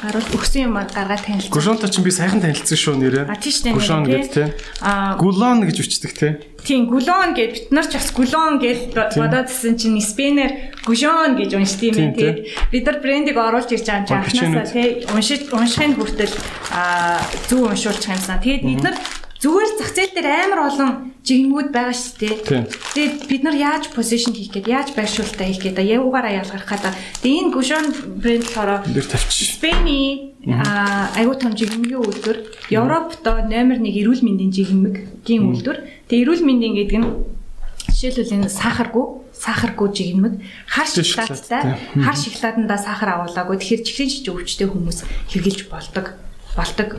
гаруул 0.04 0.28
өгсөн 0.36 0.68
юм 0.68 0.76
гаргаад 0.76 1.24
танилцсан. 1.24 1.54
Гушонтой 1.56 1.88
чинь 1.88 2.04
би 2.04 2.12
сайхан 2.12 2.44
танилцсан 2.44 2.76
шүү 2.76 2.96
нэрээ. 3.00 3.32
А 3.32 3.40
тийш. 3.40 3.64
Гушон 3.64 4.04
нэр, 4.04 4.28
гэдэг 4.28 4.34
те. 4.36 4.52
А 4.84 5.16
Гулон 5.16 5.64
гэж 5.64 5.78
үчдэг 5.88 6.12
те. 6.20 6.30
тийм 6.68 6.92
гүлон 6.92 7.32
гээд 7.32 7.52
бид 7.56 7.72
нар 7.72 7.88
ч 7.88 7.96
бас 7.96 8.12
гүлон 8.12 8.60
гэж 8.60 8.92
бодоодсэн 8.92 9.80
чинь 9.80 9.96
спинер 10.04 10.76
гүшон 10.84 11.40
гэж 11.40 11.56
уншд 11.56 11.80
юм 11.88 12.12
Тийм, 12.12 12.44
бид 12.76 12.84
нар 12.84 13.00
брендийг 13.00 13.40
оруулж 13.40 13.72
ирж 13.72 13.88
байгаа 13.88 14.20
юм 14.20 14.28
чинь 14.28 14.52
анхнаасаа 14.52 14.68
тий 14.68 15.08
уншиж 15.16 15.48
уншихын 15.56 15.96
хүртэл 15.96 16.36
а 16.76 17.24
зөв 17.48 17.72
уншуулчих 17.72 18.12
юмсан. 18.12 18.44
Тэгээд 18.44 18.64
бид 18.68 18.84
нар 18.84 19.00
зүгээр 19.38 19.72
зах 19.78 19.92
зээл 19.94 20.14
дээр 20.18 20.30
амар 20.50 20.62
олон 20.66 20.92
жигмүүд 21.22 21.70
байгаа 21.70 21.94
шүү 21.94 22.16
дээ. 22.18 22.66
Тэгээд 22.98 23.16
бид 23.30 23.42
нар 23.46 23.58
яаж 23.58 23.84
position 23.94 24.34
хийх 24.34 24.50
гээд 24.50 24.68
яаж 24.68 24.90
байршуултаа 24.98 25.46
хийх 25.46 25.62
гээд 25.62 25.78
явуугаараа 25.84 26.42
ялгарх 26.42 26.66
гэдэг. 26.66 26.94
Тэгээд 27.22 27.40
энэ 27.46 27.54
гүшон 27.54 27.86
брэнд 28.18 28.46
болохоор 28.50 28.70
а 30.48 31.12
аюу 31.20 31.36
том 31.36 31.54
жигмэгийн 31.54 32.02
үйлдвэр 32.02 32.38
Европто 32.72 33.44
номер 33.46 33.78
1 33.84 34.00
эрүүл 34.00 34.24
мэндийн 34.26 34.52
жигмэгийн 34.56 35.44
үйлдвэр. 35.44 36.08
Тэгээ 36.08 36.24
эрүүл 36.24 36.44
мэндийн 36.48 36.76
гэдэг 36.82 36.98
нь 36.98 37.10
Жишээлбэл 37.98 38.46
энэ 38.46 38.50
сахаргүй, 38.52 39.06
сахаргүй 39.34 39.90
жигнэмэг, 39.90 40.34
хар 40.70 40.86
шоколадтай, 40.86 41.82
хар 41.98 42.18
шоколадандаа 42.20 42.78
сахар 42.78 43.10
агуулаагүй. 43.16 43.58
Тэгэхээр 43.58 43.86
чихрийн 43.90 44.12
шиж 44.12 44.26
өвчтэй 44.30 44.70
хүмүүс 44.70 45.02
хэрглэж 45.34 45.66
болдог 45.66 46.14
болдог 46.58 46.90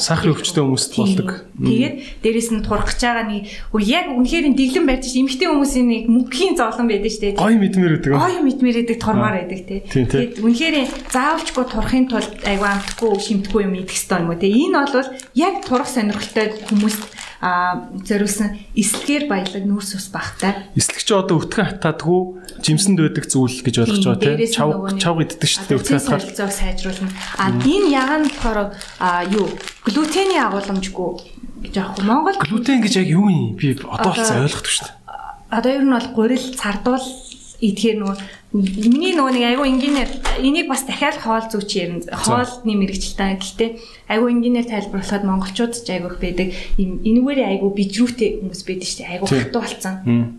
Сахарын 0.00 0.32
өвчтэй 0.32 0.64
хүмүүст 0.64 0.92
болдог. 0.96 1.28
Тэгээд 1.60 1.94
дээрэс 2.24 2.50
нь 2.56 2.64
турах 2.64 2.88
гэж 2.88 3.00
байгаа 3.04 3.26
нэг 3.28 3.44
яг 3.84 4.06
үнэхээр 4.08 4.48
энэ 4.48 4.56
дэглэн 4.56 4.88
барьж 4.88 5.04
ш 5.12 5.20
эмхтэй 5.20 5.48
хүмүүсийн 5.52 5.86
нэг 5.86 6.04
мөнхийн 6.08 6.56
зовлон 6.56 6.88
байдаг 6.88 7.12
шүү 7.12 7.22
дээ. 7.22 7.36
Гой 7.36 7.54
мэдмэр 7.60 7.92
гэдэг. 8.00 8.16
Гой 8.16 8.36
мэдмэр 8.40 8.76
байдаг 8.80 8.98
турмаар 9.04 9.36
байдаг 9.44 9.60
тий. 9.68 9.80
Тэгээд 9.84 10.40
үнэхээр 10.40 10.76
заавчгүй 11.12 11.64
турахын 11.68 12.08
тулд 12.08 12.32
айгу 12.48 12.64
амтгүй 12.64 13.12
шимтгүй 13.20 13.60
юм 13.68 13.76
идэх 13.76 13.92
хэрэгтэй 13.92 14.18
юм 14.24 14.32
уу 14.32 14.40
тий. 14.40 14.52
Энэ 14.64 14.80
бол 14.88 15.08
яг 15.36 15.54
турах 15.68 15.88
сонирхолтой 15.92 16.46
хүмүүст 16.64 17.02
зориулсан 17.40 18.58
эслэгээр 18.74 19.24
баялаг 19.28 19.64
нүүрс 19.64 19.96
ус 19.98 20.08
багтай. 20.12 20.70
Эслэгч 20.78 21.08
одоо 21.12 21.42
өтгөн 21.42 21.66
хатаадгүй 21.78 22.20
жимсэнд 22.62 22.98
байдаг 23.00 23.24
зүйл 23.28 23.58
гэж 23.60 23.74
ойлгож 23.84 24.04
байгаа 24.04 24.22
тийм. 24.22 24.38
нь 24.38 24.54
Чав 24.54 24.70
чав 25.00 25.16
иддэг 25.20 25.48
шүү 25.48 25.64
дээ 25.68 25.78
өтгөн 25.78 26.00
хатаад. 26.00 26.22
солилцоог 26.22 26.52
сайжруулна. 26.52 27.12
А 27.38 27.50
энэ 27.50 27.88
ягаан 27.92 28.24
болохоор 28.30 28.58
а 29.00 29.24
юу 29.28 29.48
глютений 29.84 30.40
агуулмжгүй 30.40 31.10
гэж 31.68 31.74
аах. 31.80 31.98
Монгол 32.04 32.36
Глютен 32.40 32.80
гэж 32.80 32.94
яг 33.00 33.08
юу 33.08 33.28
юм? 33.28 33.56
Би 33.56 33.76
одоо 33.76 34.12
болцсон 34.12 34.44
ойлгохгүй 34.44 34.72
шүү 34.72 34.86
дээ. 34.88 34.96
одоо 35.54 35.70
ер 35.72 35.84
нь 35.84 35.92
бол 35.94 36.08
гурил 36.16 36.46
цардуул 36.56 37.04
идэхээр 37.64 37.98
нөгөө 38.00 38.16
миний 38.54 39.18
нөгөө 39.18 39.32
нэг 39.34 39.44
айгу 39.50 39.66
инженеэр 39.66 40.10
энийг 40.38 40.70
бас 40.70 40.86
дахиад 40.86 41.18
хоол 41.18 41.42
зүүч 41.50 41.70
ярина. 41.74 42.06
Хоолны 42.14 42.74
мэрэгчлээ. 42.78 43.42
Гэхдээ 43.42 43.70
айгу 44.14 44.30
инженеэр 44.30 44.70
тайлбарлахад 44.70 45.26
монголчууд 45.26 45.74
ч 45.74 45.90
айгу 45.90 46.14
их 46.14 46.22
байдаг. 46.22 46.54
Юм 46.78 47.02
энэгээр 47.02 47.50
айгу 47.50 47.74
бижрүүтэй 47.74 48.38
хүмүүс 48.38 48.62
байдаг 48.62 48.86
шүү 48.86 48.98
дээ. 49.02 49.10
Айгу 49.10 49.26
Тийм. 49.26 49.42
хатуу 49.42 49.62
болсон. 49.66 49.94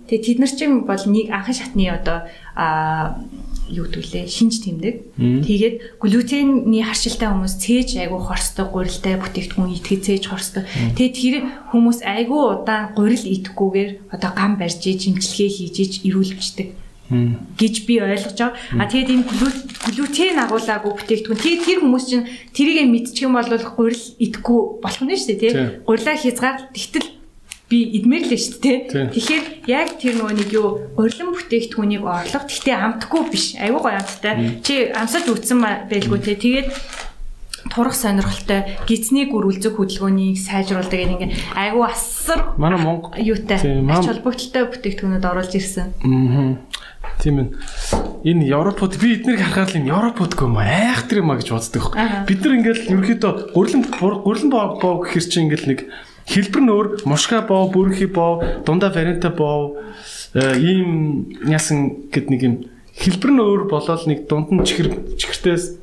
Тэгээ 0.07 0.23
тэд 0.23 0.39
нар 0.39 0.53
чинь 0.55 0.75
бол 0.87 1.03
нэг 1.11 1.27
анхан 1.27 1.55
шатны 1.59 1.85
одоо 1.91 2.17
а 2.55 3.19
юу 3.67 3.83
гэдүүлээ 3.83 4.31
шинж 4.31 4.63
тэмдэг. 4.63 4.95
Тэгээд 5.19 5.75
глютений 5.99 6.87
харшилтай 6.87 7.27
хүмүүс 7.35 7.55
цээж 7.59 7.99
айгу 7.99 8.21
хорсдог 8.21 8.71
гурилтай 8.71 9.19
бүтээгдэхүүн 9.19 9.75
идэхэд 9.75 10.05
цээж 10.07 10.23
хорсдог. 10.31 10.63
Тэгээд 10.95 11.15
тэр 11.19 11.35
хүмүүс 11.73 11.99
айгу 12.05 12.63
удаан 12.63 12.95
гурил 12.95 13.25
идэхгүйгээр 13.25 14.13
одоо 14.15 14.31
гам 14.31 14.55
барьж 14.55 14.79
имчилгээ 14.85 15.49
хийж 15.51 16.05
ирүүлждэг 16.05 16.84
гэж 17.09 17.75
би 17.85 18.01
ойлгож 18.01 18.33
байгаа. 18.33 18.55
А 18.81 18.85
тэгээд 18.89 19.09
энэ 19.13 19.25
глю- 19.29 19.63
глютен 19.93 20.39
агуулаагүй 20.41 20.91
бүтээгдэхүүн. 20.97 21.37
Тэгээд 21.41 21.61
тэр 21.65 21.79
хүмүүс 21.85 22.05
чинь 22.09 22.25
тэрийг 22.53 22.89
мэдчих 22.89 23.23
юм 23.29 23.37
бол 23.37 23.45
гурил 23.45 24.05
идэхгүй 24.17 24.59
болох 24.81 25.01
нь 25.05 25.13
шүү 25.13 25.27
дээ, 25.29 25.39
тий. 25.39 25.53
Гурилаа 25.85 26.15
хязгаар 26.17 26.57
тэгтэл 26.73 27.07
би 27.69 27.77
идмээр 28.01 28.23
л 28.25 28.33
шүү 28.33 28.57
дээ. 28.61 28.77
Тэгэхээр 29.13 29.45
яг 29.69 29.89
тэр 30.01 30.13
нөгөө 30.17 30.33
нэг 30.33 30.49
юу 30.53 30.67
гурилан 30.97 31.29
бүтээгдэхүүнийг 31.33 32.01
орлого 32.05 32.45
тэгтээ 32.49 32.75
амтгүй 32.77 33.21
биш. 33.29 33.45
Аюу 33.61 33.79
гой 33.81 33.93
амттай. 33.97 34.61
Чи 34.65 34.89
амсаж 34.93 35.25
үтсэн 35.29 35.61
ба- 35.61 35.85
байлгүй 35.89 36.19
тий. 36.25 36.35
Тэгээд 36.37 36.69
турах 37.73 37.97
сонирхолтой 37.97 38.77
гизний 38.85 39.25
гөрүүлзэх 39.25 39.73
хөдөлгөөнийг 39.81 40.37
сайжруулдаг 40.37 41.01
ингээ 41.01 41.33
айгу 41.57 41.81
асар 41.81 42.53
Манай 42.61 42.77
Монгол 42.77 43.17
юутай 43.17 43.57
ач 43.57 44.05
холбогдолтой 44.05 44.63
бүтээгдэхүүнүүд 44.69 45.25
оруулж 45.25 45.53
ирсэн. 45.57 45.89
Аа. 46.05 46.61
Тийм 47.21 47.35
ээ. 47.39 47.47
Энэ 48.25 48.49
Европод 48.49 48.97
би 48.97 49.15
эднийг 49.17 49.39
харахад 49.39 49.75
л 49.75 49.79
энэ 49.81 49.91
Европод 49.93 50.33
гом 50.35 50.57
айхтар 50.57 51.21
юм 51.21 51.31
а 51.31 51.39
гэж 51.39 51.49
боддог. 51.53 51.93
Бид 52.25 52.39
нар 52.41 52.53
ингээл 52.57 52.89
ерөөхдөө 52.91 53.33
гурлан 53.53 53.81
гурлан 53.89 54.49
боо 54.49 54.65
боо 54.81 54.93
гэхэр 55.05 55.25
чинь 55.25 55.45
ингээл 55.47 55.69
нэг 55.69 55.79
хэлбэр 56.25 56.61
нь 56.65 56.73
өөр 56.73 56.87
мушка 57.05 57.45
боо, 57.45 57.69
бүрхи 57.69 58.09
боо, 58.09 58.41
дундаа 58.65 58.89
варианта 58.89 59.29
боо 59.29 59.77
э, 60.33 60.57
ийм 60.57 61.29
яасан 61.45 62.09
гэд 62.09 62.29
нэг 62.33 62.41
юм 62.41 62.55
хэлбэр 62.97 63.31
нь 63.31 63.43
өөр 63.45 63.61
болоод 63.69 64.09
нэг 64.09 64.25
дунд 64.25 64.49
нь 64.49 64.65
чихэр 64.65 65.15
чихэртээс 65.21 65.77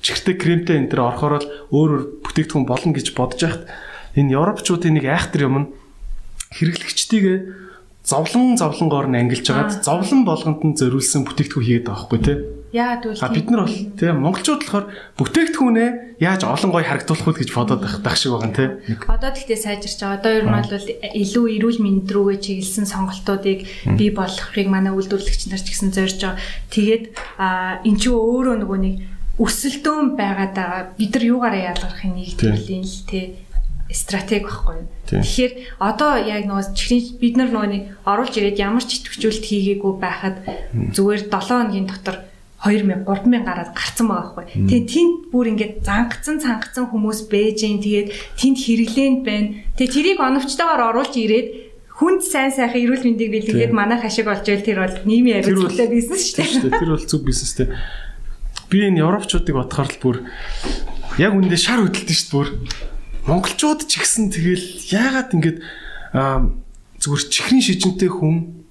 чихэртэй 0.00 0.34
кремтэй 0.40 0.76
энэ 0.80 0.90
төр 0.90 1.12
орохоор 1.12 1.34
л 1.44 1.48
өөр 1.68 1.90
өөр 1.92 2.02
бүтээгдэхүүн 2.24 2.66
болно 2.66 2.92
гэж 2.96 3.12
бодож 3.12 3.40
яхад 3.44 3.64
энэ 4.16 4.32
европчуудын 4.32 4.96
нэг 4.96 5.06
айхтар 5.12 5.44
юм 5.44 5.56
нь 5.60 5.68
хэрэглэгчдийгээ 6.56 7.38
зовлон 8.02 8.58
зовлонгоор 8.58 9.06
нь 9.10 9.18
ангилж 9.18 9.46
Аа. 9.50 9.70
хагаад 9.70 9.82
зовлон 9.86 10.24
болгонд 10.26 10.60
нь 10.66 10.74
зориулсан 10.78 11.22
бүтээгдэхүүн 11.22 11.66
хийгээд 11.66 11.86
байгаа 11.86 12.02
байхгүй 12.02 12.20
тий. 12.22 12.38
Яагаад 12.72 13.04
вэ? 13.04 13.20
А 13.20 13.28
бид 13.30 13.46
нар 13.52 13.62
бол 13.68 13.78
тий 13.94 14.10
монголчууд 14.10 14.62
болохоор 14.64 14.86
бүтээгдэхүүнээ 15.20 15.90
яаж 16.24 16.40
олон 16.48 16.70
гой 16.72 16.84
харагдуулах 16.88 17.26
вэ 17.30 17.34
гэж 17.44 17.50
бодоод 17.52 17.82
байх 18.02 18.16
шиг 18.16 18.32
байгаа 18.32 18.48
юм 18.48 18.56
тий. 18.56 18.68
Нэг 18.90 19.00
Одоо 19.06 19.30
тэгтээ 19.30 19.58
сайжирч 19.60 19.98
байгаа. 20.02 20.18
Одоо 20.18 20.32
ер 20.34 20.44
нь 20.48 20.56
бол 20.56 20.86
илүү 21.22 21.44
эрүүл 21.62 21.78
мэнд 21.84 22.08
рүүгээ 22.10 22.38
чиглэсэн 22.42 22.86
сонголтуудыг 22.90 23.60
бий 23.94 24.10
болгохыг 24.10 24.66
манай 24.72 24.92
үйлдвэрлэгч 24.96 25.42
нар 25.52 25.62
ч 25.62 25.68
гэсэн 25.70 25.92
зорж 25.94 26.18
байгаа. 26.18 26.40
Тэгээд 26.72 27.04
эн 27.86 27.96
чинь 28.00 28.16
өөрөө 28.16 28.56
нөгөө 28.66 28.78
нэг 28.82 28.94
өсөлтөөн 29.36 30.16
байгаад 30.16 30.52
байгаа. 30.56 30.82
Бид 30.96 31.12
нар 31.12 31.24
юугаараа 31.28 31.62
ялгархын 31.76 32.16
нэгдвэрлэлийн 32.18 32.82
л 32.88 32.98
тий 33.06 33.24
стратеги 33.92 34.48
байхгүй 34.48 34.74
юу. 34.80 34.88
Тэгэхээр 35.08 35.52
одоо 35.78 36.12
яг 36.18 36.44
нөгөө 36.48 36.74
чихрийн 36.74 37.04
бид 37.20 37.34
нар 37.36 37.50
нөгөө 37.52 37.70
нэг 37.70 37.82
оруулж 38.08 38.34
ирээд 38.36 38.58
ямар 38.58 38.84
ч 38.84 39.04
идэвхжүүлэлт 39.04 39.46
хийгээгүй 39.46 39.92
байхад 40.00 40.36
зүгээр 40.96 41.22
7 41.28 41.46
хоногийн 41.46 41.86
дотор 41.86 42.16
2000 42.62 43.04
3000 43.04 43.42
гараад 43.42 43.70
гарцсан 43.74 44.06
байгаа 44.06 44.32
байхгүй. 44.38 44.46
Тэгээ 44.70 44.86
тэнд 44.86 45.14
бүр 45.34 45.46
ингээд 45.50 45.74
зангацсан 45.82 46.36
цангацсан 46.38 46.86
хүмүүс 46.94 47.26
бэжэн 47.26 47.82
тэгээд 47.82 48.08
тэнд 48.38 48.58
хэрэглээнд 48.62 49.20
байна. 49.26 49.48
Тэгээ 49.74 49.94
тэрийг 49.94 50.18
оновчтойгоор 50.22 50.82
оруулж 50.94 51.14
ирээд 51.18 51.48
хүнд 51.90 52.22
сайн 52.22 52.54
сайхан 52.54 52.82
эрүүл 52.86 53.02
мэндийг 53.02 53.30
бэлгэлээд 53.34 53.74
Тийм. 53.74 53.78
манай 53.78 53.98
хашиг 53.98 54.30
болж 54.30 54.46
ийл 54.46 54.62
тэр 54.62 54.78
бол 54.78 54.96
нийгмийн 55.06 55.42
ярилцлагатай 55.42 55.88
бизнес 55.90 56.22
шүү 56.34 56.70
дээ. 56.70 56.78
Тэр 56.82 56.90
бол 56.94 57.06
зөв 57.06 57.20
бизнес 57.26 57.52
тий. 57.58 57.66
Би 58.70 58.78
энэ 58.86 59.02
европчуудыг 59.02 59.54
бодохоор 59.58 59.90
л 59.90 59.98
бүр 60.02 60.16
яг 61.18 61.32
үндэ 61.34 61.58
шар 61.58 61.82
хөдөлтөн 61.82 62.14
шүү 62.14 62.30
дээ 62.30 62.38
бүр. 62.38 62.48
Монголчууд 63.26 63.86
ч 63.86 64.02
ихсэн 64.02 64.30
тэгэл 64.34 64.66
яагаад 64.90 65.30
ингэж 65.36 65.56
зүгээр 67.02 67.22
чихрийн 67.30 67.62
шижинтэй 67.62 68.10
хүн 68.10 68.66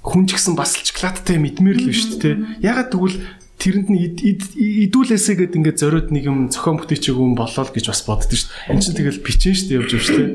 хүн 0.00 0.24
ч 0.24 0.36
гэсэн 0.36 0.56
бас 0.56 0.76
л 0.80 0.84
шоколадтай 0.84 1.36
мэдмээр 1.36 1.78
л 1.84 1.88
биш 1.92 2.08
дээ. 2.16 2.64
Ягаад 2.64 2.88
тэгвэл 2.92 3.20
тэрэнд 3.60 3.88
нь 3.92 4.00
ид- 4.00 4.24
ид- 4.24 4.56
идүүлээсэ 4.88 5.36
гээд 5.36 5.56
ингээд 5.60 5.76
зориод 5.84 6.08
нэг 6.08 6.24
юм 6.24 6.48
зохион 6.48 6.80
бүтээчээгүй 6.80 7.20
юм 7.20 7.36
болоо 7.36 7.64
л 7.68 7.74
гэж 7.76 7.84
бас 7.92 8.00
боддоо 8.08 8.32
шүү 8.32 8.48
дээ. 8.48 8.72
Энд 8.72 8.80
чинь 8.80 8.96
тэгэл 8.96 9.20
бичэн 9.20 9.52
шүү 9.52 9.66
дээ 9.68 9.78
явж 9.84 9.90
байгаа 9.92 10.08
шүү 10.08 10.16
дээ. 10.16 10.32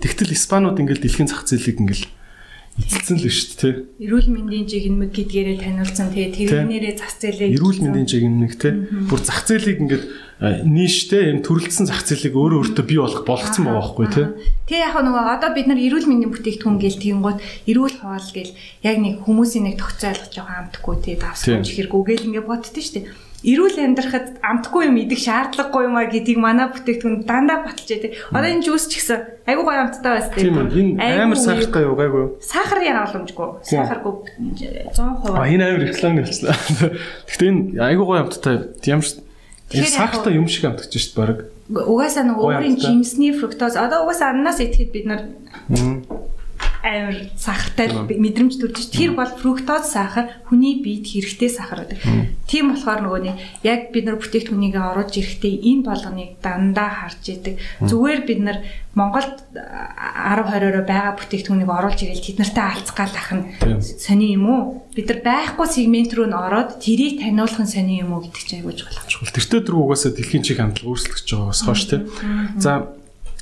Тэгтэл 0.00 0.32
испанууд 0.32 0.80
ингээд 0.80 1.02
дэлхийн 1.04 1.28
зах 1.28 1.44
зээлийг 1.44 1.78
ингээд 1.84 2.02
эзэлсэн 2.80 3.16
л 3.20 3.28
шүү 3.28 3.52
дээ. 3.60 3.74
Эрүүл 4.08 4.28
мэндийн 4.32 4.64
жигнэмэг 4.64 5.10
гэдгээрээ 5.12 5.58
таниулсан. 5.60 6.08
Тэгээ 6.16 6.32
тэрнэрээ 6.48 6.94
зах 6.96 7.12
зээлээ 7.20 7.52
эрүүл 7.60 7.78
мэндийн 7.84 8.08
жигнэмэг 8.08 8.52
те 8.56 8.68
бүр 9.12 9.20
зах 9.20 9.44
зээлийг 9.44 9.76
ингээд 9.84 10.04
нийштэй 10.42 11.30
юм 11.30 11.38
төрөлдсөн 11.46 11.86
зах 11.86 12.02
зээлийг 12.02 12.34
өөрөө 12.34 12.74
өөртөө 12.74 12.86
бий 12.90 12.98
болох 12.98 13.22
болгоцсон 13.22 13.62
байгаа 13.62 13.78
байхгүй 13.78 14.06
те 14.10 14.22
Тэг 14.66 14.78
яг 14.82 14.98
нөгөө 14.98 15.38
одоо 15.38 15.50
бид 15.54 15.70
нар 15.70 15.78
эрүүл 15.78 16.10
мэндийн 16.10 16.34
бүтээгдэхүүн 16.34 16.82
гээл 16.82 16.98
тэгэнгუთ 16.98 17.38
эрүүл 17.70 17.96
хоол 18.02 18.28
гээл 18.34 18.52
яг 18.82 18.96
нэг 18.98 19.22
хүмүүсийн 19.22 19.70
нэг 19.70 19.78
тогтцоо 19.78 20.10
ойлгож 20.10 20.34
байгаа 20.34 20.58
амтгүй 20.66 20.96
тий 20.98 21.14
давсгүй 21.14 21.62
Тийм. 21.62 21.62
чихэргүй 21.62 22.02
гээл 22.10 22.26
ингээ 22.26 22.46
боддөө 22.50 22.82
штэ. 22.82 23.06
Эрүүл 23.42 23.74
амьдрахад 23.74 24.38
амтгүй 24.38 24.82
юм 24.86 24.96
идэх 25.02 25.18
шаардлагагүй 25.18 25.82
юм 25.90 25.98
а 25.98 26.06
гэдгийг 26.06 26.38
манай 26.38 26.70
бүтээгдэхүүн 26.70 27.26
дандаа 27.26 27.66
баталж 27.66 27.90
яадаг. 27.90 28.14
Одоо 28.30 28.48
энэ 28.54 28.62
жуус 28.62 28.86
ч 28.86 29.02
гэсэн 29.02 29.50
айгуу 29.50 29.66
гоё 29.66 29.82
амттай 29.82 30.10
байс 30.14 30.30
тий. 30.30 30.46
тийм 30.46 30.62
үү 30.62 31.02
энэ 31.02 31.26
амар 31.26 31.38
сахартай 31.42 31.82
юу 31.82 31.98
гайгүй 31.98 32.38
халамжгүй. 32.38 33.48
Тийм. 33.66 33.82
Сахаргүй 33.82 34.14
100%. 34.94 35.42
а 35.42 35.50
энэ 35.50 35.62
амар 35.74 35.82
реклам 35.90 36.22
гэлчлээ 36.22 36.54
гэхдээ 37.26 37.50
энэ 37.50 37.82
айгуу 37.82 38.06
гоё 38.14 38.22
амттай 38.22 38.78
ямар 38.86 39.02
ч 39.10 39.18
Тэгэхээр 39.72 39.88
яг 39.88 39.96
сахартай 39.96 40.36
юм 40.36 40.46
шиг 40.52 40.64
амтгаж 40.68 40.92
дээ 40.92 41.16
баг 41.16 41.38
Угаасаа 41.72 42.28
нөгөө 42.28 42.44
өөрийн 42.44 42.76
жимсний 42.76 43.32
фруктоз 43.32 43.80
одоо 43.80 44.04
угаасаа 44.04 44.36
ананаас 44.36 44.60
идэхэд 44.60 44.92
бид 44.92 45.06
нар. 45.08 45.22
Амар 46.82 47.30
сахартай 47.38 47.86
мэдрэмж 47.94 48.58
төрж 48.58 48.90
тэр 48.90 49.14
бол 49.14 49.30
фруктоз 49.30 49.94
сахар 49.94 50.34
хүний 50.50 50.82
биед 50.82 51.06
хэрэгтэй 51.06 51.48
сахар 51.48 51.86
байдаг. 51.86 52.02
Тийм 52.50 52.74
болохоор 52.74 53.00
нөгөө 53.06 53.20
нэг 53.22 53.36
яг 53.62 53.80
бид 53.94 54.04
нар 54.10 54.18
бүтээгдэхүүнийг 54.18 54.74
оруулж 54.74 55.14
ирэхдээ 55.14 55.54
энэ 55.62 55.86
болгоныг 55.86 56.30
дандаа 56.42 56.90
харж 57.06 57.22
идэг. 57.30 57.54
Зүгээр 57.86 58.20
бид 58.26 58.40
нар 58.42 58.58
Монголд 58.92 59.40
10 59.56 60.42
20-ороо 60.52 60.84
байгаа 60.84 61.16
бүтээгдэхүүнийг 61.16 61.70
оруулж 61.70 61.98
ирээл 62.02 62.26
тэд 62.26 62.38
нартай 62.42 62.66
алцах 62.66 62.96
гал 62.98 63.14
ах 63.14 63.30
нь 63.32 63.44
сони 63.80 64.34
юм 64.36 64.44
уу? 64.50 64.62
Бид 64.92 65.06
нар 65.08 65.20
байхгүй 65.24 65.66
сегмент 65.70 66.12
рүү 66.12 66.28
н 66.28 66.36
ороод 66.36 66.82
тэрийг 66.82 67.22
таниулах 67.24 67.62
нь 67.62 67.72
сони 67.72 68.02
юм 68.04 68.12
уу 68.12 68.26
гэдэг 68.26 68.42
чинь 68.42 68.58
айгууж 68.60 68.84
болох. 68.84 69.06
тэртээ 69.32 69.64
дөрөв 69.64 69.80
угаасаа 69.86 70.12
дэлхийн 70.12 70.44
чиг 70.44 70.60
хандлага 70.60 70.92
өөрчлөгдөж 70.92 71.30
байгаа 71.30 71.48
бас 71.48 71.62
хоош 71.64 71.82
те. 71.88 71.96
За 72.60 72.90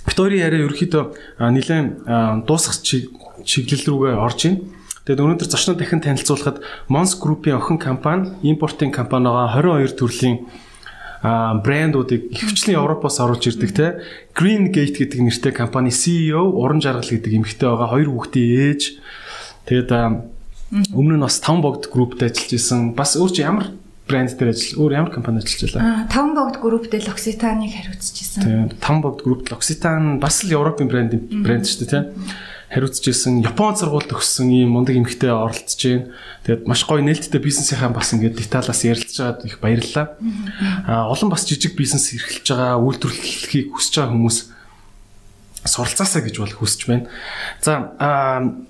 Викторийн 0.07 0.47
яриа 0.47 0.65
ерөөхдөө 0.65 1.03
нэлээд 1.51 2.47
дуусах 2.47 2.79
чиг- 2.81 3.11
чиглэл 3.45 3.87
рүүгээ 3.89 4.15
орж 4.17 4.41
ийн. 4.47 4.57
Тэгээд 5.05 5.23
өнөөдөр 5.25 5.49
зочноо 5.49 5.77
дахин 5.77 6.05
танилцуулахад 6.05 6.61
Mons 6.89 7.17
Group-ийн 7.17 7.57
охин 7.57 7.79
компани, 7.81 8.37
импортын 8.45 8.93
компани 8.93 9.27
байгаа 9.33 9.61
22 9.61 9.97
төрлийн 9.97 10.37
брэндуудыг 11.21 12.33
ихвчлэн 12.33 12.81
Европоос 12.81 13.21
оруулж 13.21 13.45
ирдэг 13.45 13.71
те 13.77 13.87
Green 14.33 14.73
Gate 14.73 15.05
гэдэг 15.05 15.21
нэртэй 15.21 15.53
компани 15.53 15.93
CEO 15.93 16.49
Уран 16.49 16.81
Жаргал 16.81 17.05
гэдэг 17.05 17.33
эмэгтэй 17.37 17.69
байгаа 17.69 17.93
хоёр 17.93 18.09
хүүхдийн 18.09 18.73
ээж 18.73 18.83
Тэгээд 19.71 19.91
өмнө 20.91 21.15
нь 21.15 21.23
бас 21.23 21.39
5 21.39 21.63
богд 21.63 21.87
групптэй 21.95 22.31
ажиллаж 22.31 22.53
исэн. 22.59 22.81
Бас 22.99 23.15
өөр 23.15 23.31
чи 23.31 23.47
ямар 23.47 23.71
брэнд 24.11 24.35
дээр 24.35 24.51
ажил 24.51 24.83
өөр 24.83 24.99
ямар 24.99 25.13
компани 25.15 25.39
ажиллаж 25.39 25.79
байлаа? 25.79 26.11
Аа, 26.11 26.11
5 26.11 26.35
богд 26.35 26.57
групптэй 26.59 27.01
L'Occitane-ыг 27.07 27.71
хариуцчихсан. 27.71 28.43
Тэгээд 28.43 28.83
5 28.83 29.05
богд 29.05 29.21
групп 29.23 29.47
L'Occitane 29.47 30.19
бас 30.19 30.43
л 30.43 30.51
Европын 30.51 30.91
брэнд 30.91 31.13
брэнд 31.45 31.71
шүү 31.71 31.87
дээ, 31.87 31.91
тийм 31.91 32.05
хариуцжсэн 32.71 33.43
Япон 33.43 33.75
сургуульд 33.75 34.15
өгсөн 34.15 34.47
ийм 34.55 34.79
мундаг 34.79 34.95
эмэгтэй 34.95 35.35
оролцож 35.35 35.83
байна. 35.83 36.15
Тэгээд 36.47 36.71
маш 36.71 36.87
гоё 36.87 37.03
нээлттэй 37.03 37.43
бизнесийнхаа 37.43 37.91
бас 37.91 38.15
ингээд 38.15 38.39
деталаас 38.39 38.87
ярилцж 38.87 39.19
байгаад 39.19 39.43
их 39.43 39.59
баярлалаа. 39.59 40.07
Аа 40.87 41.11
олон 41.11 41.35
бас 41.35 41.43
жижиг 41.51 41.75
бизнес 41.75 42.15
эрхэлж 42.15 42.47
байгаа 42.47 42.79
үйлдвэрлэлийг 42.79 43.75
хүсэж 43.75 43.95
байгаа 43.99 44.15
хүмүүс 44.15 44.39
суралцаасаа 45.67 46.23
гэж 46.23 46.37
бол 46.39 46.55
хүсэж 46.63 46.81
байна. 46.87 47.11
За 47.59 47.91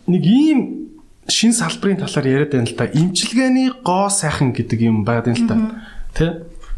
нэг 0.09 0.23
ийм 0.25 0.91
шин 1.29 1.53
салбарын 1.53 2.01
талаар 2.01 2.27
яриад 2.27 2.57
байна 2.57 2.73
л 2.73 2.77
да. 2.81 2.89
Имчилгээний 2.89 3.69
гоо 3.85 4.09
сайхан 4.09 4.57
гэдэг 4.57 4.81
юм 4.81 5.05
байгаад 5.05 5.29
байна 5.29 5.39
л 5.39 5.47
да. 5.47 5.57
Тэ? 6.17 6.27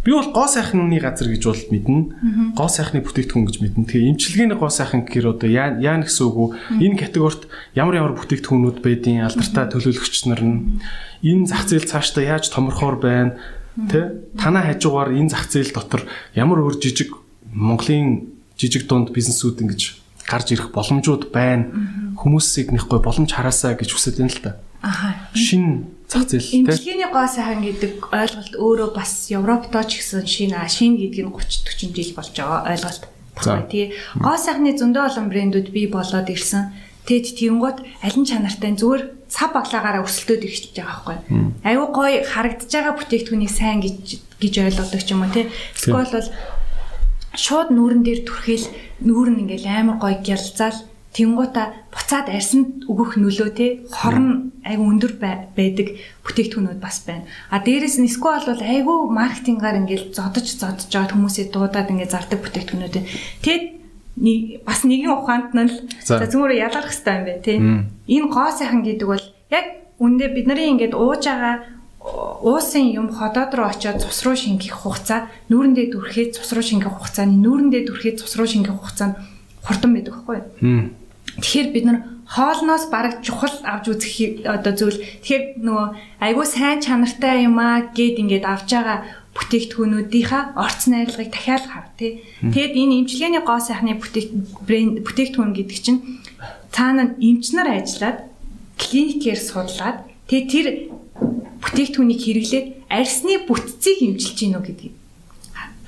Би 0.02 0.10
бол 0.10 0.32
гоо 0.34 0.48
сайхны 0.50 0.98
газар 0.98 1.30
гэж 1.30 1.42
бол 1.46 1.62
мэднэ. 1.70 2.54
Гоо 2.58 2.66
сайхны 2.66 3.06
бүтээгдэхүүн 3.06 3.46
гэж 3.46 3.56
мэднэ. 3.62 3.86
Тэгээ 3.86 4.10
имчилгээний 4.18 4.58
гоо 4.58 4.66
сайхан 4.66 5.06
гэхээр 5.06 5.38
одоо 5.38 5.46
яа 5.46 5.78
яа 5.78 6.02
гэсэн 6.02 6.26
үг 6.26 6.36
үү? 6.42 6.48
Энэ 6.82 6.98
категорид 6.98 7.46
ямар 7.78 7.94
ямар 8.02 8.14
бүтээгдэхүүнүүд 8.18 8.82
байдیں۔ 8.82 9.22
Алдартай 9.22 9.70
төлөөлөгч 9.70 10.26
нар 10.26 10.42
нь 10.42 10.82
энэ 11.22 11.46
зах 11.46 11.70
зээл 11.70 11.86
цаашдаа 11.86 12.34
яаж 12.34 12.50
томорхоор 12.50 12.98
байна? 12.98 13.38
Тэ? 13.78 14.26
Танаа 14.34 14.74
хажуугаар 14.74 15.14
энэ 15.14 15.30
зах 15.30 15.46
зээл 15.46 15.70
дотор 15.70 16.02
ямар 16.34 16.66
өөр 16.66 16.82
жижиг 16.82 17.14
Монголын 17.54 18.26
жижиг 18.58 18.90
дунд 18.90 19.14
бизнесүүд 19.14 19.62
ингэж 19.62 20.02
гарч 20.26 20.50
ирэх 20.50 20.74
боломжууд 20.74 21.30
байна. 21.30 21.70
Хүмүүсийг 22.18 22.74
нэг 22.74 22.90
гой 22.90 22.98
боломж 22.98 23.30
хараасаа 23.30 23.78
гэж 23.78 23.94
хүсэж 23.94 24.18
байна 24.18 24.34
л 24.34 24.42
та. 24.42 24.50
Аха. 24.82 25.30
Шин 25.34 25.94
зах 26.12 26.28
зээл 26.28 26.44
тийм. 26.44 26.68
Имчилгээний 26.68 27.08
гоо 27.08 27.24
сайхан 27.24 27.64
гэдэг 27.64 27.92
ойлголт 28.12 28.54
өөрөө 28.60 28.90
бас 28.92 29.32
Европтой 29.32 29.82
ч 29.88 30.04
гэсэн 30.04 30.28
шин 30.28 30.52
шин 30.68 31.00
гэдэг 31.00 31.24
нь 31.24 31.32
30 31.32 31.88
40 31.88 31.96
жил 31.96 32.12
болж 32.12 32.32
байгаа 32.36 32.60
ойлголт. 32.68 33.02
За. 33.40 33.64
Тэгээ 33.64 33.88
гоо 34.20 34.36
сайхны 34.36 34.76
зөндөө 34.76 35.02
олон 35.08 35.26
брэндүүд 35.32 35.68
бий 35.72 35.88
болоод 35.88 36.28
ирсэн. 36.28 36.76
Тэгэд 37.08 37.26
тиймгот 37.40 37.78
аль 38.04 38.18
нь 38.20 38.28
чанартай 38.28 38.76
зүгээр 38.76 39.02
цав 39.32 39.56
баглагаараа 39.56 40.04
өрсөлдөд 40.04 40.44
ирчихэж 40.44 40.76
байгаа 40.76 41.16
байхгүй. 41.16 41.18
Аюу 41.64 41.88
гой 41.90 42.22
харагдаж 42.22 42.68
байгаа 42.68 42.94
бүтээгдэхүүнийг 43.00 43.50
сайн 43.50 43.80
гэж 43.80 44.20
гэж 44.38 44.54
ойлгодог 44.68 45.00
ч 45.02 45.08
юм 45.16 45.24
уу 45.24 45.32
тий. 45.32 45.48
Эсвэл 45.74 46.12
бол 46.12 46.28
шууд 47.34 47.72
нүүрэн 47.72 48.04
дээр 48.04 48.20
түрхэл 48.28 48.68
нүүрэн 49.00 49.40
ингээл 49.48 49.66
амар 49.66 49.98
гой 49.98 50.14
гялзаал 50.20 50.76
Тэнгуута 51.12 51.76
буцаад 51.92 52.32
арьсанд 52.32 52.88
өгөх 52.88 53.20
нөлөө 53.20 53.50
те 53.52 53.66
хорн 53.92 54.56
айгу 54.64 54.88
өндөр 54.88 55.12
байдаг 55.20 56.00
бүтээгдэхүүнүүд 56.24 56.80
бас 56.80 57.04
байна. 57.04 57.28
А 57.52 57.60
дээрэс 57.60 58.00
нь 58.00 58.08
эсвэл 58.08 58.48
бол 58.48 58.62
айгу 58.64 59.12
маркетингаар 59.12 59.84
ингээл 59.84 60.16
зодож 60.16 60.48
зодож 60.56 60.88
жаад 60.88 61.12
хүмүүсээ 61.12 61.52
дуудаад 61.52 61.92
ингээд 61.92 62.14
зардаг 62.16 62.40
бүтээгдэхүүнүүд. 62.40 62.96
Тэгэд 63.44 63.64
бас 64.64 64.80
нэгэн 64.88 65.12
ухаанд 65.12 65.52
нь 65.52 65.68
л 65.68 65.74
за 66.00 66.24
зүгээр 66.24 66.64
ялгарх 66.64 66.88
хэрэгтэй 66.88 67.12
юм 67.12 67.24
байна 67.28 67.44
те. 67.44 67.52
Энэ 68.08 68.28
гоо 68.32 68.48
сайхан 68.48 68.80
гэдэг 68.80 69.08
бол 69.08 69.24
яг 69.52 69.66
үндэ 70.00 70.32
бид 70.32 70.46
нарын 70.48 70.80
ингээд 70.80 70.96
ууж 70.96 71.28
байгаа 71.28 71.54
уусын 72.42 72.88
юм 72.88 73.08
ходоод 73.12 73.54
руу 73.54 73.68
очиод 73.70 74.02
цус 74.02 74.24
руу 74.26 74.34
шингэх 74.36 74.82
хугацаа 74.82 75.30
нүүрэндээ 75.48 75.86
дүрхээ 75.92 76.26
цус 76.34 76.50
руу 76.50 76.64
шингэх 76.64 76.90
хугацааны 76.90 77.36
нүүрэндээ 77.38 77.82
дүрхээ 77.86 78.18
цус 78.18 78.34
руу 78.34 78.48
шингэх 78.50 78.74
хугацаа 78.74 79.08
нь 79.12 79.16
хурдан 79.62 79.90
байдаг 79.94 80.14
байхгүй 80.18 80.36
юу? 80.36 80.46
Тэгэхээр 81.40 81.68
бид 81.72 81.84
нар 81.86 81.98
хоолноос 82.28 82.88
бараг 82.92 83.22
чухал 83.24 83.52
авч 83.64 83.92
үзэх 83.92 84.44
одоо 84.48 84.72
зүйл. 84.76 85.00
Тэгэхээр 85.24 85.44
нөгөө 85.64 85.88
айгүй 86.20 86.46
сайн 86.48 86.80
чанартай 86.84 87.44
юм 87.48 87.56
аа 87.60 87.92
гэд 87.92 88.20
ингээд 88.20 88.44
авч 88.44 88.68
байгаа 88.72 88.98
бүтээгдэхүүнүүдийнхаа 89.32 90.56
орц 90.60 90.92
найрлагыг 90.92 91.32
дахиад 91.32 91.64
хав 91.68 91.86
тий. 91.96 92.20
Тэгэд 92.40 92.72
энэ 92.76 92.96
имчилгээний 93.00 93.42
гоо 93.44 93.60
сайхны 93.60 93.96
бүтээгдэхүүн 93.96 95.52
гэдэг 95.56 95.78
чинь 95.80 96.00
цаана 96.68 97.16
эмч 97.16 97.56
нар 97.56 97.68
ажиллаад 97.80 98.28
клиникээр 98.76 99.40
судлаад 99.40 100.04
тэгээ 100.28 100.48
тэр 100.52 100.66
бүтээгдэхүүнийг 101.64 102.20
хэрэглээд 102.20 102.66
арьсны 102.92 103.44
бүтцийг 103.48 103.98
эмчилж 104.04 104.36
гинөө 104.36 104.62
гэдгийг 104.68 104.94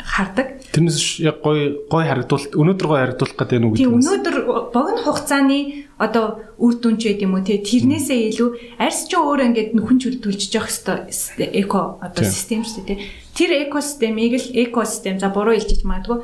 хардаг. 0.04 0.60
Тэрнээс 0.76 1.24
яг 1.24 1.40
гой 1.40 1.80
гой 1.88 2.04
харагдуулт 2.04 2.52
өнөөдөр 2.52 2.86
гой 2.86 3.00
харагдуулах 3.00 3.36
гэдэг 3.40 3.58
нь 3.58 3.66
үү? 3.72 3.76
Тийм 3.80 3.96
өнөөдөр 3.98 4.36
богино 4.68 5.00
хугацааны 5.00 5.58
одоо 5.96 6.44
үр 6.60 6.74
дүн 6.76 7.00
ч 7.00 7.16
юм 7.16 7.40
уу 7.40 7.42
те 7.42 7.56
тэрнээсээ 7.56 8.20
илүү 8.36 8.48
арьс 8.76 9.08
ч 9.08 9.16
өөрөө 9.16 9.48
ингээд 9.48 9.70
нөхөн 9.72 9.98
чөлдүүлж 10.04 10.52
явах 10.52 10.68
хэвээр 10.68 11.56
эко 11.64 11.96
одоо 12.04 12.24
систем 12.28 12.62
шүү 12.68 12.84
дээ 12.84 13.00
те. 13.00 13.02
Тэр 13.32 13.50
экосистемийг 13.64 14.32
л 14.36 14.48
экосистем 14.52 15.16
за 15.16 15.32
буруу 15.32 15.56
хэлж 15.56 15.82
магадгүй. 15.88 16.20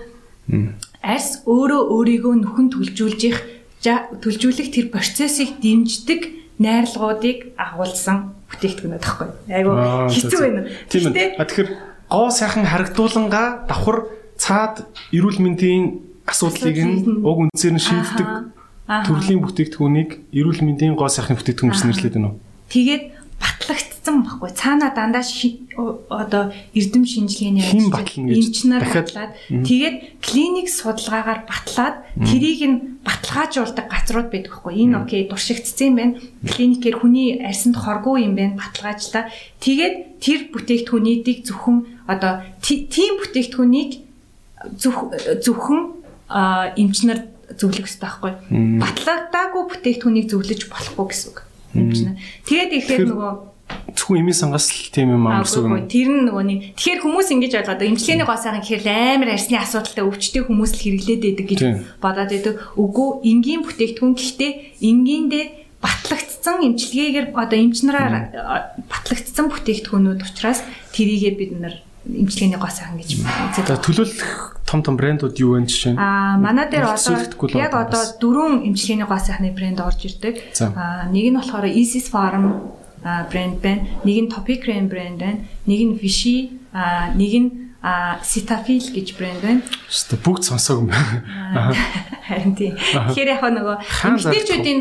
Арьс 1.00 1.40
өөрөө 1.48 1.82
өөрийгөө 1.96 2.34
нөхөн 2.44 2.68
төлжүүлж 2.76 3.20
их 3.32 3.38
төлжүүлэх 3.80 4.68
тэр 4.68 4.86
процессыг 4.92 5.56
дэмждэг 5.64 6.60
найрлагуудыг 6.60 7.56
агуулсан 7.56 8.36
бүтээгдэхүүн 8.52 8.92
байхгүй. 9.00 9.28
Айгу 9.48 9.72
хэцүү 10.12 10.40
байна. 10.44 10.68
Тийм 10.92 11.16
ээ. 11.16 11.40
Тэгэхээр 11.40 11.68
гоо 12.10 12.30
сайхан 12.30 12.66
харагдуулангаа 12.66 13.64
давхар 13.70 14.10
цаад 14.36 14.84
эрүүл 15.14 15.38
мэндийн 15.38 16.02
асуудлыг 16.26 16.78
нь 16.78 16.96
уг 17.22 17.38
үнцээр 17.46 17.74
нь 17.78 17.82
шийддэг 17.86 18.28
төрлийн 19.06 19.40
бүтээгдэхүүнийг 19.46 20.10
эрүүл 20.34 20.60
мэндийн 20.66 20.98
гоо 20.98 21.06
сайхны 21.06 21.38
бүтээгдэхүүн 21.38 21.70
гэж 21.70 21.82
нэрлэдэг 21.86 22.18
нь? 22.18 22.34
Тэгээд 22.70 23.04
батлагдсан 23.40 24.22
баггүй. 24.22 24.50
Цаана 24.52 24.92
дандаа 24.94 25.24
одоо 26.08 26.52
эрдэм 26.76 27.04
шинжилгээний 27.08 27.64
эмчнэр 27.72 28.84
батлаад 28.84 29.32
тэгээд 29.48 29.96
клиник 30.20 30.68
судалгаагаар 30.68 31.48
батлаад 31.48 31.96
тэрийг 32.20 32.60
нь 32.68 32.76
баталгаажуулдаг 33.00 33.86
газрууд 33.88 34.28
байдаг 34.30 34.52
байхгүй. 34.52 34.74
Энэ 34.84 35.00
окей 35.00 35.22
дуршигдсан 35.28 35.96
байна. 35.96 36.20
Клиникээр 36.44 36.96
хүний 37.00 37.40
арьсанд 37.40 37.76
хоргүй 37.80 38.28
юм 38.28 38.36
байна. 38.36 38.60
Баталгаажлаа. 38.60 39.32
Тэгээд 39.64 40.20
тэр 40.20 40.40
бүтээгдэхүүнийг 40.52 41.48
зөвхөн 41.48 41.78
одоо 42.06 42.44
тийм 42.60 43.12
бүтээгдэхүүнийг 43.24 43.90
зөвхөн 45.40 45.80
эмчнэр 46.76 47.20
зөвлөх 47.56 47.88
хэрэгтэй 47.88 48.04
байхгүй. 48.04 48.32
Батлагдаагүй 48.84 49.62
бүтээгдэхүүнийг 49.70 50.26
зөвлөж 50.30 50.60
болохгүй 50.68 51.06
гэсэн 51.08 51.28
үг. 51.32 51.38
Эмчнэр. 51.74 52.16
Тэгээд 52.46 52.72
ихээр 52.82 53.06
нөгөө 53.10 53.32
зөвхөн 53.94 54.20
эмийн 54.22 54.34
сангаас 54.34 54.66
л 54.70 54.90
тийм 54.90 55.14
юм 55.14 55.26
аа 55.26 55.42
гэсэн 55.46 55.66
үг. 55.66 55.86
Тэр 55.90 56.08
нь 56.10 56.26
нөгөө 56.26 56.44
нэг 56.46 56.58
тэгэхээр 56.74 57.00
хүмүүс 57.06 57.28
ингэж 57.30 57.52
ойлгоод 57.62 57.86
эмчилгээний 57.86 58.26
гоо 58.26 58.38
сайхан 58.38 58.62
гэхээр 58.62 58.86
амар 58.90 59.30
арсны 59.34 59.56
асуудалтай 59.58 60.04
өвчтөе 60.06 60.42
хүмүүс 60.46 60.72
л 60.74 60.82
хэрэглээд 60.82 61.22
байдаг 61.22 61.46
гэж 61.46 61.60
бодоод 62.02 62.30
байдаг. 62.30 62.54
Үгүй 62.74 63.08
энгийн 63.30 63.62
бүтээгдэхүүн 63.62 64.14
гэхдээ 64.18 64.52
энгийндээ 64.82 65.44
батлагдсан 65.80 66.56
эмчилгээгээр 66.66 67.26
одоо 67.34 67.58
эмчнараар 67.58 68.14
батлагдсан 68.90 69.46
бүтээгдэхүүнүүд 69.48 70.20
учраас 70.26 70.60
тэрийгээ 70.92 71.32
бид 71.38 71.52
нар 71.56 71.74
имчилгээний 72.06 72.56
гоо 72.56 72.72
сайхан 72.72 72.96
гэж 72.96 73.08
үздэг. 73.20 73.80
Төлөөлөх 73.84 74.30
том 74.64 74.80
том 74.80 74.96
брэндүүд 74.96 75.36
юу 75.42 75.58
вэ 75.58 75.68
жишээ 75.68 75.92
нь? 75.94 75.98
Аа 76.00 76.40
манай 76.40 76.70
дээр 76.70 76.96
одоо 76.96 77.20
яг 77.58 77.74
одоо 77.76 78.02
дөрвөн 78.16 78.64
имчилгээний 78.70 79.04
гоо 79.04 79.20
сайхны 79.20 79.52
брэнд 79.52 79.80
орж 79.84 80.00
ирдэг. 80.08 80.34
Аа 80.62 81.10
нэг 81.12 81.26
нь 81.28 81.36
болохоор 81.36 81.68
Isis 81.68 82.08
Farm 82.08 82.72
брэнд 83.04 83.60
байна. 83.60 83.84
Нэг 84.04 84.16
нь 84.16 84.30
Topic 84.32 84.64
Cream 84.64 84.88
брэнд 84.88 85.18
байна. 85.20 85.40
Нэг 85.66 85.80
нь 85.84 85.94
Vichy, 86.00 86.56
аа 86.72 87.12
нэг 87.12 87.32
нь 87.36 87.48
а 87.82 88.20
Cetaphil 88.20 88.84
гэж 88.92 89.16
брэнд 89.16 89.40
байна. 89.40 89.62
Шүү 89.88 90.16
дээ 90.16 90.20
бүгд 90.20 90.44
сонсоог 90.44 90.84
юм 90.84 90.88
байна. 90.92 91.72
Харин 92.28 92.52
тийм. 92.52 92.76
Тэгэхээр 92.76 93.32
яг 93.32 93.40
нөгөө 93.40 93.76
эмэгтэйчүүдийн 94.20 94.80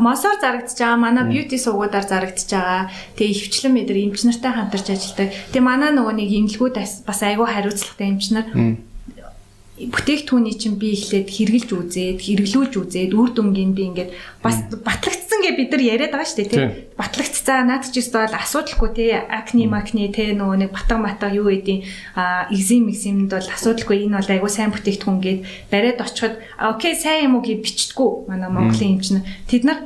мосоор 0.00 0.40
зарагдчихж 0.40 0.80
байгаа, 0.80 1.04
манай 1.04 1.24
beauty 1.28 1.60
сувгуудаар 1.60 2.08
зарагдчихж 2.08 2.50
байгаа. 2.56 2.88
Тэгээ 3.20 3.36
өвчлэн 3.44 3.72
мэдэр 3.76 3.98
эмч 4.08 4.24
нартай 4.24 4.52
хамтарч 4.56 4.86
ажилладаг. 4.88 5.28
Тэгээ 5.52 5.68
манай 5.68 5.90
нөгөө 5.92 6.14
нэг 6.16 6.30
имлгүүд 6.32 6.76
бас 7.04 7.20
айгүй 7.20 7.44
хариуцлагатай 7.44 8.08
эмч 8.08 8.32
нар 8.32 8.48
бүтээгдэхүүний 9.88 10.56
чинь 10.60 10.76
би 10.76 10.92
эхлээд 10.92 11.28
хэрглэж 11.32 11.68
үзээд, 11.72 12.18
хэрэглүүлж 12.20 12.74
үзээд, 12.76 13.16
үр 13.16 13.30
дүнгийн 13.32 13.72
би 13.72 13.88
ингээд 13.88 14.10
бас 14.44 14.60
батлагдсан 14.68 15.40
гэ 15.40 15.56
бид 15.56 15.72
нар 15.72 15.80
яриад 15.80 16.12
байгаа 16.12 16.28
шүү 16.28 16.38
дээ, 16.44 16.52
тийм. 16.52 16.70
Батлагдцаа 17.00 17.64
наад 17.64 17.88
чи 17.88 18.04
өстө 18.04 18.20
бол 18.20 18.36
асуудалгүй 18.36 18.90
тий. 18.92 19.10
Акни, 19.16 19.64
макни 19.64 20.12
тий 20.12 20.36
нөгөө 20.36 20.68
нэг 20.68 20.70
батга 20.76 21.00
матга 21.00 21.32
юу 21.32 21.48
гэдیں 21.48 21.80
а 22.12 22.44
экзем 22.52 22.92
экземд 22.92 23.32
бол 23.32 23.48
асуудалгүй 23.48 24.04
энэ 24.04 24.20
бол 24.20 24.32
айгүй 24.36 24.50
сайн 24.52 24.72
бүтээгдэхүүн 24.76 25.20
гээд 25.24 25.40
бариад 25.72 26.04
очиход 26.04 26.34
окей 26.60 26.92
сайн 26.92 27.32
юм 27.32 27.40
уу 27.40 27.44
гэж 27.44 27.64
бичдэггүй 27.64 28.10
манай 28.28 28.52
Монголын 28.52 29.00
эмч 29.00 29.16
нар. 29.16 29.24
Тэд 29.48 29.64
нар 29.64 29.78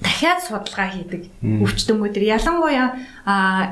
дахиад 0.00 0.40
судалгаа 0.44 0.88
хийдэг 0.92 1.22
өвчтөнгүүдэр 1.40 2.24
ялангуяа 2.36 2.86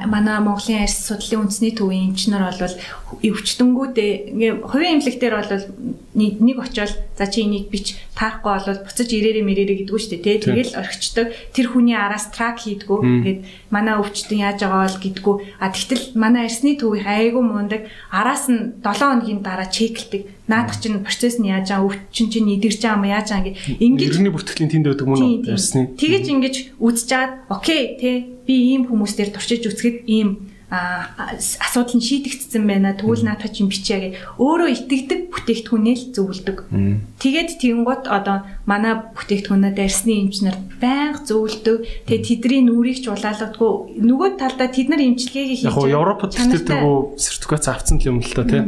манай 0.09 0.39
Монголын 0.41 0.85
арьс 0.85 1.09
судлалын 1.09 1.47
үндэсний 1.47 1.73
төвийн 1.77 2.13
эмчнэр 2.13 2.43
бол 2.49 2.77
өвчтөнгүүдээ 3.21 4.13
ингээ 4.33 4.53
хувийн 4.65 4.99
эмнэлэг 4.99 5.17
дээр 5.21 5.35
бол 5.37 5.53
нэг 6.15 6.59
очиод 6.59 6.95
за 7.19 7.27
чи 7.27 7.43
энийг 7.45 7.69
бич 7.71 7.99
таарахгүй 8.15 8.53
болоод 8.55 8.81
буцаж 8.87 9.09
ирээрээ 9.11 9.45
мэрээрээ 9.45 9.79
гэдгүү 9.83 10.01
дээ 10.15 10.23
тий. 10.23 10.39
Тэгэл 10.39 10.79
орхичдаг. 10.79 11.27
Тэр 11.55 11.67
хүний 11.71 11.99
араас 11.99 12.31
трак 12.31 12.63
хийдгүү. 12.63 12.99
Ингээд 13.03 13.41
манай 13.75 13.99
өвчтөн 13.99 14.39
яаж 14.39 14.63
байгаа 14.63 14.87
бол 14.87 14.99
гэдгүү. 15.03 15.35
А 15.59 15.71
тэгтэл 15.75 16.15
манай 16.15 16.47
арсны 16.47 16.79
төвийн 16.79 17.07
айгүй 17.07 17.43
мундаг 17.43 17.83
араас 18.15 18.47
нь 18.47 18.79
7 18.83 19.03
хоногийн 19.03 19.43
дараа 19.43 19.67
чеклдэг. 19.67 20.31
Наадах 20.45 20.77
чинь 20.77 21.01
процесс 21.01 21.41
нь 21.41 21.49
яаж 21.49 21.73
байгаа 21.73 21.89
өвчин 21.89 22.29
чинь 22.29 22.53
идэрч 22.61 22.85
байгаа 22.85 23.01
юм 23.01 23.09
яаж 23.09 23.29
байгаа 23.33 23.49
гэ. 23.49 23.81
Ингээд 23.81 24.11
иргэний 24.13 24.33
бүртгэлийн 24.33 24.73
тэнд 24.77 24.87
байдаг 24.93 25.07
мөн 25.09 25.21
үү? 25.25 25.57
Арсны. 25.57 25.83
Тэгэж 25.97 26.25
ингэж 26.29 26.55
чаад 27.09 27.33
окей 27.49 27.97
тий 27.97 28.17
би 28.45 28.77
ийм 28.77 28.85
хүмүүс 28.85 29.17
дээр 29.17 29.33
туршиж 29.33 29.65
үзэхэд 29.73 30.05
ийм 30.05 30.53
асуудал 30.69 31.97
нь 31.97 32.03
шийдэгдсэн 32.03 32.63
байна. 32.67 32.93
Тэгвэл 32.93 33.25
наадах 33.25 33.53
чинь 33.53 33.71
бичээ 33.71 33.99
гэ. 34.01 34.09
Өөрөө 34.41 34.69
итгэдэг 34.75 35.21
бүтээгдэхүүнээ 35.31 35.97
л 35.97 36.07
зөвлөдөг. 36.13 36.59
Тэгээд 37.21 37.51
тэнгуут 37.63 38.05
одоо 38.11 38.43
манай 38.67 38.95
бүтээгдэхүүнүүд 39.15 39.79
арсны 39.79 40.13
эмчнэр 40.29 40.57
байнга 40.83 41.23
зөвлөдөг. 41.25 42.05
Тэгээд 42.09 42.27
тэдний 42.27 42.63
нүрийг 42.67 42.99
ч 43.01 43.07
улаалгадгүй. 43.13 44.03
Нөгөө 44.03 44.29
талдаа 44.41 44.69
тэд 44.73 44.89
нар 44.91 45.03
эмчилгээгээ 45.05 45.59
хийж. 45.63 45.69
Яг 45.69 45.79
Европод 45.79 46.33
тэгтээ 46.35 46.83
сертификат 47.17 47.69
авсан 47.71 47.97
юм 48.03 48.19
л 48.19 48.33
та 48.35 48.43
тий. 48.43 48.63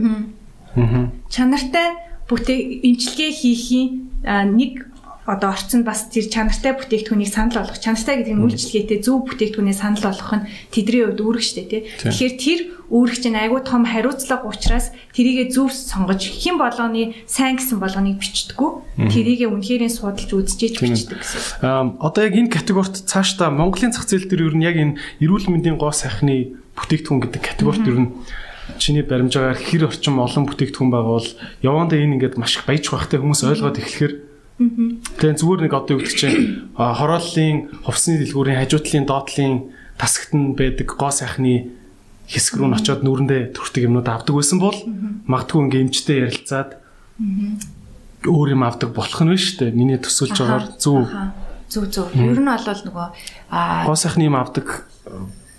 Чанартай 1.33 1.89
бүтээг 2.29 2.85
эмчилгээ 2.85 3.33
хийхийн 3.33 3.89
нэг 4.57 4.87
одоо 5.27 5.51
орцонд 5.51 5.83
бас 5.83 6.07
тэр 6.07 6.31
чанартай 6.31 6.79
бүтээгдэхүүнийг 6.79 7.31
санал 7.35 7.59
болгох 7.59 7.83
чанартай 7.83 8.23
гэдэг 8.23 8.35
нь 8.39 8.45
үйлчлэгээтэй 8.47 8.99
зөв 9.03 9.27
бүтээгдэхүүнээ 9.27 9.75
санал 9.75 10.07
болгох 10.07 10.33
нь 10.39 10.47
тэдний 10.71 11.03
хувьд 11.03 11.21
үүрэг 11.27 11.43
штэ 11.43 11.67
тий. 11.67 11.83
Тэгэхээр 11.99 12.35
тэр 12.39 12.61
үүрэг 12.95 13.19
чинь 13.19 13.35
айгүй 13.35 13.61
том 13.67 13.83
хариуцлага 13.83 14.47
учраас 14.47 14.95
тэрийгэ 15.19 15.51
зөв 15.51 15.75
сонгож 15.75 16.23
хэн 16.23 16.63
болгоны 16.63 17.19
сайн 17.27 17.59
гэсэн 17.59 17.83
болгоныг 17.83 18.23
бичдэггүй. 18.23 18.71
Тэрийгэ 19.11 19.51
үнэхэрийн 19.51 19.91
судалж 19.91 20.31
үзчихэж 20.31 20.79
бичдэг 20.79 21.19
гэсэн. 21.19 21.43
Аа 21.67 21.91
одоо 21.99 22.23
яг 22.23 22.39
энэ 22.39 22.55
категорид 22.55 22.95
цаашдаа 22.95 23.51
Монголын 23.51 23.91
зах 23.91 24.07
зээл 24.07 24.31
дээр 24.31 24.47
юу 24.47 24.55
нь 24.55 24.63
яг 24.63 24.79
энэ 24.79 24.95
эрүүл 25.19 25.51
мэндийн 25.51 25.75
гоо 25.75 25.91
сайхны 25.91 26.55
бүтээгдэхүүн 26.79 27.21
гэдэг 27.27 27.43
категорид 27.43 27.87
юу 27.91 27.99
нь 27.99 28.11
чиний 28.79 29.03
баримжаагаар 29.07 29.59
хэр 29.59 29.87
орчим 29.89 30.19
олон 30.19 30.45
бүтээгдэхүүн 30.51 30.91
байгаа 30.91 31.15
бол 31.17 31.31
явандаа 31.63 31.99
энэ 31.99 32.15
ингээд 32.19 32.39
маш 32.39 32.59
их 32.59 32.67
баяж 32.67 32.85
байхтай 32.91 33.19
хүмүүс 33.21 33.43
ойлгоод 33.47 33.81
эхлэхээр 33.81 34.15
Тэгээ 34.57 35.37
зүгээр 35.37 35.61
нэг 35.69 35.75
одоо 35.77 36.01
юу 36.01 36.01
гэдэг 36.01 36.17
чинь 36.17 36.73
хорооллын 36.81 37.85
хувцсны 37.85 38.25
дэлгүүрийн 38.25 38.61
хажуутлын 38.65 39.05
доотлын 39.05 39.55
тасагт 40.01 40.33
нь 40.33 40.57
байдаг 40.57 40.97
гоо 40.97 41.13
сайхны 41.13 41.77
хэсэг 42.25 42.65
рүү 42.65 42.73
н 42.73 42.77
очиод 42.81 43.05
нүрэндээ 43.05 43.53
төрхтөг 43.53 43.85
юмнууд 43.85 44.09
авдаг 44.09 44.33
байсан 44.33 44.57
бол 44.57 44.79
магадгүй 45.29 45.61
ингээ 45.61 45.85
эмчтэй 45.85 46.25
ярилцаад 46.25 46.71
өөр 48.25 48.49
юм 48.57 48.63
авдаг 48.65 48.97
болох 48.97 49.21
нь 49.21 49.37
биш 49.37 49.61
үү? 49.61 49.77
Миний 49.77 50.01
төсөлж 50.01 50.41
байгаагаар 50.41 50.67
зөв 50.81 51.05
зөв 51.69 51.85
зөв. 51.93 52.07
Ер 52.17 52.41
нь 52.41 52.49
бол 52.49 52.65
нөгөө 52.65 53.07
гоо 53.85 53.97
сайхны 53.97 54.25
юм 54.25 54.41
авдаг 54.41 54.89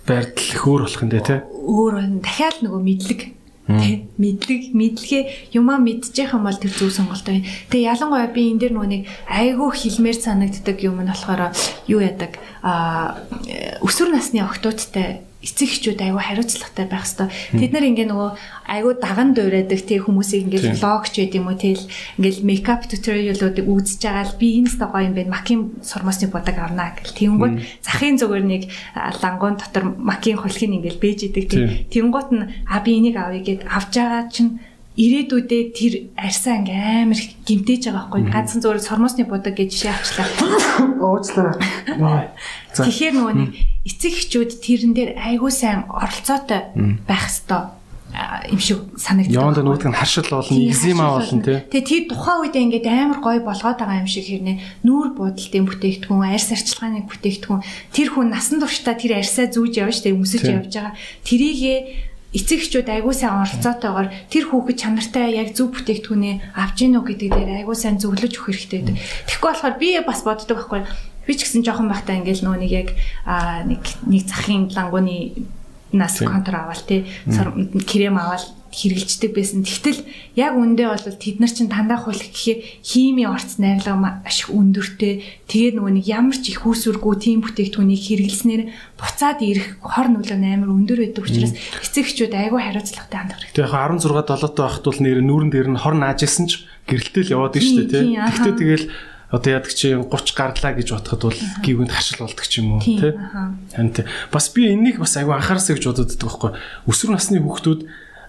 байртал 0.08 0.48
их 0.48 0.62
өөр 0.64 0.82
болох 0.88 1.02
юм 1.04 1.10
дээ 1.12 1.24
тий. 1.28 1.40
Өөр 1.68 1.94
дахиад 2.24 2.64
нөгөө 2.64 2.82
мэдлэг 2.82 3.20
Тэ 3.68 4.08
мэдлэг 4.16 4.72
мэдлэгээ 4.72 5.52
юмаа 5.52 5.76
мэдчих 5.76 6.32
юм 6.32 6.48
бол 6.48 6.56
тэр 6.56 6.72
зөв 6.72 6.88
сонголт 6.88 7.20
байна. 7.28 7.44
Тэгээ 7.68 7.92
ялангуяа 7.92 8.32
би 8.32 8.48
энэ 8.48 8.64
дэр 8.64 8.72
нөгөө 8.72 8.88
нэг 8.88 9.02
айгүй 9.28 9.68
хилмээр 9.76 10.16
санагддаг 10.16 10.80
юм 10.80 11.04
нь 11.04 11.12
болохоор 11.12 11.52
юу 11.84 12.00
яадаг 12.00 12.40
а 12.64 13.20
өсвөр 13.84 14.16
насны 14.16 14.40
охтуудтай 14.40 15.27
эцэг 15.38 15.70
эхчүүд 15.70 16.02
айгүй 16.02 16.22
хариуцлагатай 16.22 16.86
байх 16.90 17.06
хэвээр. 17.06 17.30
Тэд 17.30 17.70
нар 17.70 17.86
ингээ 17.86 18.08
нөгөө 18.10 18.30
айгүй 18.74 18.94
даган 18.98 19.30
дуурайдаг 19.38 19.80
тий 19.86 20.02
хүмүүсийг 20.02 20.50
ингээ 20.50 20.82
влогч 20.82 21.14
байд 21.14 21.38
юм 21.38 21.46
уу 21.46 21.54
тий 21.54 21.78
ингээл 22.18 22.42
мейкап 22.42 22.90
туториалуудыг 22.90 23.66
үзэж 23.70 24.02
байгаа 24.02 24.26
л 24.26 24.38
би 24.42 24.58
энэ 24.58 24.72
сте 24.74 24.86
гоё 24.90 25.06
юм 25.06 25.14
байна. 25.14 25.34
Макийн 25.38 25.60
сормосны 25.86 26.26
бодог 26.26 26.58
авнаа 26.58 26.90
гэл. 26.98 27.14
Тэнгүүд 27.14 27.54
захын 27.86 28.18
зүгээр 28.18 28.44
нэг 28.50 28.62
лангуун 29.22 29.62
дотор 29.62 29.94
макийн 29.94 30.42
хулхийг 30.42 30.74
ингээл 30.74 30.98
бэж 30.98 31.18
идэг 31.30 31.46
тий. 31.46 31.86
Тэнгууд 31.86 32.28
нь 32.34 32.44
а 32.66 32.82
би 32.82 32.98
энийг 32.98 33.14
авъя 33.14 33.38
гэд 33.38 33.62
авч 33.70 33.94
байгаа 33.94 34.26
чинь 34.34 34.58
ирээдүйдээ 34.98 35.62
тэр 35.78 35.92
арьсаа 36.18 36.58
ингээм 36.58 37.14
амар 37.14 37.20
гимтээж 37.46 37.82
байгаа 37.86 38.10
байхгүй. 38.10 38.22
Ганцхан 38.34 38.62
зүгээр 38.66 38.82
сормосны 38.82 39.24
будаг 39.30 39.54
гэж 39.54 39.70
жишээ 39.70 39.94
авчлаа. 39.94 40.26
Уучлаа. 41.06 41.54
Тэгэхээр 42.74 43.14
нөгөө 43.14 43.34
нэг 43.38 43.50
эцэг 43.86 44.12
эхчүүд 44.18 44.50
тэрэн 44.58 44.92
дээр 44.98 45.10
айгүй 45.22 45.52
сайн 45.54 45.86
оролцоотой 45.86 46.74
байх 47.06 47.24
хэвээр 47.30 47.78
юм 48.50 48.58
шиг 48.58 48.78
санагддаг. 48.96 49.36
Яванда 49.36 49.62
нүгдэг 49.62 49.92
нь 49.92 49.98
харшил 50.00 50.26
болно, 50.26 50.56
экзима 50.56 51.20
болно 51.20 51.42
тий. 51.44 51.60
Тэгээ 51.70 51.86
тэр 51.86 52.02
тухайн 52.08 52.40
үедээ 52.42 52.64
ингээд 52.66 52.86
амар 52.88 53.20
гоё 53.20 53.40
болгоод 53.44 53.78
байгаа 53.78 54.02
юм 54.02 54.08
шиг 54.08 54.26
хэрнээ. 54.26 54.82
Нүүр 54.82 55.08
будалтын 55.14 55.68
бүтээгдэхүүн, 55.68 56.32
арьс 56.32 56.50
арчилгааны 56.50 57.04
бүтээгдэхүүн. 57.04 57.62
Тэр 57.92 58.08
хүн 58.16 58.32
насан 58.32 58.58
туршдаа 58.64 58.96
тэр 58.96 59.20
арьсаа 59.20 59.52
зүүж 59.52 59.72
явж 59.76 59.94
штэ 60.00 60.16
өмсөж 60.16 60.42
явж 60.48 60.72
байгаа. 60.72 60.96
Тэрийгэ 61.22 61.74
эцэг 62.34 62.60
эхчүүд 62.60 62.88
айгуу 62.92 63.16
сайн 63.16 63.40
оролцоотойгоор 63.40 64.08
тэр 64.28 64.44
хүүхэд 64.52 64.76
чанартай 64.76 65.32
яг 65.40 65.56
зөв 65.56 65.72
бүтээгдэхүүнээ 65.72 66.34
авч 66.60 66.76
гинөө 66.84 67.02
гэдэг 67.08 67.28
дээр 67.32 67.50
айгуу 67.64 67.72
сайн 67.72 67.96
зөвлөж 67.96 68.36
өгөх 68.36 68.52
хэрэгтэй. 68.52 69.00
Тэгэхгүй 69.24 69.48
болохоор 69.48 69.76
би 69.80 69.88
бас 70.04 70.20
боддог 70.28 70.60
байхгүй. 70.60 70.84
Би 71.24 71.32
ч 71.32 71.48
гэсэн 71.48 71.64
жоохон 71.64 71.88
байхдаа 71.88 72.20
ингээл 72.20 72.44
нөө 72.44 72.56
нэг 72.60 72.72
яг 72.72 72.88
нэг 73.64 73.82
нэг 74.04 74.22
захын 74.28 74.68
лангууны 74.68 75.48
нас 75.92 76.20
контр 76.20 76.52
аваад 76.56 76.84
тий 76.84 77.08
крем 77.88 78.20
аваад 78.20 78.44
хэрэгжилдэг 78.72 79.32
байсан. 79.32 79.64
Тэгтэл 79.64 80.04
яг 80.36 80.54
үндэ 80.54 80.84
бол 80.88 81.00
тэд 81.00 81.40
нар 81.40 81.52
чинь 81.52 81.72
дандаа 81.72 81.98
хул 81.98 82.16
гэхээр 82.16 82.84
хими 82.84 83.24
орц 83.24 83.56
найрлага 83.56 84.20
маш 84.22 84.44
их 84.44 84.52
өндөртэй. 84.52 85.24
Тэгээд 85.48 85.74
нөгөө 85.80 85.92
нэг 85.98 86.06
ямар 86.06 86.36
ч 86.36 86.52
их 86.52 86.64
үүсвэргүй 86.68 87.14
тийм 87.18 87.40
бүтээгдэхүүнийг 87.44 88.02
хэрэглэснээр 88.04 88.62
буцаад 89.00 89.40
ирэх 89.40 89.80
хор 89.80 90.08
нөлөө 90.12 90.36
амар 90.36 90.70
өндөр 90.72 90.98
байдаг 91.08 91.24
учраас 91.24 91.56
эцэгчүүд 91.80 92.34
айгүй 92.36 92.60
хариуцлагатай 92.60 93.18
хандах 93.18 93.40
хэрэгтэй. 93.40 93.56
Тэгээ 93.64 93.72
16 93.72 94.28
7 94.36 94.56
байхад 94.58 94.84
бол 94.84 95.00
нэр 95.00 95.18
нүүрэн 95.24 95.50
дээр 95.50 95.68
нь 95.72 95.80
хор 95.80 95.96
наажсэн 95.96 96.46
ч 96.48 96.68
гэрэлтэл 96.88 97.32
яваад 97.32 97.56
нь 97.56 97.64
шүү 97.64 97.86
дээ 97.88 98.04
тий. 98.04 98.16
Гэхдээ 98.16 98.54
тэгэл 98.58 98.86
одоо 99.30 99.50
яадаг 99.52 99.72
чи 99.76 99.92
30 99.92 100.08
гарлаа 100.32 100.72
гэж 100.72 100.88
бодоход 100.88 101.22
бол 101.28 101.40
гівгэнд 101.60 101.92
хашил 101.92 102.24
болдог 102.24 102.46
ч 102.48 102.64
юм 102.64 102.80
уу 102.80 102.80
тий. 102.80 103.12
Бас 104.32 104.48
би 104.56 104.72
энэнийг 104.72 104.96
бас 104.96 105.16
айгүй 105.20 105.36
анхаарсаа 105.36 105.76
гэж 105.76 105.84
бодод 105.84 106.08
байдаг 106.08 106.24
байхгүй. 106.24 106.50
Өсвөр 106.88 107.12
насны 107.12 107.36
хүүхдүүд 107.44 107.80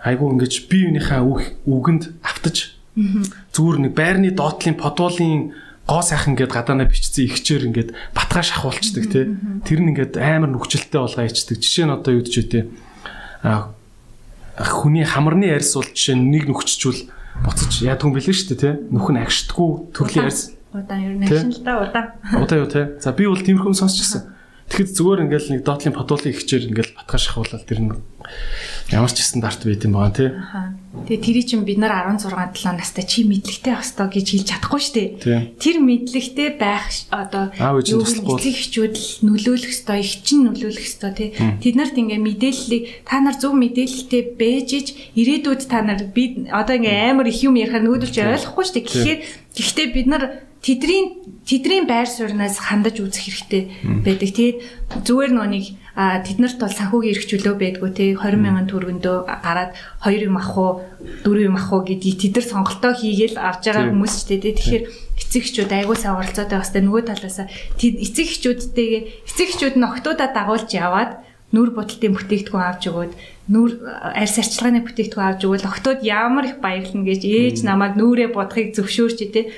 айгүй 0.04 0.28
ингэж 0.36 0.54
биеийнхээ 0.72 1.22
үгэнд 1.68 2.04
автаж 2.24 2.80
зүгээр 2.96 3.78
нэг 3.84 3.94
байрны 3.96 4.32
доотлын 4.32 4.76
подуулын 4.80 5.54
гоо 5.90 6.02
сайхан 6.06 6.38
гээд 6.38 6.54
гадаанаа 6.54 6.88
бичсэн 6.88 7.26
ихчээр 7.26 7.68
ингээд 7.74 7.90
батгаа 8.14 8.44
шахуулцдаг 8.46 9.06
тий. 9.10 9.26
Тэр 9.66 9.80
нь 9.82 9.90
ингээд 9.98 10.22
амар 10.22 10.54
нүгчлэлтэй 10.54 11.02
болгоо 11.02 11.26
ячдаг. 11.26 11.58
Жишээ 11.58 11.86
нь 11.90 11.96
одоо 11.96 12.12
юу 12.14 12.24
гэж 12.24 12.36
үтэй 12.46 12.64
а 13.42 13.74
хүний 14.60 15.06
хамарны 15.08 15.50
арьс 15.50 15.74
бол 15.74 15.90
жишээ 15.90 16.16
нь 16.16 16.30
нэг 16.30 16.46
нүгччүүл 16.46 17.10
буцаж 17.42 17.72
яад 17.82 18.06
хүн 18.06 18.14
бэлэн 18.14 18.36
шүү 18.38 18.48
дээ 18.54 18.62
тий. 18.62 18.74
Нүх 18.94 19.08
нь 19.10 19.22
агшдаггүй 19.24 19.70
төрлийн 19.96 20.28
арьс. 20.30 20.54
Удаан 20.70 21.02
ер 21.02 21.16
нь 21.18 21.26
агшин 21.26 21.52
л 21.58 21.64
да 21.66 21.74
удаан. 21.82 22.08
Удаан 22.38 22.62
юу 22.62 22.70
тий. 22.70 22.86
За 23.02 23.10
би 23.10 23.26
бол 23.26 23.42
тиймэрхүү 23.42 23.74
сонсчихсан. 23.74 24.30
Тэгэхэд 24.70 24.96
зүгээр 24.96 25.24
ингээл 25.26 25.50
нэг 25.58 25.62
доотлын 25.66 25.98
подуулын 25.98 26.30
ихчээр 26.30 26.70
ингээл 26.70 26.94
батгаа 26.94 27.20
шахуулаад 27.20 27.66
тэр 27.66 27.82
нь 27.82 27.92
ямар 28.94 29.10
ч 29.10 29.26
стандарт 29.26 29.66
байт 29.66 29.86
юм 29.86 29.98
байна 29.98 30.14
тий. 30.14 30.30
Тэгээ 30.30 31.26
тэрий 31.26 31.46
чинь 31.46 31.66
бид 31.66 31.82
нар 31.82 31.94
16 32.14 32.30
7 32.54 32.78
настай 32.78 33.06
чи 33.06 33.26
мэдлэгтэй 33.26 33.74
хостой 33.74 34.08
гэж 34.14 34.26
хэлж 34.30 34.48
чадахгүй 34.50 34.82
шүү 34.82 34.94
дээ. 34.94 35.10
Тэр 35.58 35.78
мэдлэгтэй 35.82 36.50
байх 36.58 36.86
одоо 37.10 37.50
юу 37.58 38.06
эцэг 38.06 38.54
эхчүүд 38.54 38.94
л 38.94 39.10
нөлөөлөх 39.26 39.74
ёстой, 39.74 40.06
их 40.06 40.22
чинь 40.26 40.46
нөлөөлөх 40.46 40.86
ёстой 40.86 41.12
тий. 41.18 41.30
Тэд 41.34 41.76
нарт 41.78 41.98
ингээ 41.98 42.22
мэдээллийг 42.22 42.84
та 43.06 43.22
нар 43.22 43.38
зөв 43.38 43.54
мэдээлэлтэй 43.58 44.22
бэж 44.38 44.68
иж 44.74 44.88
ирээдүйд 45.18 45.62
та 45.66 45.82
нар 45.82 46.06
би 46.14 46.50
одоо 46.50 46.78
ингээ 46.78 47.14
амар 47.14 47.30
их 47.30 47.42
юм 47.42 47.58
ярихаар 47.58 47.86
чи 48.06 48.22
ойлгохгүй 48.22 48.66
шүү 48.66 48.76
дээ. 48.78 48.86
Тэгэхээр 48.86 49.20
гэхдээ 49.54 49.88
бид 49.94 50.08
нар 50.10 50.49
тэдний 50.60 51.24
тэдний 51.48 51.88
байр 51.88 52.08
сууриас 52.08 52.60
хандаж 52.60 53.00
үзэх 53.00 53.24
хэрэгтэй 53.24 53.64
байдаг. 54.04 54.30
Тэгээд 54.36 54.58
зүгээр 55.08 55.32
нөө 55.32 55.48
нэг 55.48 55.66
тэд 55.96 56.38
нарт 56.40 56.60
бол 56.60 56.76
санхүүгийн 56.76 57.14
эрх 57.16 57.26
чөлөө 57.32 57.56
байдгүй 57.60 57.90
те 57.96 58.04
20 58.16 58.44
мянган 58.44 58.68
төгрөгөндөө 58.68 59.18
гараад 59.44 59.72
2 60.04 60.28
юм 60.28 60.36
авах 60.36 60.56
уу 60.60 60.72
4 61.24 61.48
юм 61.48 61.56
авах 61.56 61.72
уу 61.74 61.82
гэдгийг 61.88 62.18
тэд 62.20 62.34
нар 62.36 62.48
сонголтоо 62.48 62.92
хийгээл 62.92 63.40
авч 63.40 63.64
байгаа 63.72 63.88
хүмүүс 63.88 64.14
ч 64.20 64.22
те. 64.28 64.36
Тэгэхээр 64.44 64.84
эцэг 65.20 65.44
эхчүүд 65.48 65.72
сайн 65.96 66.16
оролцоотой 66.20 66.60
бастай 66.60 66.82
нөгөө 66.84 67.04
талаасаа 67.08 67.48
эцэг 67.80 68.28
эхчүүдтэйгээ 68.28 69.02
эцэг 69.28 69.48
эхчүүд 69.48 69.76
нь 69.80 69.88
октоудаа 69.88 70.30
дагуулж 70.36 70.70
яваад 70.76 71.12
нүр 71.50 71.74
бодолтын 71.74 72.14
бүтээгдэхүүн 72.14 72.62
авч 72.62 72.84
өгөөд 72.94 73.14
нүр 73.50 73.70
арьс 74.14 74.38
арчилгааны 74.38 74.86
бүтээгдэхүүн 74.86 75.30
авч 75.34 75.42
өгвөл 75.50 75.66
октод 75.66 76.06
ямар 76.06 76.46
их 76.46 76.62
баярлна 76.62 77.02
гэж 77.02 77.22
ээж 77.26 77.58
намайг 77.66 77.98
нүрээ 77.98 78.30
бодохыг 78.38 78.78
зөвшөөрч 78.78 79.20
тий 79.34 79.50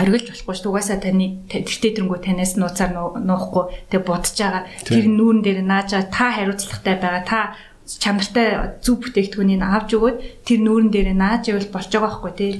хоригдж 0.00 0.30
болохгүй 0.30 0.54
шүү. 0.58 0.70
Угаасаа 0.70 0.98
таны 0.98 1.44
тэртээ 1.50 2.02
тэрнгүү 2.02 2.18
танаас 2.24 2.54
нууцаар 2.58 2.92
нуухгүй 3.20 3.64
тэг 3.92 4.02
бодож 4.02 4.34
байгаа. 4.34 4.64
Тэр 4.82 5.06
нүүрэн 5.10 5.42
дээр 5.44 5.60
нааж 5.62 5.94
та 6.10 6.26
хариуцлагатай 6.34 6.96
байгаа. 6.98 7.22
Та 7.24 7.38
чанартай 7.84 8.80
зөв 8.80 9.04
бүтээгдэхүүнийг 9.04 9.60
авч 9.60 9.92
өгөөд 9.92 10.18
тэр 10.48 10.60
нүүрэн 10.64 10.88
дээр 10.88 11.08
нааж 11.12 11.52
ивэл 11.52 11.68
болж 11.68 11.92
байгаа 11.92 12.08
байхгүй 12.16 12.32
тий. 12.32 12.52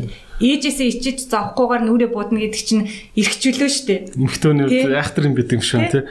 Ээжээсээ 0.44 0.88
ичиж 0.92 1.18
зовхгүйгээр 1.32 1.82
нүрээ 1.88 2.10
будна 2.12 2.44
гэдэг 2.44 2.60
чинь 2.60 2.84
эрхчлөө 3.16 3.70
штэ. 3.72 4.12
Эмхтөнүүд 4.20 4.92
айхтар 4.92 5.24
юм 5.24 5.34
бидэг 5.34 5.58
юм 5.58 5.64
шиг 5.64 5.88
тий. 5.88 6.04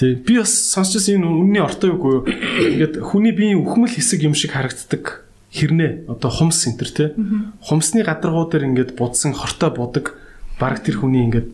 Тий. 0.00 0.16
Би 0.16 0.40
бас 0.40 0.52
сонсчихсан 0.72 1.20
энэ 1.20 1.28
үнний 1.28 1.60
ортой 1.60 1.92
юу 1.92 2.24
юу. 2.24 2.24
Ингээд 2.24 3.04
хүний 3.04 3.36
биеийн 3.36 3.60
үхмэл 3.60 3.92
хэсэг 3.92 4.24
юм 4.24 4.32
шиг 4.32 4.56
харагддаг 4.56 5.28
хэрнээ 5.52 6.08
одоо 6.08 6.30
хумс 6.32 6.64
центр 6.64 6.88
тий. 6.88 7.12
Хумсны 7.60 8.00
гадаргуу 8.00 8.48
дээр 8.48 8.72
ингээд 8.72 8.96
будсан 8.96 9.36
хортой 9.36 9.76
будаг 9.76 10.16
баг 10.60 10.82
тэр 10.82 11.00
хүний 11.00 11.24
ингээд 11.26 11.48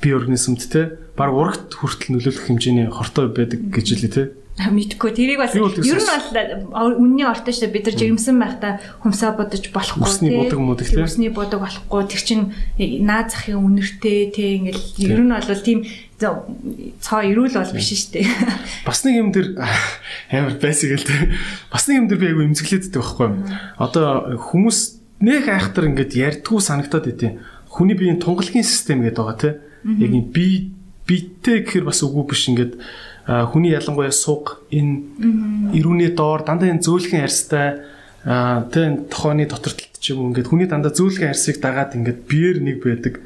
бие 0.00 0.14
организмд 0.14 0.62
тий. 0.68 0.94
Баг 1.18 1.34
урагт 1.34 1.74
хүртэл 1.74 2.14
нөлөөлөх 2.14 2.46
хэмжээний 2.46 2.86
хортой 2.92 3.28
байдаг 3.32 3.60
гэж 3.72 3.86
хэлээ 3.98 4.12
тий 4.14 4.26
мэдгүй 4.66 5.14
тэрийг 5.14 5.38
бас 5.38 5.54
ер 5.54 5.62
нь 5.62 6.66
бол 6.66 6.94
үнний 6.98 7.22
ортой 7.22 7.54
шүү 7.54 7.70
бид 7.70 7.86
нар 7.86 7.94
жирэмсэн 7.94 8.36
байхдаа 8.42 8.72
хүмсаа 9.06 9.38
бодож 9.38 9.70
болохгүй 9.70 10.10
тийм 10.18 10.34
будаг 10.42 10.58
мудаг 10.58 10.86
тийм 10.90 11.06
хүмсний 11.06 11.30
будаг 11.30 11.62
болохгүй. 11.62 12.02
Тэр 12.10 12.22
чин 12.26 12.40
наад 13.06 13.30
захын 13.30 13.62
үнэртэй 13.62 14.34
тийм 14.34 14.66
ингээл 14.66 15.14
ер 15.14 15.22
нь 15.22 15.30
бол 15.30 15.62
тийм 15.62 15.86
цоо 16.18 17.22
ирүүл 17.22 17.54
бол 17.54 17.76
биш 17.78 17.94
шүү 17.94 18.18
дээ. 18.18 18.26
Бас 18.88 19.06
нэг 19.06 19.14
юм 19.14 19.30
дэр 19.30 19.54
амар 20.34 20.58
байсаг 20.58 20.90
л 20.98 21.06
тийм 21.06 21.38
бас 21.70 21.86
нэг 21.86 22.02
юм 22.02 22.06
дэр 22.10 22.18
би 22.18 22.26
айгу 22.34 22.42
эмзэглээддэг 22.50 22.98
байхгүй 22.98 23.30
одоо 23.78 24.34
хүмүүс 24.42 24.78
нэх 25.22 25.46
айхтар 25.46 25.86
ингээд 25.94 26.18
ярьдгүү 26.18 26.58
санагтаад 26.58 27.06
идэв 27.06 27.38
хүний 27.68 27.96
биеийн 27.96 28.20
тунгалгийн 28.20 28.64
систем 28.64 29.04
гэдэг 29.04 29.16
байгаа 29.16 29.38
тийм 29.38 30.00
яг 30.02 30.12
юм 30.12 30.26
би 30.32 30.72
битээ 31.06 31.64
гэхэр 31.64 31.84
бас 31.88 32.02
үгүй 32.02 32.24
биш 32.28 32.48
ингээд 32.48 32.72
хүний 33.28 33.72
ялангуяа 33.76 34.12
суг 34.12 34.64
энэ 34.72 35.76
ирүүний 35.76 36.12
доор 36.16 36.44
дандаа 36.44 36.72
энэ 36.72 36.84
зөөлхөн 36.84 37.24
арьстай 37.24 37.84
тэ 38.24 39.08
тохооны 39.12 39.46
дотор 39.48 39.72
ч 39.76 40.04
юм 40.12 40.24
уу 40.24 40.28
ингээд 40.32 40.48
хүний 40.48 40.68
дандаа 40.68 40.92
зөөлхөн 40.92 41.32
арьсыг 41.32 41.60
дагаад 41.60 41.96
ингээд 41.96 42.28
биеэр 42.28 42.58
нэг 42.64 42.76
байдаг. 42.84 43.20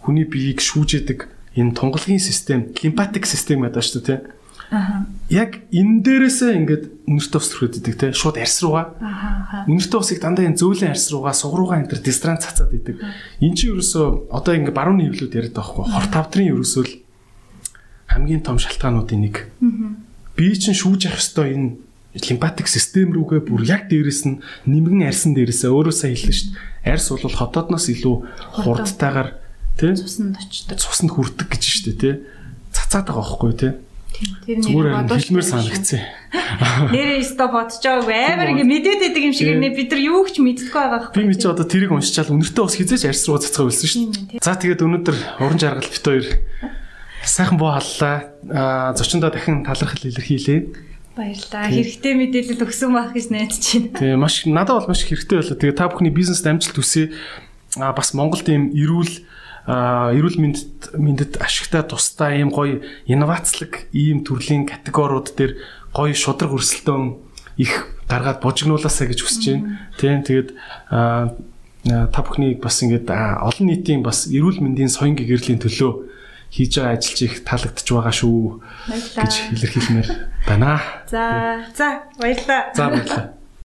Хүний 0.00 0.24
биеийг 0.24 0.62
шүүжэдэг 0.64 1.28
энэ 1.58 1.74
тунгалгийн 1.74 2.22
систем 2.22 2.70
лимфатик 2.78 3.26
систем 3.26 3.66
гэдэг 3.66 3.84
шүү 3.84 4.02
дээ 4.06 4.18
Аха. 4.18 4.39
Яг 4.70 5.66
энэ 5.74 6.02
дээрээсээ 6.06 6.52
ингээд 6.62 6.84
үнэртэ 7.10 7.36
ус 7.42 7.48
төрөдөг 7.50 7.94
те 7.98 8.06
шууд 8.14 8.38
арьс 8.38 8.62
руугаа. 8.62 8.94
Аха. 9.02 9.66
Үнэртэ 9.66 9.98
усыг 9.98 10.22
дандаа 10.22 10.46
энэ 10.46 10.62
зөөлөн 10.62 10.94
арьс 10.94 11.10
руугаа 11.10 11.34
суг 11.34 11.58
руугаа 11.58 11.82
энэ 11.82 11.90
төр 11.90 12.02
дистранц 12.06 12.46
цацаад 12.46 12.70
идэг. 12.78 13.02
Энд 13.42 13.58
чинь 13.58 13.74
ерөөсөө 13.74 14.30
одоо 14.30 14.54
ингээд 14.54 14.78
барууны 14.78 15.10
хөвлөд 15.10 15.34
яриад 15.34 15.58
байгаа 15.58 15.74
хгүй. 15.74 15.84
Хор 15.90 16.06
тавдрын 16.14 16.50
ерөөсөө 16.54 16.82
л 16.86 16.94
хамгийн 18.14 18.42
том 18.46 18.62
шалтгаануудын 18.62 19.20
нэг. 19.26 19.36
Бие 20.38 20.54
чинь 20.54 20.78
шүүж 20.78 21.10
явах 21.10 21.18
ёстой 21.18 21.50
энэ 21.58 21.68
лимфатик 22.14 22.66
систем 22.70 23.10
рүүгээ 23.14 23.42
бүр 23.46 23.62
яг 23.66 23.86
дээрэс 23.90 24.22
нь 24.26 24.42
нэмгэн 24.70 25.06
арьсан 25.06 25.34
дээрээсээ 25.34 25.70
өөрөөсөө 25.70 26.10
хэллээ 26.10 26.36
шүү 26.38 26.50
дээ. 26.54 26.94
Арьс 26.94 27.06
бол 27.10 27.38
хотоодноос 27.38 27.86
илүү 27.90 28.16
хурдтайгаар 28.66 29.30
тий 29.78 29.94
цуснд 29.94 30.34
очдог. 30.38 30.78
Цуснд 30.78 31.10
хүрдэг 31.14 31.48
гэж 31.54 31.64
дээ 31.86 31.98
тий. 31.98 32.14
Цацаад 32.74 33.06
байгаа 33.10 33.22
байхгүй 33.22 33.54
тий. 33.54 33.72
Тэр 34.20 34.60
Зүгээр 34.60 35.08
хэлмээр 35.08 35.46
санагдсан. 35.48 36.00
Нэрээ 36.92 37.24
өстө 37.24 37.46
бодож 37.48 37.80
байгаагүй 37.80 38.16
амар 38.20 38.48
ингэ 38.52 38.68
мэдээд 38.68 39.00
байдаг 39.00 39.22
юм 39.24 39.32
шиг 39.32 39.48
нэ 39.56 39.72
бид 39.72 39.88
нар 39.96 40.02
юу 40.04 40.28
ч 40.28 40.44
мэддэггүй 40.44 40.76
байгаа 40.76 41.08
байхгүй. 41.08 41.24
Би 41.24 41.36
чи 41.40 41.48
одоо 41.48 41.64
тэрийг 41.64 41.92
уншичаал 41.96 42.36
үнэртээ 42.36 42.64
ус 42.64 42.76
хизээч 42.76 43.04
арьс 43.08 43.24
руу 43.24 43.40
цацгаа 43.40 43.64
үлсэн 43.72 43.88
шүү 43.88 44.04
дээ. 44.36 44.44
За 44.44 44.60
тэгээд 44.60 44.84
өнөөдөр 44.84 45.16
уран 45.40 45.56
жаргал 45.56 45.88
бит 45.88 46.04
хоёр 46.04 46.26
Сайхан 47.24 47.58
боо 47.58 47.76
халлаа. 47.76 48.32
Аа 48.48 48.92
зочиндоо 48.96 49.30
дахин 49.30 49.64
талархал 49.64 50.04
илэрхийлээ. 50.04 50.60
Баярлалаа. 51.16 51.68
Хэрэгтэй 51.68 52.14
мэдээлэл 52.16 52.64
өгсөн 52.64 52.90
байх 52.96 53.12
гэж 53.12 53.26
найдаж 53.28 53.60
байна. 53.60 53.96
Тэгээ 54.00 54.16
маш 54.16 54.34
надад 54.48 54.76
бол 54.80 54.88
маш 54.88 55.04
хэрэгтэй 55.04 55.36
байлаа. 55.36 55.56
Тэгээ 55.60 55.76
та 55.76 55.88
бүхний 55.92 56.12
бизнест 56.12 56.48
амжилт 56.48 56.76
хүсье. 56.80 57.12
Аа 57.76 57.92
бас 57.92 58.16
Монголд 58.16 58.48
ийм 58.48 58.72
эрүүл 58.72 59.20
эрүүл 59.70 60.38
мэндэд 60.42 60.98
мэндэд 60.98 61.32
ашигтай 61.38 61.86
тустай 61.86 62.42
ийм 62.42 62.50
гоё 62.50 62.82
инновацлог 63.06 63.86
ийм 63.94 64.26
төрлийн 64.26 64.66
категориуд 64.66 65.30
дээр 65.38 65.62
гоё 65.94 66.14
шудраг 66.14 66.50
өрсөлдөөн 66.58 67.14
их 67.60 67.86
гаргаад 68.10 68.42
бужигнуулаасаа 68.42 69.06
гэж 69.06 69.20
хүсэж 69.22 69.44
байна. 69.46 69.86
Тийм 70.00 70.26
тэгээд 70.26 70.50
та 70.90 72.18
бүхний 72.26 72.58
бас 72.58 72.82
ингээд 72.82 73.08
олон 73.10 73.66
нийтийн 73.70 74.02
бас 74.02 74.26
эрүүл 74.26 74.58
мэндийн 74.58 74.90
соён 74.90 75.14
гэгэрлийн 75.14 75.62
төлөө 75.62 75.92
хийж 76.50 76.82
байгаа 76.82 76.98
ажил 76.98 77.14
чи 77.14 77.24
их 77.30 77.44
таалагдж 77.46 77.86
байгаа 77.86 78.14
шүү 78.14 78.60
гэж 78.90 79.34
илэрхийлмээр 79.54 80.08
байна. 80.50 80.82
За 81.06 81.62
за 81.78 82.10
баярлалаа. 82.18 82.74
За 82.74 82.90
баярлалаа. 82.90 83.39